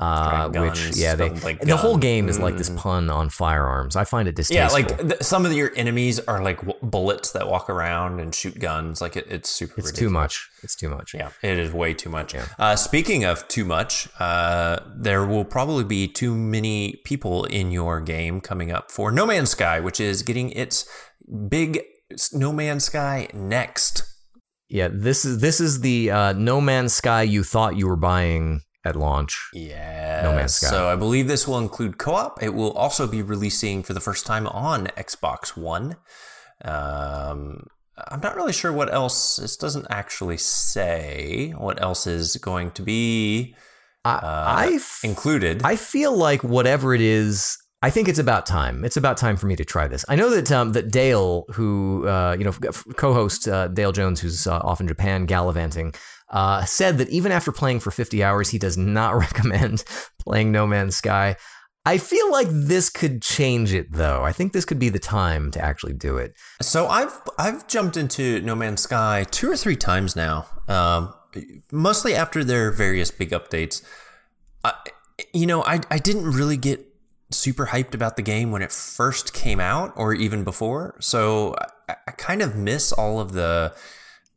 Draguns 0.00 0.56
uh, 0.56 0.60
which 0.60 0.96
yeah, 0.96 1.14
they, 1.14 1.30
like 1.30 1.60
the 1.60 1.76
whole 1.76 1.96
game 1.96 2.28
is 2.28 2.40
like 2.40 2.56
this 2.56 2.68
mm. 2.68 2.76
pun 2.76 3.08
on 3.10 3.28
firearms. 3.28 3.94
I 3.94 4.02
find 4.02 4.26
it 4.26 4.34
distasteful. 4.34 4.80
Yeah, 4.80 5.08
like 5.08 5.22
some 5.22 5.46
of 5.46 5.52
your 5.52 5.70
enemies 5.76 6.18
are 6.18 6.42
like 6.42 6.56
w- 6.56 6.78
bullets 6.82 7.30
that 7.30 7.46
walk 7.46 7.70
around 7.70 8.18
and 8.18 8.34
shoot 8.34 8.58
guns. 8.58 9.00
Like 9.00 9.16
it, 9.16 9.26
it's 9.28 9.48
super. 9.48 9.74
It's 9.78 9.92
ridiculous. 9.92 9.98
too 9.98 10.10
much. 10.10 10.50
It's 10.64 10.74
too 10.74 10.88
much. 10.88 11.14
Yeah, 11.14 11.30
it 11.42 11.60
is 11.60 11.72
way 11.72 11.94
too 11.94 12.10
much. 12.10 12.34
Yeah. 12.34 12.46
Uh, 12.58 12.74
speaking 12.74 13.24
of 13.24 13.46
too 13.46 13.64
much, 13.64 14.08
uh, 14.18 14.80
there 14.96 15.24
will 15.24 15.44
probably 15.44 15.84
be 15.84 16.08
too 16.08 16.34
many 16.34 17.00
people 17.04 17.44
in 17.44 17.70
your 17.70 18.00
game 18.00 18.40
coming 18.40 18.72
up 18.72 18.90
for 18.90 19.12
No 19.12 19.24
Man's 19.24 19.50
Sky, 19.50 19.78
which 19.78 20.00
is 20.00 20.24
getting 20.24 20.50
its 20.50 20.88
big 21.48 21.80
No 22.32 22.52
Man's 22.52 22.86
Sky 22.86 23.28
next. 23.32 24.02
Yeah, 24.68 24.88
this 24.90 25.24
is 25.24 25.38
this 25.38 25.60
is 25.60 25.82
the 25.82 26.10
uh, 26.10 26.32
No 26.32 26.60
Man's 26.60 26.94
Sky 26.94 27.22
you 27.22 27.44
thought 27.44 27.76
you 27.76 27.86
were 27.86 27.94
buying 27.94 28.62
at 28.84 28.96
launch. 28.96 29.50
Yeah. 29.52 30.22
No 30.22 30.34
Man's 30.34 30.56
Sky. 30.56 30.68
So 30.68 30.88
I 30.88 30.96
believe 30.96 31.28
this 31.28 31.48
will 31.48 31.58
include 31.58 31.98
co-op. 31.98 32.42
It 32.42 32.50
will 32.50 32.72
also 32.72 33.06
be 33.06 33.22
releasing 33.22 33.82
for 33.82 33.94
the 33.94 34.00
first 34.00 34.26
time 34.26 34.46
on 34.46 34.86
Xbox 34.88 35.56
One. 35.56 35.96
Um, 36.64 37.66
I'm 37.96 38.20
not 38.20 38.36
really 38.36 38.52
sure 38.52 38.72
what 38.72 38.92
else. 38.92 39.36
This 39.36 39.56
doesn't 39.56 39.86
actually 39.88 40.36
say 40.36 41.54
what 41.56 41.80
else 41.80 42.06
is 42.06 42.36
going 42.36 42.72
to 42.72 42.82
be 42.82 43.54
uh, 44.04 44.20
I, 44.22 44.80
included. 45.02 45.62
I 45.64 45.76
feel 45.76 46.14
like 46.16 46.44
whatever 46.44 46.94
it 46.94 47.00
is, 47.00 47.56
I 47.82 47.90
think 47.90 48.08
it's 48.08 48.18
about 48.18 48.46
time. 48.46 48.84
It's 48.84 48.96
about 48.96 49.16
time 49.16 49.36
for 49.36 49.46
me 49.46 49.56
to 49.56 49.64
try 49.64 49.88
this. 49.88 50.04
I 50.08 50.16
know 50.16 50.30
that 50.30 50.50
um, 50.50 50.72
that 50.72 50.90
Dale, 50.90 51.44
who 51.52 52.06
uh, 52.06 52.36
you 52.38 52.44
know, 52.44 52.52
co-host 52.96 53.46
uh, 53.46 53.68
Dale 53.68 53.92
Jones, 53.92 54.20
who's 54.20 54.46
uh, 54.46 54.58
off 54.58 54.80
in 54.80 54.88
Japan 54.88 55.26
gallivanting, 55.26 55.94
uh, 56.34 56.64
said 56.64 56.98
that 56.98 57.08
even 57.08 57.32
after 57.32 57.52
playing 57.52 57.80
for 57.80 57.90
50 57.90 58.22
hours, 58.22 58.50
he 58.50 58.58
does 58.58 58.76
not 58.76 59.14
recommend 59.18 59.84
playing 60.18 60.52
No 60.52 60.66
Man's 60.66 60.96
Sky. 60.96 61.36
I 61.86 61.98
feel 61.98 62.30
like 62.32 62.48
this 62.50 62.90
could 62.90 63.22
change 63.22 63.72
it 63.72 63.92
though. 63.92 64.22
I 64.24 64.32
think 64.32 64.52
this 64.52 64.64
could 64.64 64.78
be 64.78 64.88
the 64.88 64.98
time 64.98 65.50
to 65.52 65.62
actually 65.62 65.92
do 65.92 66.16
it. 66.16 66.34
So 66.62 66.86
I've 66.86 67.12
I've 67.38 67.66
jumped 67.68 67.96
into 67.96 68.40
No 68.40 68.54
Man's 68.54 68.80
Sky 68.80 69.26
two 69.30 69.50
or 69.50 69.56
three 69.56 69.76
times 69.76 70.16
now. 70.16 70.46
Um, 70.66 71.12
mostly 71.70 72.14
after 72.14 72.42
their 72.42 72.70
various 72.70 73.10
big 73.10 73.30
updates. 73.30 73.82
I, 74.64 74.72
you 75.34 75.44
know, 75.44 75.62
I 75.62 75.80
I 75.90 75.98
didn't 75.98 76.32
really 76.32 76.56
get 76.56 76.86
super 77.30 77.66
hyped 77.66 77.94
about 77.94 78.16
the 78.16 78.22
game 78.22 78.50
when 78.50 78.62
it 78.62 78.72
first 78.72 79.34
came 79.34 79.60
out 79.60 79.92
or 79.94 80.14
even 80.14 80.42
before. 80.42 80.96
So 81.00 81.54
I, 81.86 81.96
I 82.08 82.12
kind 82.12 82.40
of 82.40 82.56
miss 82.56 82.92
all 82.92 83.20
of 83.20 83.32
the 83.32 83.74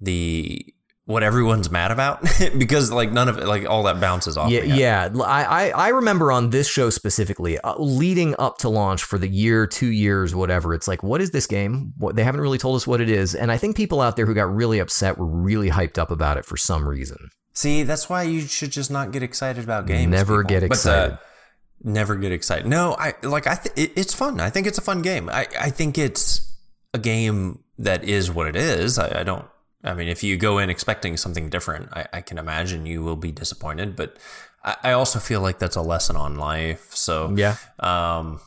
the 0.02 0.74
what 1.08 1.24
everyone's 1.24 1.72
mad 1.72 1.90
about? 1.90 2.22
Because 2.58 2.92
like 2.92 3.12
none 3.14 3.30
of 3.30 3.38
it 3.38 3.48
like 3.48 3.68
all 3.68 3.84
that 3.84 4.00
bounces 4.02 4.38
off 4.38 4.52
yeah 4.52 4.64
yeah. 4.64 5.10
I, 5.24 5.72
I 5.72 5.88
remember 5.90 6.32
on 6.32 6.50
this 6.50 6.68
show 6.68 6.90
specifically 6.90 7.58
uh, 7.60 7.76
leading 7.78 8.36
up 8.38 8.58
to 8.60 8.70
launch 8.70 9.04
for 9.04 9.18
the 9.18 9.28
year 9.28 9.66
two 9.66 9.88
years 9.88 10.36
whatever 10.36 10.74
it's 10.74 10.88
like 10.88 11.04
what 11.04 11.22
is 11.22 11.32
this 11.32 11.48
game? 11.48 11.94
What 11.98 12.16
they 12.18 12.24
haven't 12.24 12.42
really 12.42 12.58
told 12.58 12.76
us 12.76 12.86
what 12.86 13.00
it 13.00 13.10
is. 13.10 13.36
And 13.36 13.52
i 13.52 13.58
think 13.58 13.76
people 13.78 14.02
out 14.02 14.18
there 14.18 14.26
who 14.26 14.34
got 14.34 14.54
really 14.54 14.80
upset 14.80 15.18
were 15.18 15.26
really 15.26 15.70
hyped 15.70 15.98
up 15.98 16.12
about 16.12 16.38
it 16.38 16.46
for 16.46 16.58
some 16.58 16.88
reason. 16.88 17.30
See 17.54 17.84
that's 17.84 18.10
why 18.10 18.24
you 18.24 18.42
should 18.42 18.72
just 18.72 18.92
not 18.92 19.12
get 19.12 19.24
excited 19.24 19.64
about 19.64 19.88
games 19.88 20.12
never 20.12 20.44
people. 20.44 20.50
get 20.50 20.64
excited 20.64 21.12
but, 21.12 21.20
uh, 21.20 21.92
never 21.94 22.16
get 22.18 22.34
excited. 22.34 22.68
No 22.68 22.96
i 23.00 23.14
like 23.24 23.48
i 23.48 23.56
th- 23.56 23.76
it, 23.78 23.98
it's 23.98 24.14
fun. 24.14 24.42
I 24.42 24.50
think 24.50 24.68
it's 24.68 24.78
a 24.78 24.84
fun 24.84 25.02
game. 25.02 25.30
I 25.30 25.48
i 25.60 25.70
think 25.70 25.98
it's 25.98 26.54
a 26.94 27.00
game 27.00 27.64
that 27.78 28.04
is 28.04 28.30
what 28.30 28.48
it 28.48 28.58
is. 28.58 29.00
I, 29.00 29.22
I 29.22 29.24
don't 29.24 29.46
I 29.84 29.94
mean, 29.94 30.08
if 30.08 30.24
you 30.24 30.38
go 30.38 30.58
in 30.58 30.70
expecting 30.70 31.18
something 31.18 31.50
different, 31.50 31.90
I, 31.94 32.08
I 32.14 32.22
can 32.22 32.38
imagine 32.38 32.86
you 32.86 33.04
will 33.04 33.16
be 33.16 33.32
disappointed. 33.32 33.96
But 33.96 34.18
I, 34.64 34.76
I, 34.84 34.92
also 34.94 35.20
feel 35.20 35.42
like 35.42 35.60
that's 35.60 35.76
a 35.76 35.82
lesson 35.82 36.16
on 36.16 36.36
life. 36.36 36.94
So 36.96 37.34
yeah, 37.36 37.58
um, 37.80 38.40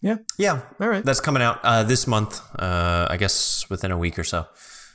yeah, 0.00 0.16
yeah. 0.38 0.60
All 0.80 0.88
right, 0.88 1.04
that's 1.04 1.20
coming 1.20 1.42
out 1.42 1.60
uh, 1.62 1.84
this 1.84 2.06
month. 2.06 2.40
Uh, 2.58 3.06
I 3.08 3.16
guess 3.16 3.68
within 3.70 3.90
a 3.90 3.98
week 3.98 4.18
or 4.18 4.24
so. 4.24 4.46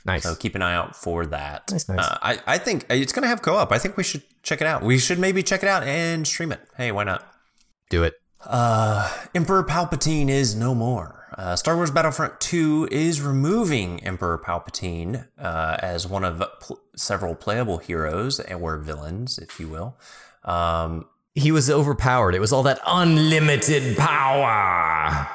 Nice. 0.04 0.22
So 0.22 0.34
keep 0.34 0.54
an 0.54 0.62
eye 0.62 0.74
out 0.74 0.96
for 0.96 1.26
that. 1.26 1.70
Nice, 1.70 1.88
nice. 1.88 1.98
Uh, 1.98 2.18
I, 2.22 2.38
I 2.46 2.58
think 2.58 2.86
it's 2.88 3.12
going 3.12 3.24
to 3.24 3.28
have 3.28 3.42
co-op. 3.42 3.72
I 3.72 3.78
think 3.78 3.96
we 3.96 4.04
should 4.04 4.22
check 4.42 4.60
it 4.60 4.66
out. 4.66 4.82
We 4.82 4.98
should 4.98 5.18
maybe 5.18 5.42
check 5.42 5.62
it 5.62 5.68
out 5.68 5.82
and 5.82 6.26
stream 6.26 6.50
it. 6.52 6.60
Hey, 6.76 6.92
why 6.92 7.04
not? 7.04 7.30
Do 7.90 8.04
it. 8.04 8.14
Uh, 8.44 9.12
Emperor 9.34 9.64
Palpatine 9.64 10.28
is 10.30 10.54
no 10.54 10.74
more. 10.74 11.17
Uh, 11.38 11.54
Star 11.54 11.76
Wars 11.76 11.92
Battlefront 11.92 12.40
2 12.40 12.88
is 12.90 13.22
removing 13.22 14.02
Emperor 14.02 14.38
Palpatine 14.38 15.28
uh, 15.38 15.76
as 15.78 16.04
one 16.04 16.24
of 16.24 16.42
pl- 16.60 16.80
several 16.96 17.36
playable 17.36 17.78
heroes 17.78 18.40
or 18.40 18.76
villains, 18.76 19.38
if 19.38 19.60
you 19.60 19.68
will. 19.68 19.96
Um, 20.44 21.06
he 21.36 21.52
was 21.52 21.70
overpowered. 21.70 22.34
It 22.34 22.40
was 22.40 22.52
all 22.52 22.64
that 22.64 22.80
unlimited 22.84 23.96
power. 23.96 25.28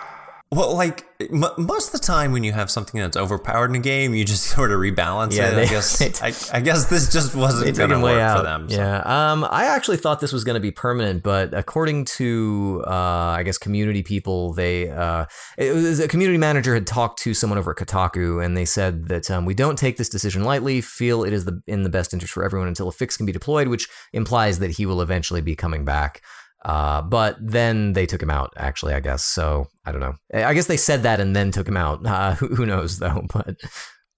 Well, 0.54 0.76
like 0.76 1.06
m- 1.20 1.45
most 1.58 1.88
of 1.93 1.99
the 1.99 2.06
time 2.06 2.32
when 2.32 2.43
you 2.43 2.51
have 2.54 2.70
something 2.70 2.99
that's 2.99 3.18
overpowered 3.18 3.70
in 3.72 3.76
a 3.76 3.80
game, 3.80 4.14
you 4.14 4.24
just 4.26 4.43
sort 4.56 4.72
of 4.72 4.80
rebalance 4.80 5.36
Yeah, 5.36 5.49
it. 5.49 5.56
they- 5.56 5.64
I 5.64 5.68
guess 5.68 6.01
I, 6.54 6.58
I 6.58 6.62
guess 6.62 6.86
this 6.86 7.12
just 7.12 7.36
wasn't 7.36 7.76
going 7.78 7.89
to 7.89 7.99
way 7.99 8.14
work 8.14 8.22
out. 8.22 8.38
for 8.38 8.43
them. 8.43 8.70
so. 8.70 8.76
Yeah. 8.78 9.01
Um, 9.32 9.45
I 9.49 9.66
actually 9.66 9.97
thought 9.97 10.20
this 10.20 10.32
was 10.34 10.43
going 10.43 10.56
to 10.56 10.60
be 10.60 10.72
permanent, 10.72 11.24
but 11.24 11.54
according 11.54 12.06
to, 12.06 12.84
uh, 12.88 12.89
I 12.91 13.43
guess, 13.43 13.58
community 13.58 14.04
people, 14.04 14.54
they, 14.54 14.89
uh, 14.89 15.26
it 15.58 15.74
was 15.74 15.99
a 15.99 16.08
community 16.08 16.38
manager 16.38 16.74
had 16.74 16.86
talked 16.88 17.20
to 17.22 17.34
someone 17.34 17.58
over 17.58 17.72
at 17.72 17.78
Kotaku, 17.78 18.43
and 18.43 18.56
they 18.56 18.66
said 18.66 19.08
that 19.08 19.32
um, 19.32 19.45
we 19.45 19.54
don't 19.54 19.78
take 19.78 19.97
this 19.97 20.10
decision 20.10 20.43
lightly. 20.43 20.82
Feel 20.82 21.24
it 21.24 21.34
is 21.34 21.45
the 21.45 21.62
in 21.68 21.84
the 21.84 21.89
best 21.89 22.14
interest 22.14 22.34
for 22.34 22.43
everyone 22.43 22.68
until 22.68 22.88
a 22.88 22.91
fix 22.91 23.18
can 23.18 23.26
be 23.26 23.32
deployed, 23.32 23.68
which 23.68 23.88
implies 24.12 24.60
that 24.60 24.72
he 24.72 24.86
will 24.86 25.01
eventually 25.01 25.41
be 25.41 25.56
coming 25.56 25.86
back. 25.86 26.22
Uh, 26.64 27.01
but 27.01 27.36
then 27.41 27.93
they 27.93 28.05
took 28.05 28.22
him 28.22 28.30
out, 28.30 28.53
actually, 28.57 28.93
I 28.93 28.99
guess. 28.99 29.26
So 29.26 29.68
I 29.86 29.91
don't 29.91 30.01
know. 30.01 30.16
I 30.34 30.53
guess 30.53 30.68
they 30.68 30.78
said 30.78 31.03
that 31.03 31.20
and 31.20 31.36
then 31.36 31.51
took 31.51 31.68
him 31.68 31.78
out. 31.78 32.01
Uh, 32.14 32.36
who, 32.36 32.47
who 32.47 32.66
knows, 32.66 32.99
though? 32.99 33.26
But 33.34 33.55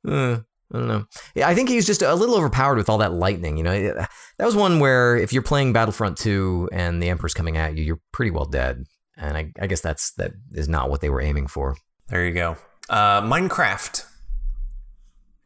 uh, 0.08 0.40
I 0.74 0.78
don't 0.78 0.88
know. 0.88 1.06
Yeah, 1.34 1.48
I 1.48 1.56
think 1.56 1.70
he's 1.70 1.86
just 1.86 2.02
a 2.02 2.14
little 2.14 2.36
overpowered 2.36 2.78
with 2.78 2.90
all 2.90 2.98
that 2.98 3.14
lightning. 3.14 3.58
You 3.58 3.64
know, 3.64 3.94
that 3.94 4.46
was 4.46 4.56
one 4.56 4.80
where 4.80 5.16
if 5.16 5.32
you're 5.32 5.42
playing 5.42 5.74
Battlefront 5.74 6.18
2 6.18 6.70
and 6.72 7.02
the 7.02 7.10
Emperor's 7.10 7.34
coming 7.34 7.58
at 7.58 7.78
you, 7.78 7.84
you're 7.84 8.02
pretty 8.12 8.32
well 8.32 8.46
dead. 8.46 8.84
And 9.18 9.38
I, 9.38 9.52
I 9.60 9.68
guess 9.68 9.82
that's 9.82 10.12
that 10.14 10.34
is 10.52 10.68
not 10.68 10.90
what 10.90 11.02
they 11.02 11.10
were 11.10 11.22
aiming 11.22 11.48
for. 11.48 11.78
There 12.10 12.26
you 12.26 12.34
go. 12.34 12.58
Uh, 12.90 13.22
Minecraft 13.22 14.06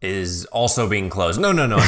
is 0.02 0.46
also 0.46 0.88
being 0.88 1.10
closed. 1.10 1.40
No, 1.40 1.52
no, 1.52 1.66
no. 1.66 1.78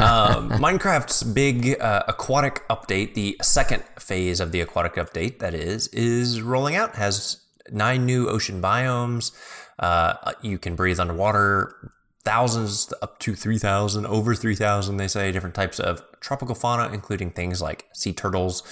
Um, 0.00 0.50
Minecraft's 0.50 1.22
big 1.22 1.80
uh, 1.80 2.02
aquatic 2.08 2.66
update, 2.68 3.14
the 3.14 3.36
second 3.42 3.84
phase 3.98 4.40
of 4.40 4.50
the 4.50 4.60
aquatic 4.60 4.94
update, 4.94 5.38
that 5.38 5.54
is, 5.54 5.86
is 5.88 6.42
rolling 6.42 6.74
out. 6.74 6.96
Has 6.96 7.38
nine 7.70 8.06
new 8.06 8.28
ocean 8.28 8.60
biomes. 8.60 9.30
Uh, 9.78 10.32
you 10.42 10.58
can 10.58 10.74
breathe 10.74 10.98
underwater. 10.98 11.92
Thousands, 12.24 12.92
up 13.00 13.18
to 13.20 13.34
3,000, 13.34 14.04
over 14.06 14.34
3,000, 14.34 14.96
they 14.96 15.08
say, 15.08 15.30
different 15.32 15.54
types 15.54 15.78
of 15.78 16.02
tropical 16.20 16.54
fauna, 16.54 16.92
including 16.92 17.30
things 17.30 17.62
like 17.62 17.86
sea 17.92 18.12
turtles, 18.12 18.62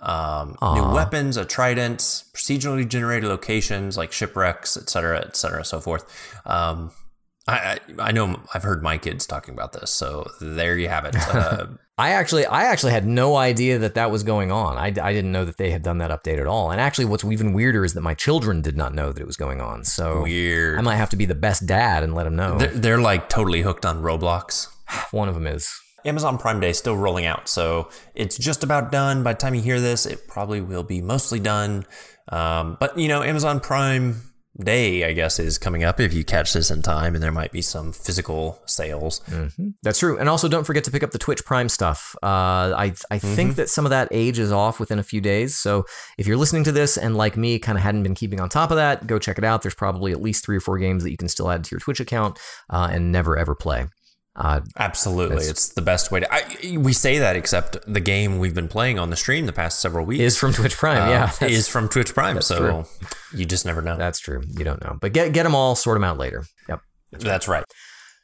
um, 0.00 0.56
new 0.74 0.92
weapons, 0.92 1.36
a 1.36 1.44
trident, 1.44 1.98
procedurally 1.98 2.88
generated 2.88 3.28
locations 3.28 3.96
like 3.96 4.12
shipwrecks, 4.12 4.76
etc., 4.76 5.18
etc., 5.18 5.64
so 5.64 5.80
forth. 5.80 6.04
Um, 6.46 6.92
I, 7.46 7.52
I 7.52 7.78
I 7.98 8.12
know 8.12 8.40
I've 8.54 8.62
heard 8.62 8.82
my 8.82 8.98
kids 8.98 9.26
talking 9.26 9.54
about 9.54 9.72
this, 9.72 9.92
so 9.92 10.26
there 10.40 10.76
you 10.78 10.88
have 10.88 11.04
it. 11.04 11.16
Uh, 11.34 11.66
I 11.96 12.10
actually, 12.10 12.44
I 12.44 12.64
actually 12.64 12.90
had 12.90 13.06
no 13.06 13.36
idea 13.36 13.78
that 13.78 13.94
that 13.94 14.10
was 14.10 14.24
going 14.24 14.50
on. 14.50 14.76
I, 14.76 14.86
I 14.86 15.12
didn't 15.12 15.30
know 15.30 15.44
that 15.44 15.58
they 15.58 15.70
had 15.70 15.82
done 15.82 15.98
that 15.98 16.10
update 16.10 16.40
at 16.40 16.46
all. 16.46 16.72
And 16.72 16.80
actually, 16.80 17.04
what's 17.04 17.24
even 17.24 17.52
weirder 17.52 17.84
is 17.84 17.94
that 17.94 18.00
my 18.00 18.14
children 18.14 18.62
did 18.62 18.76
not 18.76 18.94
know 18.94 19.12
that 19.12 19.20
it 19.20 19.26
was 19.26 19.36
going 19.36 19.60
on. 19.60 19.84
So 19.84 20.22
weird. 20.22 20.78
I 20.78 20.82
might 20.82 20.96
have 20.96 21.10
to 21.10 21.16
be 21.16 21.24
the 21.24 21.36
best 21.36 21.66
dad 21.66 22.02
and 22.02 22.14
let 22.14 22.24
them 22.24 22.34
know. 22.34 22.58
they're, 22.58 22.72
they're 22.72 23.00
like 23.00 23.28
totally 23.28 23.62
hooked 23.62 23.86
on 23.86 24.02
Roblox. 24.02 24.68
One 25.12 25.28
of 25.28 25.34
them 25.34 25.46
is. 25.46 25.72
Amazon 26.04 26.36
Prime 26.36 26.58
Day 26.60 26.70
is 26.70 26.78
still 26.78 26.96
rolling 26.96 27.24
out, 27.26 27.48
so 27.48 27.88
it's 28.14 28.36
just 28.36 28.62
about 28.64 28.92
done. 28.92 29.22
By 29.22 29.32
the 29.32 29.38
time 29.38 29.54
you 29.54 29.62
hear 29.62 29.80
this, 29.80 30.04
it 30.04 30.26
probably 30.26 30.60
will 30.60 30.82
be 30.82 31.00
mostly 31.00 31.40
done. 31.40 31.86
Um, 32.28 32.76
but 32.80 32.98
you 32.98 33.08
know, 33.08 33.22
Amazon 33.22 33.60
Prime 33.60 34.20
Day, 34.62 35.04
I 35.04 35.12
guess, 35.14 35.40
is 35.40 35.58
coming 35.58 35.82
up 35.82 35.98
if 35.98 36.14
you 36.14 36.22
catch 36.24 36.52
this 36.52 36.70
in 36.70 36.80
time, 36.80 37.14
and 37.16 37.22
there 37.24 37.32
might 37.32 37.50
be 37.50 37.60
some 37.60 37.92
physical 37.92 38.62
sales. 38.66 39.20
That's 39.82 39.98
true. 39.98 40.16
And 40.16 40.28
also, 40.28 40.46
don't 40.46 40.62
forget 40.62 40.84
to 40.84 40.92
pick 40.92 41.02
up 41.02 41.10
the 41.10 41.18
Twitch 41.18 41.44
Prime 41.44 41.68
stuff. 41.68 42.14
Uh, 42.22 42.26
I 42.76 42.94
I 43.10 43.18
Mm-hmm. 43.18 43.34
think 43.34 43.56
that 43.56 43.68
some 43.68 43.84
of 43.84 43.90
that 43.90 44.06
age 44.12 44.38
is 44.38 44.52
off 44.52 44.78
within 44.78 45.00
a 45.00 45.02
few 45.02 45.20
days. 45.20 45.56
So 45.56 45.86
if 46.18 46.28
you're 46.28 46.36
listening 46.36 46.62
to 46.64 46.72
this 46.72 46.96
and 46.96 47.16
like 47.16 47.36
me, 47.36 47.58
kind 47.58 47.76
of 47.76 47.82
hadn't 47.82 48.04
been 48.04 48.14
keeping 48.14 48.40
on 48.40 48.48
top 48.48 48.70
of 48.70 48.76
that, 48.76 49.08
go 49.08 49.18
check 49.18 49.38
it 49.38 49.44
out. 49.44 49.62
There's 49.62 49.74
probably 49.74 50.12
at 50.12 50.22
least 50.22 50.44
three 50.44 50.56
or 50.56 50.60
four 50.60 50.78
games 50.78 51.02
that 51.02 51.10
you 51.10 51.16
can 51.16 51.28
still 51.28 51.50
add 51.50 51.64
to 51.64 51.70
your 51.72 51.80
Twitch 51.80 51.98
account 51.98 52.38
uh, 52.70 52.88
and 52.92 53.10
never 53.10 53.36
ever 53.36 53.56
play. 53.56 53.86
Uh, 54.36 54.60
Absolutely, 54.76 55.36
That's- 55.36 55.50
it's 55.50 55.68
the 55.68 55.82
best 55.82 56.10
way 56.10 56.20
to. 56.20 56.34
I, 56.34 56.76
we 56.78 56.92
say 56.92 57.18
that, 57.18 57.36
except 57.36 57.76
the 57.86 58.00
game 58.00 58.38
we've 58.38 58.54
been 58.54 58.66
playing 58.68 58.98
on 58.98 59.10
the 59.10 59.16
stream 59.16 59.46
the 59.46 59.52
past 59.52 59.80
several 59.80 60.04
weeks 60.04 60.20
is 60.22 60.36
from 60.36 60.52
Twitch 60.52 60.76
Prime. 60.76 61.02
uh, 61.02 61.08
yeah, 61.10 61.26
that's, 61.26 61.42
is 61.52 61.68
from 61.68 61.88
Twitch 61.88 62.14
Prime. 62.14 62.40
So 62.42 62.58
true. 62.58 63.08
you 63.38 63.46
just 63.46 63.64
never 63.64 63.80
know. 63.80 63.96
that's 63.96 64.18
true. 64.18 64.42
You 64.48 64.64
don't 64.64 64.82
know, 64.82 64.98
but 65.00 65.12
get 65.12 65.32
get 65.32 65.44
them 65.44 65.54
all, 65.54 65.76
sort 65.76 65.94
them 65.94 66.04
out 66.04 66.18
later. 66.18 66.44
Yep. 66.68 66.80
That's 67.12 67.46
right. 67.46 67.64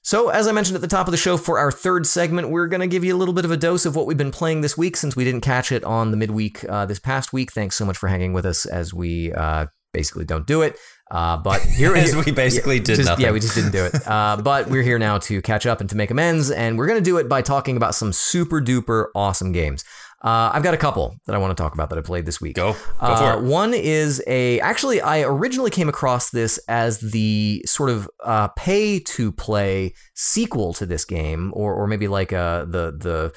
So, 0.03 0.31
as 0.31 0.49
I 0.49 0.53
mentioned 0.53 0.77
at 0.77 0.81
the 0.81 0.89
top 0.89 1.07
of 1.07 1.11
the 1.13 1.19
show, 1.19 1.37
for 1.37 1.59
our 1.59 1.71
third 1.71 2.07
segment, 2.07 2.49
we're 2.49 2.67
going 2.69 2.81
to 2.81 2.87
give 2.87 3.05
you 3.05 3.15
a 3.15 3.19
little 3.19 3.35
bit 3.35 3.45
of 3.45 3.51
a 3.51 3.57
dose 3.57 3.85
of 3.85 3.95
what 3.95 4.07
we've 4.07 4.17
been 4.17 4.31
playing 4.31 4.63
this 4.63 4.77
week 4.77 4.97
since 4.97 5.15
we 5.15 5.25
didn't 5.25 5.43
catch 5.43 5.71
it 5.71 5.85
on 5.85 6.11
the 6.11 6.17
midweek 6.17 6.65
uh, 6.69 6.87
this 6.87 6.99
past 6.99 7.33
week. 7.35 7.53
Thanks 7.53 7.77
so 7.77 7.85
much 7.85 7.99
for 7.99 8.09
hanging 8.09 8.33
with 8.33 8.47
us 8.47 8.65
as 8.65 8.95
we 8.95 9.31
uh, 9.35 9.67
basically 9.93 10.25
don't 10.25 10.47
do 10.47 10.63
it. 10.63 10.77
Uh, 11.11 11.37
but 11.37 11.61
here 11.63 11.95
is 12.03 12.15
we 12.15 12.31
basically 12.33 12.79
did 12.79 12.97
just- 12.97 13.09
nothing. 13.09 13.25
Yeah, 13.25 13.33
we 13.33 13.41
just 13.41 13.55
didn't 13.55 13.73
do 13.73 13.85
it. 13.85 13.95
Uh, 14.07 14.37
but 14.37 14.69
we're 14.69 14.83
here 14.83 14.99
now 14.99 15.19
to 15.19 15.41
catch 15.43 15.67
up 15.67 15.81
and 15.81 15.89
to 15.91 15.97
make 15.97 16.11
amends, 16.11 16.51
and 16.51 16.77
we're 16.79 16.87
going 16.87 16.99
to 16.99 17.05
do 17.05 17.17
it 17.19 17.29
by 17.29 17.43
talking 17.43 17.77
about 17.77 17.95
some 17.95 18.13
super 18.13 18.61
duper 18.61 19.07
awesome 19.15 19.53
games. 19.53 19.85
Uh, 20.23 20.51
I've 20.53 20.63
got 20.63 20.75
a 20.75 20.77
couple 20.77 21.17
that 21.27 21.35
I 21.35 21.39
want 21.39 21.57
to 21.57 21.63
talk 21.63 21.73
about 21.75 21.89
that 21.91 21.99
I 21.99 22.03
played 22.03 22.27
this 22.27 22.41
week. 22.43 22.57
Go, 22.57 22.73
go 22.73 22.79
Uh, 23.01 23.35
for 23.35 23.39
it. 23.41 23.45
One 23.49 23.73
is 23.73 24.23
a. 24.27 24.61
Actually, 24.61 25.01
I 25.01 25.21
originally 25.23 25.71
came 25.71 25.89
across 25.89 26.31
this 26.31 26.59
as 26.69 26.99
the 27.01 27.63
sort 27.67 27.89
of 27.91 28.09
uh, 28.25 28.49
pay 28.49 28.99
to 29.01 29.33
play 29.33 29.95
sequel 30.15 30.75
to 30.75 30.85
this 30.87 31.05
game, 31.05 31.53
or 31.55 31.73
or 31.75 31.87
maybe 31.87 32.07
like 32.09 32.33
uh, 32.33 32.65
the 32.67 32.93
the 32.99 33.33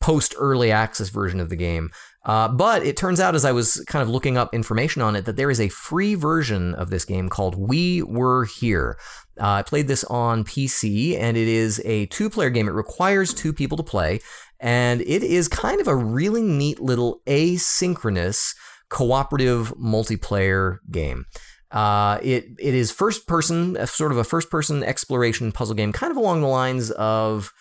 post 0.00 0.34
early 0.38 0.70
access 0.70 1.08
version 1.08 1.40
of 1.40 1.48
the 1.48 1.56
game. 1.56 1.90
Uh, 2.28 2.46
but 2.46 2.84
it 2.84 2.94
turns 2.94 3.20
out, 3.20 3.34
as 3.34 3.46
I 3.46 3.52
was 3.52 3.82
kind 3.86 4.02
of 4.02 4.10
looking 4.10 4.36
up 4.36 4.54
information 4.54 5.00
on 5.00 5.16
it, 5.16 5.24
that 5.24 5.36
there 5.36 5.50
is 5.50 5.60
a 5.60 5.70
free 5.70 6.14
version 6.14 6.74
of 6.74 6.90
this 6.90 7.06
game 7.06 7.30
called 7.30 7.54
We 7.54 8.02
Were 8.02 8.44
Here. 8.44 8.98
Uh, 9.40 9.52
I 9.52 9.62
played 9.62 9.88
this 9.88 10.04
on 10.04 10.44
PC, 10.44 11.18
and 11.18 11.38
it 11.38 11.48
is 11.48 11.80
a 11.86 12.04
two 12.06 12.28
player 12.28 12.50
game. 12.50 12.68
It 12.68 12.72
requires 12.72 13.32
two 13.32 13.54
people 13.54 13.78
to 13.78 13.82
play, 13.82 14.20
and 14.60 15.00
it 15.00 15.22
is 15.22 15.48
kind 15.48 15.80
of 15.80 15.88
a 15.88 15.96
really 15.96 16.42
neat 16.42 16.80
little 16.80 17.22
asynchronous 17.26 18.54
cooperative 18.90 19.72
multiplayer 19.78 20.78
game. 20.90 21.24
Uh, 21.70 22.18
it 22.22 22.44
it 22.58 22.74
is 22.74 22.90
first 22.90 23.26
person, 23.26 23.74
sort 23.86 24.12
of 24.12 24.18
a 24.18 24.24
first 24.24 24.50
person 24.50 24.84
exploration 24.84 25.50
puzzle 25.50 25.74
game, 25.74 25.94
kind 25.94 26.10
of 26.10 26.18
along 26.18 26.42
the 26.42 26.46
lines 26.46 26.90
of, 26.90 27.54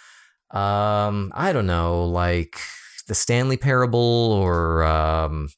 um, 0.52 1.32
I 1.34 1.54
don't 1.54 1.68
know, 1.68 2.04
like 2.04 2.60
the 3.08 3.16
Stanley 3.16 3.58
Parable 3.58 4.00
or 4.34 4.84
um, 4.84 5.50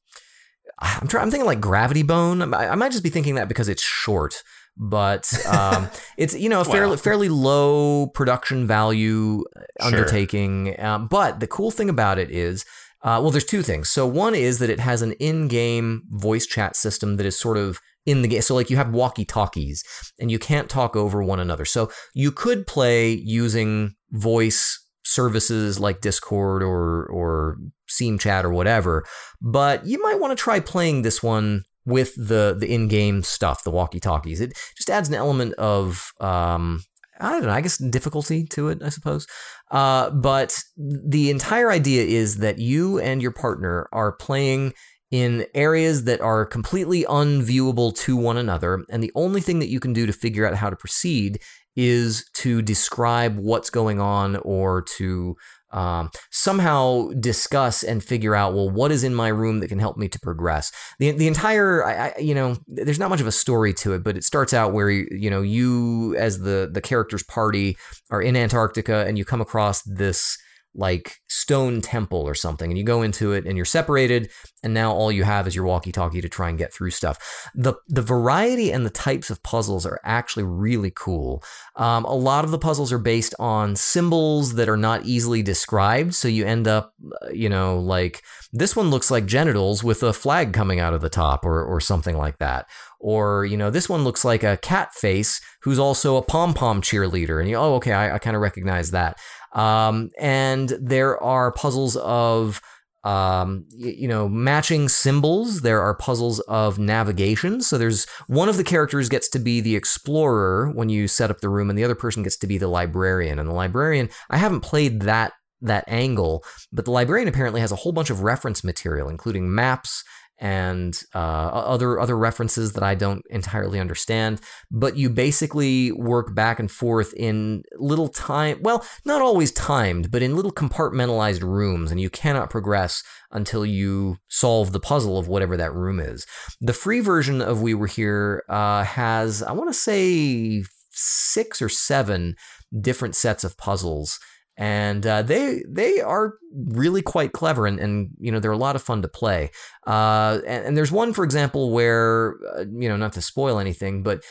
I'm 0.79 1.07
trying. 1.07 1.23
I'm 1.23 1.31
thinking 1.31 1.45
like 1.47 1.59
Gravity 1.61 2.03
Bone. 2.03 2.53
I, 2.53 2.69
I 2.69 2.75
might 2.75 2.91
just 2.91 3.03
be 3.03 3.09
thinking 3.09 3.35
that 3.35 3.47
because 3.49 3.67
it's 3.67 3.81
short, 3.83 4.43
but 4.77 5.31
um, 5.45 5.89
it's 6.17 6.33
you 6.33 6.49
know 6.49 6.61
a 6.61 6.65
fairly 6.65 6.91
Wow. 6.91 6.97
fairly 6.97 7.29
low 7.29 8.07
production 8.07 8.65
value 8.67 9.43
Sure. 9.81 9.87
undertaking. 9.87 10.79
Um, 10.79 11.07
but 11.07 11.39
the 11.39 11.47
cool 11.47 11.71
thing 11.71 11.89
about 11.89 12.17
it 12.19 12.31
is. 12.31 12.65
Uh, 13.01 13.17
well, 13.21 13.31
there's 13.31 13.45
two 13.45 13.61
things. 13.63 13.87
So 13.89 14.05
one 14.05 14.35
is 14.35 14.59
that 14.59 14.69
it 14.69 14.81
has 14.81 15.01
an 15.01 15.13
in-game 15.21 16.03
voice 16.09 16.45
chat 16.45 16.75
system 16.75 17.15
that 17.15 17.25
is 17.25 17.39
sort 17.39 17.55
of 17.55 17.79
in 18.05 18.23
the 18.23 18.27
game. 18.27 18.41
So 18.41 18.53
like 18.55 18.69
you 18.69 18.75
have 18.75 18.93
walkie-talkies 18.93 19.85
and 20.19 20.29
you 20.29 20.37
can't 20.37 20.69
talk 20.69 20.97
over 20.97 21.23
one 21.23 21.39
another. 21.39 21.63
So 21.63 21.89
you 22.13 22.29
could 22.29 22.67
play 22.67 23.11
using 23.13 23.95
voice 24.11 24.85
services 25.09 25.79
like 25.79 26.01
Discord 26.01 26.61
or 26.63 27.05
or 27.05 27.57
Steam 27.87 28.17
Chat 28.17 28.45
or 28.45 28.51
whatever, 28.51 29.03
but 29.41 29.85
you 29.85 30.01
might 30.01 30.19
want 30.19 30.37
to 30.37 30.41
try 30.41 30.59
playing 30.59 31.01
this 31.01 31.23
one 31.23 31.63
with 31.85 32.13
the 32.15 32.55
the 32.57 32.71
in-game 32.71 33.23
stuff, 33.23 33.63
the 33.63 33.71
walkie-talkies. 33.71 34.41
It 34.41 34.53
just 34.77 34.89
adds 34.89 35.09
an 35.09 35.15
element 35.15 35.53
of 35.55 36.11
um, 36.19 36.83
I 37.19 37.31
don't 37.31 37.43
know, 37.43 37.49
I 37.49 37.61
guess 37.61 37.77
difficulty 37.77 38.45
to 38.47 38.69
it, 38.69 38.81
I 38.83 38.89
suppose. 38.89 39.27
Uh, 39.71 40.09
but 40.11 40.57
the 40.77 41.29
entire 41.29 41.71
idea 41.71 42.03
is 42.03 42.37
that 42.37 42.59
you 42.59 42.99
and 42.99 43.21
your 43.21 43.31
partner 43.31 43.87
are 43.91 44.13
playing 44.13 44.73
in 45.11 45.45
areas 45.55 46.03
that 46.03 46.21
are 46.21 46.45
completely 46.45 47.03
unviewable 47.05 47.97
to 47.97 48.15
one 48.15 48.37
another, 48.37 48.85
and 48.91 49.01
the 49.01 49.11
only 49.15 49.41
thing 49.41 49.59
that 49.59 49.69
you 49.69 49.79
can 49.79 49.91
do 49.91 50.05
to 50.05 50.13
figure 50.13 50.45
out 50.45 50.55
how 50.55 50.69
to 50.69 50.75
proceed 50.75 51.39
is 51.75 52.25
to 52.35 52.61
describe 52.61 53.37
what's 53.37 53.69
going 53.69 53.99
on 54.01 54.37
or 54.37 54.81
to 54.97 55.35
um, 55.71 56.09
somehow 56.31 57.09
discuss 57.19 57.83
and 57.83 58.03
figure 58.03 58.35
out 58.35 58.53
well 58.53 58.69
what 58.69 58.91
is 58.91 59.03
in 59.03 59.13
my 59.13 59.27
room 59.27 59.59
that 59.59 59.67
can 59.67 59.79
help 59.79 59.97
me 59.97 60.07
to 60.07 60.19
progress. 60.19 60.71
The, 60.97 61.11
the 61.11 61.27
entire 61.27 61.85
I, 61.85 61.93
I, 61.93 62.19
you 62.19 62.33
know 62.33 62.57
there's 62.67 62.99
not 62.99 63.09
much 63.09 63.21
of 63.21 63.27
a 63.27 63.31
story 63.31 63.73
to 63.75 63.93
it 63.93 64.03
but 64.03 64.17
it 64.17 64.23
starts 64.23 64.53
out 64.53 64.73
where 64.73 64.89
you 64.89 65.29
know 65.29 65.41
you 65.41 66.15
as 66.17 66.39
the 66.39 66.69
the 66.71 66.81
character's 66.81 67.23
party 67.23 67.77
are 68.09 68.21
in 68.21 68.35
antarctica 68.35 69.05
and 69.07 69.17
you 69.17 69.25
come 69.25 69.41
across 69.41 69.83
this 69.83 70.37
like 70.75 71.15
stone 71.27 71.81
temple 71.81 72.21
or 72.21 72.35
something 72.35 72.69
and 72.69 72.77
you 72.77 72.83
go 72.83 73.01
into 73.01 73.31
it 73.31 73.45
and 73.45 73.57
you're 73.57 73.65
separated 73.65 74.29
and 74.63 74.73
now 74.73 74.91
all 74.91 75.11
you 75.11 75.23
have 75.23 75.47
is 75.47 75.55
your 75.55 75.65
walkie-talkie 75.65 76.21
to 76.21 76.29
try 76.29 76.49
and 76.49 76.57
get 76.57 76.73
through 76.73 76.91
stuff. 76.91 77.49
The 77.55 77.75
the 77.87 78.01
variety 78.01 78.71
and 78.71 78.85
the 78.85 78.89
types 78.89 79.29
of 79.29 79.41
puzzles 79.41 79.85
are 79.85 79.99
actually 80.03 80.43
really 80.43 80.91
cool. 80.93 81.43
Um, 81.75 82.05
a 82.05 82.13
lot 82.13 82.43
of 82.43 82.51
the 82.51 82.59
puzzles 82.59 82.91
are 82.91 82.99
based 82.99 83.33
on 83.39 83.75
symbols 83.75 84.55
that 84.55 84.69
are 84.69 84.77
not 84.77 85.05
easily 85.05 85.41
described 85.41 86.13
so 86.13 86.27
you 86.27 86.45
end 86.45 86.67
up 86.67 86.93
uh, 87.21 87.29
you 87.29 87.49
know 87.49 87.79
like 87.79 88.21
this 88.51 88.75
one 88.75 88.89
looks 88.89 89.11
like 89.11 89.25
genitals 89.25 89.83
with 89.83 90.01
a 90.03 90.13
flag 90.13 90.53
coming 90.53 90.79
out 90.79 90.93
of 90.93 91.01
the 91.01 91.09
top 91.09 91.45
or 91.45 91.63
or 91.63 91.79
something 91.79 92.17
like 92.17 92.37
that. 92.39 92.67
Or 92.99 93.45
you 93.45 93.55
know, 93.55 93.69
this 93.69 93.87
one 93.87 94.03
looks 94.03 94.25
like 94.25 94.43
a 94.43 94.57
cat 94.57 94.93
face 94.93 95.39
who's 95.61 95.79
also 95.79 96.17
a 96.17 96.21
pom 96.21 96.53
pom 96.53 96.81
cheerleader, 96.81 97.39
and 97.39 97.49
you 97.49 97.55
oh 97.55 97.75
okay, 97.75 97.93
I, 97.93 98.15
I 98.15 98.19
kind 98.19 98.35
of 98.35 98.41
recognize 98.41 98.91
that. 98.91 99.17
Um, 99.53 100.09
and 100.19 100.69
there 100.79 101.21
are 101.21 101.51
puzzles 101.51 101.95
of 101.97 102.61
um, 103.03 103.65
you 103.69 104.07
know, 104.07 104.27
matching 104.27 104.89
symbols. 104.89 105.61
There 105.61 105.81
are 105.81 105.95
puzzles 105.95 106.39
of 106.41 106.77
navigation. 106.77 107.61
So 107.61 107.77
there's 107.77 108.05
one 108.27 108.49
of 108.49 108.57
the 108.57 108.63
characters 108.63 109.07
gets 109.07 109.29
to 109.29 109.39
be 109.39 109.61
the 109.61 109.75
explorer 109.75 110.71
when 110.71 110.89
you 110.89 111.07
set 111.07 111.31
up 111.31 111.39
the 111.39 111.49
room, 111.49 111.69
and 111.69 111.79
the 111.79 111.83
other 111.83 111.95
person 111.95 112.23
gets 112.23 112.37
to 112.37 112.47
be 112.47 112.57
the 112.57 112.67
librarian. 112.67 113.39
And 113.39 113.47
the 113.47 113.53
librarian, 113.53 114.09
I 114.29 114.37
haven't 114.37 114.61
played 114.61 115.01
that 115.01 115.33
that 115.61 115.83
angle, 115.87 116.43
but 116.71 116.85
the 116.85 116.91
librarian 116.91 117.27
apparently 117.27 117.59
has 117.59 117.71
a 117.71 117.77
whole 117.77 117.91
bunch 117.91 118.09
of 118.09 118.23
reference 118.23 118.63
material, 118.63 119.09
including 119.09 119.53
maps 119.53 120.03
and 120.39 120.97
uh, 121.13 121.17
other 121.17 121.99
other 121.99 122.17
references 122.17 122.73
that 122.73 122.83
I 122.83 122.95
don't 122.95 123.23
entirely 123.29 123.79
understand. 123.79 124.41
But 124.71 124.97
you 124.97 125.09
basically 125.09 125.91
work 125.91 126.33
back 126.33 126.59
and 126.59 126.71
forth 126.71 127.13
in 127.13 127.63
little 127.77 128.07
time. 128.07 128.59
Well, 128.61 128.85
not 129.05 129.21
always 129.21 129.51
timed, 129.51 130.11
but 130.11 130.21
in 130.21 130.35
little 130.35 130.51
compartmentalized 130.51 131.41
rooms, 131.41 131.91
and 131.91 131.99
you 131.99 132.09
cannot 132.09 132.49
progress 132.49 133.03
until 133.31 133.65
you 133.65 134.17
solve 134.27 134.71
the 134.71 134.79
puzzle 134.79 135.17
of 135.17 135.27
whatever 135.27 135.57
that 135.57 135.73
room 135.73 135.99
is. 135.99 136.25
The 136.61 136.73
free 136.73 137.01
version 137.01 137.41
of 137.41 137.61
We 137.61 137.73
Were 137.73 137.87
Here 137.87 138.43
uh, 138.49 138.83
has, 138.83 139.43
I 139.43 139.51
want 139.51 139.69
to 139.69 139.73
say, 139.73 140.63
six 140.91 141.61
or 141.61 141.69
seven 141.69 142.35
different 142.81 143.15
sets 143.15 143.43
of 143.43 143.57
puzzles 143.57 144.19
and 144.59 145.07
uh, 145.07 145.21
they 145.21 145.63
they 145.67 146.01
are 146.01 146.33
really 146.53 147.01
quite 147.01 147.31
clever 147.31 147.65
and, 147.65 147.79
and 147.79 148.09
you 148.19 148.29
know 148.29 148.41
they're 148.41 148.51
a 148.51 148.57
lot 148.57 148.75
of 148.75 148.81
fun 148.83 149.01
to 149.01 149.07
play. 149.07 149.49
Uh, 149.87 150.41
and, 150.45 150.65
and, 150.65 150.77
there's 150.77 150.91
one 150.91 151.13
for 151.13 151.23
example 151.23 151.71
where 151.71 152.35
uh, 152.57 152.65
you 152.69 152.89
know 152.89 152.97
not 152.97 153.13
to 153.13 153.21
spoil 153.21 153.57
anything 153.57 154.03
but 154.03 154.21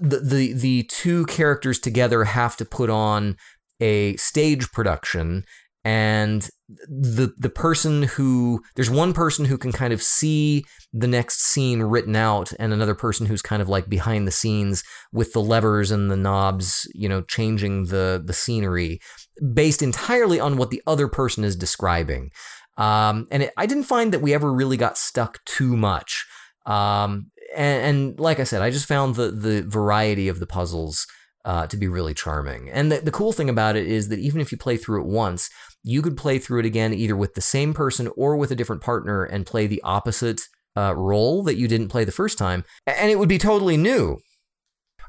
the, 0.00 0.18
the 0.20 0.52
the 0.54 0.82
two 0.84 1.26
characters 1.26 1.78
together 1.78 2.24
have 2.24 2.56
to 2.56 2.64
put 2.64 2.88
on 2.88 3.36
a 3.78 4.16
stage 4.16 4.72
production 4.72 5.44
and 5.84 6.48
the 6.88 7.34
the 7.36 7.50
person 7.50 8.04
who 8.04 8.62
there's 8.74 8.90
one 8.90 9.12
person 9.12 9.44
who 9.44 9.58
can 9.58 9.70
kind 9.70 9.92
of 9.92 10.02
see 10.02 10.64
the 10.94 11.06
next 11.06 11.40
scene 11.40 11.82
written 11.82 12.16
out 12.16 12.52
and 12.58 12.72
another 12.72 12.94
person 12.94 13.26
who's 13.26 13.42
kind 13.42 13.60
of 13.60 13.68
like 13.68 13.88
behind 13.88 14.26
the 14.26 14.32
scenes 14.32 14.82
with 15.12 15.32
the 15.34 15.42
levers 15.42 15.90
and 15.90 16.10
the 16.10 16.16
knobs 16.16 16.90
you 16.94 17.08
know 17.08 17.20
changing 17.22 17.86
the 17.86 18.22
the 18.24 18.32
scenery 18.32 18.98
based 19.52 19.82
entirely 19.82 20.40
on 20.40 20.56
what 20.56 20.70
the 20.70 20.82
other 20.86 21.06
person 21.06 21.44
is 21.44 21.54
describing 21.54 22.30
um, 22.78 23.26
and 23.30 23.42
it, 23.42 23.52
i 23.58 23.66
didn't 23.66 23.84
find 23.84 24.12
that 24.12 24.22
we 24.22 24.32
ever 24.32 24.52
really 24.52 24.78
got 24.78 24.96
stuck 24.96 25.44
too 25.44 25.76
much 25.76 26.26
um, 26.64 27.30
and, 27.54 27.84
and 27.84 28.20
like 28.20 28.40
i 28.40 28.44
said 28.44 28.62
i 28.62 28.70
just 28.70 28.88
found 28.88 29.16
the 29.16 29.30
the 29.30 29.62
variety 29.68 30.28
of 30.28 30.40
the 30.40 30.46
puzzles 30.46 31.06
uh, 31.44 31.66
to 31.66 31.76
be 31.76 31.88
really 31.88 32.14
charming. 32.14 32.70
And 32.70 32.90
the, 32.90 33.00
the 33.00 33.10
cool 33.10 33.32
thing 33.32 33.50
about 33.50 33.76
it 33.76 33.86
is 33.86 34.08
that 34.08 34.18
even 34.18 34.40
if 34.40 34.50
you 34.50 34.58
play 34.58 34.76
through 34.76 35.02
it 35.02 35.06
once, 35.06 35.50
you 35.84 36.02
could 36.02 36.16
play 36.16 36.38
through 36.38 36.60
it 36.60 36.66
again 36.66 36.92
either 36.92 37.14
with 37.14 37.34
the 37.34 37.40
same 37.40 37.74
person 37.74 38.10
or 38.16 38.36
with 38.36 38.50
a 38.50 38.56
different 38.56 38.82
partner 38.82 39.22
and 39.22 39.46
play 39.46 39.66
the 39.66 39.80
opposite 39.84 40.40
uh, 40.76 40.94
role 40.96 41.44
that 41.44 41.56
you 41.56 41.68
didn't 41.68 41.88
play 41.88 42.04
the 42.04 42.10
first 42.10 42.36
time, 42.38 42.64
and 42.86 43.10
it 43.10 43.18
would 43.18 43.28
be 43.28 43.38
totally 43.38 43.76
new. 43.76 44.18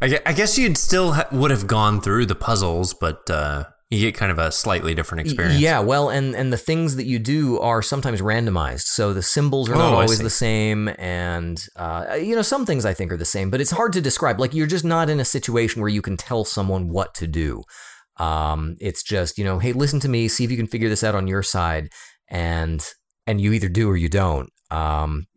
I 0.02 0.34
guess 0.34 0.58
you'd 0.58 0.78
still 0.78 1.14
ha- 1.14 1.28
would 1.32 1.50
have 1.52 1.66
gone 1.66 2.02
through 2.02 2.26
the 2.28 2.36
puzzles, 2.36 2.94
but 2.94 3.28
uh, 3.30 3.64
you 3.90 4.00
get 4.00 4.14
kind 4.14 4.32
of 4.32 4.38
a 4.38 4.52
slightly 4.52 4.94
different 4.94 5.22
experience. 5.22 5.60
Yeah, 5.60 5.80
well, 5.80 6.10
and 6.10 6.36
and 6.36 6.52
the 6.52 6.58
things 6.58 6.98
that 6.98 7.06
you 7.06 7.18
do 7.18 7.60
are 7.60 7.82
sometimes 7.82 8.22
randomized, 8.22 8.88
so 8.88 9.14
the 9.14 9.24
symbols 9.24 9.70
are 9.70 9.76
not 9.76 9.94
Oh, 9.94 9.98
always 9.98 10.20
the 10.20 10.30
same, 10.30 10.90
and 11.00 11.66
uh, 11.78 12.18
you 12.22 12.36
know 12.36 12.42
some 12.42 12.66
things 12.66 12.86
I 12.86 12.94
think 12.94 13.12
are 13.12 13.18
the 13.18 13.26
same, 13.26 13.50
but 13.50 13.62
it's 13.62 13.72
hard 13.72 13.94
to 13.94 14.02
describe. 14.02 14.40
Like 14.40 14.54
you're 14.54 14.68
just 14.68 14.86
not 14.86 15.10
in 15.10 15.20
a 15.20 15.26
situation 15.26 15.82
where 15.82 15.90
you 15.90 16.02
can 16.02 16.18
tell 16.18 16.44
someone 16.44 16.90
what 16.90 17.16
to 17.16 17.26
do. 17.28 17.64
Um, 18.18 18.76
it's 18.80 19.04
just 19.04 19.38
you 19.38 19.44
know, 19.44 19.60
hey, 19.60 19.74
listen 19.74 20.00
to 20.02 20.10
me, 20.10 20.28
see 20.28 20.44
if 20.44 20.52
you 20.52 20.58
can 20.58 20.68
figure 20.68 20.90
this 20.90 21.04
out 21.04 21.16
on 21.16 21.28
your 21.28 21.44
side, 21.44 21.90
and 22.28 22.86
and 23.28 23.42
you 23.42 23.54
either 23.54 23.70
do 23.70 23.90
or 23.90 23.98
you 23.98 24.10
don't. 24.10 24.50
Um, 24.72 25.28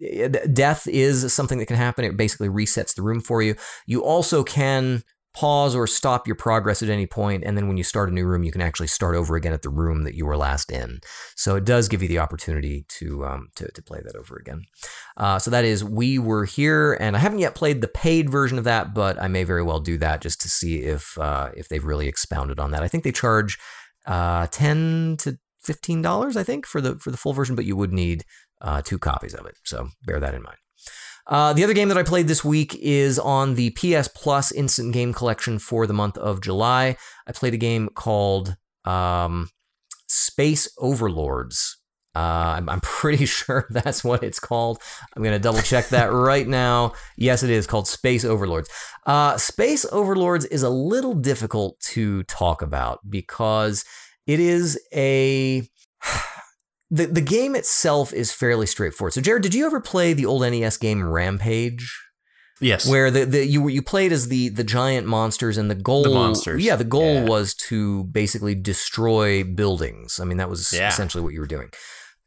death 0.52 0.86
is 0.88 1.32
something 1.32 1.58
that 1.58 1.66
can 1.66 1.76
happen. 1.76 2.04
It 2.04 2.16
basically 2.16 2.48
resets 2.48 2.94
the 2.94 3.02
room 3.02 3.20
for 3.20 3.42
you. 3.42 3.56
You 3.86 4.02
also 4.02 4.42
can 4.42 5.02
pause 5.40 5.76
or 5.78 5.86
stop 5.86 6.26
your 6.26 6.36
progress 6.36 6.82
at 6.82 6.88
any 6.88 7.06
point, 7.06 7.44
and 7.44 7.56
then 7.56 7.68
when 7.68 7.76
you 7.76 7.84
start 7.84 8.10
a 8.10 8.12
new 8.12 8.26
room, 8.26 8.42
you 8.42 8.52
can 8.52 8.62
actually 8.68 8.88
start 8.88 9.14
over 9.14 9.36
again 9.36 9.52
at 9.52 9.62
the 9.62 9.74
room 9.82 10.04
that 10.04 10.16
you 10.16 10.26
were 10.26 10.36
last 10.36 10.72
in. 10.72 10.98
So 11.36 11.56
it 11.56 11.64
does 11.64 11.88
give 11.88 12.02
you 12.02 12.08
the 12.08 12.18
opportunity 12.18 12.84
to 12.98 13.06
um, 13.30 13.48
to, 13.56 13.70
to 13.76 13.82
play 13.82 14.00
that 14.04 14.16
over 14.16 14.36
again. 14.36 14.62
Uh, 15.16 15.38
so 15.38 15.50
that 15.50 15.64
is 15.64 15.84
we 15.84 16.18
were 16.18 16.44
here, 16.44 16.94
and 17.00 17.16
I 17.16 17.20
haven't 17.20 17.38
yet 17.38 17.54
played 17.54 17.80
the 17.80 17.88
paid 18.04 18.30
version 18.30 18.58
of 18.58 18.64
that, 18.64 18.94
but 18.94 19.14
I 19.22 19.28
may 19.28 19.44
very 19.44 19.62
well 19.62 19.80
do 19.80 19.96
that 19.98 20.22
just 20.24 20.40
to 20.42 20.48
see 20.48 20.82
if 20.94 21.16
uh, 21.18 21.50
if 21.56 21.68
they've 21.68 21.84
really 21.84 22.08
expounded 22.08 22.58
on 22.58 22.70
that. 22.72 22.82
I 22.82 22.88
think 22.88 23.04
they 23.04 23.12
charge 23.12 23.58
uh, 24.06 24.46
ten 24.50 25.16
to 25.18 25.38
fifteen 25.60 26.02
dollars, 26.02 26.36
I 26.36 26.44
think, 26.44 26.66
for 26.66 26.80
the 26.80 26.98
for 26.98 27.10
the 27.10 27.16
full 27.16 27.32
version, 27.32 27.56
but 27.56 27.64
you 27.64 27.76
would 27.76 27.92
need 27.92 28.24
uh, 28.60 28.82
two 28.82 28.98
copies 28.98 29.34
of 29.34 29.46
it. 29.46 29.54
So 29.64 29.88
bear 30.04 30.20
that 30.20 30.34
in 30.34 30.42
mind. 30.42 30.58
Uh, 31.28 31.52
the 31.52 31.62
other 31.62 31.74
game 31.74 31.88
that 31.88 31.98
I 31.98 32.02
played 32.02 32.26
this 32.26 32.42
week 32.44 32.74
is 32.76 33.18
on 33.18 33.54
the 33.54 33.70
PS 33.70 34.08
Plus 34.08 34.50
Instant 34.50 34.94
Game 34.94 35.12
Collection 35.12 35.58
for 35.58 35.86
the 35.86 35.92
month 35.92 36.16
of 36.16 36.40
July. 36.40 36.96
I 37.26 37.32
played 37.32 37.54
a 37.54 37.58
game 37.58 37.90
called 37.94 38.56
um, 38.84 39.50
Space 40.06 40.68
Overlords. 40.78 41.76
Uh, 42.16 42.54
I'm, 42.56 42.68
I'm 42.68 42.80
pretty 42.82 43.26
sure 43.26 43.66
that's 43.70 44.02
what 44.02 44.22
it's 44.22 44.40
called. 44.40 44.80
I'm 45.14 45.22
going 45.22 45.34
to 45.34 45.38
double 45.38 45.60
check 45.60 45.88
that 45.90 46.06
right 46.12 46.48
now. 46.48 46.94
Yes, 47.16 47.42
it 47.42 47.50
is 47.50 47.66
called 47.66 47.86
Space 47.86 48.24
Overlords. 48.24 48.70
Uh, 49.06 49.36
Space 49.36 49.84
Overlords 49.92 50.46
is 50.46 50.62
a 50.62 50.70
little 50.70 51.14
difficult 51.14 51.78
to 51.80 52.22
talk 52.24 52.62
about 52.62 53.00
because 53.08 53.84
it 54.26 54.40
is 54.40 54.80
a. 54.94 55.68
The, 56.90 57.06
the 57.06 57.20
game 57.20 57.54
itself 57.54 58.12
is 58.14 58.32
fairly 58.32 58.66
straightforward. 58.66 59.12
So, 59.12 59.20
Jerod, 59.20 59.42
did 59.42 59.54
you 59.54 59.66
ever 59.66 59.80
play 59.80 60.14
the 60.14 60.24
old 60.26 60.42
NES 60.42 60.76
game 60.78 61.02
Rampage? 61.06 62.04
Yes. 62.60 62.88
where 62.88 63.08
the, 63.08 63.24
the 63.24 63.46
you 63.46 63.68
you 63.68 63.82
played 63.82 64.10
as 64.10 64.26
the 64.26 64.48
the 64.48 64.64
giant 64.64 65.06
monsters 65.06 65.58
and 65.58 65.70
the 65.70 65.76
goal 65.76 66.02
The 66.02 66.08
monsters. 66.10 66.60
yeah 66.64 66.74
the 66.74 66.82
goal 66.82 67.14
Yeah. 67.14 67.24
was 67.24 67.54
to 67.68 68.02
basically 68.04 68.56
destroy 68.56 69.44
buildings 69.44 70.18
i 70.18 70.24
mean 70.24 70.38
that 70.38 70.50
was 70.50 70.72
Yeah. 70.72 70.88
essentially 70.88 71.22
what 71.22 71.32
you 71.32 71.38
were 71.38 71.46
doing 71.46 71.70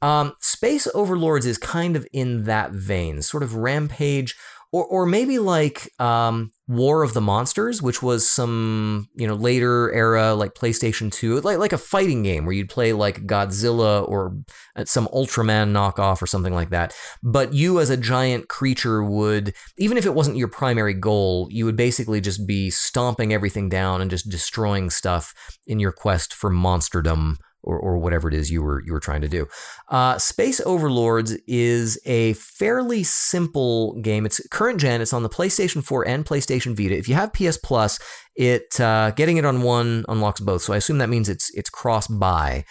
um, 0.02 0.32
space 0.40 0.88
overlords 0.96 1.46
is 1.46 1.58
kind 1.58 1.98
of 1.98 2.08
in 2.14 2.44
that 2.46 2.72
vein 2.72 3.22
sort 3.22 3.44
of 3.44 3.56
rampage 3.56 4.38
or 4.72 4.86
or 4.86 5.06
maybe 5.06 5.40
like 5.40 5.90
um, 6.00 6.52
war 6.68 7.04
of 7.04 7.14
the 7.14 7.22
monsters 7.22 7.82
which 7.82 8.02
was 8.02 8.30
some 8.30 9.08
you 9.16 9.28
know 9.28 9.34
later 9.34 9.92
era 9.94 10.34
like 10.34 10.54
playstation 10.54 11.12
2 11.12 11.42
like 11.42 11.58
like 11.58 11.74
a 11.74 11.78
fighting 11.78 12.24
game 12.24 12.46
where 12.46 12.54
you'd 12.54 12.70
play 12.70 12.94
like 12.94 13.26
godzilla 13.28 14.08
or 14.08 14.38
uh, 14.76 14.86
some 14.86 15.08
ultraman 15.14 15.72
knockoff 15.72 16.22
or 16.22 16.28
something 16.28 16.54
like 16.54 16.70
that. 16.70 16.94
But 17.22 17.54
you 17.54 17.80
as 17.80 17.90
a 17.90 17.98
giant 17.98 18.48
creature 18.48 19.04
would 19.04 19.54
even 19.78 19.98
if 19.98 20.06
it 20.06 20.14
wasn't 20.14 20.38
your 20.38 20.48
primary 20.48 20.94
goal 20.94 21.48
you 21.52 21.66
would 21.66 21.76
basically 21.76 22.22
just 22.22 22.48
be 22.48 22.70
stomping 22.70 23.34
everything 23.34 23.70
down 23.70 24.02
and 24.02 24.10
just 24.10 24.30
destroying 24.30 24.90
stuff 24.90 25.34
in 25.68 25.80
your 25.80 25.92
quest 25.92 26.34
for 26.34 26.50
monsterdom 26.50 27.38
or, 27.64 27.80
or 27.80 27.98
whatever 27.98 28.28
it 28.28 28.34
is 28.34 28.50
you 28.50 28.62
were 28.62 28.84
you 28.86 28.94
were 28.94 29.00
trying 29.00 29.22
to 29.22 29.30
do 29.30 29.48
uh, 29.90 30.18
space 30.18 30.62
overlords 30.66 31.32
is 31.48 32.00
a 32.06 32.34
fairly 32.34 33.04
simple 33.04 33.94
game 34.02 34.26
it's 34.26 34.46
current 34.50 34.80
gen 34.80 35.02
it's 35.02 35.14
on 35.14 35.24
the 35.24 35.30
playstation 35.30 35.84
4 35.84 36.08
and 36.08 36.26
playstation 36.26 36.76
vita 36.76 36.98
if 36.98 37.08
you 37.08 37.16
have 37.16 37.34
ps 37.34 37.58
plus 37.58 38.00
it 38.36 38.80
uh, 38.80 39.12
getting 39.12 39.38
it 39.38 39.46
on 39.46 39.62
one 39.62 40.06
unlocks 40.08 40.40
both 40.40 40.62
so 40.62 40.74
i 40.74 40.78
assume 40.78 40.98
that 40.98 41.10
means 41.10 41.30
it's 41.30 41.52
it's 41.56 41.70
cross 41.70 42.08
buy 42.08 42.64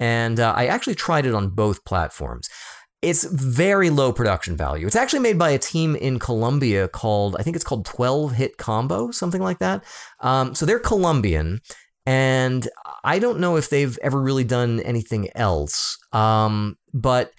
and 0.00 0.38
uh, 0.38 0.52
I 0.56 0.66
actually 0.66 0.94
tried 0.94 1.26
it 1.26 1.34
on 1.34 1.50
both 1.50 1.84
platforms. 1.84 2.48
It's 3.00 3.24
very 3.24 3.90
low 3.90 4.12
production 4.12 4.56
value. 4.56 4.86
It's 4.86 4.96
actually 4.96 5.20
made 5.20 5.38
by 5.38 5.50
a 5.50 5.58
team 5.58 5.94
in 5.94 6.18
Colombia 6.18 6.88
called, 6.88 7.36
I 7.38 7.42
think 7.42 7.54
it's 7.54 7.64
called 7.64 7.84
12 7.86 8.32
Hit 8.32 8.56
Combo, 8.56 9.10
something 9.12 9.42
like 9.42 9.60
that. 9.60 9.84
Um, 10.20 10.54
so 10.54 10.66
they're 10.66 10.80
Colombian, 10.80 11.60
and 12.06 12.68
I 13.08 13.18
don't 13.18 13.40
know 13.40 13.56
if 13.56 13.70
they've 13.70 13.98
ever 14.02 14.20
really 14.20 14.44
done 14.44 14.80
anything 14.80 15.30
else. 15.34 15.96
Um, 16.12 16.76
but 16.92 17.32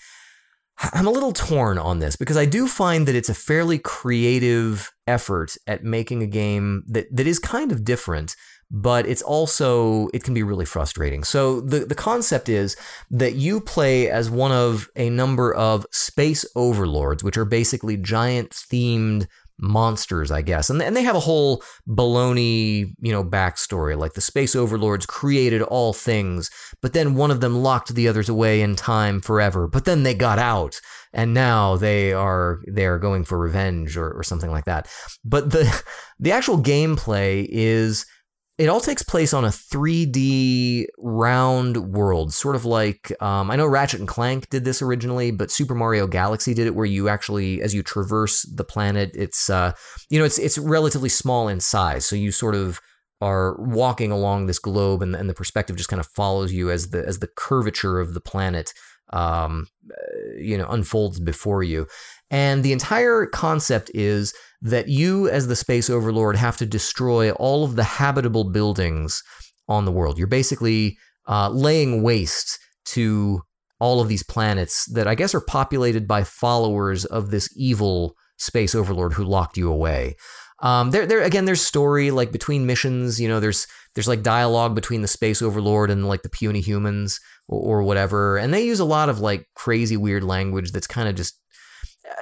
I'm 0.80 1.06
a 1.06 1.12
little 1.12 1.32
torn 1.32 1.78
on 1.78 2.00
this 2.00 2.16
because 2.16 2.38
I 2.38 2.46
do 2.46 2.68
find 2.68 3.08
that 3.08 3.14
it's 3.14 3.30
a 3.30 3.36
fairly 3.36 3.78
creative 3.78 4.92
effort 5.06 5.56
at 5.68 5.84
making 5.84 6.24
a 6.24 6.28
game 6.28 6.84
that, 6.88 7.06
that 7.16 7.28
is 7.28 7.38
kind 7.38 7.72
of 7.72 7.84
different, 7.84 8.36
but 8.72 9.06
it's 9.06 9.22
also 9.22 10.08
it 10.12 10.24
can 10.24 10.34
be 10.34 10.42
really 10.42 10.66
frustrating. 10.66 11.24
So 11.24 11.62
the 11.62 11.80
the 11.86 11.96
concept 11.96 12.50
is 12.50 12.76
that 13.12 13.36
you 13.36 13.62
play 13.62 14.10
as 14.10 14.28
one 14.28 14.52
of 14.52 14.90
a 14.96 15.12
number 15.12 15.54
of 15.54 15.86
space 15.92 16.46
overlords, 16.56 17.24
which 17.24 17.38
are 17.38 17.46
basically 17.46 17.96
giant 17.96 18.50
themed 18.52 19.28
monsters, 19.60 20.32
I 20.32 20.42
guess. 20.42 20.70
And, 20.70 20.82
and 20.82 20.96
they 20.96 21.04
have 21.04 21.16
a 21.16 21.22
whole 21.22 21.64
baloney, 21.88 22.94
you 23.00 23.12
know, 23.12 23.24
backstory. 23.24 23.98
Like 23.98 24.14
the 24.14 24.22
space 24.22 24.56
overlords 24.56 25.06
created 25.06 25.62
all 25.62 25.94
things, 25.94 26.50
but 26.82 26.94
then 26.94 27.16
one 27.16 27.32
of 27.32 27.42
them 27.42 27.62
locked 27.62 27.94
the 27.94 28.08
others 28.08 28.30
away 28.30 28.62
in 28.62 28.76
time 28.76 29.22
forever. 29.22 29.68
But 29.68 29.86
then 29.86 30.04
they 30.04 30.14
got 30.14 30.40
out 30.40 30.80
and 31.14 31.34
now 31.34 31.76
they 31.76 32.14
are 32.14 32.60
they 32.68 32.86
are 32.86 33.00
going 33.00 33.24
for 33.24 33.38
revenge 33.38 33.98
or, 33.98 34.12
or 34.12 34.24
something 34.24 34.52
like 34.52 34.66
that. 34.66 34.88
But 35.24 35.52
the 35.52 35.84
the 36.20 36.32
actual 36.32 36.58
gameplay 36.58 37.48
is 37.50 38.06
it 38.60 38.68
all 38.68 38.82
takes 38.82 39.02
place 39.02 39.34
on 39.34 39.46
a 39.46 39.48
3D 39.48 40.88
round 40.98 41.94
world, 41.94 42.34
sort 42.34 42.58
of 42.58 42.66
like 42.66 43.10
um, 43.22 43.50
I 43.50 43.56
know 43.56 43.66
Ratchet 43.66 44.02
and 44.02 44.08
Clank 44.08 44.50
did 44.50 44.66
this 44.66 44.82
originally, 44.82 45.32
but 45.32 45.50
Super 45.50 45.74
Mario 45.74 46.08
Galaxy 46.08 46.54
did 46.54 46.68
it, 46.68 46.76
where 46.76 46.86
you 46.86 47.08
actually, 47.08 47.62
as 47.62 47.74
you 47.74 47.82
traverse 47.82 48.42
the 48.44 48.66
planet, 48.66 49.12
it's 49.14 49.50
uh, 49.50 49.72
you 50.10 50.20
know 50.20 50.26
it's 50.26 50.38
it's 50.38 50.58
relatively 50.58 51.08
small 51.08 51.48
in 51.48 51.62
size, 51.62 52.06
so 52.06 52.18
you 52.18 52.34
sort 52.34 52.54
of 52.54 52.82
are 53.22 53.56
walking 53.62 54.12
along 54.12 54.48
this 54.48 54.60
globe, 54.60 55.02
and, 55.02 55.16
and 55.16 55.30
the 55.30 55.34
perspective 55.34 55.78
just 55.78 55.90
kind 55.90 56.02
of 56.02 56.08
follows 56.08 56.52
you 56.52 56.70
as 56.70 56.90
the 56.90 57.08
as 57.08 57.20
the 57.20 57.30
curvature 57.38 58.02
of 58.02 58.14
the 58.14 58.22
planet 58.22 58.74
um, 59.14 59.68
you 60.38 60.58
know 60.58 60.68
unfolds 60.68 61.22
before 61.22 61.64
you, 61.64 61.88
and 62.30 62.62
the 62.66 62.74
entire 62.74 63.26
concept 63.26 63.90
is 63.94 64.34
that 64.62 64.88
you, 64.90 65.30
as 65.30 65.48
the 65.48 65.56
space 65.56 65.90
overlord, 65.90 66.36
have 66.36 66.58
to 66.58 66.66
destroy 66.66 67.32
all 67.32 67.64
of 67.64 67.76
the 67.76 67.84
habitable 67.84 68.44
buildings 68.44 69.22
on 69.68 69.86
the 69.86 69.92
world. 69.92 70.18
You're 70.18 70.28
basically 70.28 70.98
uh, 71.28 71.50
laying 71.50 72.04
waste 72.04 72.60
to 72.86 73.42
all 73.80 74.02
of 74.02 74.10
these 74.10 74.24
planets 74.24 74.86
that 74.94 75.08
I 75.08 75.16
guess 75.16 75.34
are 75.34 75.42
populated 75.42 76.08
by 76.08 76.24
followers 76.24 77.06
of 77.06 77.32
this 77.32 77.50
evil 77.56 78.16
space 78.38 78.76
overlord 78.76 79.14
who 79.14 79.24
locked 79.24 79.58
you 79.58 79.72
away. 79.72 80.16
Um, 80.62 80.92
there, 80.92 81.06
there 81.06 81.22
again, 81.22 81.46
there's 81.46 81.62
story 81.62 82.12
like 82.12 82.32
between 82.32 82.66
missions. 82.66 83.20
You 83.22 83.30
know, 83.30 83.40
there's 83.40 83.66
there's 83.96 84.08
like 84.08 84.24
dialogue 84.24 84.76
between 84.76 85.02
the 85.02 85.08
space 85.08 85.42
overlord 85.42 85.90
and 85.90 86.08
like 86.08 86.22
the 86.22 86.30
puny 86.30 86.60
humans 86.60 87.20
or, 87.48 87.80
or 87.80 87.84
whatever, 87.84 88.38
and 88.38 88.54
they 88.54 88.66
use 88.66 88.82
a 88.82 88.86
lot 88.86 89.08
of 89.08 89.20
like 89.22 89.48
crazy 89.56 89.96
weird 89.96 90.24
language 90.24 90.72
that's 90.72 90.88
kind 90.88 91.08
of 91.08 91.16
just 91.16 91.40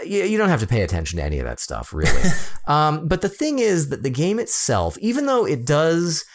you, 0.05 0.23
you 0.23 0.37
don't 0.37 0.49
have 0.49 0.59
to 0.59 0.67
pay 0.67 0.81
attention 0.81 1.17
to 1.17 1.23
any 1.23 1.39
of 1.39 1.45
that 1.45 1.59
stuff, 1.59 1.93
really. 1.93 2.21
um, 2.67 3.07
but 3.07 3.21
the 3.21 3.29
thing 3.29 3.59
is 3.59 3.89
that 3.89 4.03
the 4.03 4.09
game 4.09 4.39
itself, 4.39 4.97
even 4.99 5.25
though 5.25 5.45
it 5.45 5.65
does, 5.65 6.25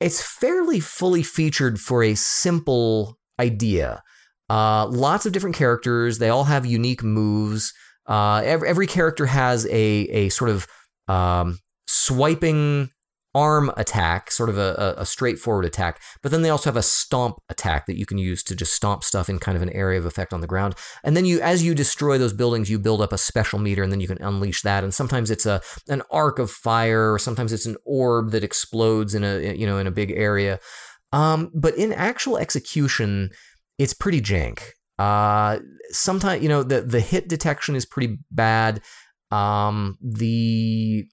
it's 0.00 0.22
fairly 0.22 0.80
fully 0.80 1.22
featured 1.22 1.80
for 1.80 2.02
a 2.02 2.14
simple 2.14 3.18
idea. 3.40 4.02
Uh, 4.50 4.86
lots 4.86 5.26
of 5.26 5.32
different 5.32 5.56
characters. 5.56 6.18
They 6.18 6.28
all 6.28 6.44
have 6.44 6.66
unique 6.66 7.02
moves. 7.02 7.72
Uh, 8.06 8.42
every, 8.44 8.68
every 8.68 8.86
character 8.86 9.26
has 9.26 9.66
a 9.66 9.72
a 9.72 10.28
sort 10.28 10.50
of 10.50 10.66
um, 11.08 11.58
swiping 11.86 12.90
arm 13.34 13.70
attack, 13.76 14.30
sort 14.30 14.48
of 14.48 14.56
a, 14.56 14.94
a, 14.96 15.04
straightforward 15.04 15.64
attack, 15.64 16.00
but 16.22 16.30
then 16.30 16.42
they 16.42 16.50
also 16.50 16.70
have 16.70 16.76
a 16.76 16.82
stomp 16.82 17.36
attack 17.48 17.86
that 17.86 17.98
you 17.98 18.06
can 18.06 18.16
use 18.16 18.42
to 18.44 18.54
just 18.54 18.74
stomp 18.74 19.02
stuff 19.02 19.28
in 19.28 19.38
kind 19.40 19.56
of 19.56 19.62
an 19.62 19.70
area 19.70 19.98
of 19.98 20.06
effect 20.06 20.32
on 20.32 20.40
the 20.40 20.46
ground. 20.46 20.74
And 21.02 21.16
then 21.16 21.24
you, 21.24 21.40
as 21.40 21.62
you 21.62 21.74
destroy 21.74 22.16
those 22.16 22.32
buildings, 22.32 22.70
you 22.70 22.78
build 22.78 23.00
up 23.02 23.12
a 23.12 23.18
special 23.18 23.58
meter, 23.58 23.82
and 23.82 23.90
then 23.90 24.00
you 24.00 24.06
can 24.06 24.22
unleash 24.22 24.62
that. 24.62 24.84
And 24.84 24.94
sometimes 24.94 25.30
it's 25.30 25.46
a 25.46 25.60
an 25.88 26.02
arc 26.10 26.38
of 26.38 26.50
fire, 26.50 27.12
or 27.12 27.18
sometimes 27.18 27.52
it's 27.52 27.66
an 27.66 27.76
orb 27.84 28.30
that 28.30 28.44
explodes 28.44 29.14
in 29.14 29.24
a 29.24 29.54
you 29.54 29.66
know 29.66 29.78
in 29.78 29.86
a 29.86 29.92
big 29.92 30.12
area. 30.12 30.60
Um, 31.12 31.50
but 31.54 31.76
in 31.76 31.92
actual 31.92 32.38
execution, 32.38 33.30
it's 33.78 33.94
pretty 33.94 34.20
jank. 34.20 34.60
Uh, 34.98 35.58
sometimes 35.90 36.42
you 36.42 36.48
know 36.48 36.62
the 36.62 36.82
the 36.82 37.00
hit 37.00 37.28
detection 37.28 37.74
is 37.74 37.84
pretty 37.84 38.18
bad. 38.30 38.80
Um, 39.30 39.98
the 40.00 41.06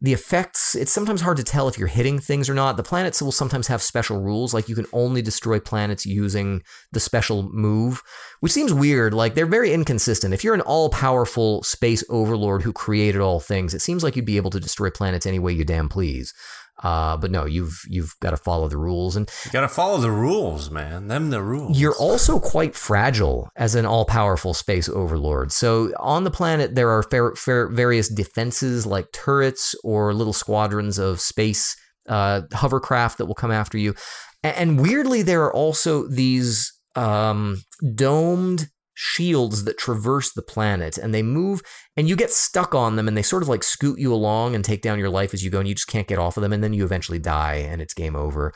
the 0.00 0.12
effects, 0.12 0.74
it's 0.74 0.92
sometimes 0.92 1.22
hard 1.22 1.38
to 1.38 1.42
tell 1.42 1.68
if 1.68 1.78
you're 1.78 1.88
hitting 1.88 2.18
things 2.18 2.50
or 2.50 2.54
not. 2.54 2.76
The 2.76 2.82
planets 2.82 3.22
will 3.22 3.32
sometimes 3.32 3.68
have 3.68 3.80
special 3.80 4.20
rules, 4.20 4.52
like 4.52 4.68
you 4.68 4.74
can 4.74 4.86
only 4.92 5.22
destroy 5.22 5.58
planets 5.58 6.04
using 6.04 6.62
the 6.92 7.00
special 7.00 7.48
move, 7.50 8.02
which 8.40 8.52
seems 8.52 8.74
weird. 8.74 9.14
Like 9.14 9.34
they're 9.34 9.46
very 9.46 9.72
inconsistent. 9.72 10.34
If 10.34 10.44
you're 10.44 10.54
an 10.54 10.60
all 10.60 10.90
powerful 10.90 11.62
space 11.62 12.04
overlord 12.10 12.62
who 12.62 12.74
created 12.74 13.22
all 13.22 13.40
things, 13.40 13.72
it 13.72 13.80
seems 13.80 14.02
like 14.02 14.16
you'd 14.16 14.26
be 14.26 14.36
able 14.36 14.50
to 14.50 14.60
destroy 14.60 14.90
planets 14.90 15.24
any 15.24 15.38
way 15.38 15.52
you 15.52 15.64
damn 15.64 15.88
please. 15.88 16.34
Uh, 16.82 17.16
but 17.16 17.30
no, 17.30 17.46
you've 17.46 17.80
you've 17.88 18.14
got 18.20 18.30
to 18.30 18.36
follow 18.36 18.68
the 18.68 18.76
rules, 18.76 19.16
and 19.16 19.30
you 19.46 19.50
got 19.50 19.62
to 19.62 19.68
follow 19.68 19.98
the 19.98 20.10
rules, 20.10 20.70
man. 20.70 21.08
Them 21.08 21.30
the 21.30 21.42
rules. 21.42 21.78
You're 21.78 21.96
also 21.96 22.38
quite 22.38 22.74
fragile 22.74 23.48
as 23.56 23.74
an 23.74 23.86
all-powerful 23.86 24.52
space 24.52 24.86
overlord. 24.88 25.52
So 25.52 25.92
on 25.98 26.24
the 26.24 26.30
planet, 26.30 26.74
there 26.74 26.90
are 26.90 27.02
fair, 27.02 27.34
fair, 27.34 27.68
various 27.68 28.08
defenses 28.10 28.84
like 28.84 29.10
turrets 29.12 29.74
or 29.84 30.12
little 30.12 30.34
squadrons 30.34 30.98
of 30.98 31.18
space 31.20 31.76
uh, 32.08 32.42
hovercraft 32.52 33.18
that 33.18 33.26
will 33.26 33.34
come 33.34 33.50
after 33.50 33.78
you, 33.78 33.94
and, 34.42 34.56
and 34.56 34.80
weirdly, 34.80 35.22
there 35.22 35.44
are 35.44 35.54
also 35.54 36.06
these 36.08 36.72
um, 36.94 37.62
domed 37.94 38.68
shields 38.96 39.64
that 39.64 39.76
traverse 39.76 40.32
the 40.32 40.42
planet 40.42 40.96
and 40.96 41.14
they 41.14 41.22
move 41.22 41.60
and 41.98 42.08
you 42.08 42.16
get 42.16 42.30
stuck 42.30 42.74
on 42.74 42.96
them 42.96 43.06
and 43.06 43.16
they 43.16 43.22
sort 43.22 43.42
of 43.42 43.48
like 43.48 43.62
scoot 43.62 43.98
you 43.98 44.12
along 44.12 44.54
and 44.54 44.64
take 44.64 44.80
down 44.80 44.98
your 44.98 45.10
life 45.10 45.34
as 45.34 45.44
you 45.44 45.50
go 45.50 45.58
and 45.58 45.68
you 45.68 45.74
just 45.74 45.86
can't 45.86 46.08
get 46.08 46.18
off 46.18 46.38
of 46.38 46.42
them 46.42 46.52
and 46.52 46.64
then 46.64 46.72
you 46.72 46.82
eventually 46.82 47.18
die 47.18 47.56
and 47.56 47.82
it's 47.82 47.92
game 47.92 48.16
over. 48.16 48.54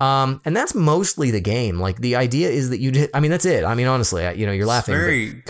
Um, 0.00 0.40
and 0.46 0.56
that's 0.56 0.74
mostly 0.74 1.30
the 1.30 1.42
game. 1.42 1.78
Like 1.78 1.98
the 1.98 2.16
idea 2.16 2.48
is 2.48 2.70
that 2.70 2.80
you, 2.80 3.06
I 3.12 3.20
mean, 3.20 3.30
that's 3.30 3.44
it. 3.44 3.64
I 3.64 3.74
mean, 3.74 3.86
honestly, 3.86 4.22
you 4.34 4.46
know, 4.46 4.52
you're 4.52 4.66
laughing. 4.66 4.94
It's 4.94 5.04
very 5.04 5.44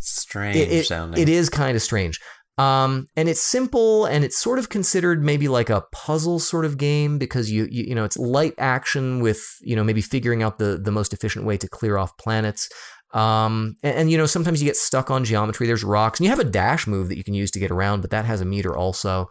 strange 0.00 0.56
it, 0.56 0.70
it, 0.70 0.86
sounding. 0.86 1.20
It 1.20 1.30
is 1.30 1.48
kind 1.48 1.74
of 1.74 1.82
strange. 1.82 2.20
Um, 2.58 3.06
and 3.16 3.28
it's 3.28 3.40
simple 3.40 4.04
and 4.04 4.24
it's 4.24 4.36
sort 4.36 4.58
of 4.58 4.68
considered 4.68 5.24
maybe 5.24 5.46
like 5.46 5.70
a 5.70 5.84
puzzle 5.92 6.40
sort 6.40 6.64
of 6.64 6.76
game 6.76 7.16
because 7.16 7.50
you, 7.50 7.68
you, 7.70 7.84
you 7.84 7.94
know, 7.94 8.04
it's 8.04 8.18
light 8.18 8.54
action 8.58 9.20
with, 9.20 9.40
you 9.60 9.76
know, 9.76 9.84
maybe 9.84 10.02
figuring 10.02 10.42
out 10.42 10.58
the, 10.58 10.76
the 10.76 10.90
most 10.90 11.12
efficient 11.12 11.44
way 11.44 11.56
to 11.56 11.68
clear 11.68 11.96
off 11.96 12.16
planets. 12.18 12.68
Um, 13.12 13.76
and, 13.82 13.96
and, 13.96 14.10
you 14.10 14.18
know, 14.18 14.26
sometimes 14.26 14.60
you 14.60 14.68
get 14.68 14.76
stuck 14.76 15.10
on 15.10 15.24
geometry. 15.24 15.66
There's 15.66 15.84
rocks, 15.84 16.20
and 16.20 16.24
you 16.24 16.30
have 16.30 16.40
a 16.40 16.44
dash 16.44 16.86
move 16.86 17.08
that 17.08 17.16
you 17.16 17.24
can 17.24 17.34
use 17.34 17.50
to 17.52 17.58
get 17.58 17.70
around, 17.70 18.02
but 18.02 18.10
that 18.10 18.24
has 18.24 18.40
a 18.40 18.44
meter 18.44 18.76
also. 18.76 19.28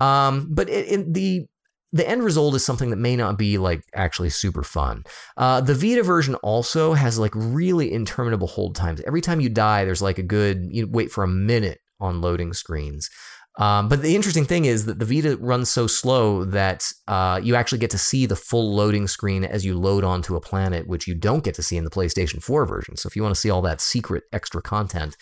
Um, 0.00 0.48
but 0.50 0.68
it, 0.68 0.90
it, 0.90 1.14
the 1.14 1.46
the 1.92 2.08
end 2.08 2.24
result 2.24 2.54
is 2.54 2.64
something 2.64 2.90
that 2.90 2.96
may 2.96 3.16
not 3.16 3.38
be 3.38 3.58
like 3.58 3.84
actually 3.94 4.30
super 4.30 4.62
fun. 4.62 5.04
Uh, 5.36 5.60
the 5.60 5.74
Vita 5.74 6.02
version 6.02 6.34
also 6.36 6.94
has 6.94 7.18
like 7.18 7.32
really 7.34 7.92
interminable 7.92 8.46
hold 8.46 8.74
times. 8.74 9.02
Every 9.06 9.20
time 9.20 9.40
you 9.40 9.50
die, 9.50 9.84
there's 9.84 10.02
like 10.02 10.18
a 10.18 10.22
good 10.22 10.66
you 10.70 10.88
wait 10.88 11.12
for 11.12 11.22
a 11.22 11.28
minute 11.28 11.80
on 12.00 12.20
loading 12.20 12.52
screens. 12.54 13.10
Um, 13.56 13.88
but 13.88 14.00
the 14.00 14.16
interesting 14.16 14.46
thing 14.46 14.64
is 14.64 14.86
that 14.86 14.98
the 14.98 15.04
Vita 15.04 15.36
runs 15.36 15.70
so 15.70 15.86
slow 15.86 16.44
that 16.44 16.84
uh, 17.06 17.38
you 17.42 17.54
actually 17.54 17.78
get 17.78 17.90
to 17.90 17.98
see 17.98 18.24
the 18.24 18.36
full 18.36 18.74
loading 18.74 19.06
screen 19.06 19.44
as 19.44 19.64
you 19.64 19.78
load 19.78 20.04
onto 20.04 20.36
a 20.36 20.40
planet, 20.40 20.86
which 20.86 21.06
you 21.06 21.14
don't 21.14 21.44
get 21.44 21.54
to 21.56 21.62
see 21.62 21.76
in 21.76 21.84
the 21.84 21.90
PlayStation 21.90 22.42
4 22.42 22.64
version. 22.64 22.96
So 22.96 23.08
if 23.08 23.16
you 23.16 23.22
want 23.22 23.34
to 23.34 23.40
see 23.40 23.50
all 23.50 23.62
that 23.62 23.80
secret 23.80 24.24
extra 24.32 24.62
content, 24.62 25.16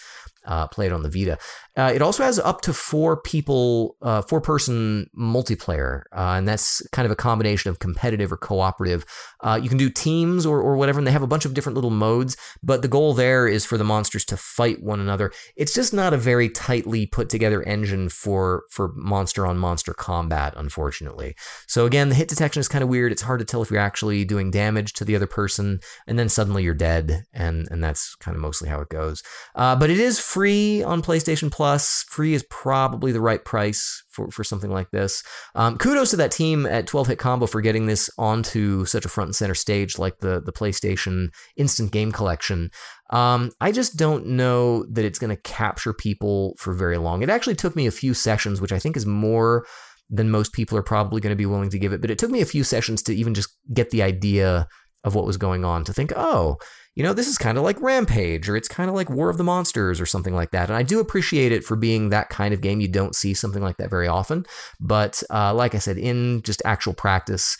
uh, 0.46 0.66
play 0.68 0.86
it 0.86 0.92
on 0.92 1.02
the 1.02 1.10
Vita. 1.10 1.38
Uh, 1.76 1.92
it 1.94 2.02
also 2.02 2.22
has 2.22 2.38
up 2.38 2.60
to 2.62 2.72
four 2.72 3.20
people, 3.20 3.96
uh, 4.02 4.22
four 4.22 4.40
person 4.40 5.08
multiplayer, 5.18 6.02
uh, 6.12 6.34
and 6.36 6.48
that's 6.48 6.86
kind 6.92 7.06
of 7.06 7.12
a 7.12 7.16
combination 7.16 7.70
of 7.70 7.78
competitive 7.78 8.32
or 8.32 8.36
cooperative. 8.36 9.04
Uh, 9.40 9.58
you 9.62 9.68
can 9.68 9.78
do 9.78 9.88
teams 9.88 10.44
or, 10.44 10.60
or 10.60 10.76
whatever, 10.76 10.98
and 10.98 11.06
they 11.06 11.12
have 11.12 11.22
a 11.22 11.26
bunch 11.26 11.44
of 11.44 11.54
different 11.54 11.74
little 11.74 11.90
modes, 11.90 12.36
but 12.62 12.82
the 12.82 12.88
goal 12.88 13.14
there 13.14 13.46
is 13.46 13.64
for 13.64 13.78
the 13.78 13.84
monsters 13.84 14.24
to 14.24 14.36
fight 14.36 14.82
one 14.82 15.00
another. 15.00 15.32
It's 15.56 15.74
just 15.74 15.94
not 15.94 16.12
a 16.12 16.16
very 16.16 16.48
tightly 16.48 17.06
put 17.06 17.28
together 17.28 17.62
engine 17.62 18.08
for, 18.08 18.64
for 18.70 18.92
monster 18.94 19.46
on 19.46 19.58
monster 19.58 19.94
combat, 19.94 20.54
unfortunately. 20.56 21.34
So 21.66 21.86
again, 21.86 22.08
the 22.08 22.14
hit 22.14 22.28
detection 22.28 22.60
is 22.60 22.68
kind 22.68 22.82
of 22.82 22.88
weird. 22.88 23.12
It's 23.12 23.22
hard 23.22 23.40
to 23.40 23.44
tell 23.44 23.62
if 23.62 23.70
you're 23.70 23.80
actually 23.80 24.24
doing 24.24 24.50
damage 24.50 24.92
to 24.94 25.04
the 25.04 25.16
other 25.16 25.26
person, 25.26 25.80
and 26.06 26.18
then 26.18 26.28
suddenly 26.28 26.64
you're 26.64 26.74
dead, 26.74 27.24
and, 27.32 27.68
and 27.70 27.82
that's 27.82 28.14
kind 28.16 28.34
of 28.34 28.40
mostly 28.40 28.68
how 28.68 28.80
it 28.80 28.88
goes. 28.88 29.22
Uh, 29.54 29.76
but 29.76 29.90
it 29.90 29.98
is 29.98 30.18
free 30.18 30.39
on 30.46 31.02
PlayStation 31.02 31.50
Plus. 31.50 32.04
Free 32.08 32.34
is 32.34 32.44
probably 32.44 33.12
the 33.12 33.20
right 33.20 33.44
price 33.44 34.02
for, 34.10 34.30
for 34.30 34.42
something 34.42 34.70
like 34.70 34.90
this. 34.90 35.22
Um, 35.54 35.76
kudos 35.76 36.10
to 36.10 36.16
that 36.16 36.32
team 36.32 36.66
at 36.66 36.86
12 36.86 37.08
Hit 37.08 37.18
Combo 37.18 37.46
for 37.46 37.60
getting 37.60 37.86
this 37.86 38.08
onto 38.18 38.84
such 38.84 39.04
a 39.04 39.08
front 39.08 39.28
and 39.28 39.36
center 39.36 39.54
stage 39.54 39.98
like 39.98 40.18
the, 40.18 40.40
the 40.40 40.52
PlayStation 40.52 41.28
Instant 41.56 41.92
Game 41.92 42.12
Collection. 42.12 42.70
Um, 43.10 43.50
I 43.60 43.72
just 43.72 43.96
don't 43.96 44.26
know 44.26 44.84
that 44.90 45.04
it's 45.04 45.18
going 45.18 45.34
to 45.34 45.42
capture 45.42 45.92
people 45.92 46.54
for 46.58 46.72
very 46.72 46.96
long. 46.96 47.22
It 47.22 47.30
actually 47.30 47.56
took 47.56 47.76
me 47.76 47.86
a 47.86 47.92
few 47.92 48.14
sessions, 48.14 48.60
which 48.60 48.72
I 48.72 48.78
think 48.78 48.96
is 48.96 49.06
more 49.06 49.66
than 50.10 50.30
most 50.30 50.52
people 50.52 50.76
are 50.76 50.82
probably 50.82 51.20
going 51.20 51.32
to 51.32 51.36
be 51.36 51.46
willing 51.46 51.70
to 51.70 51.78
give 51.78 51.92
it. 51.92 52.00
But 52.00 52.10
it 52.10 52.18
took 52.18 52.30
me 52.30 52.40
a 52.40 52.46
few 52.46 52.64
sessions 52.64 53.02
to 53.04 53.14
even 53.14 53.34
just 53.34 53.50
get 53.72 53.90
the 53.90 54.02
idea 54.02 54.66
of 55.04 55.14
what 55.14 55.26
was 55.26 55.36
going 55.36 55.64
on 55.64 55.84
to 55.84 55.92
think, 55.92 56.12
oh, 56.16 56.58
you 56.94 57.04
know, 57.04 57.12
this 57.12 57.28
is 57.28 57.38
kind 57.38 57.56
of 57.56 57.64
like 57.64 57.80
Rampage 57.80 58.48
or 58.48 58.56
it's 58.56 58.68
kind 58.68 58.90
of 58.90 58.96
like 58.96 59.08
War 59.08 59.30
of 59.30 59.38
the 59.38 59.44
Monsters 59.44 60.00
or 60.00 60.06
something 60.06 60.34
like 60.34 60.50
that. 60.50 60.68
And 60.68 60.76
I 60.76 60.82
do 60.82 61.00
appreciate 61.00 61.52
it 61.52 61.64
for 61.64 61.76
being 61.76 62.10
that 62.10 62.28
kind 62.28 62.52
of 62.52 62.60
game. 62.60 62.80
You 62.80 62.88
don't 62.88 63.14
see 63.14 63.32
something 63.32 63.62
like 63.62 63.76
that 63.76 63.90
very 63.90 64.08
often. 64.08 64.44
But 64.80 65.22
uh, 65.30 65.54
like 65.54 65.74
I 65.74 65.78
said, 65.78 65.98
in 65.98 66.42
just 66.42 66.60
actual 66.64 66.92
practice, 66.92 67.56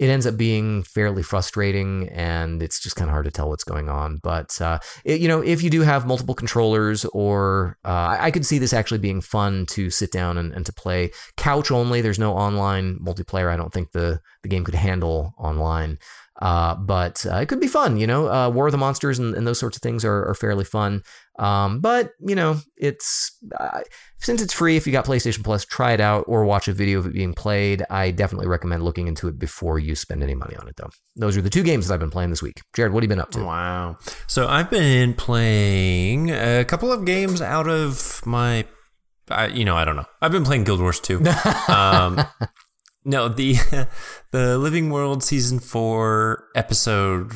it 0.00 0.08
ends 0.08 0.26
up 0.26 0.36
being 0.36 0.82
fairly 0.82 1.22
frustrating 1.22 2.08
and 2.08 2.60
it's 2.60 2.80
just 2.80 2.96
kind 2.96 3.08
of 3.08 3.12
hard 3.12 3.26
to 3.26 3.30
tell 3.30 3.48
what's 3.48 3.62
going 3.62 3.88
on. 3.88 4.18
But, 4.20 4.60
uh, 4.60 4.80
it, 5.04 5.20
you 5.20 5.28
know, 5.28 5.40
if 5.42 5.62
you 5.62 5.70
do 5.70 5.82
have 5.82 6.06
multiple 6.06 6.34
controllers 6.34 7.04
or 7.12 7.78
uh, 7.84 8.16
I 8.18 8.32
could 8.32 8.44
see 8.44 8.58
this 8.58 8.72
actually 8.72 8.98
being 8.98 9.20
fun 9.20 9.64
to 9.66 9.90
sit 9.90 10.10
down 10.10 10.38
and, 10.38 10.52
and 10.52 10.66
to 10.66 10.72
play 10.72 11.12
couch 11.36 11.70
only. 11.70 12.00
There's 12.00 12.18
no 12.18 12.34
online 12.34 12.98
multiplayer. 12.98 13.48
I 13.48 13.56
don't 13.56 13.72
think 13.72 13.92
the, 13.92 14.20
the 14.42 14.48
game 14.48 14.64
could 14.64 14.74
handle 14.74 15.34
online. 15.38 15.98
Uh, 16.40 16.74
but 16.74 17.24
uh, 17.26 17.36
it 17.36 17.46
could 17.46 17.60
be 17.60 17.68
fun, 17.68 17.98
you 17.98 18.06
know. 18.06 18.28
Uh, 18.28 18.48
War 18.48 18.66
of 18.66 18.72
the 18.72 18.78
Monsters 18.78 19.18
and, 19.18 19.34
and 19.34 19.46
those 19.46 19.58
sorts 19.58 19.76
of 19.76 19.82
things 19.82 20.04
are, 20.04 20.28
are 20.28 20.34
fairly 20.34 20.64
fun. 20.64 21.02
Um, 21.38 21.80
but 21.80 22.12
you 22.20 22.34
know, 22.34 22.60
it's 22.76 23.38
uh, 23.58 23.80
since 24.18 24.40
it's 24.42 24.52
free. 24.52 24.76
If 24.76 24.86
you 24.86 24.92
got 24.92 25.04
PlayStation 25.04 25.44
Plus, 25.44 25.64
try 25.64 25.92
it 25.92 26.00
out 26.00 26.24
or 26.26 26.44
watch 26.44 26.68
a 26.68 26.72
video 26.72 26.98
of 26.98 27.06
it 27.06 27.12
being 27.12 27.34
played. 27.34 27.84
I 27.90 28.10
definitely 28.10 28.48
recommend 28.48 28.82
looking 28.82 29.08
into 29.08 29.28
it 29.28 29.38
before 29.38 29.78
you 29.78 29.94
spend 29.94 30.22
any 30.22 30.34
money 30.34 30.56
on 30.56 30.68
it, 30.68 30.76
though. 30.76 30.90
Those 31.16 31.36
are 31.36 31.42
the 31.42 31.50
two 31.50 31.62
games 31.62 31.86
that 31.88 31.94
I've 31.94 32.00
been 32.00 32.10
playing 32.10 32.30
this 32.30 32.42
week. 32.42 32.60
Jerod, 32.76 32.92
what 32.92 33.02
have 33.02 33.04
you 33.04 33.08
been 33.08 33.20
up 33.20 33.30
to? 33.32 33.44
Wow. 33.44 33.98
So 34.26 34.48
I've 34.48 34.70
been 34.70 35.14
playing 35.14 36.30
a 36.30 36.64
couple 36.64 36.92
of 36.92 37.04
games 37.04 37.42
out 37.42 37.68
of 37.68 38.24
my. 38.26 38.64
I, 39.30 39.46
you 39.46 39.64
know, 39.64 39.76
I 39.76 39.84
don't 39.84 39.96
know. 39.96 40.06
I've 40.20 40.32
been 40.32 40.44
playing 40.44 40.64
Guild 40.64 40.80
Wars 40.80 40.98
2. 41.00 41.22
Um, 41.68 42.20
no, 43.04 43.28
the 43.28 43.56
the 44.30 44.58
Living 44.58 44.90
World 44.90 45.22
season 45.22 45.58
four 45.58 46.48
episode 46.54 47.32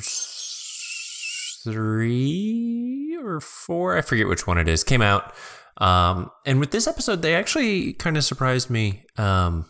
three 1.65 3.19
or 3.23 3.41
four, 3.41 3.97
I 3.97 4.03
forget 4.03 4.29
which 4.29 4.47
one 4.47 4.59
it 4.59 4.69
is, 4.69 4.85
came 4.85 5.03
out. 5.03 5.35
Um, 5.79 6.31
and 6.47 6.61
with 6.61 6.71
this 6.71 6.87
episode, 6.87 7.23
they 7.23 7.35
actually 7.35 7.93
kind 7.95 8.17
of 8.17 8.25
surprised 8.25 8.71
me. 8.71 9.03
Um, 9.19 9.67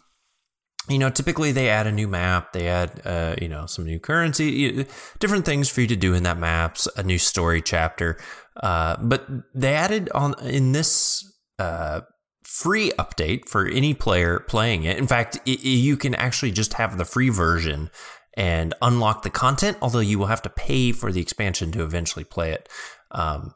you 0.89 0.99
know, 0.99 1.11
typically 1.11 1.51
they 1.51 1.69
add 1.69 1.89
a 1.89 1.93
new 1.93 2.07
map, 2.07 2.53
they 2.53 2.69
add, 2.69 3.01
uh, 3.05 3.35
you 3.41 3.49
know, 3.49 3.67
some 3.67 3.85
new 3.85 3.99
currency, 3.99 4.87
different 5.19 5.45
things 5.45 5.69
for 5.69 5.81
you 5.81 5.89
to 5.89 5.97
do 5.97 6.15
in 6.15 6.23
that 6.23 6.39
maps, 6.39 6.87
a 6.97 7.03
new 7.03 7.19
story 7.19 7.61
chapter. 7.61 8.17
Uh, 8.63 8.97
but 9.01 9.27
they 9.53 9.75
added 9.75 10.09
on 10.15 10.35
in 10.47 10.73
this 10.73 11.25
uh, 11.59 12.03
free 12.47 12.93
update 12.93 13.49
for 13.49 13.67
any 13.67 13.93
player 13.93 14.41
playing 14.41 14.85
it. 14.85 14.97
In 14.97 15.07
fact, 15.07 15.39
it, 15.45 15.63
you 15.65 15.97
can 15.97 16.15
actually 16.15 16.53
just 16.53 16.75
have 16.75 16.97
the 16.97 17.05
free 17.05 17.29
version 17.29 17.91
and 18.35 18.73
unlock 18.81 19.23
the 19.23 19.31
content, 19.31 19.77
although 19.83 19.99
you 19.99 20.19
will 20.19 20.27
have 20.27 20.43
to 20.43 20.51
pay 20.51 20.93
for 20.93 21.11
the 21.11 21.21
expansion 21.21 21.73
to 21.73 21.83
eventually 21.83 22.25
play 22.25 22.53
it. 22.53 22.69
Um, 23.11 23.55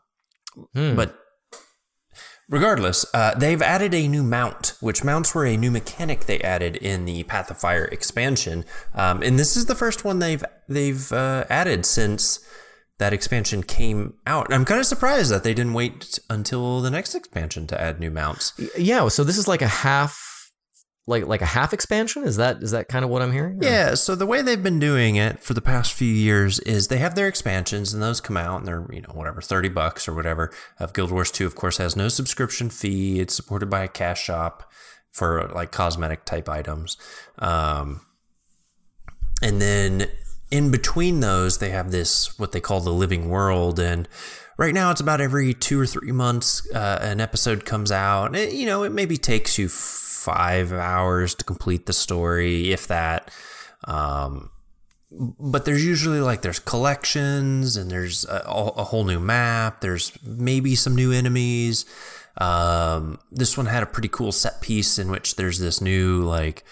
hmm. 0.74 0.96
But 0.96 1.16
regardless, 2.48 3.06
uh, 3.14 3.34
they've 3.36 3.62
added 3.62 3.94
a 3.94 4.08
new 4.08 4.24
mount, 4.24 4.74
which 4.80 5.04
mounts 5.04 5.34
were 5.34 5.46
a 5.46 5.56
new 5.56 5.70
mechanic 5.70 6.24
they 6.24 6.40
added 6.40 6.76
in 6.76 7.04
the 7.04 7.22
Path 7.24 7.50
of 7.50 7.58
Fire 7.58 7.84
expansion, 7.84 8.64
um, 8.94 9.22
and 9.22 9.38
this 9.38 9.56
is 9.56 9.66
the 9.66 9.74
first 9.74 10.04
one 10.04 10.18
they've 10.18 10.44
they've 10.68 11.12
uh, 11.12 11.44
added 11.48 11.86
since 11.86 12.40
that 13.00 13.14
expansion 13.14 13.62
came 13.62 14.12
out. 14.26 14.52
I'm 14.52 14.66
kind 14.66 14.78
of 14.78 14.84
surprised 14.84 15.30
that 15.32 15.42
they 15.42 15.54
didn't 15.54 15.72
wait 15.72 16.18
until 16.28 16.82
the 16.82 16.90
next 16.90 17.14
expansion 17.14 17.66
to 17.68 17.80
add 17.80 17.98
new 17.98 18.10
mounts. 18.10 18.52
Yeah, 18.78 19.08
so 19.08 19.24
this 19.24 19.38
is 19.38 19.48
like 19.48 19.62
a 19.62 19.68
half 19.68 20.28
like 21.06 21.26
like 21.26 21.40
a 21.40 21.46
half 21.46 21.72
expansion 21.72 22.24
is 22.24 22.36
that 22.36 22.62
is 22.62 22.72
that 22.72 22.86
kind 22.86 23.04
of 23.04 23.10
what 23.10 23.22
i'm 23.22 23.32
hearing 23.32 23.58
or? 23.58 23.64
yeah 23.64 23.94
so 23.94 24.14
the 24.14 24.26
way 24.26 24.42
they've 24.42 24.62
been 24.62 24.78
doing 24.78 25.16
it 25.16 25.40
for 25.40 25.54
the 25.54 25.60
past 25.62 25.94
few 25.94 26.12
years 26.12 26.60
is 26.60 26.86
they 26.86 26.98
have 26.98 27.14
their 27.14 27.26
expansions 27.26 27.92
and 27.94 28.02
those 28.02 28.20
come 28.20 28.36
out 28.36 28.58
and 28.58 28.68
they're 28.68 28.86
you 28.92 29.00
know 29.00 29.08
whatever 29.14 29.40
30 29.40 29.70
bucks 29.70 30.06
or 30.06 30.14
whatever 30.14 30.52
of 30.78 30.92
guild 30.92 31.10
wars 31.10 31.30
2 31.30 31.46
of 31.46 31.56
course 31.56 31.78
has 31.78 31.96
no 31.96 32.08
subscription 32.08 32.68
fee 32.68 33.18
it's 33.18 33.34
supported 33.34 33.70
by 33.70 33.82
a 33.82 33.88
cash 33.88 34.22
shop 34.22 34.70
for 35.10 35.48
like 35.48 35.72
cosmetic 35.72 36.26
type 36.26 36.48
items 36.50 36.98
um, 37.38 38.02
and 39.42 39.60
then 39.60 40.06
in 40.50 40.70
between 40.70 41.20
those, 41.20 41.58
they 41.58 41.70
have 41.70 41.90
this 41.90 42.38
what 42.38 42.52
they 42.52 42.60
call 42.60 42.80
the 42.80 42.92
living 42.92 43.28
world, 43.28 43.78
and 43.78 44.08
right 44.56 44.74
now 44.74 44.90
it's 44.90 45.00
about 45.00 45.20
every 45.20 45.54
two 45.54 45.80
or 45.80 45.86
three 45.86 46.12
months 46.12 46.68
uh, 46.74 46.98
an 47.00 47.20
episode 47.20 47.64
comes 47.64 47.90
out. 47.92 48.36
It, 48.36 48.52
you 48.52 48.66
know, 48.66 48.82
it 48.82 48.92
maybe 48.92 49.16
takes 49.16 49.58
you 49.58 49.68
five 49.68 50.72
hours 50.72 51.34
to 51.36 51.44
complete 51.44 51.86
the 51.86 51.92
story, 51.92 52.72
if 52.72 52.86
that. 52.88 53.30
Um, 53.84 54.50
but 55.10 55.64
there's 55.64 55.84
usually 55.84 56.20
like 56.20 56.42
there's 56.42 56.58
collections 56.58 57.76
and 57.76 57.90
there's 57.90 58.24
a, 58.26 58.42
a, 58.46 58.84
whole 58.84 59.04
new 59.04 59.18
map. 59.18 59.80
There's 59.80 60.12
maybe 60.22 60.76
some 60.76 60.94
new 60.94 61.10
enemies. 61.10 61.84
Um, 62.38 63.18
this 63.32 63.56
one 63.56 63.66
had 63.66 63.82
a 63.82 63.86
pretty 63.86 64.08
cool 64.08 64.30
set 64.30 64.60
piece 64.60 64.98
in 64.98 65.10
which 65.10 65.34
there's 65.34 65.58
this 65.58 65.80
new 65.80 66.22
like 66.22 66.64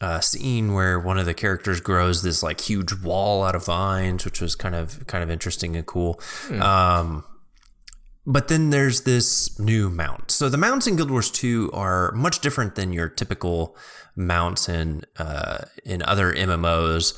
uh, 0.00 0.20
scene 0.20 0.74
where 0.74 1.00
one 1.00 1.18
of 1.18 1.26
the 1.26 1.34
characters 1.34 1.80
grows 1.80 2.22
this 2.22 2.42
like 2.42 2.60
huge 2.60 2.92
wall 3.02 3.42
out 3.42 3.54
of 3.54 3.66
vines, 3.66 4.24
which 4.24 4.40
was 4.40 4.54
kind 4.54 4.74
of 4.74 5.06
kind 5.06 5.24
of 5.24 5.30
interesting 5.30 5.76
and 5.76 5.86
cool. 5.86 6.20
Hmm. 6.46 6.62
Um, 6.62 7.24
but 8.26 8.48
then 8.48 8.70
there's 8.70 9.02
this 9.02 9.58
new 9.58 9.88
mount. 9.88 10.32
So 10.32 10.48
the 10.48 10.58
mounts 10.58 10.88
in 10.88 10.96
Guild 10.96 11.12
Wars 11.12 11.30
2 11.30 11.70
are 11.72 12.10
much 12.12 12.40
different 12.40 12.74
than 12.74 12.92
your 12.92 13.08
typical 13.08 13.76
mounts 14.16 14.68
in 14.68 15.04
uh, 15.16 15.58
in 15.84 16.02
other 16.02 16.34
MMOs. 16.34 17.16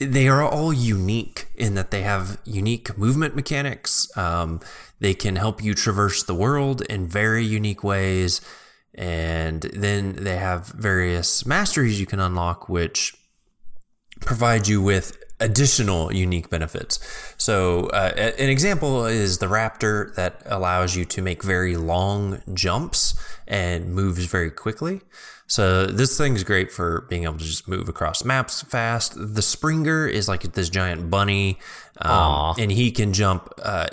They 0.00 0.26
are 0.26 0.42
all 0.42 0.72
unique 0.72 1.46
in 1.54 1.74
that 1.76 1.92
they 1.92 2.02
have 2.02 2.40
unique 2.44 2.98
movement 2.98 3.36
mechanics. 3.36 4.08
Um, 4.16 4.60
they 4.98 5.14
can 5.14 5.36
help 5.36 5.62
you 5.62 5.72
traverse 5.72 6.24
the 6.24 6.34
world 6.34 6.82
in 6.82 7.06
very 7.06 7.44
unique 7.44 7.84
ways. 7.84 8.40
And 8.94 9.62
then 9.62 10.16
they 10.16 10.36
have 10.36 10.68
various 10.68 11.44
masteries 11.44 11.98
you 11.98 12.06
can 12.06 12.20
unlock, 12.20 12.68
which 12.68 13.14
provide 14.20 14.68
you 14.68 14.80
with 14.80 15.18
additional 15.40 16.14
unique 16.14 16.48
benefits. 16.48 17.00
So, 17.36 17.86
uh, 17.88 18.12
an 18.38 18.48
example 18.48 19.06
is 19.06 19.38
the 19.38 19.46
Raptor 19.46 20.14
that 20.14 20.42
allows 20.46 20.96
you 20.96 21.04
to 21.06 21.22
make 21.22 21.42
very 21.42 21.76
long 21.76 22.40
jumps 22.54 23.14
and 23.48 23.92
moves 23.92 24.26
very 24.26 24.50
quickly. 24.50 25.02
So 25.46 25.86
this 25.86 26.16
thing's 26.16 26.42
great 26.42 26.72
for 26.72 27.02
being 27.02 27.24
able 27.24 27.38
to 27.38 27.44
just 27.44 27.68
move 27.68 27.88
across 27.88 28.24
maps 28.24 28.62
fast. 28.62 29.12
The 29.16 29.42
Springer 29.42 30.06
is 30.06 30.26
like 30.26 30.42
this 30.54 30.70
giant 30.70 31.10
bunny, 31.10 31.58
um, 32.02 32.56
and 32.58 32.72
he 32.72 32.90
can 32.90 33.12
jump 33.12 33.52
uh, 33.62 33.86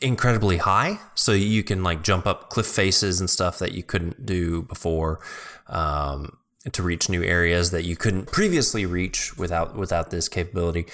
incredibly 0.00 0.58
high. 0.58 0.98
So 1.14 1.32
you 1.32 1.62
can 1.62 1.82
like 1.82 2.02
jump 2.02 2.26
up 2.26 2.50
cliff 2.50 2.66
faces 2.66 3.20
and 3.20 3.28
stuff 3.30 3.58
that 3.58 3.72
you 3.72 3.82
couldn't 3.82 4.26
do 4.26 4.62
before. 4.62 5.20
Um, 5.66 6.38
to 6.72 6.82
reach 6.82 7.10
new 7.10 7.22
areas 7.22 7.72
that 7.72 7.84
you 7.84 7.94
couldn't 7.94 8.26
previously 8.32 8.86
reach 8.86 9.36
without 9.36 9.76
without 9.76 10.10
this 10.10 10.28
capability. 10.28 10.86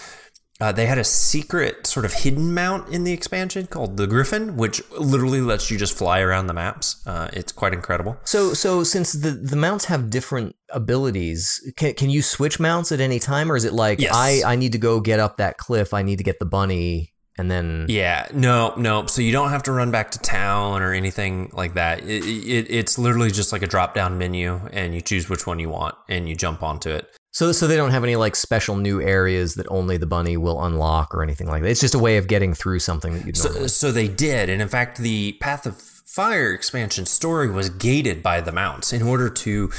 Uh, 0.60 0.72
they 0.72 0.86
had 0.86 0.98
a 0.98 1.04
secret 1.04 1.86
sort 1.86 2.04
of 2.04 2.12
hidden 2.12 2.52
mount 2.52 2.88
in 2.88 3.04
the 3.04 3.12
expansion 3.12 3.66
called 3.66 3.96
the 3.96 4.06
Griffon, 4.06 4.56
which 4.56 4.82
literally 4.90 5.40
lets 5.40 5.70
you 5.70 5.78
just 5.78 5.96
fly 5.96 6.20
around 6.20 6.46
the 6.46 6.54
maps. 6.54 7.02
Uh, 7.06 7.28
it's 7.32 7.52
quite 7.52 7.72
incredible. 7.72 8.18
So, 8.24 8.52
so 8.52 8.84
since 8.84 9.12
the, 9.12 9.30
the 9.30 9.56
mounts 9.56 9.86
have 9.86 10.10
different 10.10 10.56
abilities, 10.68 11.72
can, 11.76 11.94
can 11.94 12.10
you 12.10 12.22
switch 12.22 12.60
mounts 12.60 12.92
at 12.92 13.00
any 13.00 13.18
time, 13.18 13.50
or 13.50 13.56
is 13.56 13.64
it 13.64 13.72
like 13.72 14.00
yes. 14.00 14.12
I 14.14 14.42
I 14.44 14.56
need 14.56 14.72
to 14.72 14.78
go 14.78 15.00
get 15.00 15.20
up 15.20 15.38
that 15.38 15.56
cliff, 15.58 15.94
I 15.94 16.02
need 16.02 16.18
to 16.18 16.24
get 16.24 16.38
the 16.38 16.46
bunny, 16.46 17.14
and 17.38 17.50
then 17.50 17.86
yeah, 17.88 18.26
no, 18.34 18.74
no. 18.76 19.06
So 19.06 19.22
you 19.22 19.32
don't 19.32 19.48
have 19.48 19.62
to 19.64 19.72
run 19.72 19.90
back 19.90 20.10
to 20.12 20.18
town 20.18 20.82
or 20.82 20.92
anything 20.92 21.50
like 21.54 21.74
that. 21.74 22.02
It, 22.02 22.24
it, 22.24 22.66
it's 22.68 22.98
literally 22.98 23.30
just 23.30 23.52
like 23.52 23.62
a 23.62 23.66
drop 23.66 23.94
down 23.94 24.18
menu, 24.18 24.60
and 24.72 24.94
you 24.94 25.00
choose 25.00 25.28
which 25.30 25.46
one 25.46 25.58
you 25.58 25.70
want, 25.70 25.94
and 26.08 26.28
you 26.28 26.36
jump 26.36 26.62
onto 26.62 26.90
it. 26.90 27.08
So, 27.32 27.52
so 27.52 27.66
they 27.66 27.76
don't 27.76 27.92
have 27.92 28.02
any 28.02 28.16
like 28.16 28.34
special 28.34 28.76
new 28.76 29.00
areas 29.00 29.54
that 29.54 29.66
only 29.68 29.96
the 29.96 30.06
bunny 30.06 30.36
will 30.36 30.62
unlock 30.64 31.14
or 31.14 31.22
anything 31.22 31.46
like 31.46 31.62
that. 31.62 31.70
It's 31.70 31.80
just 31.80 31.94
a 31.94 31.98
way 31.98 32.16
of 32.16 32.26
getting 32.26 32.54
through 32.54 32.80
something 32.80 33.14
that 33.14 33.26
you 33.26 33.32
don't. 33.32 33.52
So, 33.52 33.66
so 33.66 33.92
they 33.92 34.08
did, 34.08 34.48
and 34.48 34.60
in 34.60 34.68
fact, 34.68 34.98
the 34.98 35.32
Path 35.34 35.66
of 35.66 35.76
Fire 35.76 36.52
expansion 36.52 37.06
story 37.06 37.48
was 37.48 37.70
gated 37.70 38.20
by 38.20 38.40
the 38.40 38.50
mounts. 38.50 38.92
In 38.92 39.00
order 39.00 39.30
to 39.30 39.70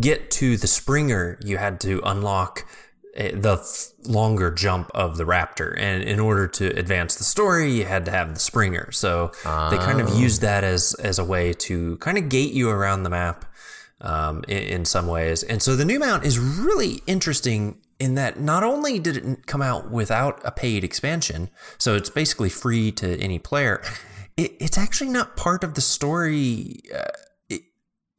get 0.00 0.30
to 0.30 0.56
the 0.56 0.66
Springer, 0.66 1.38
you 1.44 1.58
had 1.58 1.78
to 1.80 2.00
unlock 2.06 2.66
eh, 3.14 3.32
the 3.34 3.62
longer 4.06 4.50
jump 4.50 4.90
of 4.94 5.18
the 5.18 5.24
Raptor, 5.24 5.78
and 5.78 6.02
in 6.02 6.18
order 6.18 6.48
to 6.48 6.68
advance 6.68 7.16
the 7.16 7.24
story, 7.24 7.70
you 7.70 7.84
had 7.84 8.06
to 8.06 8.10
have 8.10 8.32
the 8.32 8.40
Springer. 8.40 8.90
So 8.92 9.30
oh. 9.44 9.70
they 9.70 9.76
kind 9.76 10.00
of 10.00 10.08
oh. 10.08 10.18
used 10.18 10.40
that 10.40 10.64
as 10.64 10.94
as 10.94 11.18
a 11.18 11.24
way 11.24 11.52
to 11.52 11.98
kind 11.98 12.16
of 12.16 12.30
gate 12.30 12.54
you 12.54 12.70
around 12.70 13.02
the 13.02 13.10
map 13.10 13.44
um, 14.04 14.44
in, 14.46 14.58
in 14.58 14.84
some 14.84 15.06
ways. 15.06 15.42
And 15.42 15.60
so 15.60 15.74
the 15.74 15.84
new 15.84 15.98
mount 15.98 16.24
is 16.24 16.38
really 16.38 17.02
interesting 17.06 17.78
in 17.98 18.14
that 18.14 18.38
not 18.38 18.62
only 18.62 18.98
did 18.98 19.16
it 19.16 19.46
come 19.46 19.62
out 19.62 19.90
without 19.90 20.40
a 20.44 20.52
paid 20.52 20.84
expansion, 20.84 21.48
so 21.78 21.94
it's 21.96 22.10
basically 22.10 22.50
free 22.50 22.92
to 22.92 23.18
any 23.18 23.38
player, 23.38 23.82
it, 24.36 24.52
it's 24.60 24.78
actually 24.78 25.10
not 25.10 25.36
part 25.36 25.64
of 25.64 25.74
the 25.74 25.80
story. 25.80 26.80
Uh, 26.94 27.08
it, 27.48 27.62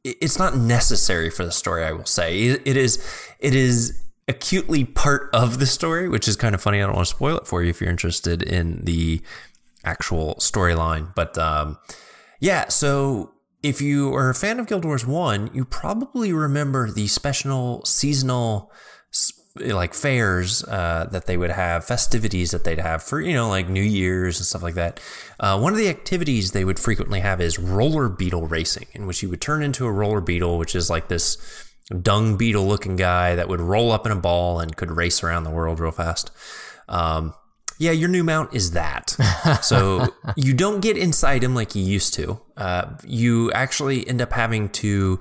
it's 0.04 0.38
not 0.38 0.56
necessary 0.56 1.30
for 1.30 1.44
the 1.44 1.52
story, 1.52 1.84
I 1.84 1.92
will 1.92 2.04
say. 2.04 2.42
It, 2.42 2.62
it 2.66 2.76
is, 2.76 3.02
it 3.38 3.54
is 3.54 4.02
acutely 4.28 4.84
part 4.84 5.30
of 5.32 5.60
the 5.60 5.66
story, 5.66 6.08
which 6.08 6.26
is 6.26 6.36
kind 6.36 6.54
of 6.54 6.60
funny. 6.60 6.82
I 6.82 6.86
don't 6.86 6.96
want 6.96 7.06
to 7.06 7.14
spoil 7.14 7.38
it 7.38 7.46
for 7.46 7.62
you 7.62 7.70
if 7.70 7.80
you're 7.80 7.90
interested 7.90 8.42
in 8.42 8.84
the 8.84 9.22
actual 9.84 10.34
storyline, 10.40 11.14
but 11.14 11.38
um, 11.38 11.78
yeah. 12.40 12.68
So 12.68 13.35
if 13.62 13.80
you 13.80 14.14
are 14.14 14.30
a 14.30 14.34
fan 14.34 14.60
of 14.60 14.66
Guild 14.66 14.84
Wars 14.84 15.06
1, 15.06 15.50
you 15.52 15.64
probably 15.64 16.32
remember 16.32 16.90
the 16.90 17.06
special 17.06 17.84
seasonal 17.84 18.72
like 19.58 19.94
fairs 19.94 20.62
uh, 20.64 21.08
that 21.10 21.26
they 21.26 21.36
would 21.36 21.50
have, 21.50 21.84
festivities 21.84 22.50
that 22.50 22.64
they'd 22.64 22.78
have 22.78 23.02
for 23.02 23.20
you 23.20 23.32
know 23.32 23.48
like 23.48 23.68
New 23.68 23.82
Year's 23.82 24.38
and 24.38 24.46
stuff 24.46 24.62
like 24.62 24.74
that. 24.74 25.00
Uh, 25.40 25.58
one 25.58 25.72
of 25.72 25.78
the 25.78 25.88
activities 25.88 26.52
they 26.52 26.64
would 26.64 26.78
frequently 26.78 27.20
have 27.20 27.40
is 27.40 27.58
roller 27.58 28.08
beetle 28.08 28.46
racing, 28.46 28.86
in 28.92 29.06
which 29.06 29.22
you 29.22 29.30
would 29.30 29.40
turn 29.40 29.62
into 29.62 29.86
a 29.86 29.92
roller 29.92 30.20
beetle, 30.20 30.58
which 30.58 30.74
is 30.74 30.90
like 30.90 31.08
this 31.08 31.38
dung 32.02 32.36
beetle 32.36 32.66
looking 32.66 32.96
guy 32.96 33.34
that 33.34 33.48
would 33.48 33.60
roll 33.60 33.92
up 33.92 34.06
in 34.06 34.12
a 34.12 34.16
ball 34.16 34.60
and 34.60 34.76
could 34.76 34.90
race 34.90 35.22
around 35.22 35.44
the 35.44 35.50
world 35.50 35.80
real 35.80 35.92
fast. 35.92 36.30
Um, 36.88 37.34
yeah, 37.78 37.92
your 37.92 38.08
new 38.08 38.24
mount 38.24 38.54
is 38.54 38.72
that. 38.72 39.10
so 39.62 40.14
you 40.36 40.54
don't 40.54 40.80
get 40.80 40.96
inside 40.96 41.44
him 41.44 41.54
like 41.54 41.74
you 41.74 41.82
used 41.82 42.14
to. 42.14 42.40
Uh, 42.56 42.96
you 43.04 43.52
actually 43.52 44.06
end 44.08 44.20
up 44.20 44.32
having 44.32 44.68
to 44.70 45.20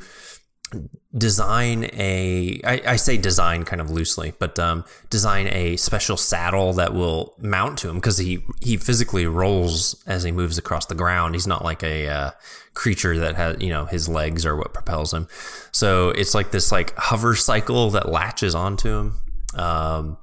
design 1.18 1.90
a 1.94 2.60
I, 2.66 2.82
I 2.86 2.96
say 2.98 3.18
design 3.18 3.64
kind 3.64 3.82
of 3.82 3.90
loosely 3.90 4.34
but 4.38 4.60
um, 4.60 4.84
design 5.10 5.48
a 5.48 5.78
special 5.78 6.18
saddle 6.18 6.74
that 6.74 6.94
will 6.94 7.34
mount 7.38 7.78
to 7.80 7.90
him 7.90 7.96
because 7.96 8.18
he 8.18 8.44
he 8.62 8.76
physically 8.76 9.26
rolls 9.26 10.04
as 10.06 10.24
he 10.24 10.32
moves 10.32 10.58
across 10.58 10.88
the 10.88 10.96
ground 10.96 11.36
he's 11.36 11.48
not 11.48 11.64
like 11.64 11.84
a 11.84 12.10
uh, 12.10 12.32
creature 12.74 13.18
that 13.18 13.36
has 13.36 13.62
you 13.62 13.70
know 13.70 13.86
his 13.86 14.10
legs 14.10 14.46
are 14.46 14.58
what 14.58 14.74
propels 14.74 15.14
him 15.14 15.28
so 15.72 16.10
it's 16.10 16.36
like 16.36 16.52
this 16.52 16.72
like 16.72 16.94
hover 16.98 17.36
cycle 17.36 17.92
that 17.92 18.10
latches 18.10 18.54
onto 18.54 18.90
him 18.90 19.14
um, 19.56 20.18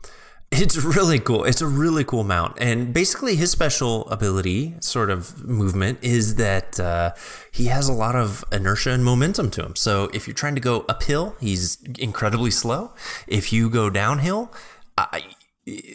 it's 0.53 0.77
really 0.77 1.19
cool. 1.19 1.45
It's 1.45 1.63
a 1.63 1.67
really 1.67 2.05
cool 2.05 2.25
mount. 2.25 2.59
And 2.61 2.93
basically, 2.93 3.37
his 3.37 3.51
special 3.51 4.09
ability, 4.11 4.75
sort 4.81 5.11
of 5.11 5.45
movement, 5.45 5.99
is 6.03 6.37
that 6.37 6.79
uh, 6.79 7.13
he 7.51 7.67
has 7.67 7.89
a 7.89 7.93
lot 7.93 8.15
of 8.15 8.45
inertia 8.53 8.91
and 8.91 9.05
momentum 9.05 9.51
to 9.53 9.65
him. 9.65 9.77
So 9.77 10.11
if 10.13 10.27
you're 10.27 10.35
trying 10.35 10.55
to 10.55 10.61
go 10.61 10.85
uphill, 10.89 11.37
he's 11.41 11.79
incredibly 11.99 12.51
slow. 12.51 12.93
If 13.27 13.53
you 13.53 13.71
go 13.71 13.89
downhill, 13.89 14.53
I, 14.99 15.25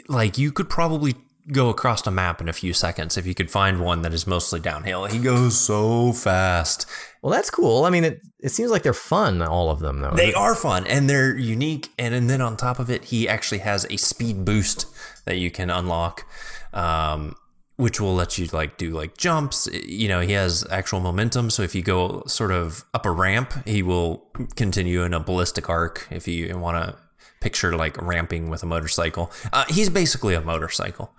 like 0.08 0.38
you 0.38 0.51
could 0.51 0.70
probably 0.70 1.16
go 1.51 1.70
across 1.70 2.05
a 2.05 2.12
map 2.12 2.41
in 2.41 2.49
a 2.49 2.53
few 2.53 2.74
seconds 2.74 3.16
if 3.16 3.26
you 3.26 3.34
could 3.34 3.49
find 3.49 3.80
one 3.80 4.01
that 4.01 4.14
is 4.14 4.28
mostly 4.28 4.60
downhill. 4.60 5.05
He 5.05 5.20
goes 5.20 5.58
so 5.58 6.12
fast. 6.12 6.86
Well, 7.22 7.32
that's 7.32 7.49
cool. 7.49 7.86
I 7.86 7.89
mean, 7.89 8.03
it, 8.03 8.22
it 8.39 8.49
seems 8.49 8.72
like 8.72 8.84
they're 8.84 8.93
fun, 8.93 9.41
all 9.41 9.70
of 9.70 9.80
them, 9.80 10.01
though. 10.01 10.11
They 10.11 10.34
are 10.34 10.55
fun 10.55 10.86
and 10.88 11.09
they're 11.09 11.36
unique. 11.36 11.89
And, 11.97 12.13
and 12.13 12.30
then 12.30 12.41
on 12.41 12.57
top 12.57 12.80
of 12.80 12.89
it, 12.89 13.05
he 13.05 13.28
actually 13.28 13.59
has 13.59 13.86
a 13.89 13.97
speed 13.97 14.45
boost 14.45 14.86
that 15.26 15.38
you 15.38 15.49
can 15.49 15.70
unlock, 15.70 16.26
um, 16.74 17.36
which 17.76 17.99
will 17.99 18.13
let 18.13 18.38
you 18.38 18.45
like 18.47 18.78
do 18.78 18.91
like 18.91 19.18
jumps. 19.18 19.68
You 19.74 20.07
know, 20.07 20.22
he 20.22 20.34
has 20.34 20.65
actual 20.70 20.99
momentum. 20.99 21.49
So 21.49 21.63
if 21.63 21.74
you 21.74 21.82
go 21.82 22.24
sort 22.28 22.51
of 22.51 22.86
up 22.93 23.05
a 23.05 23.11
ramp, 23.11 23.53
he 23.65 23.82
will 23.82 24.30
continue 24.55 25.03
in 25.03 25.13
a 25.13 25.20
ballistic 25.20 25.70
arc 25.70 26.07
if 26.11 26.28
you 26.28 26.57
want 26.57 26.78
to 26.78 26.95
picture 27.39 27.76
like 27.76 28.01
ramping 28.01 28.49
with 28.49 28.63
a 28.63 28.65
motorcycle. 28.65 29.32
Uh, 29.51 29.65
he's 29.70 29.89
basically 29.89 30.34
a 30.34 30.41
motorcycle. 30.41 31.13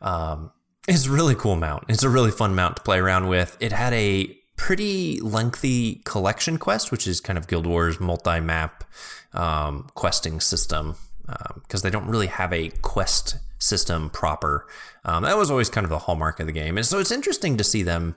Um, 0.00 0.52
it's 0.88 1.06
a 1.06 1.10
really 1.10 1.34
cool 1.34 1.56
mount. 1.56 1.84
It's 1.88 2.04
a 2.04 2.08
really 2.08 2.30
fun 2.30 2.54
mount 2.54 2.76
to 2.76 2.82
play 2.82 2.98
around 2.98 3.28
with. 3.28 3.56
It 3.60 3.72
had 3.72 3.92
a 3.92 4.35
pretty 4.56 5.20
lengthy 5.20 5.96
collection 6.04 6.58
quest, 6.58 6.90
which 6.90 7.06
is 7.06 7.20
kind 7.20 7.38
of 7.38 7.46
Guild 7.46 7.66
Wars 7.66 8.00
multi 8.00 8.40
map 8.40 8.84
um, 9.32 9.88
questing 9.94 10.40
system, 10.40 10.96
because 11.26 11.84
um, 11.84 11.88
they 11.88 11.90
don't 11.90 12.08
really 12.08 12.26
have 12.26 12.52
a 12.52 12.70
quest 12.82 13.38
system 13.58 14.10
proper. 14.10 14.66
Um, 15.04 15.22
that 15.22 15.36
was 15.36 15.50
always 15.50 15.70
kind 15.70 15.84
of 15.84 15.90
the 15.90 16.00
hallmark 16.00 16.40
of 16.40 16.46
the 16.46 16.52
game. 16.52 16.76
And 16.76 16.86
so 16.86 16.98
it's 16.98 17.10
interesting 17.10 17.56
to 17.56 17.64
see 17.64 17.82
them 17.82 18.16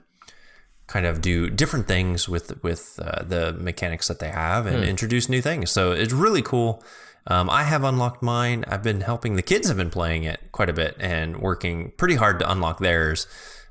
kind 0.86 1.06
of 1.06 1.20
do 1.20 1.48
different 1.48 1.86
things 1.86 2.28
with 2.28 2.62
with 2.64 2.98
uh, 3.00 3.22
the 3.22 3.52
mechanics 3.52 4.08
that 4.08 4.18
they 4.18 4.30
have 4.30 4.66
and 4.66 4.78
hmm. 4.78 4.82
introduce 4.82 5.28
new 5.28 5.40
things. 5.40 5.70
So 5.70 5.92
it's 5.92 6.12
really 6.12 6.42
cool. 6.42 6.82
Um, 7.26 7.48
I 7.50 7.64
have 7.64 7.84
unlocked 7.84 8.22
mine. 8.22 8.64
I've 8.66 8.82
been 8.82 9.02
helping 9.02 9.36
the 9.36 9.42
kids 9.42 9.68
have 9.68 9.76
been 9.76 9.90
playing 9.90 10.24
it 10.24 10.40
quite 10.52 10.68
a 10.68 10.72
bit 10.72 10.96
and 10.98 11.36
working 11.36 11.92
pretty 11.96 12.16
hard 12.16 12.40
to 12.40 12.50
unlock 12.50 12.78
theirs, 12.80 13.26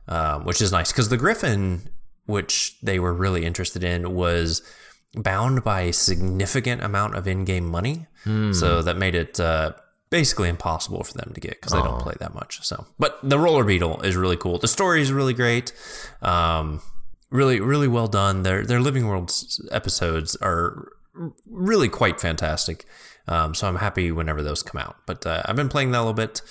uh, 0.07 0.39
which 0.39 0.61
is 0.61 0.71
nice 0.71 0.91
because 0.91 1.09
the 1.09 1.17
Griffon 1.17 1.89
which 2.29 2.77
they 2.81 2.99
were 2.99 3.13
really 3.13 3.43
interested 3.43 3.83
in, 3.83 4.13
was 4.13 4.61
bound 5.15 5.63
by 5.63 5.81
a 5.81 5.93
significant 5.93 6.83
amount 6.83 7.15
of 7.15 7.27
in-game 7.27 7.65
money. 7.65 8.05
Mm. 8.25 8.53
So 8.53 8.81
that 8.83 8.95
made 8.95 9.15
it 9.15 9.39
uh, 9.39 9.73
basically 10.09 10.49
impossible 10.49 11.03
for 11.03 11.13
them 11.13 11.31
to 11.33 11.41
get 11.41 11.51
because 11.51 11.73
they 11.73 11.81
don't 11.81 12.01
play 12.01 12.15
that 12.19 12.33
much. 12.33 12.63
So, 12.63 12.85
but 12.97 13.19
the 13.23 13.39
Roller 13.39 13.63
Beetle 13.63 14.01
is 14.01 14.15
really 14.15 14.37
cool. 14.37 14.59
The 14.59 14.67
story 14.67 15.01
is 15.01 15.11
really 15.11 15.33
great. 15.33 15.73
Um, 16.21 16.81
really, 17.31 17.59
really 17.59 17.87
well 17.87 18.07
done. 18.07 18.43
Their 18.43 18.65
their 18.65 18.79
Living 18.79 19.07
Worlds 19.07 19.61
episodes 19.71 20.35
are 20.41 20.89
really 21.49 21.89
quite 21.89 22.21
fantastic. 22.21 22.85
Um, 23.27 23.53
so 23.53 23.67
I'm 23.67 23.77
happy 23.77 24.11
whenever 24.11 24.41
those 24.41 24.63
come 24.63 24.81
out. 24.81 24.97
But 25.05 25.25
uh, 25.25 25.41
I've 25.45 25.55
been 25.55 25.69
playing 25.69 25.91
that 25.91 25.99
a 25.99 26.05
little 26.05 26.13
bit. 26.13 26.41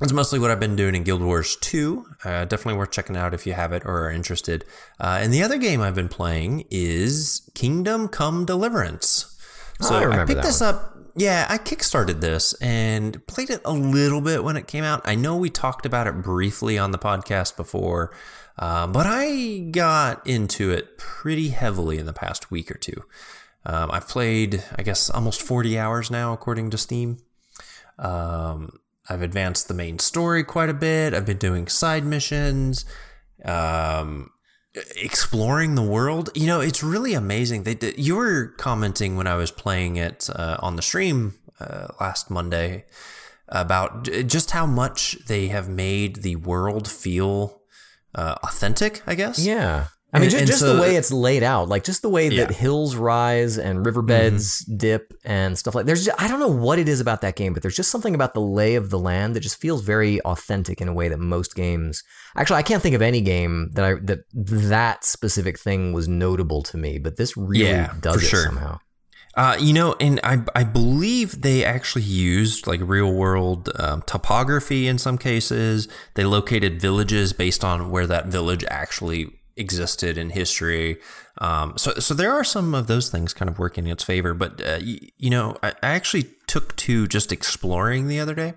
That's 0.00 0.12
mostly 0.14 0.38
what 0.38 0.50
I've 0.50 0.58
been 0.58 0.76
doing 0.76 0.94
in 0.94 1.04
Guild 1.04 1.22
Wars 1.22 1.56
2. 1.56 2.06
Uh, 2.24 2.44
definitely 2.46 2.78
worth 2.78 2.90
checking 2.90 3.18
out 3.18 3.34
if 3.34 3.46
you 3.46 3.52
have 3.52 3.74
it 3.74 3.84
or 3.84 4.06
are 4.06 4.10
interested. 4.10 4.64
Uh, 4.98 5.18
and 5.20 5.30
the 5.30 5.42
other 5.42 5.58
game 5.58 5.82
I've 5.82 5.94
been 5.94 6.08
playing 6.08 6.64
is 6.70 7.48
Kingdom 7.54 8.08
Come 8.08 8.46
Deliverance. 8.46 9.38
So 9.82 9.94
oh, 9.94 10.10
I, 10.10 10.22
I, 10.22 10.24
picked 10.24 10.40
this 10.40 10.62
one. 10.62 10.74
up. 10.74 10.96
Yeah, 11.16 11.46
I 11.50 11.58
kickstarted 11.58 12.22
this 12.22 12.54
and 12.62 13.24
played 13.26 13.50
it 13.50 13.60
a 13.66 13.74
little 13.74 14.22
bit 14.22 14.42
when 14.42 14.56
it 14.56 14.66
came 14.66 14.84
out. 14.84 15.02
I 15.04 15.16
know 15.16 15.36
we 15.36 15.50
talked 15.50 15.84
about 15.84 16.06
it 16.06 16.22
briefly 16.22 16.78
on 16.78 16.92
the 16.92 16.98
podcast 16.98 17.58
before, 17.58 18.10
uh, 18.58 18.86
but 18.86 19.04
I 19.06 19.68
got 19.70 20.26
into 20.26 20.70
it 20.70 20.96
pretty 20.96 21.50
heavily 21.50 21.98
in 21.98 22.06
the 22.06 22.14
past 22.14 22.50
week 22.50 22.70
or 22.70 22.78
two. 22.78 23.04
Um, 23.66 23.90
I've 23.90 24.08
played, 24.08 24.64
I 24.76 24.82
guess, 24.82 25.10
almost 25.10 25.42
40 25.42 25.78
hours 25.78 26.10
now, 26.10 26.32
according 26.32 26.70
to 26.70 26.78
Steam. 26.78 27.18
Um, 27.98 28.79
I've 29.10 29.22
advanced 29.22 29.66
the 29.66 29.74
main 29.74 29.98
story 29.98 30.44
quite 30.44 30.68
a 30.68 30.74
bit. 30.74 31.14
I've 31.14 31.26
been 31.26 31.36
doing 31.36 31.66
side 31.66 32.04
missions, 32.04 32.84
um, 33.44 34.30
exploring 34.94 35.74
the 35.74 35.82
world. 35.82 36.30
You 36.34 36.46
know, 36.46 36.60
it's 36.60 36.82
really 36.82 37.14
amazing. 37.14 37.64
They 37.64 37.76
you 37.96 38.14
were 38.16 38.54
commenting 38.56 39.16
when 39.16 39.26
I 39.26 39.34
was 39.34 39.50
playing 39.50 39.96
it 39.96 40.30
uh, 40.32 40.58
on 40.60 40.76
the 40.76 40.82
stream 40.82 41.34
uh, 41.58 41.88
last 42.00 42.30
Monday 42.30 42.84
about 43.48 44.04
just 44.04 44.52
how 44.52 44.64
much 44.64 45.18
they 45.26 45.48
have 45.48 45.68
made 45.68 46.16
the 46.22 46.36
world 46.36 46.86
feel 46.86 47.62
uh, 48.14 48.36
authentic. 48.44 49.02
I 49.08 49.16
guess. 49.16 49.44
Yeah. 49.44 49.88
I 50.12 50.18
mean, 50.18 50.24
and, 50.24 50.30
just, 50.30 50.40
and 50.40 50.48
just 50.48 50.60
so, 50.60 50.74
the 50.74 50.80
way 50.80 50.96
it's 50.96 51.12
laid 51.12 51.44
out, 51.44 51.68
like 51.68 51.84
just 51.84 52.02
the 52.02 52.08
way 52.08 52.28
yeah. 52.28 52.44
that 52.44 52.54
hills 52.54 52.96
rise 52.96 53.58
and 53.58 53.86
riverbeds 53.86 54.64
mm-hmm. 54.64 54.76
dip 54.76 55.14
and 55.24 55.56
stuff 55.56 55.74
like. 55.74 55.86
There's, 55.86 56.04
just, 56.04 56.20
I 56.20 56.26
don't 56.26 56.40
know 56.40 56.48
what 56.48 56.80
it 56.80 56.88
is 56.88 57.00
about 57.00 57.20
that 57.20 57.36
game, 57.36 57.52
but 57.52 57.62
there's 57.62 57.76
just 57.76 57.92
something 57.92 58.14
about 58.14 58.34
the 58.34 58.40
lay 58.40 58.74
of 58.74 58.90
the 58.90 58.98
land 58.98 59.36
that 59.36 59.40
just 59.40 59.60
feels 59.60 59.82
very 59.82 60.20
authentic 60.22 60.80
in 60.80 60.88
a 60.88 60.92
way 60.92 61.08
that 61.08 61.18
most 61.18 61.54
games. 61.54 62.02
Actually, 62.36 62.56
I 62.56 62.62
can't 62.62 62.82
think 62.82 62.96
of 62.96 63.02
any 63.02 63.20
game 63.20 63.70
that 63.74 63.84
I 63.84 63.94
that 64.02 64.24
that 64.34 65.04
specific 65.04 65.58
thing 65.58 65.92
was 65.92 66.08
notable 66.08 66.62
to 66.64 66.76
me, 66.76 66.98
but 66.98 67.16
this 67.16 67.36
really 67.36 67.66
yeah, 67.66 67.94
does 68.00 68.22
it 68.22 68.26
sure. 68.26 68.44
somehow. 68.44 68.80
Uh, 69.36 69.56
you 69.60 69.72
know, 69.72 69.94
and 70.00 70.18
I 70.24 70.38
I 70.56 70.64
believe 70.64 71.42
they 71.42 71.64
actually 71.64 72.02
used 72.02 72.66
like 72.66 72.80
real 72.82 73.12
world 73.12 73.70
um, 73.78 74.02
topography 74.02 74.88
in 74.88 74.98
some 74.98 75.16
cases. 75.16 75.86
They 76.14 76.24
located 76.24 76.80
villages 76.80 77.32
based 77.32 77.62
on 77.62 77.90
where 77.90 78.08
that 78.08 78.26
village 78.26 78.64
actually 78.68 79.39
existed 79.60 80.18
in 80.18 80.30
history. 80.30 80.98
Um, 81.38 81.76
so, 81.76 81.92
so 81.94 82.14
there 82.14 82.32
are 82.32 82.42
some 82.42 82.74
of 82.74 82.86
those 82.86 83.10
things 83.10 83.32
kind 83.34 83.48
of 83.48 83.58
working 83.58 83.86
in 83.86 83.92
its 83.92 84.02
favor. 84.02 84.34
But 84.34 84.66
uh, 84.66 84.78
you, 84.80 84.98
you, 85.18 85.30
know, 85.30 85.56
I, 85.62 85.70
I, 85.82 85.90
actually 85.90 86.30
took 86.46 86.74
to 86.76 87.06
just 87.06 87.30
exploring 87.30 88.08
the 88.08 88.18
other 88.18 88.34
day, 88.34 88.54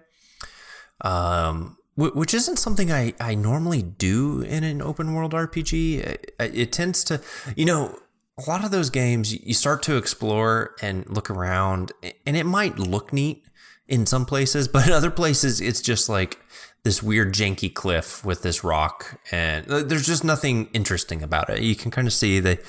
um, 1.01 1.77
which 1.95 2.33
isn't 2.33 2.57
something 2.57 2.91
I, 2.91 3.13
I 3.19 3.35
normally 3.35 3.83
do 3.83 4.41
in 4.41 4.63
an 4.63 4.81
open 4.81 5.13
world 5.13 5.33
RPG. 5.33 5.99
It, 5.99 6.35
it 6.39 6.71
tends 6.71 7.03
to, 7.05 7.21
you 7.55 7.65
know, 7.65 7.99
a 8.37 8.49
lot 8.49 8.65
of 8.65 8.71
those 8.71 8.89
games 8.89 9.31
you 9.45 9.53
start 9.53 9.83
to 9.83 9.97
explore 9.97 10.75
and 10.81 11.07
look 11.07 11.29
around, 11.29 11.91
and 12.25 12.35
it 12.35 12.45
might 12.45 12.79
look 12.79 13.13
neat 13.13 13.45
in 13.87 14.05
some 14.05 14.25
places, 14.25 14.67
but 14.69 14.87
in 14.87 14.93
other 14.93 15.11
places 15.11 15.61
it's 15.61 15.81
just 15.81 16.09
like 16.09 16.39
this 16.83 17.01
weird 17.01 17.33
janky 17.33 17.73
cliff 17.73 18.25
with 18.25 18.41
this 18.41 18.63
rock 18.63 19.19
and 19.31 19.69
uh, 19.71 19.83
there's 19.83 20.05
just 20.05 20.23
nothing 20.23 20.69
interesting 20.73 21.23
about 21.23 21.49
it. 21.49 21.61
You 21.61 21.75
can 21.75 21.91
kind 21.91 22.07
of 22.07 22.13
see 22.13 22.39
they 22.39 22.59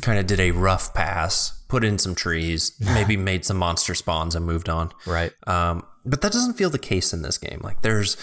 kind 0.00 0.18
of 0.18 0.26
did 0.26 0.40
a 0.40 0.50
rough 0.50 0.92
pass, 0.94 1.62
put 1.68 1.84
in 1.84 1.98
some 1.98 2.14
trees, 2.14 2.72
maybe 2.80 3.16
made 3.16 3.44
some 3.44 3.56
monster 3.56 3.94
spawns 3.94 4.34
and 4.34 4.44
moved 4.44 4.68
on. 4.68 4.92
Right. 5.06 5.32
Um, 5.46 5.84
but 6.04 6.20
that 6.22 6.32
doesn't 6.32 6.54
feel 6.54 6.70
the 6.70 6.78
case 6.78 7.12
in 7.12 7.22
this 7.22 7.38
game. 7.38 7.60
Like 7.62 7.82
there's 7.82 8.16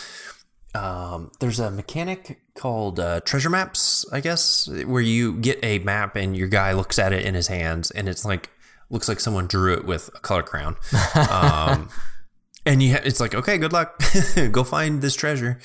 um, 0.75 1.31
there's 1.39 1.59
a 1.59 1.69
mechanic 1.69 2.41
called 2.55 2.99
uh, 2.99 3.21
treasure 3.21 3.49
maps, 3.49 4.05
I 4.11 4.19
guess, 4.19 4.67
where 4.85 5.01
you 5.01 5.37
get 5.37 5.59
a 5.63 5.79
map 5.79 6.15
and 6.15 6.35
your 6.35 6.47
guy 6.47 6.73
looks 6.73 6.97
at 6.97 7.13
it 7.13 7.25
in 7.25 7.35
his 7.35 7.47
hands 7.47 7.91
and 7.91 8.09
it's 8.09 8.25
like 8.25 8.49
looks 8.89 9.07
like 9.07 9.19
someone 9.19 9.47
drew 9.47 9.73
it 9.73 9.85
with 9.85 10.09
a 10.15 10.19
color 10.19 10.43
crayon. 10.43 10.75
Um, 11.29 11.89
and 12.65 12.81
you 12.81 12.93
ha- 12.93 13.01
it's 13.03 13.19
like 13.19 13.33
okay 13.35 13.57
good 13.57 13.73
luck. 13.73 14.01
Go 14.51 14.63
find 14.63 15.01
this 15.01 15.15
treasure. 15.15 15.59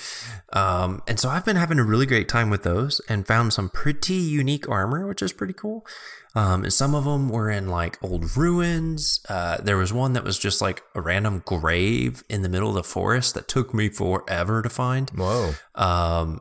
Um, 0.52 1.02
and 1.06 1.20
so 1.20 1.28
i've 1.28 1.44
been 1.44 1.56
having 1.56 1.78
a 1.78 1.84
really 1.84 2.06
great 2.06 2.28
time 2.28 2.48
with 2.50 2.62
those 2.62 3.00
and 3.08 3.26
found 3.26 3.52
some 3.52 3.68
pretty 3.68 4.14
unique 4.14 4.68
armor 4.68 5.06
which 5.06 5.22
is 5.22 5.32
pretty 5.32 5.52
cool. 5.52 5.86
Um, 6.34 6.62
and 6.64 6.72
some 6.72 6.94
of 6.94 7.04
them 7.04 7.30
were 7.30 7.50
in 7.50 7.68
like 7.68 7.98
old 8.02 8.36
ruins. 8.36 9.20
Uh, 9.28 9.56
there 9.60 9.76
was 9.76 9.92
one 9.92 10.12
that 10.12 10.24
was 10.24 10.38
just 10.38 10.60
like 10.60 10.82
a 10.94 11.00
random 11.00 11.42
grave 11.44 12.22
in 12.28 12.42
the 12.42 12.48
middle 12.48 12.68
of 12.68 12.74
the 12.74 12.84
forest 12.84 13.34
that 13.34 13.48
took 13.48 13.74
me 13.74 13.88
forever 13.88 14.62
to 14.62 14.68
find. 14.68 15.10
Whoa. 15.10 15.54
um, 15.74 16.40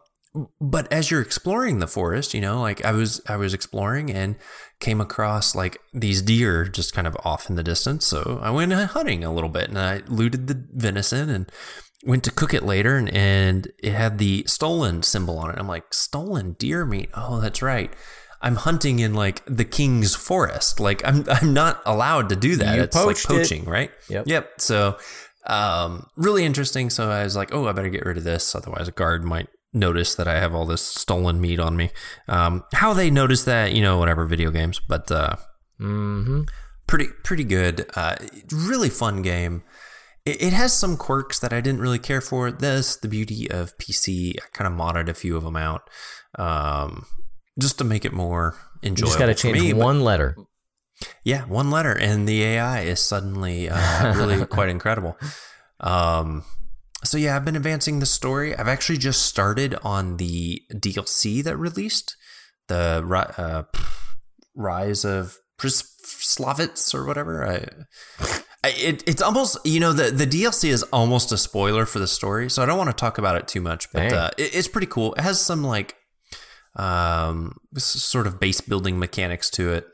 but 0.62 0.92
as 0.92 1.10
you're 1.10 1.22
exploring 1.22 1.80
the 1.80 1.88
forest, 1.88 2.34
you 2.34 2.42
know, 2.42 2.62
like 2.62 2.84
I 2.84 2.92
was, 2.92 3.22
I 3.28 3.36
was 3.38 3.54
exploring 3.54 4.12
and 4.12 4.36
came 4.80 5.02
across 5.02 5.56
like 5.56 5.80
these 5.94 6.22
deer 6.22 6.66
just 6.66 6.94
kind 6.94 7.08
of 7.08 7.18
off 7.24 7.50
in 7.50 7.56
the 7.56 7.64
distance. 7.64 8.06
So 8.06 8.40
I 8.42 8.52
went 8.52 8.74
hunting 8.74 9.24
a 9.24 9.34
little 9.34 9.50
bit 9.50 9.70
and 9.70 9.78
I 9.78 10.02
looted 10.08 10.48
the 10.48 10.64
venison 10.72 11.30
and 11.30 11.52
went 12.06 12.24
to 12.26 12.32
cook 12.32 12.54
it 12.54 12.64
later 12.64 12.96
and, 12.96 13.10
and 13.10 13.72
it 13.82 13.94
had 13.94 14.18
the 14.18 14.44
stolen 14.48 15.04
symbol 15.04 15.40
on 15.40 15.50
it. 15.50 15.60
I'm 15.60 15.68
like, 15.68 15.94
stolen 15.94 16.54
deer 16.54 16.86
meat. 16.86 17.10
Oh, 17.14 17.40
that's 17.40 17.62
right. 17.62 17.92
I'm 18.42 18.56
hunting 18.56 19.00
in 19.00 19.14
like 19.16 19.44
the 19.46 19.66
king's 19.66 20.16
forest. 20.16 20.80
Like 20.80 21.06
I'm, 21.06 21.26
I'm 21.30 21.54
not 21.54 21.82
allowed 21.86 22.30
to 22.30 22.36
do 22.36 22.56
that. 22.58 22.76
You 22.76 22.84
it's 22.84 22.96
like 22.96 23.06
poached 23.06 23.26
it. 23.26 23.28
poaching, 23.30 23.66
right? 23.66 23.92
Yep. 24.10 24.28
Yep. 24.28 24.62
So, 24.62 24.98
um, 25.48 26.08
really 26.16 26.44
interesting. 26.44 26.90
So 26.90 27.10
I 27.10 27.24
was 27.24 27.36
like, 27.36 27.54
oh, 27.54 27.68
I 27.68 27.72
better 27.72 27.90
get 27.90 28.06
rid 28.06 28.18
of 28.18 28.24
this. 28.24 28.54
Otherwise, 28.54 28.88
a 28.88 28.92
guard 28.92 29.24
might 29.24 29.48
notice 29.74 30.16
that 30.16 30.28
I 30.28 30.40
have 30.40 30.54
all 30.56 30.66
this 30.66 30.82
stolen 30.82 31.40
meat 31.42 31.60
on 31.60 31.76
me. 31.78 31.90
Um, 32.28 32.64
how 32.74 32.94
they 32.94 33.10
notice 33.12 33.44
that, 33.46 33.74
you 33.74 33.82
know, 33.82 33.98
whatever 33.98 34.26
video 34.26 34.52
games, 34.52 34.80
but 34.80 35.12
uh, 35.12 35.36
Mm-hmm. 35.80 36.42
pretty 36.88 37.08
pretty 37.24 37.44
good. 37.44 37.86
Uh, 37.96 38.16
really 38.52 38.90
fun 38.90 39.22
game. 39.22 39.62
It, 40.26 40.42
it 40.42 40.54
has 40.54 40.74
some 40.74 40.98
quirks 40.98 41.38
that 41.40 41.54
I 41.54 41.62
didn't 41.62 41.82
really 41.82 42.00
care 42.00 42.22
for. 42.22 42.50
This 42.52 42.96
the 42.96 43.08
beauty 43.08 43.50
of 43.52 43.78
PC. 43.78 44.34
I 44.42 44.48
kind 44.54 44.68
of 44.72 44.78
modded 44.80 45.08
a 45.08 45.14
few 45.14 45.38
of 45.38 45.44
them 45.44 45.56
out, 45.56 45.88
um, 46.40 47.06
just 47.60 47.78
to 47.78 47.84
make 47.84 48.06
it 48.06 48.14
more 48.14 48.56
You 48.82 48.90
enjoyable. 48.90 49.08
just 49.10 49.20
got 49.20 49.26
to 49.28 49.36
change 49.36 49.60
me, 49.62 49.74
but- 49.74 49.84
one 49.86 50.02
letter. 50.02 50.36
yeah, 51.24 51.46
one 51.46 51.70
letter, 51.70 51.94
and 51.94 52.28
the 52.28 52.42
AI 52.44 52.82
is 52.82 53.00
suddenly 53.00 53.70
uh, 53.70 54.16
really 54.16 54.44
quite 54.48 54.70
incredible. 54.70 55.16
Um, 55.80 56.44
so 57.08 57.18
yeah, 57.18 57.36
I've 57.36 57.46
been 57.46 57.56
advancing 57.56 58.00
the 58.00 58.06
story. 58.06 58.56
I've 58.56 58.68
actually 58.68 58.98
just 58.98 59.26
started 59.26 59.76
on 59.84 60.18
the 60.18 60.62
DLC 60.72 61.44
that 61.44 61.58
released, 61.58 62.16
the 62.68 63.04
uh, 63.38 63.64
Rise 64.56 65.06
of 65.06 65.38
Prislavitz 65.58 66.94
or 66.94 67.06
whatever. 67.06 67.48
I, 67.48 68.26
I, 68.64 68.70
it, 68.70 69.04
it's 69.08 69.22
almost 69.22 69.58
you 69.66 69.80
know 69.80 69.94
the 69.94 70.12
the 70.12 70.28
DLC 70.28 70.70
is 70.70 70.84
almost 70.84 71.32
a 71.32 71.38
spoiler 71.38 71.86
for 71.86 72.00
the 72.00 72.08
story, 72.08 72.50
so 72.50 72.62
I 72.62 72.66
don't 72.66 72.78
want 72.78 72.90
to 72.90 72.96
talk 72.96 73.18
about 73.18 73.36
it 73.36 73.48
too 73.48 73.62
much. 73.62 73.92
But 73.92 74.12
uh, 74.14 74.32
it, 74.38 74.56
it's 74.56 74.68
pretty 74.68 74.88
cool. 74.88 75.14
It 75.14 75.22
has 75.22 75.40
some 75.40 75.64
like 75.64 75.96
um 76.76 77.56
sort 77.78 78.28
of 78.28 78.40
base 78.40 78.62
building 78.62 79.00
mechanics 79.00 79.50
to 79.50 79.74
it 79.74 79.88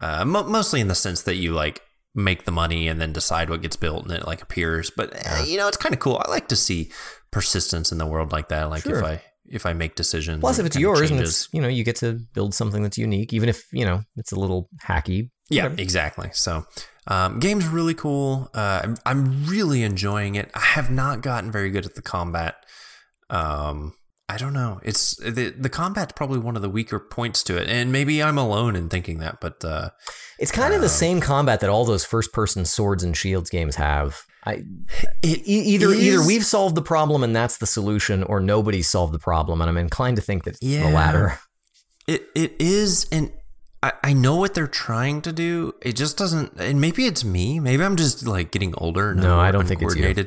uh, 0.00 0.24
mo- 0.24 0.44
mostly 0.44 0.80
in 0.80 0.88
the 0.88 0.94
sense 0.94 1.22
that 1.22 1.34
you 1.34 1.52
like 1.52 1.82
make 2.18 2.44
the 2.44 2.50
money 2.52 2.88
and 2.88 3.00
then 3.00 3.12
decide 3.12 3.48
what 3.48 3.62
gets 3.62 3.76
built 3.76 4.02
and 4.04 4.12
it 4.12 4.26
like 4.26 4.42
appears 4.42 4.90
but 4.90 5.14
uh, 5.26 5.42
you 5.46 5.56
know 5.56 5.68
it's 5.68 5.76
kind 5.76 5.94
of 5.94 6.00
cool 6.00 6.20
i 6.26 6.30
like 6.30 6.48
to 6.48 6.56
see 6.56 6.90
persistence 7.30 7.92
in 7.92 7.98
the 7.98 8.06
world 8.06 8.32
like 8.32 8.48
that 8.48 8.68
like 8.70 8.82
Sure. 8.82 8.98
if 8.98 9.04
i 9.04 9.22
if 9.46 9.64
i 9.66 9.72
make 9.72 9.94
decisions 9.94 10.40
Plus, 10.40 10.58
if 10.58 10.66
it's 10.66 10.76
yours 10.76 11.10
and 11.10 11.20
it's 11.20 11.48
you 11.52 11.60
know 11.62 11.68
you 11.68 11.84
get 11.84 11.96
to 11.96 12.18
build 12.34 12.52
something 12.54 12.82
that's 12.82 12.98
unique, 12.98 13.32
even 13.32 13.48
if 13.48 13.64
you 13.72 13.84
know 13.84 14.02
it's 14.16 14.32
a 14.32 14.36
little 14.38 14.68
hacky. 14.84 15.30
Yeah, 15.48 15.72
exactly. 15.78 16.28
So, 16.34 16.64
um, 17.06 17.38
game's 17.40 17.66
really 17.66 17.94
cool. 17.94 18.50
Uh, 18.52 18.80
I'm, 18.84 18.96
I'm 19.06 19.46
really 19.46 19.82
enjoying 19.82 20.34
it. 20.34 20.50
I 20.54 20.60
have 20.60 20.90
not 20.90 21.22
gotten 21.22 21.50
very 21.50 21.70
good 21.70 21.86
at 21.86 21.94
the 21.94 22.02
combat. 22.02 22.56
Um, 23.30 23.94
I 24.30 24.36
don't 24.36 24.52
know. 24.52 24.78
It's 24.82 25.16
the 25.16 25.54
the 25.58 25.70
combat's 25.70 26.12
probably 26.12 26.38
one 26.38 26.54
of 26.54 26.60
the 26.62 26.68
weaker 26.68 26.98
points 26.98 27.42
to 27.44 27.56
it, 27.56 27.66
and 27.68 27.90
maybe 27.90 28.22
I'm 28.22 28.36
alone 28.36 28.76
in 28.76 28.88
thinking 28.90 29.18
that. 29.20 29.40
But 29.40 29.64
uh, 29.64 29.90
It's 30.38 30.52
kind 30.52 30.74
of 30.74 30.82
the 30.82 30.88
same 30.88 31.20
combat 31.20 31.60
that 31.60 31.70
all 31.70 31.86
those 31.86 32.04
first-person 32.04 32.66
swords 32.66 33.02
and 33.02 33.16
shields 33.16 33.48
games 33.48 33.76
have. 33.76 34.22
I 34.44 34.64
it 35.22 35.42
either 35.46 35.88
either 35.90 36.24
we've 36.26 36.44
solved 36.44 36.74
the 36.74 36.82
problem 36.82 37.24
and 37.24 37.34
that's 37.34 37.56
the 37.58 37.66
solution, 37.66 38.22
or 38.22 38.38
nobody's 38.40 38.88
solved 38.88 39.14
the 39.14 39.18
problem, 39.18 39.62
and 39.62 39.70
I'm 39.70 39.78
inclined 39.78 40.16
to 40.16 40.22
think 40.22 40.44
that 40.44 40.58
it's 40.60 40.60
the 40.60 40.90
latter. 40.90 41.38
It 42.06 42.26
it 42.34 42.54
is, 42.60 43.06
and 43.10 43.32
I, 43.82 43.92
I 44.02 44.12
know 44.12 44.36
what 44.36 44.54
they're 44.54 44.66
trying 44.66 45.22
to 45.22 45.32
do. 45.32 45.74
It 45.82 45.94
just 45.96 46.18
doesn't, 46.18 46.52
and 46.58 46.80
maybe 46.80 47.06
it's 47.06 47.24
me. 47.24 47.60
Maybe 47.60 47.82
I'm 47.82 47.96
just 47.96 48.26
like 48.26 48.50
getting 48.50 48.74
older. 48.76 49.10
And 49.10 49.20
No, 49.22 49.38
I 49.38 49.50
don't 49.50 49.66
think 49.66 49.82
it's 49.82 49.94
you. 49.94 50.26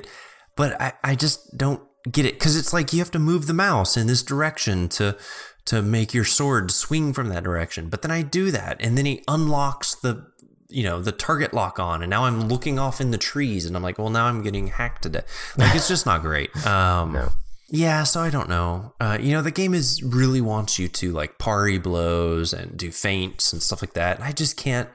But 0.58 0.80
I, 0.82 0.94
I 1.04 1.16
just 1.16 1.58
don't 1.58 1.82
get 2.10 2.26
it 2.26 2.34
because 2.36 2.56
it's 2.56 2.72
like 2.74 2.94
you 2.94 3.00
have 3.00 3.12
to 3.12 3.20
move 3.20 3.48
the 3.48 3.54
mouse 3.54 3.98
in 3.98 4.08
this 4.08 4.24
direction 4.24 4.88
to 4.90 5.18
to 5.66 5.82
make 5.82 6.14
your 6.14 6.26
sword 6.26 6.72
swing 6.72 7.14
from 7.14 7.30
that 7.30 7.44
direction. 7.44 7.90
But 7.90 8.02
then 8.02 8.12
I 8.12 8.22
do 8.24 8.50
that, 8.52 8.78
and 8.80 8.98
then 8.98 9.06
he 9.06 9.24
unlocks 9.28 9.96
the 9.96 10.26
you 10.70 10.84
know 10.84 11.02
the 11.02 11.12
target 11.12 11.54
lock 11.54 11.80
on, 11.80 12.02
and 12.02 12.10
now 12.10 12.24
I'm 12.26 12.48
looking 12.48 12.80
off 12.80 13.02
in 13.02 13.12
the 13.12 13.18
trees, 13.18 13.66
and 13.66 13.76
I'm 13.76 13.84
like, 13.84 13.98
well, 14.00 14.10
now 14.10 14.26
I'm 14.26 14.42
getting 14.42 14.68
hacked 14.68 15.04
to 15.04 15.10
death. 15.10 15.54
Like 15.58 15.76
it's 15.76 15.88
just 15.88 16.06
not 16.06 16.22
great. 16.22 16.50
Um, 16.66 17.12
No. 17.14 17.30
yeah, 17.70 18.04
so 18.04 18.22
I 18.22 18.30
don't 18.30 18.50
know. 18.50 18.94
Uh, 19.00 19.18
you 19.20 19.34
know, 19.34 19.42
the 19.42 19.52
game 19.52 19.74
is 19.74 20.02
really 20.02 20.42
wants 20.42 20.80
you 20.80 20.88
to 20.88 21.12
like 21.12 21.38
parry 21.38 21.78
blows 21.78 22.54
and 22.54 22.78
do 22.78 22.90
feints 22.92 23.52
and 23.54 23.62
stuff 23.62 23.82
like 23.82 23.94
that. 23.94 24.22
I 24.22 24.32
just 24.32 24.58
can't 24.58 24.90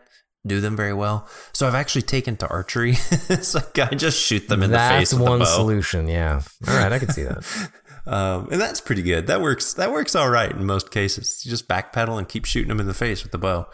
do 0.47 0.61
them 0.61 0.77
very 0.77 0.93
well. 0.95 1.29
So 1.53 1.67
I've 1.67 1.75
actually 1.75 2.03
taken 2.03 2.37
to 2.39 2.49
archery. 2.49 2.93
it's 3.29 3.55
like 3.55 3.79
I 3.79 3.95
just 3.95 4.21
shoot 4.21 4.49
them 4.49 4.63
in 4.63 4.71
the 4.71 4.79
face 4.79 5.13
with 5.13 5.23
one 5.23 5.43
a 5.43 5.45
bow. 5.45 5.57
solution. 5.57 6.09
Yeah. 6.09 6.43
All 6.69 6.77
right, 6.77 6.93
I 6.93 6.99
can 6.99 7.11
see 7.11 7.25
that. 7.25 7.45
Um, 8.09 8.49
and 8.53 8.61
that's 8.61 8.81
pretty 8.81 9.03
good. 9.03 9.27
That 9.27 9.41
works. 9.41 9.75
That 9.75 9.91
works 9.91 10.15
all 10.15 10.31
right 10.31 10.53
in 10.53 10.65
most 10.65 10.93
cases. 10.93 11.43
You 11.45 11.51
just 11.51 11.67
backpedal 11.67 12.17
and 12.19 12.29
keep 12.29 12.45
shooting 12.45 12.69
them 12.69 12.79
in 12.79 12.87
the 12.87 12.95
face 12.95 13.25
with 13.25 13.33
the 13.33 13.39
bow. 13.39 13.67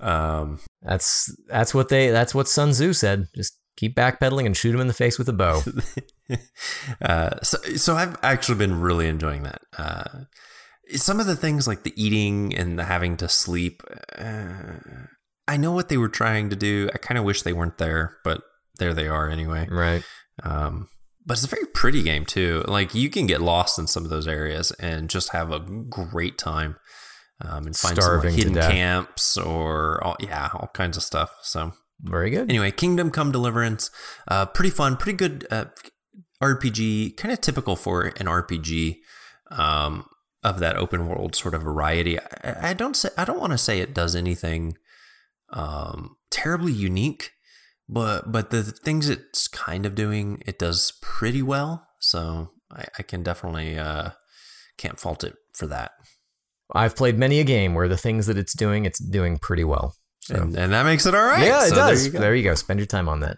Um, 0.00 0.60
That's 0.80 1.30
that's 1.48 1.74
what 1.74 1.90
they 1.90 2.08
that's 2.08 2.34
what 2.34 2.48
Sun 2.48 2.70
Tzu 2.70 2.94
said. 2.94 3.28
Just 3.34 3.58
keep 3.76 3.94
backpedaling 3.94 4.46
and 4.46 4.56
shoot 4.56 4.74
him 4.74 4.80
in 4.80 4.86
the 4.86 4.94
face 4.94 5.18
with 5.18 5.28
a 5.28 5.32
bow. 5.34 5.62
uh, 7.02 7.40
so, 7.42 7.58
so 7.76 7.94
I've 7.94 8.16
actually 8.22 8.58
been 8.58 8.80
really 8.80 9.06
enjoying 9.06 9.42
that. 9.42 9.60
Uh, 9.76 10.24
some 10.90 11.20
of 11.20 11.26
the 11.26 11.36
things 11.36 11.66
like 11.66 11.82
the 11.82 11.92
eating 12.02 12.54
and 12.54 12.78
the 12.78 12.84
having 12.84 13.16
to 13.18 13.28
sleep, 13.28 13.82
uh, 14.16 14.74
I 15.46 15.56
know 15.56 15.72
what 15.72 15.88
they 15.88 15.96
were 15.96 16.08
trying 16.08 16.50
to 16.50 16.56
do. 16.56 16.88
I 16.94 16.98
kind 16.98 17.18
of 17.18 17.24
wish 17.24 17.42
they 17.42 17.52
weren't 17.52 17.78
there, 17.78 18.18
but 18.24 18.42
there 18.78 18.94
they 18.94 19.08
are 19.08 19.28
anyway. 19.28 19.68
right. 19.70 20.02
Um, 20.42 20.88
but 21.26 21.34
it's 21.34 21.44
a 21.44 21.48
very 21.48 21.66
pretty 21.66 22.02
game 22.02 22.26
too. 22.26 22.64
Like 22.66 22.94
you 22.94 23.08
can 23.08 23.26
get 23.26 23.40
lost 23.40 23.78
in 23.78 23.86
some 23.86 24.04
of 24.04 24.10
those 24.10 24.26
areas 24.26 24.72
and 24.72 25.08
just 25.08 25.30
have 25.32 25.50
a 25.50 25.60
great 25.60 26.38
time. 26.38 26.76
Um, 27.40 27.66
and 27.66 27.76
find 27.76 28.00
some 28.00 28.20
like, 28.20 28.32
hidden 28.32 28.54
camps 28.54 29.36
or 29.36 30.02
all, 30.04 30.16
yeah, 30.20 30.50
all 30.54 30.70
kinds 30.72 30.96
of 30.96 31.02
stuff. 31.02 31.30
So 31.42 31.72
Very 32.00 32.30
good. 32.30 32.48
anyway, 32.48 32.70
Kingdom 32.70 33.10
Come 33.10 33.32
Deliverance, 33.32 33.90
uh, 34.28 34.46
pretty 34.46 34.70
fun, 34.70 34.96
pretty 34.96 35.16
good 35.16 35.46
uh, 35.50 35.64
RPG, 36.42 37.16
kind 37.16 37.32
of 37.32 37.40
typical 37.40 37.74
for 37.74 38.02
an 38.02 38.26
RPG 38.26 38.98
um, 39.50 40.06
of 40.44 40.60
that 40.60 40.76
open 40.76 41.08
world 41.08 41.34
sort 41.34 41.54
of 41.54 41.62
variety. 41.62 42.20
I, 42.20 42.70
I 42.70 42.74
don't 42.74 42.94
say 42.96 43.08
I 43.18 43.24
don't 43.24 43.40
want 43.40 43.52
to 43.52 43.58
say 43.58 43.80
it 43.80 43.94
does 43.94 44.14
anything 44.14 44.76
um, 45.54 46.16
terribly 46.30 46.72
unique, 46.72 47.30
but 47.88 48.30
but 48.30 48.50
the 48.50 48.62
things 48.62 49.08
it's 49.08 49.48
kind 49.48 49.86
of 49.86 49.94
doing, 49.94 50.42
it 50.46 50.58
does 50.58 50.92
pretty 51.00 51.40
well. 51.40 51.86
So 52.00 52.50
I, 52.70 52.84
I 52.98 53.02
can 53.02 53.22
definitely 53.22 53.78
uh, 53.78 54.10
can't 54.76 55.00
fault 55.00 55.24
it 55.24 55.36
for 55.54 55.66
that. 55.68 55.92
I've 56.74 56.96
played 56.96 57.18
many 57.18 57.40
a 57.40 57.44
game 57.44 57.74
where 57.74 57.88
the 57.88 57.96
things 57.96 58.26
that 58.26 58.36
it's 58.36 58.54
doing, 58.54 58.84
it's 58.84 58.98
doing 58.98 59.38
pretty 59.38 59.64
well. 59.64 59.94
So. 60.22 60.36
And, 60.36 60.56
and 60.56 60.72
that 60.72 60.84
makes 60.84 61.04
it 61.04 61.14
all 61.14 61.22
right. 61.24 61.46
yeah, 61.46 61.66
it 61.66 61.68
So 61.68 61.74
there 61.74 61.84
does. 61.88 62.06
you. 62.06 62.12
There 62.12 62.34
you, 62.34 62.42
go. 62.42 62.54
Spend 62.54 62.80
your 62.80 62.86
time 62.86 63.10
on 63.10 63.20
that. 63.20 63.36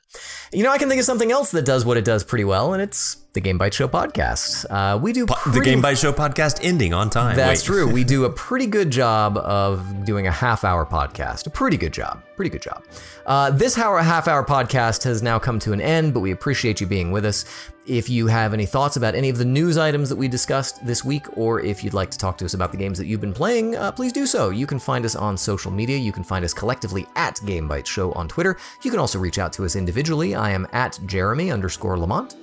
You 0.52 0.62
know, 0.62 0.70
I 0.70 0.78
can 0.78 0.88
think 0.88 1.00
of 1.00 1.04
something 1.04 1.32
else 1.32 1.50
that 1.50 1.64
does 1.64 1.84
what 1.84 1.96
it 1.96 2.04
does 2.04 2.22
pretty 2.22 2.44
well, 2.44 2.72
and 2.72 2.80
it's 2.80 3.16
the 3.36 3.40
Game 3.42 3.58
Bytes 3.58 3.74
Show 3.74 3.86
podcast. 3.86 4.64
Uh, 4.70 4.98
we 4.98 5.12
do 5.12 5.26
the 5.26 5.34
pretty- 5.34 5.60
Game 5.60 5.82
Bytes 5.82 6.00
Show 6.00 6.12
podcast 6.12 6.58
ending 6.62 6.94
on 6.94 7.10
time. 7.10 7.36
That's 7.36 7.60
Wait. 7.60 7.66
true. 7.74 7.92
We 7.92 8.02
do 8.16 8.24
a 8.24 8.30
pretty 8.30 8.66
good 8.66 8.90
job 8.90 9.36
of 9.36 10.04
doing 10.06 10.26
a 10.26 10.32
half 10.32 10.64
hour 10.64 10.86
podcast. 10.86 11.46
A 11.46 11.50
pretty 11.50 11.76
good 11.76 11.92
job. 11.92 12.22
Pretty 12.34 12.48
good 12.50 12.62
job. 12.62 12.82
Uh, 13.26 13.50
this 13.50 13.76
hour, 13.78 13.98
half 14.02 14.26
hour 14.26 14.44
podcast 14.44 15.04
has 15.04 15.22
now 15.22 15.38
come 15.38 15.58
to 15.60 15.72
an 15.72 15.80
end, 15.80 16.14
but 16.14 16.20
we 16.20 16.30
appreciate 16.32 16.80
you 16.80 16.86
being 16.86 17.12
with 17.12 17.24
us. 17.26 17.44
If 17.86 18.08
you 18.10 18.26
have 18.26 18.52
any 18.52 18.66
thoughts 18.66 18.96
about 18.96 19.14
any 19.14 19.28
of 19.28 19.38
the 19.38 19.44
news 19.44 19.78
items 19.78 20.08
that 20.08 20.16
we 20.16 20.26
discussed 20.28 20.84
this 20.84 21.04
week, 21.04 21.26
or 21.36 21.60
if 21.60 21.84
you'd 21.84 21.94
like 21.94 22.10
to 22.10 22.18
talk 22.18 22.36
to 22.38 22.44
us 22.44 22.54
about 22.54 22.72
the 22.72 22.78
games 22.78 22.98
that 22.98 23.06
you've 23.06 23.20
been 23.20 23.32
playing, 23.34 23.76
uh, 23.76 23.92
please 23.92 24.12
do 24.12 24.26
so. 24.26 24.50
You 24.50 24.66
can 24.66 24.78
find 24.78 25.04
us 25.04 25.14
on 25.14 25.36
social 25.36 25.70
media. 25.70 25.96
You 25.96 26.10
can 26.12 26.24
find 26.24 26.44
us 26.44 26.52
collectively 26.52 27.06
at 27.16 27.38
Game 27.46 27.68
Bytes 27.68 27.86
Show 27.86 28.12
on 28.12 28.28
Twitter. 28.28 28.56
You 28.82 28.90
can 28.90 28.98
also 28.98 29.18
reach 29.18 29.38
out 29.38 29.52
to 29.54 29.64
us 29.64 29.76
individually. 29.76 30.34
I 30.34 30.50
am 30.50 30.66
at 30.72 30.98
Jeremy 31.06 31.52
underscore 31.52 31.98
Lamont. 31.98 32.34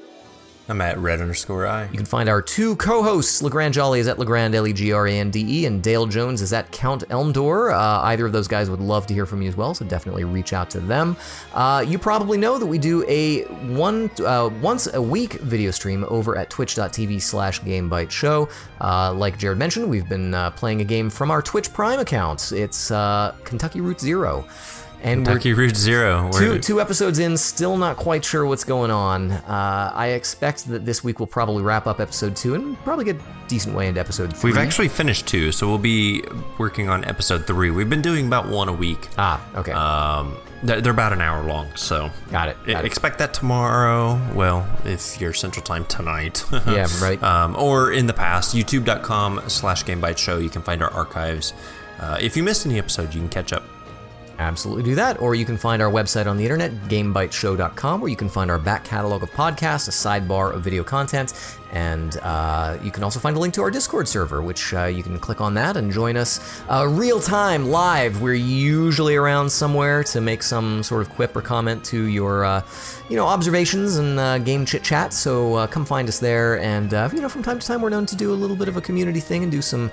I'm 0.70 0.80
at 0.80 0.98
red 0.98 1.20
underscore 1.20 1.68
I. 1.68 1.90
You 1.90 1.98
can 1.98 2.06
find 2.06 2.30
our 2.30 2.42
two 2.42 2.78
co-hosts. 2.78 3.42
Legrand 3.42 3.74
Jolly 3.74 4.00
is 4.00 4.08
at 4.08 4.18
Legrand 4.18 4.56
L 4.56 4.66
E 4.66 4.72
G 4.72 4.94
R 4.94 5.08
A 5.08 5.12
N 5.12 5.30
D 5.30 5.46
E, 5.46 5.66
and 5.66 5.84
Dale 5.84 6.06
Jones 6.06 6.42
is 6.42 6.54
at 6.54 6.72
Count 6.72 7.04
Elmdor. 7.10 7.74
Uh, 7.74 8.02
either 8.04 8.26
of 8.26 8.32
those 8.32 8.48
guys 8.48 8.70
would 8.70 8.80
love 8.80 9.06
to 9.08 9.14
hear 9.14 9.26
from 9.26 9.42
you 9.42 9.50
as 9.50 9.58
well, 9.58 9.74
so 9.74 9.84
definitely 9.84 10.24
reach 10.24 10.54
out 10.54 10.70
to 10.70 10.80
them. 10.80 11.18
Uh, 11.54 11.84
you 11.86 12.00
probably 12.00 12.38
know 12.38 12.58
that 12.58 12.66
we 12.66 12.78
do 12.78 13.04
a 13.10 13.44
one 13.74 14.10
uh, 14.26 14.50
once 14.62 14.88
a 14.94 15.02
week 15.02 15.34
video 15.34 15.70
stream 15.70 16.06
over 16.08 16.38
at 16.38 16.50
Twitch.tv/slash 16.50 17.60
GameBytes 17.60 18.50
Uh, 18.80 19.14
like 19.14 19.38
Jerod 19.38 19.58
mentioned, 19.58 19.90
we've 19.90 20.08
been 20.08 20.34
uh, 20.34 20.52
playing 20.52 20.80
a 20.80 20.86
game 20.86 21.10
from 21.10 21.30
our 21.30 21.42
Twitch 21.42 21.74
Prime 21.74 22.00
account. 22.00 22.54
It's 22.54 22.90
uh, 22.90 23.36
Kentucky 23.44 23.82
Route 23.82 24.00
Zero. 24.00 24.48
And 25.04 25.26
Kentucky 25.26 25.54
Route 25.54 25.76
Zero. 25.76 26.32
Two, 26.32 26.60
two 26.60 26.80
episodes 26.80 27.20
in, 27.20 27.36
still 27.36 27.76
not 27.76 27.98
quite 27.98 28.24
sure 28.24 28.46
what's 28.46 28.64
going 28.64 28.90
on. 28.90 29.32
Uh, 29.32 29.92
I 29.94 30.08
expect 30.08 30.68
that 30.70 30.86
this 30.86 31.04
week 31.04 31.20
we'll 31.20 31.28
probably 31.28 31.62
wrap 31.62 31.88
up 31.88 32.00
episode 32.00 32.38
two 32.38 32.56
and 32.56 32.78
probably 32.86 33.04
get 33.04 33.18
a 33.18 33.24
decent 33.50 33.76
way 33.76 33.88
into 33.90 34.00
episode 34.00 34.36
three. 34.36 34.52
We've 34.52 34.58
actually 34.58 34.88
finished 34.88 35.28
two, 35.28 35.52
so 35.52 35.68
we'll 35.68 35.78
be 35.78 36.24
working 36.58 36.88
on 36.88 37.04
episode 37.04 37.46
three. 37.46 37.70
We've 37.70 37.90
been 37.90 38.02
doing 38.02 38.28
about 38.28 38.48
one 38.48 38.70
a 38.70 38.74
week. 38.74 39.10
Ah, 39.18 39.46
okay. 39.56 39.74
Um, 39.74 40.38
they're, 40.64 40.80
they're 40.80 40.94
about 40.94 41.12
an 41.12 41.20
hour 41.20 41.44
long, 41.44 41.76
so 41.76 42.10
got 42.32 42.48
it. 42.48 42.56
Got 42.66 42.86
it. 42.86 42.88
expect 42.88 43.20
that 43.20 43.34
tomorrow. 43.34 44.22
Well, 44.34 44.66
if 44.86 45.20
you're 45.20 45.34
Central 45.34 45.66
Time 45.66 45.86
tonight. 45.86 46.46
yeah, 46.66 46.88
right. 47.02 47.22
Um, 47.22 47.58
or 47.58 47.92
in 47.92 48.08
the 48.08 48.14
past, 48.14 48.56
youtube.com 48.56 49.50
slash 49.50 49.84
GameBytes 49.84 50.42
You 50.42 50.50
can 50.50 50.62
find 50.62 50.82
our 50.82 50.92
archives. 50.92 51.54
Uh, 52.00 52.18
if 52.22 52.38
you 52.38 52.44
missed 52.44 52.66
any 52.66 52.80
episode, 52.80 53.14
you 53.14 53.20
can 53.20 53.30
catch 53.30 53.52
up. 53.52 53.64
Absolutely 54.40 54.84
do 54.84 54.96
that. 54.96 55.22
Or 55.22 55.36
you 55.36 55.46
can 55.46 55.58
find 55.58 55.82
our 55.82 55.92
website 55.92 56.26
on 56.26 56.38
the 56.38 56.44
internet, 56.44 56.72
GameBytesShow.com, 56.90 58.02
where 58.02 58.10
you 58.10 58.16
can 58.16 58.30
find 58.30 58.50
our 58.50 58.60
back 58.60 58.84
catalog 58.84 59.24
of 59.24 59.32
podcasts, 59.32 59.88
a 59.88 59.92
sidebar 59.92 60.54
of 60.54 60.64
video 60.64 60.84
content, 60.84 61.34
and 61.74 62.18
uh, 62.22 62.78
you 62.84 62.92
can 62.92 63.04
also 63.04 63.20
find 63.20 63.36
a 63.36 63.40
link 63.40 63.56
to 63.56 63.64
our 63.64 63.72
Discord 63.72 64.08
server, 64.08 64.44
which 64.44 64.76
uh, 64.76 64.86
you 64.86 65.02
can 65.02 65.18
click 65.18 65.42
on 65.42 65.56
that 65.56 65.76
and 65.76 65.92
join 65.92 66.16
us 66.16 66.62
uh, 66.70 66.88
real 66.88 67.20
time, 67.20 67.66
live. 67.66 68.22
We're 68.22 68.36
usually 68.36 69.16
around 69.16 69.50
somewhere 69.50 70.04
to 70.04 70.22
make 70.22 70.44
some 70.44 70.84
sort 70.84 71.02
of 71.02 71.10
quip 71.10 71.36
or 71.36 71.42
comment 71.42 71.84
to 71.86 72.04
your, 72.04 72.46
uh, 72.46 72.62
you 73.10 73.16
know, 73.16 73.26
observations 73.26 73.96
and 73.96 74.20
uh, 74.20 74.38
game 74.38 74.68
chit 74.68 74.84
chat. 74.84 75.14
So 75.14 75.56
uh, 75.56 75.66
come 75.68 75.84
find 75.84 76.08
us 76.08 76.20
there. 76.20 76.60
And 76.60 76.92
you 77.12 77.22
know, 77.22 77.30
from 77.30 77.42
time 77.42 77.58
to 77.58 77.66
time, 77.66 77.82
we're 77.82 77.90
known 77.90 78.06
to 78.06 78.16
do 78.16 78.32
a 78.32 78.36
little 78.36 78.56
bit 78.56 78.68
of 78.68 78.78
a 78.78 78.82
community 78.82 79.20
thing 79.20 79.42
and 79.42 79.52
do 79.52 79.64
some 79.64 79.90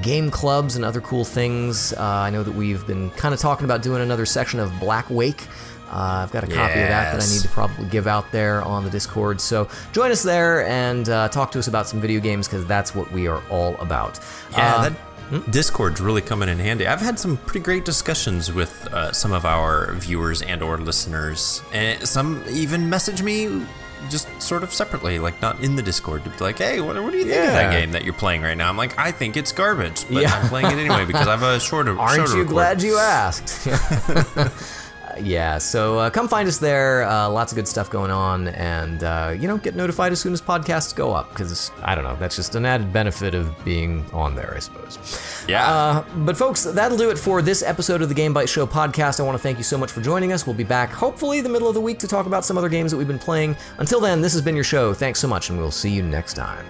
game 0.00 0.28
clubs 0.28 0.74
and 0.74 0.84
other 0.84 1.00
cool 1.00 1.24
things. 1.24 1.94
I 1.94 2.30
know 2.30 2.42
that 2.42 2.54
we've 2.54 2.84
been 2.84 3.10
kind 3.10 3.32
of 3.32 3.38
talking 3.38 3.64
about 3.64 3.71
doing 3.80 4.02
another 4.02 4.26
section 4.26 4.60
of 4.60 4.78
Blackwake. 4.78 5.46
Uh, 5.92 6.22
I've 6.24 6.32
got 6.32 6.42
a 6.42 6.46
copy 6.46 6.56
yes. 6.56 6.84
of 6.84 6.88
that 6.88 7.12
that 7.12 7.22
I 7.22 7.32
need 7.32 7.42
to 7.42 7.48
probably 7.48 7.84
give 7.86 8.06
out 8.06 8.30
there 8.32 8.62
on 8.62 8.82
the 8.82 8.90
Discord. 8.90 9.40
So 9.40 9.68
join 9.92 10.10
us 10.10 10.22
there 10.22 10.66
and 10.66 11.08
uh, 11.08 11.28
talk 11.28 11.50
to 11.52 11.58
us 11.58 11.68
about 11.68 11.86
some 11.86 12.00
video 12.00 12.18
games 12.18 12.48
because 12.48 12.64
that's 12.66 12.94
what 12.94 13.10
we 13.12 13.28
are 13.28 13.42
all 13.50 13.76
about. 13.76 14.18
Yeah, 14.52 14.74
uh, 14.74 14.88
that 14.88 14.92
hmm? 14.92 15.50
Discord's 15.50 16.00
really 16.00 16.22
coming 16.22 16.48
in 16.48 16.58
handy. 16.58 16.86
I've 16.86 17.00
had 17.00 17.18
some 17.18 17.36
pretty 17.36 17.60
great 17.60 17.84
discussions 17.84 18.50
with 18.50 18.86
uh, 18.92 19.12
some 19.12 19.32
of 19.32 19.44
our 19.44 19.92
viewers 19.94 20.40
and/or 20.40 20.78
listeners, 20.78 21.62
and 21.74 22.06
some 22.08 22.42
even 22.50 22.88
message 22.88 23.22
me 23.22 23.62
just 24.08 24.28
sort 24.40 24.62
of 24.62 24.72
separately, 24.72 25.18
like 25.18 25.40
not 25.42 25.60
in 25.60 25.76
the 25.76 25.82
Discord, 25.82 26.24
to 26.24 26.30
be 26.30 26.38
like, 26.38 26.58
"Hey, 26.58 26.80
what, 26.80 27.00
what 27.02 27.12
do 27.12 27.18
you 27.18 27.24
think 27.24 27.36
yeah. 27.36 27.48
of 27.48 27.52
that 27.52 27.72
game 27.72 27.92
that 27.92 28.04
you're 28.04 28.14
playing 28.14 28.42
right 28.42 28.56
now?" 28.56 28.68
I'm 28.68 28.76
like, 28.76 28.98
"I 28.98 29.12
think 29.12 29.36
it's 29.36 29.52
garbage, 29.52 30.04
but 30.10 30.22
yeah. 30.22 30.34
I'm 30.34 30.48
playing 30.48 30.66
it 30.66 30.80
anyway 30.80 31.04
because 31.04 31.26
I 31.26 31.32
have 31.32 31.42
a 31.42 31.60
shorter." 31.60 31.98
Aren't 31.98 32.16
shorter 32.16 32.32
you 32.32 32.38
record. 32.40 32.52
glad 32.52 32.82
you 32.82 32.98
asked? 32.98 33.68
yeah, 35.22 35.58
so 35.58 35.98
uh, 35.98 36.10
come 36.10 36.28
find 36.28 36.48
us 36.48 36.58
there. 36.58 37.04
Uh, 37.04 37.28
lots 37.28 37.52
of 37.52 37.56
good 37.56 37.68
stuff 37.68 37.90
going 37.90 38.10
on, 38.10 38.48
and 38.48 39.04
uh, 39.04 39.34
you 39.38 39.48
know, 39.48 39.58
get 39.58 39.74
notified 39.74 40.12
as 40.12 40.20
soon 40.20 40.32
as 40.32 40.40
podcasts 40.40 40.94
go 40.94 41.12
up 41.12 41.28
because 41.30 41.70
I 41.82 41.94
don't 41.94 42.04
know, 42.04 42.16
that's 42.16 42.36
just 42.36 42.54
an 42.54 42.66
added 42.66 42.92
benefit 42.92 43.34
of 43.34 43.52
being 43.64 44.04
on 44.12 44.34
there, 44.34 44.52
I 44.54 44.58
suppose. 44.58 45.44
Yeah. 45.48 45.66
Uh, 45.66 46.04
but 46.18 46.36
folks, 46.36 46.64
that'll 46.64 46.98
do 46.98 47.10
it 47.10 47.18
for 47.18 47.42
this 47.42 47.62
episode 47.62 48.02
of 48.02 48.08
the 48.08 48.14
Game 48.14 48.34
Bytes 48.34 48.48
Show 48.48 48.66
podcast. 48.66 49.20
I 49.20 49.22
want 49.22 49.36
to 49.36 49.42
thank 49.42 49.58
you 49.58 49.64
so 49.64 49.78
much 49.78 49.90
for 49.90 50.00
joining 50.00 50.32
us. 50.32 50.46
We'll 50.46 50.56
be 50.56 50.64
back 50.64 50.90
hopefully 50.90 51.40
the 51.40 51.48
middle 51.48 51.68
of 51.68 51.74
the 51.74 51.80
week 51.80 51.98
to 52.00 52.08
talk 52.08 52.26
about 52.26 52.44
some 52.44 52.58
other 52.58 52.68
games 52.68 52.90
that 52.90 52.96
we've 52.96 53.08
been 53.08 53.18
playing. 53.18 53.56
Until 53.78 54.00
then, 54.00 54.20
this 54.20 54.32
has 54.32 54.42
been 54.42 54.54
your 54.54 54.64
show. 54.64 54.92
Thanks 54.92 55.20
so 55.20 55.28
much, 55.28 55.50
and 55.50 55.58
we'll 55.58 55.70
see 55.70 55.90
you 55.90 56.02
next 56.02 56.34
time. 56.34 56.66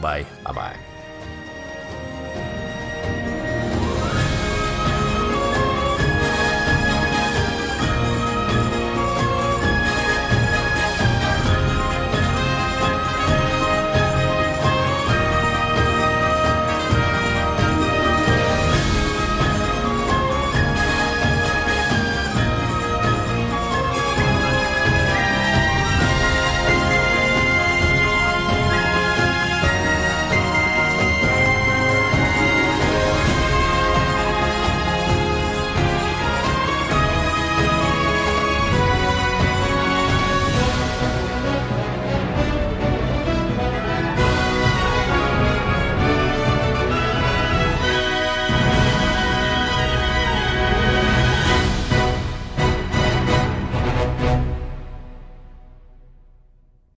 Bye. 0.00 0.26
Bye 0.44 0.52
bye. 0.52 0.91